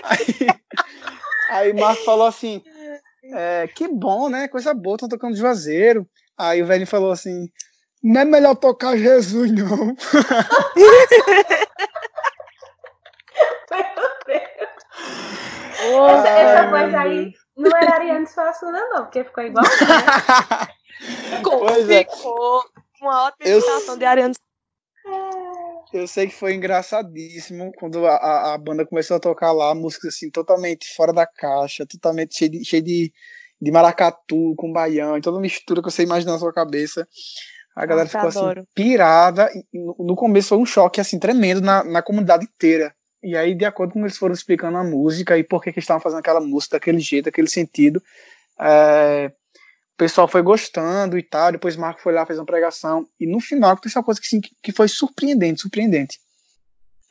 aí, 0.04 0.48
Aí 1.50 1.74
Marco 1.74 2.04
falou 2.04 2.28
assim: 2.28 2.62
é, 3.36 3.68
que 3.68 3.88
bom, 3.88 4.30
né? 4.30 4.48
Coisa 4.48 4.74
boa, 4.74 4.96
estão 4.96 5.10
tocando 5.10 5.36
Juazeiro. 5.36 6.08
Aí 6.38 6.62
o 6.62 6.66
velho 6.66 6.86
falou 6.88 7.12
assim: 7.12 7.50
não 8.04 8.22
é 8.22 8.26
melhor 8.26 8.56
tocar 8.56 8.98
Jesus, 8.98 9.52
não. 9.52 9.96
essa, 16.10 16.28
essa 16.28 16.70
voz 16.70 16.94
aí 16.94 17.34
não 17.56 17.76
era 17.76 17.96
Ariane 17.96 18.28
Suassuna, 18.28 18.80
não, 18.90 19.04
porque 19.04 19.24
ficou 19.24 19.44
igual. 19.44 19.66
Né? 21.30 21.42
Pois 21.44 21.88
é. 21.92 22.06
Ficou 22.06 22.64
uma 23.00 23.26
ótima 23.28 23.48
imitação 23.48 24.00
de 24.00 24.06
Ariane 24.06 24.34
eu 25.98 26.08
sei 26.08 26.28
que 26.28 26.36
foi 26.36 26.54
engraçadíssimo 26.54 27.72
quando 27.78 28.06
a, 28.06 28.16
a, 28.16 28.54
a, 28.54 28.58
banda 28.58 28.86
começou 28.86 29.18
a 29.18 29.20
tocar 29.20 29.52
lá 29.52 29.74
músicas 29.74 30.16
assim 30.16 30.30
totalmente 30.30 30.94
fora 30.96 31.12
da 31.12 31.26
caixa, 31.26 31.86
totalmente 31.86 32.38
cheio 32.38 32.52
de, 32.52 32.66
cheio 32.66 32.82
de, 32.84 33.14
de 33.62 33.72
maracatu 33.72 34.56
com 34.56 34.72
baião, 34.72 35.18
e 35.18 35.22
toda 35.22 35.40
mistura 35.40 35.82
que 35.82 35.92
você 35.92 36.04
imagina 36.04 36.34
na 36.34 36.40
sua 36.40 36.54
cabeça. 36.54 37.08
A 37.76 37.86
galera 37.86 38.10
ficou 38.10 38.28
assim, 38.28 38.40
adoro. 38.40 38.62
assim 38.62 38.70
pirada. 38.74 39.50
No 39.74 40.16
começo 40.16 40.50
foi 40.50 40.58
um 40.58 40.66
choque 40.66 41.00
assim 41.00 41.20
tremendo 41.20 41.62
na, 41.62 41.84
na 41.84 42.02
comunidade 42.02 42.46
inteira. 42.46 42.94
E 43.22 43.36
aí, 43.36 43.54
de 43.54 43.66
acordo 43.66 43.94
com 43.94 44.00
eles 44.00 44.18
foram 44.18 44.34
explicando 44.34 44.78
a 44.78 44.84
música 44.84 45.38
e 45.38 45.44
por 45.44 45.62
que, 45.62 45.72
que 45.72 45.80
estavam 45.80 46.02
fazendo 46.02 46.20
aquela 46.20 46.40
música 46.40 46.78
daquele 46.78 47.00
jeito, 47.00 47.26
daquele 47.26 47.50
sentido, 47.50 48.02
é, 48.60 49.32
pessoal 49.98 50.28
foi 50.28 50.42
gostando 50.42 51.18
e 51.18 51.24
tal. 51.24 51.52
Depois 51.52 51.76
o 51.76 51.82
Marco 51.82 52.02
foi 52.02 52.14
lá, 52.14 52.26
fez 52.26 52.40
uma 52.40 52.46
pregação. 52.46 53.08
E 53.20 53.26
no 53.26 53.40
final 53.40 53.72
aconteceu 53.72 54.00
uma 54.00 54.06
coisa 54.06 54.22
que, 54.22 54.28
assim, 54.28 54.42
que 54.62 54.72
foi 54.72 54.88
surpreendente, 54.88 55.62
surpreendente. 55.62 56.20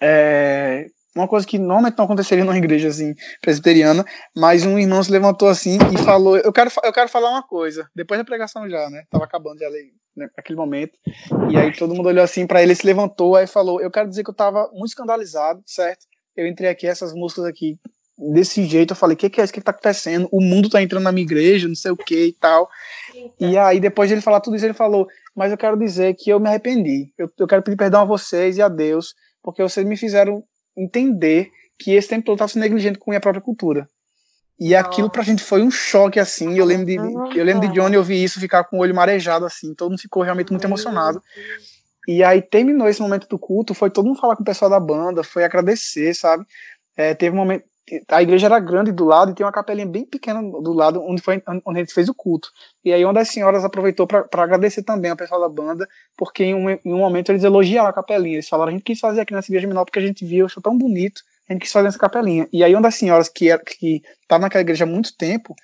É, 0.01 0.87
uma 1.15 1.27
coisa 1.27 1.47
que 1.47 1.59
normalmente 1.59 1.97
não 1.97 2.05
aconteceria 2.05 2.45
numa 2.45 2.57
igreja 2.57 2.89
assim, 2.89 3.15
presbiteriana, 3.41 4.05
mas 4.37 4.65
um 4.65 4.79
irmão 4.79 5.03
se 5.03 5.11
levantou 5.11 5.49
assim 5.49 5.79
e 5.93 6.05
falou: 6.05 6.37
Eu 6.37 6.53
quero, 6.53 6.71
eu 6.85 6.93
quero 6.93 7.09
falar 7.09 7.31
uma 7.31 7.43
coisa. 7.43 7.89
Depois 7.95 8.21
da 8.21 8.25
pregação 8.25 8.69
já, 8.69 8.91
né? 8.91 9.05
Tava 9.11 9.25
acabando 9.25 9.59
já 9.59 9.71
né, 10.15 10.29
naquele 10.37 10.59
momento. 10.59 10.93
E 11.51 11.57
aí 11.57 11.73
todo 11.75 11.95
mundo 11.95 12.09
olhou 12.09 12.23
assim 12.23 12.47
para 12.47 12.63
ele, 12.63 12.75
se 12.75 12.87
levantou, 12.87 13.35
aí 13.35 13.47
falou: 13.47 13.81
Eu 13.81 13.91
quero 13.91 14.09
dizer 14.09 14.23
que 14.23 14.31
eu 14.31 14.35
tava 14.35 14.69
muito 14.73 14.89
escandalizado, 14.89 15.63
certo? 15.67 16.07
Eu 16.37 16.47
entrei 16.47 16.69
aqui, 16.69 16.87
essas 16.87 17.15
músicas 17.15 17.47
aqui, 17.47 17.79
desse 18.19 18.65
jeito. 18.65 18.93
Eu 18.93 18.97
falei: 18.97 19.15
O 19.15 19.17
que, 19.17 19.31
que 19.31 19.41
é 19.41 19.45
isso? 19.45 19.51
O 19.51 19.55
que, 19.55 19.61
que 19.61 19.65
tá 19.65 19.73
acontecendo? 19.73 20.29
O 20.33 20.41
mundo 20.41 20.69
tá 20.69 20.83
entrando 20.83 21.05
na 21.05 21.13
minha 21.13 21.25
igreja, 21.25 21.69
não 21.69 21.75
sei 21.75 21.91
o 21.91 21.97
que 21.97 22.27
e 22.27 22.33
tal. 22.33 22.69
E 23.41 23.57
aí, 23.57 23.81
depois 23.81 24.09
de 24.09 24.15
ele 24.15 24.23
falar 24.23 24.41
tudo 24.41 24.57
isso, 24.57 24.65
ele 24.65 24.75
falou: 24.75 25.07
Mas 25.35 25.51
eu 25.51 25.59
quero 25.59 25.79
dizer 25.79 26.15
que 26.15 26.31
eu 26.31 26.41
me 26.41 26.49
arrependi. 26.49 27.13
Eu, 27.19 27.31
eu 27.39 27.47
quero 27.47 27.63
pedir 27.63 27.77
perdão 27.77 28.03
a 28.03 28.05
vocês 28.05 28.57
e 28.57 28.63
a 28.63 28.69
Deus, 28.69 29.15
porque 29.43 29.63
vocês 29.63 29.87
me 29.87 29.97
fizeram 29.97 30.43
entender 30.77 31.51
que 31.79 31.93
esse 31.93 32.09
tempo 32.09 32.25
todo 32.25 32.37
estava 32.37 32.49
sendo 32.49 32.63
negligente 32.63 32.99
com 32.99 33.11
a 33.11 33.13
minha 33.13 33.21
própria 33.21 33.43
cultura. 33.43 33.89
E 34.59 34.71
Nossa. 34.71 34.87
aquilo 34.87 35.11
pra 35.11 35.23
gente 35.23 35.43
foi 35.43 35.63
um 35.63 35.71
choque, 35.71 36.19
assim. 36.19 36.59
Eu 36.59 36.65
lembro 36.65 36.87
de, 36.87 36.97
eu 37.39 37.45
lembro 37.45 37.69
de 37.69 37.75
Johnny 37.75 37.97
ouvir 37.97 38.23
isso, 38.23 38.41
ficar 38.41 38.65
com 38.65 38.79
o 38.79 38.81
olho 38.81 38.95
marejado, 38.95 39.45
assim. 39.45 39.75
Todo 39.75 39.91
mundo 39.91 40.01
ficou 40.01 40.23
realmente 40.23 40.51
muito 40.51 40.65
emocionado. 40.65 41.23
E 42.09 42.23
aí 42.23 42.41
terminou 42.41 42.89
esse 42.89 43.01
momento 43.01 43.29
do 43.29 43.39
culto, 43.39 43.75
foi 43.75 43.91
todo 43.91 44.07
mundo 44.07 44.21
falar 44.21 44.37
com 44.37 44.43
o 44.43 44.47
pessoal 44.47 44.71
da 44.71 44.81
banda, 44.81 45.25
foi 45.25 45.45
agradecer, 45.45 46.15
sabe? 46.15 46.47
É, 46.97 47.15
teve 47.15 47.35
um 47.35 47.39
momento. 47.39 47.65
A 48.09 48.21
igreja 48.21 48.47
era 48.47 48.59
grande 48.59 48.91
do 48.91 49.05
lado 49.05 49.31
e 49.31 49.35
tem 49.35 49.47
uma 49.47 49.53
capelinha 49.53 49.87
bem 49.87 50.05
pequena 50.05 50.43
do 50.43 50.73
lado 50.73 51.01
onde, 51.03 51.23
foi, 51.23 51.41
onde 51.65 51.79
a 51.79 51.83
gente 51.83 51.95
fez 51.95 52.09
o 52.09 52.15
culto. 52.15 52.49
E 52.85 52.93
aí 52.93 53.05
uma 53.05 53.15
das 53.15 53.29
senhoras 53.29 53.65
aproveitou 53.65 54.07
para 54.07 54.43
agradecer 54.43 54.83
também 54.83 55.11
ao 55.11 55.17
pessoal 55.17 55.41
da 55.41 55.49
banda, 55.49 55.87
porque 56.17 56.43
em 56.43 56.55
um, 56.55 56.71
em 56.71 56.81
um 56.85 56.99
momento 56.99 57.31
eles 57.31 57.45
elogiaram 57.45 57.89
a 57.89 57.93
capelinha. 57.93 58.35
Eles 58.35 58.49
falaram: 58.49 58.71
a 58.71 58.73
gente 58.73 58.83
quis 58.83 58.99
fazer 58.99 59.21
aqui 59.21 59.33
nessa 59.33 59.51
igreja 59.51 59.69
menor 59.69 59.85
porque 59.85 60.01
a 60.01 60.03
gente 60.03 60.25
viu, 60.25 60.47
achou 60.47 60.61
tão 60.61 60.77
bonito, 60.77 61.23
a 61.49 61.53
gente 61.53 61.63
quis 61.63 61.73
fazer 61.73 61.87
essa 61.87 61.99
capelinha. 61.99 62.49
E 62.53 62.65
aí 62.65 62.75
uma 62.75 62.83
das 62.83 62.97
senhoras 62.97 63.29
que 63.29 63.57
que 63.59 64.03
naquela 64.29 64.63
igreja 64.63 64.85
há 64.85 64.87
muito 64.89 65.17
tempo, 65.17 65.55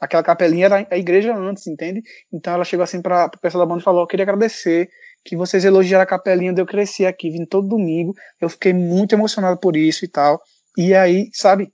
aquela 0.00 0.22
capelinha 0.22 0.66
era 0.66 0.86
a 0.88 0.96
igreja 0.96 1.34
antes, 1.36 1.66
entende? 1.66 2.00
Então 2.32 2.54
ela 2.54 2.64
chegou 2.64 2.84
assim 2.84 3.02
para 3.02 3.26
o 3.26 3.38
pessoal 3.40 3.64
da 3.64 3.68
banda 3.68 3.80
e 3.80 3.84
falou: 3.84 4.02
eu 4.02 4.06
queria 4.06 4.24
agradecer 4.24 4.88
que 5.24 5.36
vocês 5.36 5.64
elogiaram 5.64 6.04
a 6.04 6.06
capelinha 6.06 6.52
onde 6.52 6.60
eu 6.60 6.66
cresci 6.66 7.06
aqui, 7.06 7.28
vindo 7.28 7.46
todo 7.46 7.66
domingo. 7.66 8.14
Eu 8.40 8.48
fiquei 8.48 8.72
muito 8.72 9.14
emocionado 9.14 9.58
por 9.58 9.76
isso 9.76 10.04
e 10.04 10.08
tal. 10.08 10.40
E 10.76 10.94
aí, 10.94 11.30
sabe, 11.32 11.72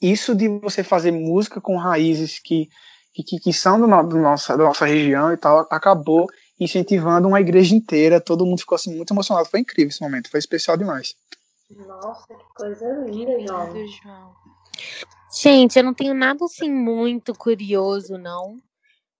isso 0.00 0.34
de 0.34 0.48
você 0.48 0.84
fazer 0.84 1.10
música 1.10 1.60
com 1.60 1.76
raízes 1.76 2.38
que, 2.38 2.68
que, 3.12 3.38
que 3.38 3.52
são 3.52 3.80
do, 3.80 3.86
do 3.86 4.18
nossa, 4.18 4.56
da 4.56 4.64
nossa 4.64 4.86
região 4.86 5.32
e 5.32 5.36
tal, 5.36 5.60
acabou 5.70 6.28
incentivando 6.58 7.28
uma 7.28 7.40
igreja 7.40 7.74
inteira. 7.74 8.20
Todo 8.20 8.46
mundo 8.46 8.60
ficou 8.60 8.76
assim, 8.76 8.94
muito 8.94 9.12
emocionado. 9.12 9.48
Foi 9.48 9.60
incrível 9.60 9.90
esse 9.90 10.02
momento, 10.02 10.30
foi 10.30 10.38
especial 10.38 10.76
demais. 10.76 11.14
Nossa, 11.70 12.26
que 12.28 12.44
coisa 12.54 12.86
linda, 13.06 13.38
João. 13.40 14.34
Gente, 15.42 15.78
eu 15.78 15.84
não 15.84 15.94
tenho 15.94 16.14
nada 16.14 16.44
assim 16.44 16.70
muito 16.70 17.34
curioso, 17.34 18.16
não. 18.16 18.60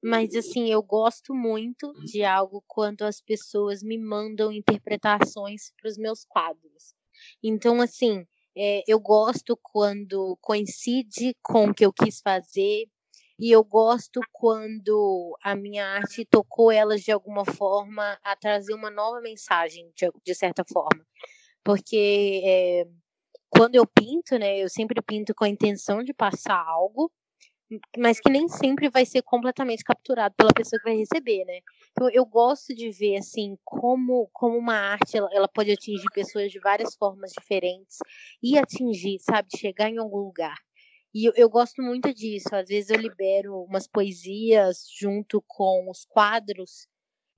Mas 0.03 0.35
assim, 0.35 0.71
eu 0.71 0.83
gosto 0.83 1.35
muito 1.35 1.93
de 2.05 2.23
algo 2.23 2.63
quando 2.69 3.03
as 3.03 3.21
pessoas 3.21 3.83
me 3.83 3.99
mandam 3.99 4.53
interpretações 4.53 5.73
para 5.81 5.89
os 5.89 5.97
meus 5.97 6.25
quadros. 6.27 6.95
Então, 7.43 7.81
assim, 7.81 8.27
é, 8.57 8.83
eu 8.87 9.01
gosto 9.01 9.59
quando 9.63 10.39
coincide 10.41 11.37
com 11.43 11.67
o 11.67 11.75
que 11.75 11.85
eu 11.85 11.93
quis 11.93 12.21
fazer, 12.21 12.87
e 13.39 13.51
eu 13.51 13.65
gosto 13.65 14.21
quando 14.33 15.37
a 15.43 15.57
minha 15.57 15.85
arte 15.85 16.25
tocou 16.25 16.71
elas 16.71 17.03
de 17.03 17.11
alguma 17.11 17.45
forma 17.45 18.19
a 18.23 18.37
trazer 18.37 18.75
uma 18.75 18.91
nova 18.91 19.21
mensagem, 19.21 19.91
de, 19.97 20.09
de 20.25 20.35
certa 20.35 20.65
forma. 20.65 21.05
Porque 21.65 22.43
é, 22.45 22.87
quando 23.51 23.75
eu 23.75 23.87
pinto, 23.87 24.39
né, 24.39 24.59
eu 24.63 24.69
sempre 24.69 25.01
pinto 25.03 25.35
com 25.35 25.45
a 25.45 25.49
intenção 25.49 26.03
de 26.05 26.15
passar 26.15 26.65
algo, 26.65 27.11
mas 27.99 28.21
que 28.21 28.31
nem 28.31 28.49
sempre 28.49 28.89
vai 28.89 29.05
ser 29.07 29.23
completamente 29.23 29.85
capturado 29.85 30.35
pela 30.37 30.53
pessoa 30.53 30.81
que 30.81 30.89
vai 30.89 30.97
receber, 30.97 31.45
né? 31.45 31.61
Então 31.93 32.09
eu 32.11 32.25
gosto 32.27 32.75
de 32.75 32.91
ver 32.91 33.17
assim 33.17 33.57
como 33.65 34.29
como 34.33 34.57
uma 34.59 34.75
arte 34.77 35.17
ela, 35.17 35.29
ela 35.33 35.49
pode 35.49 35.71
atingir 35.73 36.07
pessoas 36.15 36.51
de 36.51 36.61
várias 36.61 36.95
formas 36.97 37.33
diferentes 37.33 37.99
e 38.43 38.59
atingir, 38.59 39.19
sabe, 39.21 39.49
chegar 39.57 39.89
em 39.91 39.99
algum 39.99 40.19
lugar. 40.19 40.57
E 41.15 41.29
eu, 41.29 41.33
eu 41.37 41.49
gosto 41.49 41.81
muito 41.83 42.13
disso. 42.13 42.49
Às 42.53 42.69
vezes 42.69 42.91
eu 42.91 42.97
libero 42.97 43.63
umas 43.63 43.87
poesias 43.87 44.87
junto 44.99 45.43
com 45.47 45.89
os 45.91 46.05
quadros 46.05 46.89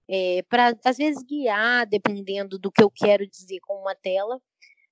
é, 0.09 0.43
para 0.49 0.75
às 0.85 0.97
vezes 0.97 1.23
guiar, 1.25 1.87
dependendo 1.87 2.59
do 2.59 2.71
que 2.71 2.83
eu 2.83 2.91
quero 2.91 3.27
dizer 3.27 3.59
com 3.63 3.75
uma 3.75 3.95
tela 3.95 4.41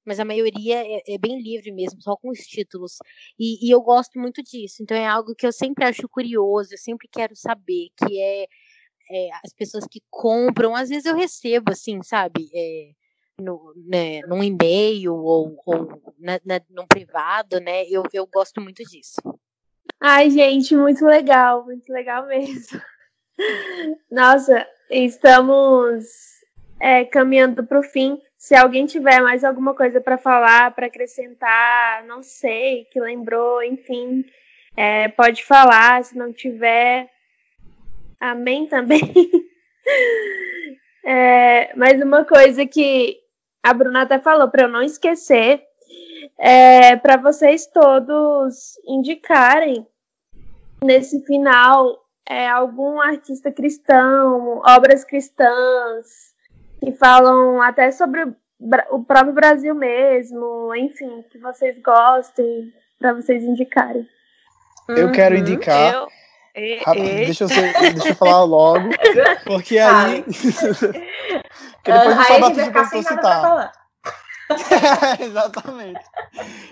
mas 0.04 0.20
a 0.20 0.24
maioria 0.24 0.82
é, 0.84 1.14
é, 1.14 1.18
bem 1.18 1.40
livre 1.40 1.72
mesmo, 1.72 2.00
só 2.02 2.16
com 2.16 2.30
os 2.30 2.40
títulos. 2.40 2.98
E, 3.38 3.66
e, 3.66 3.70
eu 3.70 3.80
gosto 3.80 4.18
muito 4.18 4.42
disso. 4.42 4.82
Então 4.82 4.96
é 4.96 5.06
algo 5.06 5.34
que 5.34 5.46
eu 5.46 5.52
sempre 5.52 5.84
acho 5.84 6.08
curioso, 6.08 6.74
eu 6.74 6.78
sempre 6.78 7.08
quero 7.10 7.34
saber, 7.36 7.88
que 7.96 8.20
é, 8.20 8.46
é 9.10 9.28
as 9.44 9.52
pessoas 9.52 9.86
que 9.90 10.00
compram, 10.10 10.74
às 10.74 10.88
vezes 10.88 11.06
eu 11.06 11.16
recebo, 11.16 11.72
assim, 11.72 12.02
sabe? 12.02 12.48
É, 12.54 12.90
no, 13.40 13.74
né, 13.88 14.20
num 14.28 14.42
e-mail 14.42 15.14
ou, 15.14 15.56
ou 15.66 16.14
na, 16.18 16.40
na, 16.44 16.60
num 16.70 16.86
privado, 16.86 17.60
né? 17.60 17.84
Eu, 17.88 18.02
eu 18.12 18.26
gosto 18.26 18.60
muito 18.60 18.82
disso. 18.84 19.20
Ai, 20.00 20.30
gente, 20.30 20.76
muito 20.76 21.04
legal, 21.04 21.64
muito 21.64 21.90
legal 21.92 22.26
mesmo. 22.26 22.80
Nossa, 24.10 24.66
estamos 24.90 26.04
é, 26.80 27.04
caminhando 27.04 27.64
para 27.64 27.78
o 27.78 27.82
fim. 27.82 28.18
Se 28.36 28.54
alguém 28.54 28.86
tiver 28.86 29.20
mais 29.20 29.44
alguma 29.44 29.74
coisa 29.74 30.00
para 30.00 30.18
falar, 30.18 30.74
para 30.74 30.86
acrescentar, 30.86 32.04
não 32.04 32.22
sei, 32.22 32.84
que 32.92 33.00
lembrou, 33.00 33.62
enfim, 33.62 34.24
é, 34.76 35.08
pode 35.08 35.44
falar. 35.44 36.04
Se 36.04 36.16
não 36.16 36.32
tiver, 36.32 37.08
amém 38.20 38.66
também. 38.66 39.00
é, 41.04 41.74
mas 41.76 42.00
uma 42.02 42.24
coisa 42.24 42.66
que 42.66 43.18
a 43.62 43.72
Bruna 43.72 44.02
até 44.02 44.18
falou 44.18 44.48
para 44.48 44.64
eu 44.64 44.68
não 44.68 44.82
esquecer 44.82 45.62
é 46.38 46.96
para 46.96 47.16
vocês 47.16 47.66
todos 47.66 48.78
indicarem 48.86 49.86
nesse 50.84 51.24
final 51.24 52.04
é, 52.28 52.48
algum 52.48 53.00
artista 53.00 53.52
cristão, 53.52 54.62
obras 54.66 55.04
cristãs, 55.04 56.33
que 56.84 56.92
falam 56.92 57.62
até 57.62 57.90
sobre 57.90 58.22
o 58.90 59.04
próprio 59.04 59.32
Brasil 59.32 59.74
mesmo, 59.74 60.74
enfim, 60.74 61.24
que 61.30 61.38
vocês 61.38 61.80
gostem, 61.82 62.72
para 62.98 63.14
vocês 63.14 63.42
indicarem. 63.42 64.06
Eu 64.88 65.10
quero 65.12 65.34
uhum. 65.34 65.40
indicar. 65.40 65.94
Eu... 65.94 66.08
E, 66.56 66.80
e... 66.80 67.24
Deixa, 67.26 67.44
eu 67.44 67.48
ser, 67.48 67.72
deixa 67.94 68.10
eu 68.10 68.14
falar 68.14 68.44
logo, 68.44 68.90
porque 69.44 69.78
aí. 69.78 70.22
porque 70.22 71.92
depois 71.92 72.18
o 72.18 72.22
Salvatore 72.22 72.54
vai 72.54 72.64
ficar 72.66 72.84
sem 72.84 73.02
citar. 73.02 73.72
Exatamente. 75.20 76.00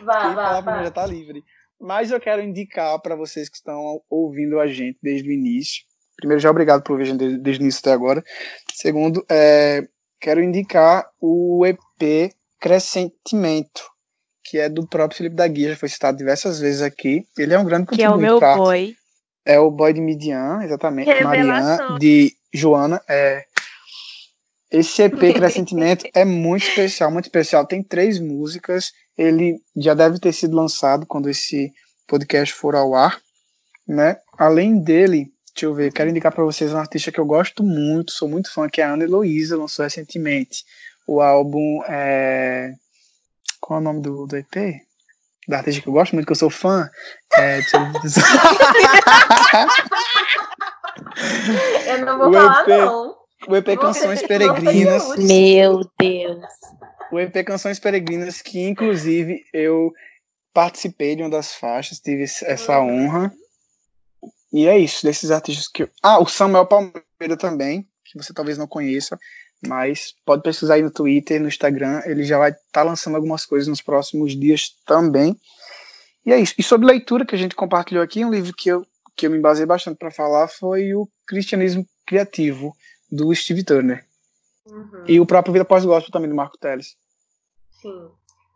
Vá, 0.03 0.29
vá, 0.35 0.61
vá. 0.61 0.85
Já 0.85 0.91
tá 0.91 1.07
livre. 1.07 1.43
Mas 1.81 2.13
eu 2.13 2.21
quero 2.21 2.43
indicar 2.43 2.97
para 3.01 3.17
vocês 3.17 3.49
que 3.49 3.57
estão 3.57 4.01
ouvindo 4.09 4.61
a 4.61 4.69
gente 4.69 4.99
desde 5.03 5.29
o 5.29 5.33
início. 5.33 5.83
Primeiro, 6.17 6.41
já 6.41 6.51
obrigado 6.51 6.83
por 6.83 6.93
ouvir 6.93 7.03
a 7.03 7.07
gente 7.07 7.19
desde, 7.19 7.39
desde 7.39 7.61
o 7.61 7.65
início 7.65 7.81
até 7.81 7.93
agora. 7.93 8.23
Segundo, 8.73 9.25
é, 9.29 9.89
quero 10.23 10.43
indicar 10.43 11.11
o 11.21 11.67
EP 11.67 12.33
Crescentimento, 12.61 13.83
que 14.45 14.57
é 14.57 14.69
do 14.69 14.87
próprio 14.87 15.19
Felipe 15.19 15.35
da 15.35 15.49
Guia, 15.49 15.71
já 15.71 15.77
foi 15.77 15.89
citado 15.89 16.17
diversas 16.17 16.61
vezes 16.61 16.81
aqui. 16.81 17.27
Ele 17.37 17.53
é 17.53 17.59
um 17.59 17.65
grande 17.65 17.89
Que 17.89 18.05
é 18.05 18.09
o 18.09 18.17
meu 18.17 18.39
boy. 18.39 18.95
É 19.45 19.59
o 19.59 19.69
boy 19.69 19.93
de 19.93 20.01
Midian, 20.01 20.61
exatamente. 20.63 21.25
Mariana, 21.25 21.99
de 21.99 22.33
Joana. 22.55 23.03
É... 23.09 23.45
Esse 24.71 25.03
EP 25.03 25.19
Crescentimento 25.35 26.07
é 26.15 26.25
muito 26.25 26.69
especial, 26.69 27.11
muito 27.11 27.25
especial. 27.25 27.67
Tem 27.67 27.83
três 27.83 28.21
músicas. 28.21 28.93
Ele 29.19 29.59
já 29.77 29.93
deve 29.93 30.21
ter 30.21 30.33
sido 30.33 30.55
lançado 30.55 31.05
quando 31.05 31.29
esse 31.29 31.73
podcast 32.07 32.55
for 32.55 32.77
ao 32.77 32.95
ar. 32.95 33.21
Né? 33.89 34.17
Além 34.39 34.79
dele, 34.79 35.33
Deixa 35.55 35.67
eu 35.67 35.75
ver, 35.75 35.93
quero 35.93 36.09
indicar 36.09 36.33
para 36.33 36.45
vocês 36.45 36.73
uma 36.73 36.81
artista 36.81 37.13
que 37.13 37.21
eu 37.21 37.27
gosto 37.27 37.63
muito, 37.63 38.11
sou 38.11 38.27
muito 38.27 38.51
fã, 38.53 38.69
que 38.71 38.81
é 38.81 38.85
a 38.85 38.93
Ana 38.93 39.05
Heloísa, 39.05 39.57
lançou 39.57 39.85
recentemente 39.85 40.65
o 41.07 41.21
álbum. 41.21 41.83
É... 41.87 42.73
Qual 43.61 43.79
é 43.79 43.81
o 43.81 43.85
nome 43.85 44.01
do, 44.01 44.27
do 44.27 44.37
EP? 44.37 44.81
Da 45.47 45.59
artista 45.59 45.83
que 45.83 45.89
eu 45.89 45.93
gosto 45.93 46.15
muito, 46.15 46.25
que 46.27 46.33
eu 46.33 46.37
sou 46.37 46.49
fã. 46.49 46.89
É... 47.35 47.61
eu 51.87 52.07
não 52.07 52.17
vou 52.19 52.31
o 52.31 52.33
falar, 52.33 52.63
EP, 52.63 52.69
não. 52.69 53.15
O 53.47 53.57
EP 53.57 53.79
Canções 53.79 54.23
Peregrinas. 54.23 55.17
Meu 55.19 55.81
Deus. 55.99 56.45
O 57.11 57.21
EP 57.21 57.45
Canções 57.45 57.79
Peregrinas, 57.79 58.41
que 58.41 58.59
inclusive 58.67 59.45
eu 59.53 59.93
participei 60.55 61.15
de 61.15 61.23
uma 61.23 61.29
das 61.31 61.55
faixas, 61.55 61.99
tive 61.99 62.23
essa 62.23 62.81
honra 62.81 63.31
E 64.53 64.67
é 64.67 64.79
isso, 64.79 65.05
desses 65.05 65.31
artistas 65.31 65.67
que. 65.69 65.89
Ah, 66.03 66.21
o 66.21 66.27
Samuel 66.27 66.67
Palmeira 66.67 67.37
também, 67.39 67.89
que 68.05 68.19
você 68.19 68.35
talvez 68.35 68.59
não 68.59 68.67
conheça, 68.67 69.19
mas 69.67 70.15
pode 70.25 70.43
pesquisar 70.43 70.75
aí 70.75 70.83
no 70.83 70.91
Twitter, 70.91 71.41
no 71.41 71.49
Instagram, 71.49 72.03
ele 72.05 72.25
já 72.25 72.39
vai 72.39 72.51
estar 72.51 72.63
tá 72.73 72.83
lançando 72.83 73.17
algumas 73.17 73.47
coisas 73.47 73.69
nos 73.69 73.81
próximos 73.81 74.39
dias 74.39 74.77
também. 74.85 75.37
E 76.27 76.33
é 76.33 76.39
isso. 76.39 76.55
E 76.59 76.63
sobre 76.63 76.87
leitura 76.87 77.25
que 77.25 77.35
a 77.35 77.39
gente 77.39 77.55
compartilhou 77.55 78.03
aqui, 78.03 78.25
um 78.25 78.31
livro 78.31 78.53
que 78.55 78.69
eu, 78.69 78.85
que 79.17 79.27
eu 79.27 79.31
me 79.31 79.41
basei 79.41 79.65
bastante 79.65 79.99
para 79.99 80.11
falar 80.11 80.49
foi 80.49 80.95
o 80.95 81.09
Cristianismo 81.27 81.87
Criativo, 82.07 82.77
do 83.11 83.35
Steve 83.35 83.65
Turner. 83.65 84.05
Uhum. 84.67 85.05
E 85.07 85.21
o 85.21 85.27
próprio 85.27 85.53
Vida 85.53 85.65
Pós-Gospel 85.65 86.13
também, 86.13 86.29
do 86.29 86.37
Marco 86.37 86.59
Teles. 86.59 86.97
Sim. 87.81 88.09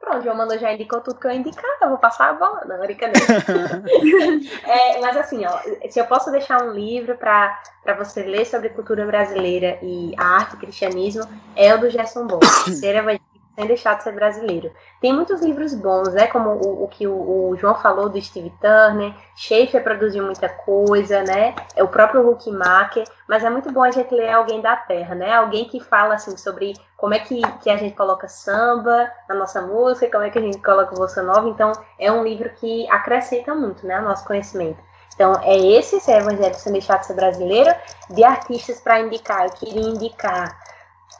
Pronto, 0.06 0.22
João 0.22 0.36
Mano 0.36 0.56
já 0.56 0.72
indicou 0.72 1.00
tudo 1.00 1.18
que 1.18 1.26
eu 1.26 1.32
indicar, 1.32 1.64
eu 1.82 1.88
vou 1.88 1.98
passar 1.98 2.30
a 2.30 2.32
bola. 2.34 2.64
Não, 2.64 2.78
brincadeira. 2.78 3.26
é, 4.64 5.00
mas 5.00 5.16
assim, 5.16 5.44
ó, 5.44 5.58
se 5.90 5.98
eu 5.98 6.06
posso 6.06 6.30
deixar 6.30 6.62
um 6.62 6.70
livro 6.70 7.16
para 7.16 7.60
você 7.98 8.22
ler 8.22 8.46
sobre 8.46 8.68
cultura 8.68 9.04
brasileira 9.04 9.80
e 9.82 10.14
arte 10.16 10.54
e 10.54 10.58
cristianismo, 10.58 11.24
é 11.56 11.74
o 11.74 11.80
do 11.80 11.90
Gerson 11.90 12.24
Bom, 12.28 12.38
Ser 12.70 12.94
Evangelista 12.94 13.35
sem 13.56 13.66
deixar 13.66 13.94
de 13.94 14.04
ser 14.04 14.12
brasileiro. 14.12 14.70
Tem 15.00 15.12
muitos 15.14 15.40
livros 15.40 15.74
bons, 15.74 16.12
né? 16.12 16.26
Como 16.26 16.50
o, 16.50 16.84
o 16.84 16.88
que 16.88 17.06
o, 17.06 17.48
o, 17.48 17.56
João 17.56 17.74
falou 17.74 18.08
do 18.08 18.20
Steve 18.20 18.52
Turner, 18.60 19.14
Schaefer 19.34 19.82
produziu 19.82 20.24
muita 20.24 20.48
coisa, 20.48 21.22
né? 21.22 21.54
É 21.74 21.82
o 21.82 21.88
próprio 21.88 22.28
Huckmacher, 22.28 23.04
mas 23.26 23.42
é 23.42 23.48
muito 23.48 23.72
bom 23.72 23.82
a 23.82 23.90
gente 23.90 24.14
ler 24.14 24.30
alguém 24.30 24.60
da 24.60 24.76
terra, 24.76 25.14
né? 25.14 25.32
Alguém 25.32 25.64
que 25.64 25.80
fala 25.80 26.14
assim 26.14 26.36
sobre 26.36 26.74
como 26.98 27.14
é 27.14 27.18
que, 27.18 27.40
que 27.62 27.70
a 27.70 27.76
gente 27.78 27.96
coloca 27.96 28.28
samba 28.28 29.10
na 29.28 29.34
nossa 29.34 29.62
música, 29.62 30.10
como 30.10 30.24
é 30.24 30.30
que 30.30 30.38
a 30.38 30.42
gente 30.42 30.58
coloca 30.58 30.94
bossa 30.94 31.22
nova. 31.22 31.48
Então, 31.48 31.72
é 31.98 32.12
um 32.12 32.22
livro 32.22 32.50
que 32.50 32.88
acrescenta 32.90 33.54
muito, 33.54 33.86
né, 33.86 33.96
ao 33.96 34.02
nosso 34.02 34.24
conhecimento. 34.26 34.84
Então, 35.14 35.32
é 35.42 35.56
esse, 35.56 35.96
esse 35.96 36.12
é 36.12 36.18
Evangelho 36.18 36.54
sem 36.54 36.72
deixar 36.72 36.98
de 36.98 37.06
ser 37.06 37.14
brasileiro, 37.14 37.74
de 38.10 38.22
artistas 38.22 38.80
para 38.80 39.00
indicar. 39.00 39.46
Eu 39.46 39.52
queria 39.52 39.80
indicar. 39.80 40.58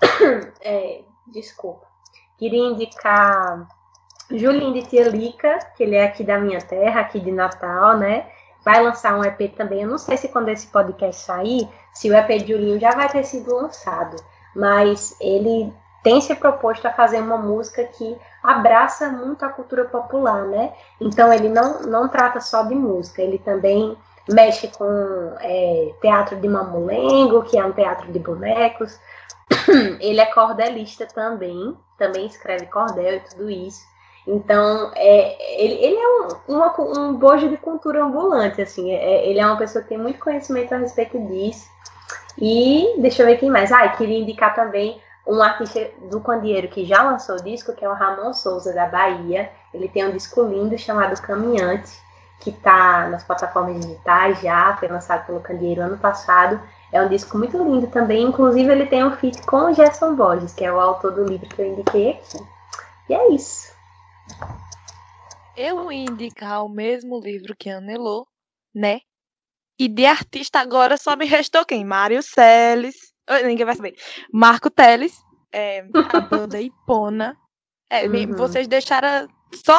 é, 0.61 1.01
desculpa 1.27 1.86
Queria 2.39 2.69
indicar 2.69 3.67
Julinho 4.31 4.75
de 4.75 4.83
Tia 4.83 5.09
Lica, 5.09 5.59
que 5.77 5.83
ele 5.83 5.95
é 5.95 6.05
aqui 6.05 6.25
da 6.25 6.39
minha 6.39 6.61
terra, 6.61 7.01
aqui 7.01 7.21
de 7.21 7.31
Natal, 7.31 7.97
né? 7.97 8.27
Vai 8.65 8.83
lançar 8.83 9.17
um 9.17 9.25
EP 9.25 9.55
também. 9.57 9.83
Eu 9.83 9.89
não 9.89 9.99
sei 9.99 10.17
se 10.17 10.29
quando 10.29 10.49
esse 10.49 10.67
podcast 10.67 11.23
sair, 11.23 11.69
se 11.95 12.11
o 12.11 12.17
EP 12.17 12.29
de 12.43 12.53
Julinho 12.53 12.81
já 12.81 12.91
vai 12.91 13.09
ter 13.09 13.25
sido 13.25 13.55
lançado. 13.55 14.17
Mas 14.55 15.17
ele 15.21 15.73
tem 16.03 16.21
se 16.21 16.35
proposto 16.35 16.87
a 16.87 16.93
fazer 16.93 17.21
uma 17.21 17.37
música 17.37 17.85
que 17.85 18.17
abraça 18.43 19.09
muito 19.09 19.45
a 19.45 19.49
cultura 19.49 19.85
popular, 19.85 20.45
né? 20.47 20.73
Então 21.01 21.33
ele 21.33 21.49
não, 21.49 21.83
não 21.83 22.09
trata 22.09 22.41
só 22.41 22.63
de 22.63 22.75
música, 22.75 23.23
ele 23.23 23.39
também 23.39 23.97
mexe 24.29 24.69
com 24.69 25.35
é, 25.41 25.93
teatro 26.01 26.37
de 26.37 26.49
mamulengo, 26.49 27.43
que 27.43 27.59
é 27.59 27.65
um 27.65 27.73
teatro 27.73 28.11
de 28.13 28.19
bonecos. 28.19 28.99
Ele 30.01 30.21
é 30.21 30.27
cordelista 30.27 31.07
também, 31.07 31.77
também 31.99 32.27
escreve 32.27 32.67
cordel 32.67 33.17
e 33.17 33.21
tudo 33.21 33.51
isso. 33.51 33.85
Então, 34.27 34.91
é, 34.97 35.63
ele, 35.63 35.75
ele 35.75 35.97
é 35.97 36.09
um, 36.09 36.57
uma, 36.57 36.75
um 36.99 37.15
bojo 37.15 37.49
de 37.49 37.57
cultura 37.57 38.05
ambulante, 38.05 38.61
assim. 38.61 38.91
É, 38.93 39.25
ele 39.25 39.39
é 39.39 39.47
uma 39.47 39.57
pessoa 39.57 39.83
que 39.83 39.91
tem 39.91 39.99
muito 39.99 40.19
conhecimento 40.19 40.75
a 40.75 40.79
respeito 40.79 41.17
disso. 41.29 41.69
E 42.37 42.97
deixa 42.99 43.23
eu 43.23 43.27
ver 43.27 43.37
quem 43.37 43.51
mais. 43.51 43.71
Ah, 43.71 43.89
queria 43.89 44.19
indicar 44.19 44.53
também 44.53 45.01
um 45.27 45.41
artista 45.41 45.91
do 46.11 46.21
Candeeiro 46.21 46.69
que 46.69 46.85
já 46.85 47.03
lançou 47.03 47.37
o 47.37 47.43
disco, 47.43 47.73
que 47.73 47.85
é 47.85 47.89
o 47.89 47.95
Ramon 47.95 48.33
Souza, 48.33 48.73
da 48.73 48.87
Bahia. 48.87 49.51
Ele 49.73 49.89
tem 49.89 50.05
um 50.05 50.11
disco 50.11 50.43
lindo 50.43 50.77
chamado 50.77 51.21
Caminhante, 51.23 51.93
que 52.41 52.51
está 52.51 53.09
nas 53.09 53.23
plataformas 53.23 53.81
digitais 53.81 54.41
já, 54.41 54.77
foi 54.77 54.89
lançado 54.89 55.25
pelo 55.25 55.41
Candeeiro 55.41 55.83
ano 55.83 55.99
passado. 55.99 56.61
É 56.97 57.03
um 57.03 57.11
disco 57.11 57.37
muito 57.37 57.59
lindo 57.59 57.87
também. 57.89 58.23
Inclusive, 58.23 58.73
ele 58.73 58.87
tem 58.87 59.05
um 59.05 59.15
feat 59.15 59.43
com 59.43 59.67
o 59.67 59.75
Gerson 59.75 60.17
Borges, 60.17 60.55
que 60.55 60.65
é 60.65 60.73
o 60.73 60.81
autor 60.81 61.13
do 61.13 61.25
livro 61.25 61.47
que 61.47 61.61
eu 61.61 61.67
indiquei 61.67 62.13
aqui. 62.13 62.39
E 63.11 63.15
é 63.15 63.35
isso. 63.35 63.71
Eu 65.55 65.93
ia 65.93 66.05
indicar 66.05 66.65
o 66.65 66.71
mesmo 66.71 67.21
livro 67.21 67.55
que 67.55 67.69
Anelô, 67.69 68.27
né? 68.75 69.01
E 69.79 69.89
de 69.89 70.07
artista 70.07 70.59
agora 70.59 70.97
só 70.97 71.15
me 71.17 71.27
restou 71.27 71.67
quem? 71.67 71.85
Mário 71.85 72.23
Celes. 72.23 72.97
Ninguém 73.45 73.67
vai 73.67 73.77
saber. 73.77 73.95
Marco 74.33 74.71
Teles. 74.71 75.23
É, 75.53 75.81
a 76.15 76.21
banda 76.25 76.59
Ipona. 76.63 77.37
É, 77.91 78.07
uhum. 78.09 78.35
Vocês 78.37 78.67
deixaram 78.67 79.29
só 79.53 79.79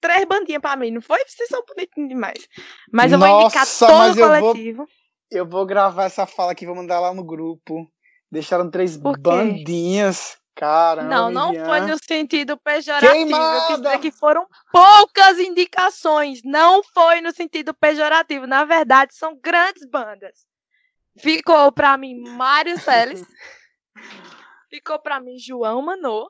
três 0.00 0.24
bandinhas 0.24 0.60
pra 0.60 0.74
mim, 0.74 0.90
não 0.90 1.00
foi? 1.00 1.24
Vocês 1.28 1.48
são 1.48 1.62
bonitinhos 1.64 2.08
demais. 2.08 2.48
Mas 2.92 3.12
eu 3.12 3.18
Nossa, 3.18 3.32
vou 3.32 3.42
indicar 3.42 3.66
todo 3.66 4.12
o 4.12 4.16
coletivo. 4.16 4.78
Vou... 4.78 4.97
Eu 5.30 5.46
vou 5.46 5.66
gravar 5.66 6.04
essa 6.04 6.26
fala 6.26 6.52
aqui, 6.52 6.66
vou 6.66 6.74
mandar 6.74 7.00
lá 7.00 7.12
no 7.12 7.24
grupo. 7.24 7.90
Deixaram 8.30 8.70
três 8.70 8.96
bandinhas. 8.96 10.38
Caramba, 10.54 11.08
não, 11.08 11.30
não 11.30 11.54
foi 11.54 11.80
no 11.82 11.96
sentido 12.02 12.58
pejorativo. 12.58 13.12
Queimada. 13.12 13.72
Eu 13.72 13.76
dizer 13.80 14.00
que 14.00 14.10
foram 14.10 14.44
poucas 14.72 15.38
indicações. 15.38 16.40
Não 16.44 16.82
foi 16.82 17.20
no 17.20 17.30
sentido 17.30 17.72
pejorativo. 17.72 18.44
Na 18.44 18.64
verdade, 18.64 19.14
são 19.14 19.38
grandes 19.40 19.88
bandas. 19.88 20.46
Ficou 21.16 21.70
para 21.70 21.96
mim 21.96 22.20
Mário 22.30 22.76
Celes. 22.80 23.24
ficou 24.68 24.98
para 24.98 25.20
mim 25.20 25.38
João 25.38 25.80
Manô. 25.80 26.28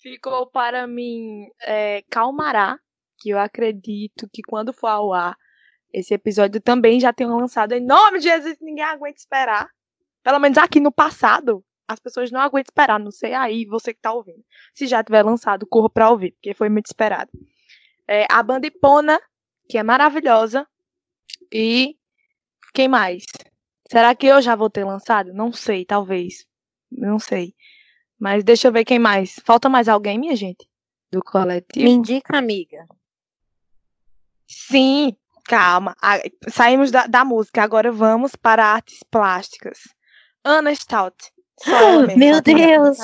Ficou 0.00 0.50
para 0.50 0.86
mim 0.86 1.48
é, 1.62 2.02
Calmará, 2.10 2.78
que 3.18 3.30
eu 3.30 3.38
acredito 3.38 4.28
que 4.32 4.42
quando 4.42 4.72
for 4.72 4.88
ao 4.88 5.12
ar 5.12 5.36
esse 5.92 6.14
episódio 6.14 6.60
também 6.60 7.00
já 7.00 7.12
tenham 7.12 7.38
lançado. 7.38 7.72
Em 7.72 7.84
nome 7.84 8.18
de 8.18 8.24
Jesus, 8.24 8.56
ninguém 8.60 8.84
aguenta 8.84 9.18
esperar. 9.18 9.68
Pelo 10.22 10.38
menos 10.38 10.58
aqui 10.58 10.80
no 10.80 10.92
passado, 10.92 11.64
as 11.86 11.98
pessoas 11.98 12.30
não 12.30 12.40
aguentam 12.40 12.70
esperar. 12.70 13.00
Não 13.00 13.10
sei 13.10 13.34
aí, 13.34 13.64
você 13.64 13.94
que 13.94 14.00
tá 14.00 14.12
ouvindo. 14.12 14.44
Se 14.74 14.86
já 14.86 15.02
tiver 15.02 15.22
lançado, 15.22 15.66
corra 15.66 15.88
pra 15.88 16.10
ouvir, 16.10 16.32
porque 16.32 16.52
foi 16.54 16.68
muito 16.68 16.86
esperado. 16.86 17.30
É, 18.06 18.26
a 18.30 18.42
banda 18.42 18.66
Ipona, 18.66 19.18
que 19.68 19.78
é 19.78 19.82
maravilhosa. 19.82 20.66
E 21.52 21.96
quem 22.74 22.88
mais? 22.88 23.24
Será 23.90 24.14
que 24.14 24.26
eu 24.26 24.42
já 24.42 24.54
vou 24.54 24.68
ter 24.68 24.84
lançado? 24.84 25.32
Não 25.32 25.52
sei, 25.52 25.84
talvez. 25.84 26.46
Não 26.90 27.18
sei. 27.18 27.54
Mas 28.18 28.44
deixa 28.44 28.68
eu 28.68 28.72
ver 28.72 28.84
quem 28.84 28.98
mais. 28.98 29.36
Falta 29.44 29.68
mais 29.68 29.88
alguém, 29.88 30.18
minha 30.18 30.36
gente? 30.36 30.68
Do 31.10 31.22
coletivo? 31.22 31.84
Me 31.84 31.90
indica, 31.90 32.36
amiga. 32.36 32.86
Sim, 34.46 35.16
Calma, 35.48 35.96
saímos 36.50 36.90
da, 36.90 37.06
da, 37.06 37.24
música, 37.24 37.62
agora 37.62 37.90
vamos 37.90 38.36
para 38.36 38.66
artes 38.66 38.98
plásticas. 39.10 39.78
Ana 40.44 40.74
Stout. 40.74 41.16
Meu 42.16 42.42
Deus! 42.42 42.98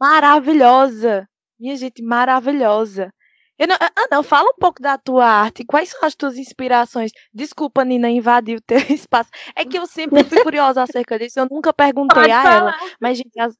Maravilhosa! 0.00 1.28
Minha 1.58 1.76
gente, 1.76 2.02
maravilhosa. 2.02 3.12
Eu 3.56 3.68
não, 3.68 3.76
ah, 3.78 4.08
não, 4.10 4.22
fala 4.22 4.48
um 4.48 4.58
pouco 4.58 4.80
da 4.80 4.96
tua 4.96 5.26
arte. 5.26 5.66
Quais 5.66 5.90
são 5.90 6.00
as 6.02 6.14
tuas 6.14 6.38
inspirações? 6.38 7.12
Desculpa, 7.32 7.84
Nina, 7.84 8.08
invadir 8.08 8.56
o 8.56 8.62
teu 8.62 8.78
espaço. 8.88 9.28
É 9.54 9.64
que 9.64 9.78
eu 9.78 9.86
sempre 9.86 10.24
fui 10.24 10.42
curiosa 10.42 10.82
acerca 10.82 11.18
disso. 11.18 11.38
Eu 11.38 11.46
nunca 11.50 11.70
perguntei 11.70 12.22
Pode 12.22 12.32
a 12.32 12.42
falar. 12.42 12.56
ela. 12.56 12.74
Mas, 12.98 13.18
gente, 13.18 13.38
as... 13.38 13.54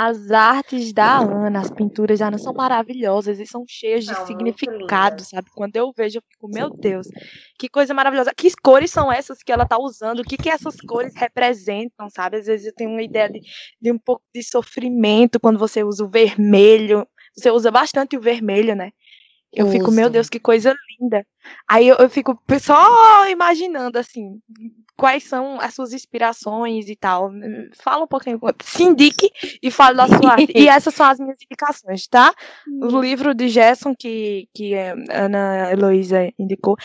As 0.00 0.30
artes 0.30 0.92
da 0.92 1.18
Ana, 1.18 1.58
as 1.60 1.70
pinturas 1.70 2.20
da 2.20 2.28
Ana 2.28 2.38
são 2.38 2.54
maravilhosas 2.54 3.40
e 3.40 3.46
são 3.46 3.64
cheias 3.66 4.04
de 4.04 4.14
significado, 4.14 5.24
sabe? 5.24 5.50
Quando 5.56 5.74
eu 5.74 5.92
vejo, 5.96 6.18
eu 6.18 6.22
fico, 6.30 6.48
meu 6.48 6.70
Deus, 6.80 7.08
que 7.58 7.68
coisa 7.68 7.92
maravilhosa. 7.92 8.32
Que 8.32 8.48
cores 8.62 8.92
são 8.92 9.10
essas 9.10 9.42
que 9.42 9.50
ela 9.50 9.66
tá 9.66 9.76
usando? 9.76 10.20
O 10.20 10.24
que, 10.24 10.38
que 10.38 10.48
essas 10.48 10.76
cores 10.80 11.14
representam, 11.16 12.08
sabe? 12.10 12.36
Às 12.36 12.46
vezes 12.46 12.66
eu 12.66 12.74
tenho 12.76 12.90
uma 12.90 13.02
ideia 13.02 13.28
de, 13.28 13.40
de 13.80 13.90
um 13.90 13.98
pouco 13.98 14.22
de 14.32 14.40
sofrimento 14.44 15.40
quando 15.40 15.58
você 15.58 15.82
usa 15.82 16.04
o 16.04 16.08
vermelho. 16.08 17.04
Você 17.36 17.50
usa 17.50 17.70
bastante 17.70 18.16
o 18.16 18.20
vermelho, 18.20 18.76
né? 18.76 18.92
Eu 19.52 19.66
Uso. 19.66 19.72
fico, 19.72 19.90
meu 19.90 20.10
Deus, 20.10 20.28
que 20.28 20.38
coisa 20.38 20.74
linda. 21.00 21.26
Aí 21.66 21.88
eu, 21.88 21.96
eu, 21.96 22.10
fico 22.10 22.38
só 22.60 23.28
imaginando, 23.28 23.98
assim, 23.98 24.38
quais 24.96 25.24
são 25.24 25.58
as 25.60 25.74
suas 25.74 25.92
inspirações 25.92 26.88
e 26.88 26.96
tal. 26.96 27.30
Fala 27.74 28.04
um 28.04 28.06
pouquinho, 28.06 28.38
se 28.62 28.82
indique 28.82 29.30
e 29.62 29.70
fale 29.70 29.96
da 29.96 30.06
sua 30.06 30.32
arte. 30.32 30.52
E 30.54 30.68
essas 30.68 30.94
são 30.94 31.06
as 31.06 31.18
minhas 31.18 31.38
indicações, 31.42 32.06
tá? 32.06 32.34
O 32.66 32.86
hum. 32.86 33.00
livro 33.00 33.34
de 33.34 33.48
Gerson, 33.48 33.94
que, 33.98 34.48
que 34.54 34.74
a 34.74 34.94
Ana 35.10 35.72
Heloísa 35.72 36.30
indicou 36.38 36.76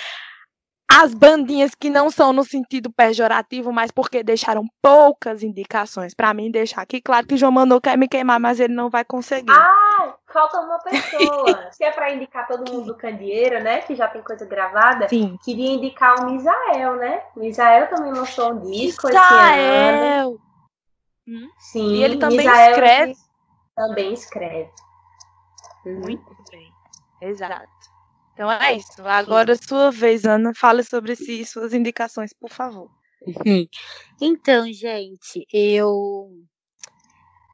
as 0.96 1.12
bandinhas 1.12 1.74
que 1.74 1.90
não 1.90 2.12
são 2.12 2.32
no 2.32 2.44
sentido 2.44 2.92
pejorativo, 2.92 3.72
mas 3.72 3.90
porque 3.90 4.22
deixaram 4.22 4.64
poucas 4.80 5.42
indicações. 5.42 6.14
Para 6.14 6.34
mim, 6.36 6.52
deixar 6.52 6.82
aqui 6.82 7.02
claro 7.02 7.26
que 7.26 7.34
o 7.34 7.38
João 7.38 7.52
Manu 7.52 7.82
quer 7.82 7.98
me 7.98 8.08
queimar, 8.08 8.40
mas 8.40 8.60
ele 8.60 8.76
não 8.76 8.92
vai 8.92 9.04
conseguir. 9.04 9.52
Ah, 9.52 10.16
falta 10.32 10.60
uma 10.60 10.78
pessoa. 10.80 11.72
Se 11.74 11.84
é 11.84 11.92
para 11.92 12.14
indicar 12.14 12.48
todo 12.48 12.72
mundo 12.72 12.86
do 12.86 12.96
Candeeiro, 12.96 13.64
né? 13.64 13.82
Que 13.82 13.96
já 13.96 14.08
tem 14.08 14.22
coisa 14.22 14.46
gravada. 14.46 15.10
Sim. 15.10 15.36
Queria 15.44 15.72
indicar 15.72 16.20
o 16.20 16.32
Misael, 16.32 16.96
né? 16.98 17.24
Misael 17.36 17.90
também 17.90 18.14
lançou 18.14 18.54
um 18.54 18.60
disco 18.60 19.08
Misael. 19.08 20.38
Hum? 21.28 21.50
Sim. 21.58 21.96
E 21.96 22.04
ele 22.04 22.18
também 22.18 22.38
Misael 22.38 22.72
escreve. 22.72 23.16
Também 23.76 24.14
escreve. 24.14 24.72
Uhum. 25.86 26.00
Muito 26.02 26.36
bem. 26.52 26.72
Exato. 27.20 27.93
Então 28.34 28.52
é 28.52 28.76
isso. 28.76 29.02
Agora, 29.06 29.56
sua 29.56 29.92
vez, 29.92 30.26
Ana, 30.26 30.54
fale 30.56 30.84
sobre 30.84 31.16
si, 31.16 31.46
suas 31.46 31.74
indicações, 31.74 32.34
por 32.34 32.50
favor. 32.50 32.90
Então, 34.22 34.72
gente, 34.72 35.46
eu 35.52 36.30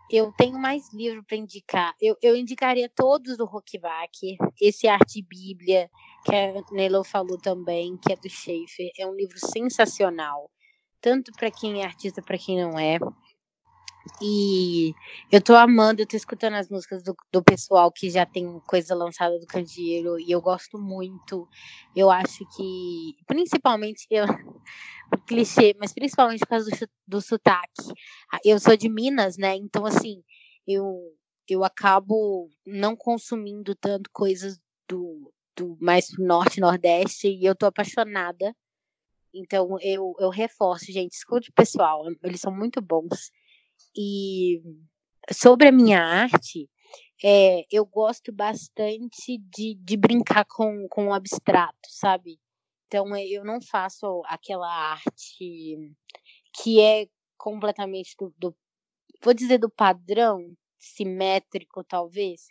eu 0.10 0.32
tenho 0.34 0.58
mais 0.58 0.92
livro 0.92 1.24
para 1.24 1.38
indicar. 1.38 1.94
Eu, 2.02 2.18
eu 2.22 2.36
indicaria 2.36 2.90
todos 2.90 3.38
do 3.38 3.46
Rockback, 3.46 4.38
esse 4.60 4.88
Arte 4.88 5.22
Bíblia, 5.22 5.90
que 6.26 6.36
a 6.36 6.64
Nelo 6.72 7.04
falou 7.04 7.38
também, 7.38 7.96
que 7.98 8.12
é 8.12 8.16
do 8.16 8.28
Schaefer. 8.28 8.92
É 8.98 9.06
um 9.06 9.14
livro 9.14 9.38
sensacional, 9.38 10.50
tanto 11.00 11.32
para 11.34 11.52
quem 11.52 11.82
é 11.82 11.86
artista, 11.86 12.22
para 12.22 12.38
quem 12.38 12.60
não 12.60 12.78
é. 12.80 12.98
E 14.22 14.94
eu 15.32 15.42
tô 15.42 15.56
amando, 15.56 16.02
eu 16.02 16.08
tô 16.08 16.16
escutando 16.16 16.56
as 16.56 16.70
músicas 16.70 17.04
do, 17.04 17.16
do 17.32 17.44
pessoal 17.44 17.92
que 17.92 18.10
já 18.10 18.26
tem 18.26 18.60
coisa 18.62 18.96
lançada 18.96 19.38
do 19.40 19.46
Candeeiro 19.46 20.20
e 20.20 20.32
eu 20.32 20.42
gosto 20.42 20.78
muito. 20.78 21.48
Eu 21.96 22.10
acho 22.10 22.46
que, 22.56 23.16
principalmente, 23.28 24.08
eu, 24.10 24.26
clichê, 25.28 25.76
mas 25.80 25.94
principalmente 25.94 26.40
por 26.40 26.48
causa 26.48 26.70
do, 26.70 26.90
do 27.08 27.22
sotaque. 27.22 27.94
Eu 28.44 28.60
sou 28.60 28.76
de 28.76 28.90
Minas, 28.90 29.38
né? 29.38 29.56
Então, 29.56 29.86
assim, 29.86 30.24
eu, 30.68 30.98
eu 31.48 31.64
acabo 31.64 32.50
não 32.66 32.96
consumindo 32.96 33.76
tanto 33.76 34.10
coisas 34.14 34.60
do, 34.88 35.32
do 35.56 35.78
mais 35.80 36.08
norte, 36.18 36.60
nordeste 36.60 37.28
e 37.28 37.46
eu 37.46 37.56
tô 37.56 37.66
apaixonada. 37.66 38.56
Então, 39.34 39.78
eu, 39.82 40.16
eu 40.20 40.30
reforço, 40.30 40.92
gente, 40.92 41.14
escute 41.14 41.50
o 41.50 41.54
pessoal, 41.54 42.04
eles 42.24 42.42
são 42.42 42.52
muito 42.52 42.82
bons. 42.82 43.32
E 43.96 44.62
sobre 45.32 45.68
a 45.68 45.72
minha 45.72 46.02
arte, 46.02 46.70
é, 47.24 47.66
eu 47.72 47.86
gosto 47.86 48.32
bastante 48.32 49.38
de, 49.38 49.76
de 49.76 49.98
brincar 49.98 50.46
com, 50.46 50.88
com 50.90 51.08
o 51.08 51.14
abstrato, 51.14 51.90
sabe? 51.90 52.40
Então, 52.88 53.16
é, 53.16 53.26
eu 53.28 53.44
não 53.44 53.62
faço 53.62 54.22
aquela 54.26 54.68
arte 54.68 55.78
que 56.54 56.82
é 56.82 57.08
completamente 57.38 58.16
do, 58.18 58.34
do 58.38 58.56
vou 59.22 59.34
dizer, 59.34 59.58
do 59.58 59.70
padrão, 59.70 60.56
simétrico, 60.78 61.84
talvez. 61.84 62.48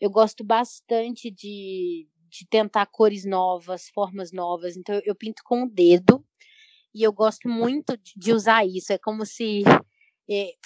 Eu 0.00 0.10
gosto 0.10 0.44
bastante 0.44 1.30
de, 1.30 2.08
de 2.28 2.46
tentar 2.48 2.86
cores 2.86 3.24
novas, 3.24 3.88
formas 3.90 4.32
novas. 4.32 4.76
Então, 4.76 5.00
eu, 5.04 5.14
pinto 5.14 5.42
com 5.44 5.64
o 5.64 5.70
dedo 5.70 6.24
e 6.94 7.02
eu 7.02 7.12
gosto 7.12 7.48
muito 7.48 7.96
de, 8.16 8.32
usar 8.32 8.64
isso. 8.66 8.92
É 8.92 8.98
como 8.98 9.26
se 9.26 9.62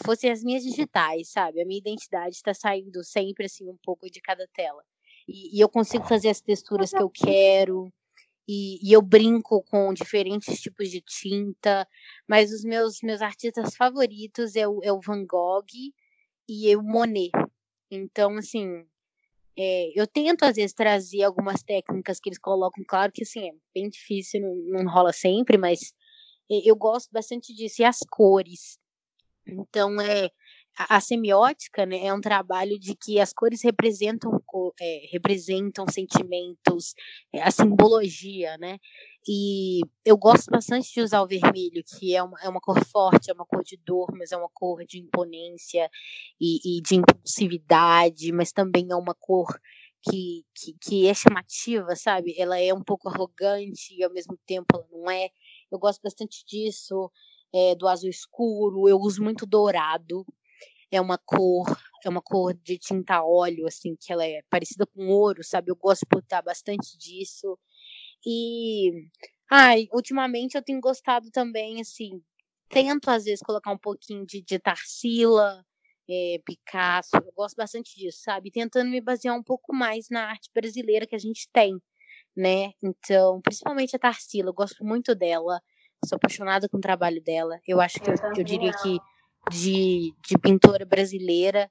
fossem 0.04 0.30
as 0.30 0.42
minhas 0.42 0.62
digitais, 0.62 1.30
sabe? 1.30 1.60
A 1.60 1.66
minha 1.66 1.78
identidade 1.78 2.36
está 2.36 2.52
saindo 2.54 3.02
sempre 3.04 3.46
assim 3.46 3.68
um 3.68 3.76
pouco 3.82 4.10
de 4.10 4.20
cada 4.20 4.46
tela. 4.54 4.82
E, 5.28 5.56
e 5.56 5.60
eu 5.60 5.68
consigo 5.68 6.06
fazer 6.06 6.28
as 6.28 6.40
texturas 6.40 6.90
que 6.90 7.02
eu 7.02 7.10
quero. 7.10 7.92
E, 8.48 8.78
e, 8.88 8.92
eu 8.92 9.02
brinco 9.02 9.62
com 9.64 9.92
diferentes 9.92 10.60
tipos 10.60 10.88
de 10.88 11.00
tinta, 11.00 11.86
mas 12.28 12.52
os 12.52 12.62
meus 12.62 13.00
meus 13.02 13.20
artistas 13.20 13.74
favoritos 13.74 14.54
é 14.54 14.68
o, 14.68 14.80
é 14.84 14.92
o 14.92 15.00
Van 15.00 15.26
Gogh 15.26 15.66
e 16.48 16.70
é 16.70 16.76
o 16.76 16.82
Monet. 16.82 17.32
Então, 17.90 18.36
assim, 18.36 18.86
é, 19.58 19.90
eu 20.00 20.06
tento 20.06 20.44
às 20.44 20.56
vezes 20.56 20.74
trazer 20.74 21.22
algumas 21.24 21.62
técnicas 21.62 22.20
que 22.20 22.28
eles 22.28 22.38
colocam, 22.38 22.84
claro 22.86 23.10
que 23.12 23.22
assim, 23.22 23.48
é 23.48 23.52
bem 23.74 23.88
difícil, 23.88 24.40
não, 24.40 24.84
não 24.84 24.92
rola 24.92 25.12
sempre, 25.12 25.58
mas 25.58 25.92
é, 26.50 26.68
eu 26.68 26.76
gosto 26.76 27.10
bastante 27.12 27.54
disso. 27.54 27.82
E 27.82 27.84
as 27.84 27.98
cores. 28.10 28.78
Então, 29.46 30.00
é, 30.00 30.30
a, 30.76 30.96
a 30.96 31.00
semiótica 31.00 31.86
né, 31.86 32.06
é 32.06 32.12
um 32.12 32.20
trabalho 32.20 32.78
de 32.78 32.94
que 32.94 33.18
as 33.20 33.32
cores 33.32 33.62
representam, 33.62 34.30
é, 34.80 35.06
representam 35.10 35.86
sentimentos, 35.88 36.94
é, 37.32 37.42
a 37.42 37.50
simbologia, 37.50 38.56
né? 38.58 38.78
E 39.28 39.80
eu 40.04 40.16
gosto 40.16 40.50
bastante 40.50 40.92
de 40.92 41.00
usar 41.00 41.20
o 41.22 41.26
vermelho, 41.26 41.82
que 41.98 42.14
é 42.14 42.22
uma, 42.22 42.38
é 42.42 42.48
uma 42.48 42.60
cor 42.60 42.84
forte, 42.84 43.30
é 43.30 43.34
uma 43.34 43.46
cor 43.46 43.62
de 43.64 43.76
dor, 43.76 44.08
mas 44.16 44.30
é 44.30 44.36
uma 44.36 44.50
cor 44.52 44.84
de 44.84 44.98
imponência 45.00 45.90
e, 46.40 46.78
e 46.78 46.82
de 46.82 46.96
impulsividade, 46.96 48.30
mas 48.32 48.52
também 48.52 48.86
é 48.90 48.94
uma 48.94 49.14
cor 49.14 49.48
que, 50.02 50.44
que, 50.54 50.76
que, 50.80 51.08
é 51.08 51.14
chamativa, 51.14 51.96
sabe? 51.96 52.34
Ela 52.38 52.60
é 52.60 52.72
um 52.72 52.82
pouco 52.82 53.08
arrogante 53.08 53.94
e 53.96 54.04
ao 54.04 54.12
mesmo 54.12 54.38
tempo 54.46 54.66
ela 54.74 54.86
não 54.92 55.10
é. 55.10 55.30
Eu 55.72 55.78
gosto 55.78 56.00
bastante 56.02 56.44
disso 56.46 57.10
é, 57.56 57.74
do 57.74 57.88
azul 57.88 58.10
escuro, 58.10 58.88
eu 58.88 58.98
uso 58.98 59.22
muito 59.22 59.46
dourado. 59.46 60.26
É 60.90 61.00
uma 61.00 61.18
cor, 61.18 61.66
é 62.04 62.08
uma 62.08 62.22
cor 62.22 62.54
de 62.54 62.78
tinta 62.78 63.24
óleo, 63.24 63.66
assim, 63.66 63.96
que 64.00 64.12
ela 64.12 64.24
é 64.26 64.42
parecida 64.50 64.86
com 64.86 65.08
ouro, 65.08 65.42
sabe? 65.42 65.70
Eu 65.70 65.76
gosto 65.76 66.02
de 66.02 66.08
botar 66.10 66.42
bastante 66.42 66.96
disso. 66.98 67.58
E, 68.26 68.90
ai, 69.50 69.88
ultimamente 69.92 70.56
eu 70.56 70.62
tenho 70.62 70.80
gostado 70.80 71.30
também, 71.30 71.80
assim, 71.80 72.22
tento 72.68 73.08
às 73.10 73.24
vezes 73.24 73.40
colocar 73.40 73.72
um 73.72 73.78
pouquinho 73.78 74.26
de, 74.26 74.42
de 74.42 74.58
Tarsila, 74.58 75.64
é, 76.08 76.40
Picasso, 76.44 77.16
eu 77.16 77.32
gosto 77.36 77.56
bastante 77.56 77.96
disso, 77.96 78.20
sabe? 78.22 78.50
Tentando 78.50 78.90
me 78.90 79.00
basear 79.00 79.36
um 79.36 79.42
pouco 79.42 79.74
mais 79.74 80.08
na 80.10 80.30
arte 80.30 80.50
brasileira 80.54 81.06
que 81.06 81.14
a 81.16 81.18
gente 81.18 81.48
tem, 81.52 81.80
né? 82.36 82.72
Então, 82.82 83.40
principalmente 83.42 83.96
a 83.96 83.98
Tarsila, 83.98 84.50
eu 84.50 84.54
gosto 84.54 84.84
muito 84.84 85.14
dela. 85.14 85.60
Sou 86.04 86.16
apaixonada 86.16 86.68
com 86.68 86.76
o 86.76 86.80
trabalho 86.80 87.22
dela. 87.22 87.60
Eu 87.66 87.80
acho 87.80 88.00
que 88.00 88.10
eu, 88.10 88.14
eu 88.36 88.44
diria 88.44 88.72
que 88.72 88.98
de, 89.50 90.12
de 90.26 90.38
pintora 90.38 90.84
brasileira, 90.84 91.70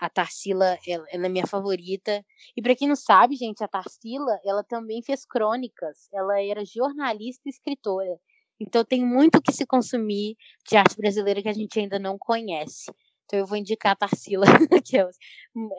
a 0.00 0.08
Tarsila 0.08 0.78
ela, 0.86 1.04
ela 1.10 1.26
é 1.26 1.28
minha 1.28 1.46
favorita. 1.46 2.24
E 2.56 2.62
para 2.62 2.74
quem 2.74 2.88
não 2.88 2.96
sabe, 2.96 3.36
gente, 3.36 3.62
a 3.62 3.68
Tarsila 3.68 4.38
ela 4.44 4.64
também 4.64 5.02
fez 5.02 5.24
crônicas. 5.24 6.08
Ela 6.12 6.40
era 6.42 6.64
jornalista 6.64 7.42
e 7.46 7.50
escritora. 7.50 8.18
Então 8.60 8.84
tem 8.84 9.04
muito 9.04 9.42
que 9.42 9.52
se 9.52 9.66
consumir 9.66 10.36
de 10.68 10.76
arte 10.76 10.96
brasileira 10.96 11.42
que 11.42 11.48
a 11.48 11.52
gente 11.52 11.78
ainda 11.78 11.98
não 11.98 12.16
conhece. 12.18 12.90
Então 13.24 13.38
eu 13.38 13.46
vou 13.46 13.56
indicar 13.56 13.92
a 13.92 13.96
Tarsila, 13.96 14.46
que 14.84 14.98
é, 14.98 15.08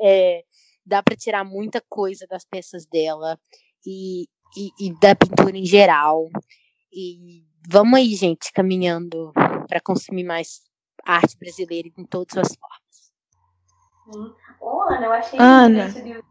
é, 0.03 0.43
dá 0.85 1.01
para 1.01 1.15
tirar 1.15 1.43
muita 1.43 1.81
coisa 1.89 2.25
das 2.27 2.43
peças 2.43 2.85
dela 2.85 3.39
e, 3.85 4.27
e, 4.57 4.87
e 4.87 4.99
da 4.99 5.15
pintura 5.15 5.57
em 5.57 5.65
geral. 5.65 6.29
E 6.97 7.43
vamos 7.67 7.99
aí, 7.99 8.15
gente, 8.15 8.53
caminhando 8.53 9.33
para 9.67 9.81
consumir 9.81 10.23
mais 10.23 10.61
arte 11.05 11.37
brasileira 11.37 11.89
em 11.97 12.05
todas 12.05 12.37
as 12.37 12.55
formas. 12.55 13.11
Sim. 14.05 14.33
Ô, 14.61 14.81
Ana, 14.83 15.05
eu 15.05 15.11
achei 15.11 15.37
Ana. 15.37 15.89
De... 15.89 16.23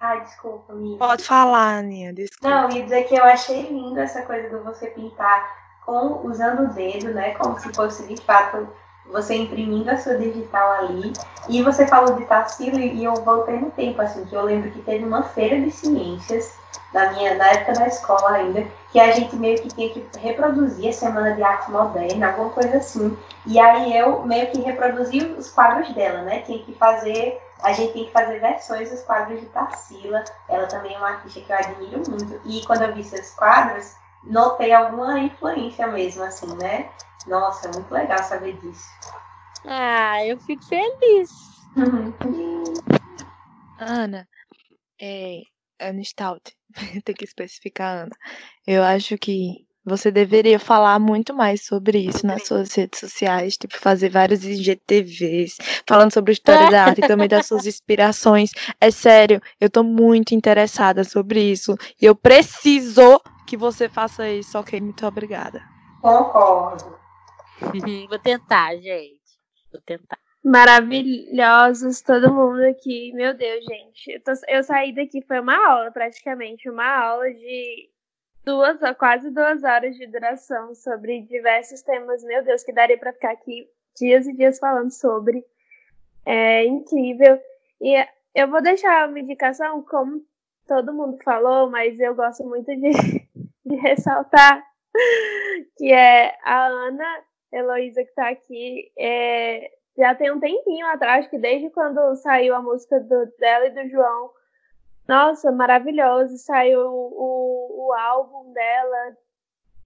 Ai, 0.00 0.20
desculpa, 0.20 0.72
amiga. 0.72 0.98
Pode 0.98 1.24
falar, 1.24 1.78
Aninha, 1.78 2.12
desculpa. 2.12 2.48
Não, 2.48 2.70
ia 2.70 2.84
dizer 2.84 3.02
que 3.08 3.16
eu 3.16 3.24
achei 3.24 3.62
lindo 3.68 3.98
essa 3.98 4.22
coisa 4.22 4.48
de 4.48 4.62
você 4.62 4.86
pintar 4.88 5.80
com, 5.84 6.24
usando 6.24 6.70
o 6.70 6.72
dedo, 6.72 7.12
né? 7.12 7.34
Como 7.34 7.58
se 7.58 7.72
fosse 7.74 8.06
de 8.06 8.22
fato 8.22 8.68
você 9.10 9.34
imprimindo 9.34 9.90
a 9.90 9.96
sua 9.96 10.16
digital 10.16 10.70
ali. 10.84 11.12
E 11.48 11.62
você 11.64 11.84
falou 11.88 12.14
de 12.14 12.24
Tarsila 12.26 12.78
e 12.78 13.02
eu 13.02 13.14
voltei 13.16 13.58
no 13.58 13.72
tempo, 13.72 14.00
assim, 14.00 14.24
que 14.24 14.36
eu 14.36 14.42
lembro 14.42 14.70
que 14.70 14.82
teve 14.82 15.04
uma 15.04 15.24
feira 15.24 15.60
de 15.60 15.72
ciências 15.72 16.56
na 16.94 17.12
minha 17.12 17.34
na 17.34 17.48
época 17.48 17.72
da 17.72 17.88
escola 17.88 18.30
ainda, 18.30 18.66
que 18.92 19.00
a 19.00 19.10
gente 19.12 19.34
meio 19.36 19.60
que 19.60 19.68
tinha 19.68 19.88
que 19.88 20.06
reproduzir 20.18 20.90
a 20.90 20.92
Semana 20.92 21.34
de 21.34 21.42
Arte 21.42 21.70
Moderna, 21.70 22.28
alguma 22.28 22.50
coisa 22.50 22.76
assim. 22.76 23.16
E 23.46 23.58
aí 23.58 23.96
eu 23.96 24.24
meio 24.26 24.50
que 24.50 24.60
reproduzi 24.60 25.18
os 25.24 25.50
quadros 25.50 25.90
dela, 25.94 26.22
né? 26.22 26.42
Tinha 26.42 26.62
que 26.62 26.74
fazer, 26.74 27.40
a 27.62 27.72
gente 27.72 27.94
tem 27.94 28.04
que 28.04 28.12
fazer 28.12 28.38
versões 28.38 28.90
dos 28.90 29.00
quadros 29.00 29.40
de 29.40 29.46
Tarsila. 29.46 30.22
Ela 30.46 30.66
também 30.66 30.94
é 30.94 30.98
uma 30.98 31.08
artista 31.08 31.40
que 31.40 31.50
eu 31.50 31.56
admiro 31.56 32.02
muito. 32.10 32.40
E 32.44 32.64
quando 32.66 32.82
eu 32.82 32.94
vi 32.94 33.02
seus 33.02 33.30
quadros, 33.30 33.94
notei 34.24 34.74
alguma 34.74 35.18
influência 35.18 35.86
mesmo, 35.86 36.22
assim, 36.24 36.54
né? 36.58 36.90
Nossa, 37.26 37.68
é 37.68 37.72
muito 37.72 37.90
legal 37.90 38.22
saber 38.22 38.52
disso. 38.58 38.86
Ah, 39.64 40.22
eu 40.26 40.38
fico 40.38 40.62
feliz. 40.64 41.30
Ana, 43.78 44.28
é, 45.00 45.40
Ana 45.80 46.04
Stout, 46.04 46.54
tem 47.04 47.14
que 47.14 47.24
especificar, 47.24 48.04
Ana. 48.04 48.16
Eu 48.66 48.82
acho 48.82 49.16
que 49.18 49.66
você 49.84 50.12
deveria 50.12 50.60
falar 50.60 50.98
muito 51.00 51.34
mais 51.34 51.64
sobre 51.64 51.98
isso 51.98 52.24
nas 52.24 52.46
suas 52.46 52.72
redes 52.72 53.00
sociais, 53.00 53.56
tipo, 53.56 53.76
fazer 53.76 54.10
vários 54.10 54.44
IGTVs, 54.44 55.56
falando 55.88 56.12
sobre 56.12 56.30
a 56.30 56.34
história 56.34 56.70
da 56.70 56.84
arte 56.84 57.00
e 57.00 57.06
também 57.06 57.28
das 57.28 57.46
suas 57.46 57.66
inspirações. 57.66 58.52
É 58.80 58.90
sério, 58.90 59.42
eu 59.60 59.68
tô 59.68 59.82
muito 59.82 60.34
interessada 60.34 61.02
sobre 61.02 61.42
isso. 61.42 61.76
E 62.00 62.06
eu 62.06 62.14
preciso 62.14 63.20
que 63.46 63.56
você 63.56 63.88
faça 63.88 64.28
isso, 64.28 64.56
ok? 64.56 64.80
Muito 64.80 65.04
obrigada. 65.04 65.62
Concordo. 66.00 66.96
Vou 68.08 68.18
tentar, 68.18 68.76
gente. 68.76 69.20
Vou 69.70 69.80
tentar. 69.84 70.18
Maravilhosos, 70.44 72.00
todo 72.00 72.32
mundo 72.32 72.62
aqui. 72.62 73.12
Meu 73.12 73.32
Deus, 73.34 73.64
gente. 73.64 74.10
Eu, 74.12 74.20
tô, 74.22 74.32
eu, 74.48 74.62
saí 74.64 74.92
daqui, 74.92 75.22
foi 75.22 75.40
uma 75.40 75.56
aula 75.56 75.90
praticamente, 75.90 76.68
uma 76.68 76.84
aula 76.84 77.32
de 77.32 77.88
duas, 78.44 78.78
quase 78.98 79.30
duas 79.30 79.62
horas 79.62 79.96
de 79.96 80.06
duração 80.06 80.74
sobre 80.74 81.22
diversos 81.22 81.82
temas. 81.82 82.24
Meu 82.24 82.42
Deus, 82.42 82.64
que 82.64 82.72
daria 82.72 82.98
para 82.98 83.12
ficar 83.12 83.32
aqui 83.32 83.68
dias 83.96 84.26
e 84.26 84.32
dias 84.32 84.58
falando 84.58 84.90
sobre. 84.90 85.44
É 86.26 86.64
incrível. 86.64 87.40
E 87.80 88.04
eu 88.34 88.48
vou 88.48 88.60
deixar 88.60 89.08
uma 89.08 89.20
indicação 89.20 89.82
como 89.82 90.24
todo 90.66 90.94
mundo 90.94 91.18
falou, 91.24 91.70
mas 91.70 91.98
eu 92.00 92.14
gosto 92.14 92.44
muito 92.44 92.66
de, 92.66 92.90
de 93.64 93.76
ressaltar 93.76 94.64
que 95.76 95.92
é 95.92 96.36
a 96.42 96.66
Ana 96.66 97.24
Heloísa 97.52 98.02
que 98.02 98.10
está 98.10 98.28
aqui. 98.28 98.92
É, 98.98 99.70
já 99.96 100.14
tem 100.14 100.32
um 100.32 100.40
tempinho 100.40 100.86
atrás, 100.86 101.26
que 101.28 101.38
desde 101.38 101.70
quando 101.70 102.14
saiu 102.16 102.54
a 102.54 102.62
música 102.62 102.98
do, 103.00 103.26
dela 103.38 103.66
e 103.66 103.70
do 103.70 103.90
João, 103.90 104.30
nossa, 105.08 105.50
maravilhoso, 105.50 106.38
saiu 106.38 106.80
o, 106.80 107.86
o 107.86 107.92
álbum 107.92 108.52
dela. 108.52 109.16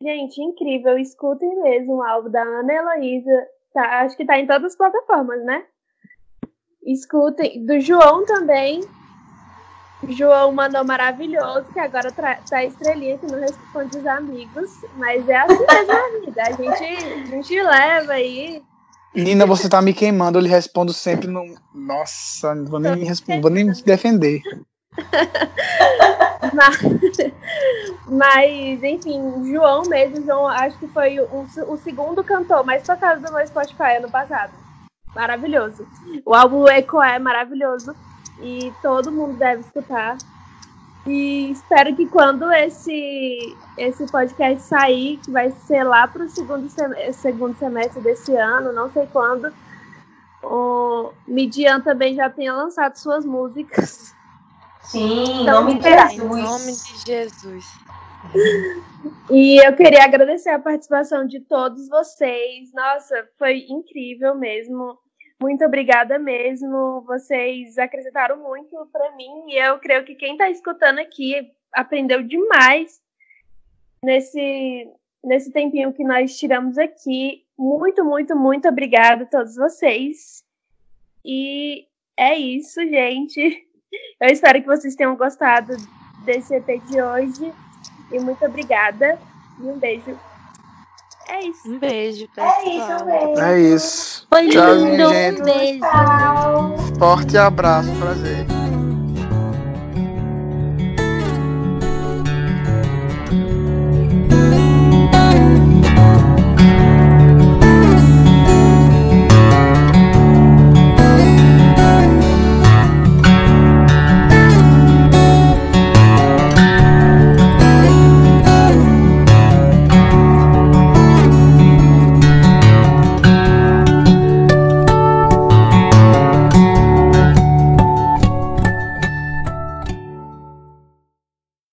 Gente, 0.00 0.42
incrível, 0.42 0.98
escutem 0.98 1.60
mesmo 1.62 1.96
o 1.96 2.02
álbum 2.02 2.30
da 2.30 2.42
Ana 2.42 2.72
Heloísa. 2.72 3.48
Tá, 3.72 4.02
acho 4.02 4.16
que 4.16 4.26
tá 4.26 4.38
em 4.38 4.46
todas 4.46 4.72
as 4.72 4.76
plataformas, 4.76 5.42
né? 5.44 5.64
Escutem. 6.84 7.64
Do 7.64 7.80
João 7.80 8.24
também. 8.24 8.82
João 10.08 10.52
mandou 10.52 10.84
maravilhoso, 10.84 11.72
que 11.72 11.80
agora 11.80 12.12
tá 12.12 12.64
estrelinha 12.64 13.18
que 13.18 13.26
não 13.26 13.40
responde 13.40 13.98
os 13.98 14.06
amigos. 14.06 14.70
Mas 14.96 15.28
é 15.28 15.36
assim 15.36 15.66
mesmo 15.66 15.92
a 15.92 16.20
vida. 16.20 16.42
A 16.42 16.52
gente, 16.52 16.84
a 16.84 17.26
gente 17.26 17.62
leva 17.62 18.12
aí. 18.12 18.62
Nina, 19.14 19.46
você 19.46 19.68
tá 19.68 19.80
me 19.80 19.94
queimando. 19.94 20.38
Eu 20.38 20.42
lhe 20.42 20.48
respondo 20.48 20.92
sempre 20.92 21.26
no. 21.26 21.54
Nossa, 21.74 22.54
não 22.54 22.66
vou 22.66 22.80
nem, 22.80 22.96
me 22.96 23.40
vou 23.40 23.50
nem 23.50 23.64
me 23.64 23.72
defender. 23.82 24.42
mas, 26.52 26.78
mas, 28.06 28.82
enfim, 28.82 29.20
João 29.52 29.82
mesmo, 29.82 30.24
João, 30.24 30.46
acho 30.46 30.78
que 30.78 30.88
foi 30.88 31.18
o, 31.20 31.46
o 31.68 31.76
segundo 31.78 32.22
cantor 32.24 32.64
mais 32.64 32.82
tocado 32.82 33.20
do 33.20 33.32
meu 33.32 33.46
Spotify 33.46 33.96
ano 33.98 34.10
passado. 34.10 34.52
Maravilhoso. 35.14 35.86
O 36.24 36.34
álbum 36.34 36.68
Eco 36.68 37.02
é 37.02 37.18
maravilhoso 37.18 37.94
e 38.40 38.72
todo 38.82 39.10
mundo 39.10 39.38
deve 39.38 39.62
escutar. 39.62 40.18
E 41.06 41.52
espero 41.52 41.94
que 41.94 42.06
quando 42.06 42.50
esse, 42.52 43.56
esse 43.78 44.06
podcast 44.10 44.60
sair, 44.62 45.18
que 45.18 45.30
vai 45.30 45.50
ser 45.50 45.84
lá 45.84 46.08
para 46.08 46.24
o 46.24 46.28
segundo, 46.28 46.68
sem, 46.68 47.12
segundo 47.12 47.56
semestre 47.58 48.00
desse 48.02 48.36
ano, 48.36 48.72
não 48.72 48.90
sei 48.90 49.06
quando, 49.12 49.52
o 50.42 51.12
Midian 51.26 51.80
também 51.80 52.14
já 52.14 52.28
tenha 52.28 52.52
lançado 52.52 52.96
suas 52.96 53.24
músicas. 53.24 54.14
Sim, 54.82 55.42
então, 55.42 55.62
nome 55.62 55.78
de 55.78 55.84
Jesus. 55.84 56.20
Em 56.20 56.42
nome 56.42 56.72
de 56.72 57.06
Jesus. 57.06 57.64
E 59.30 59.64
eu 59.64 59.74
queria 59.76 60.04
agradecer 60.04 60.50
a 60.50 60.58
participação 60.58 61.26
de 61.26 61.40
todos 61.40 61.88
vocês. 61.88 62.72
Nossa, 62.72 63.28
foi 63.38 63.66
incrível 63.68 64.34
mesmo. 64.34 64.98
Muito 65.40 65.64
obrigada 65.64 66.18
mesmo. 66.18 67.02
Vocês 67.02 67.76
acrescentaram 67.78 68.38
muito 68.42 68.88
para 68.92 69.14
mim 69.16 69.46
e 69.48 69.58
eu 69.58 69.78
creio 69.78 70.04
que 70.04 70.14
quem 70.14 70.32
está 70.32 70.48
escutando 70.48 70.98
aqui 70.98 71.52
aprendeu 71.72 72.22
demais 72.22 73.00
nesse 74.02 74.90
nesse 75.22 75.50
tempinho 75.52 75.92
que 75.92 76.04
nós 76.04 76.38
tiramos 76.38 76.78
aqui. 76.78 77.44
Muito, 77.58 78.04
muito, 78.04 78.36
muito 78.36 78.68
obrigada 78.68 79.24
a 79.24 79.26
todos 79.26 79.56
vocês. 79.56 80.44
E 81.24 81.86
é 82.16 82.36
isso, 82.36 82.80
gente. 82.80 83.66
Eu 84.20 84.28
espero 84.28 84.60
que 84.60 84.66
vocês 84.66 84.94
tenham 84.94 85.16
gostado 85.16 85.74
desse 86.24 86.54
EP 86.54 86.80
de 86.86 87.02
hoje. 87.02 87.52
E 88.12 88.18
muito 88.20 88.44
obrigada. 88.44 89.18
E 89.58 89.62
um 89.62 89.78
beijo. 89.78 90.16
É 91.28 91.44
isso. 91.46 91.68
Um 91.68 91.78
beijo, 91.78 92.28
pessoal. 92.34 92.54
É 92.62 92.68
isso, 92.68 93.02
um 93.02 93.06
beijo. 93.06 93.40
É 93.40 93.60
isso. 93.60 94.26
Foi 94.30 94.48
Tchau, 94.48 94.74
lindo. 94.74 95.08
gente. 95.08 95.40
Um 95.40 95.44
beijo. 95.44 96.98
Forte 96.98 97.36
abraço, 97.36 97.90
prazer. 97.98 98.55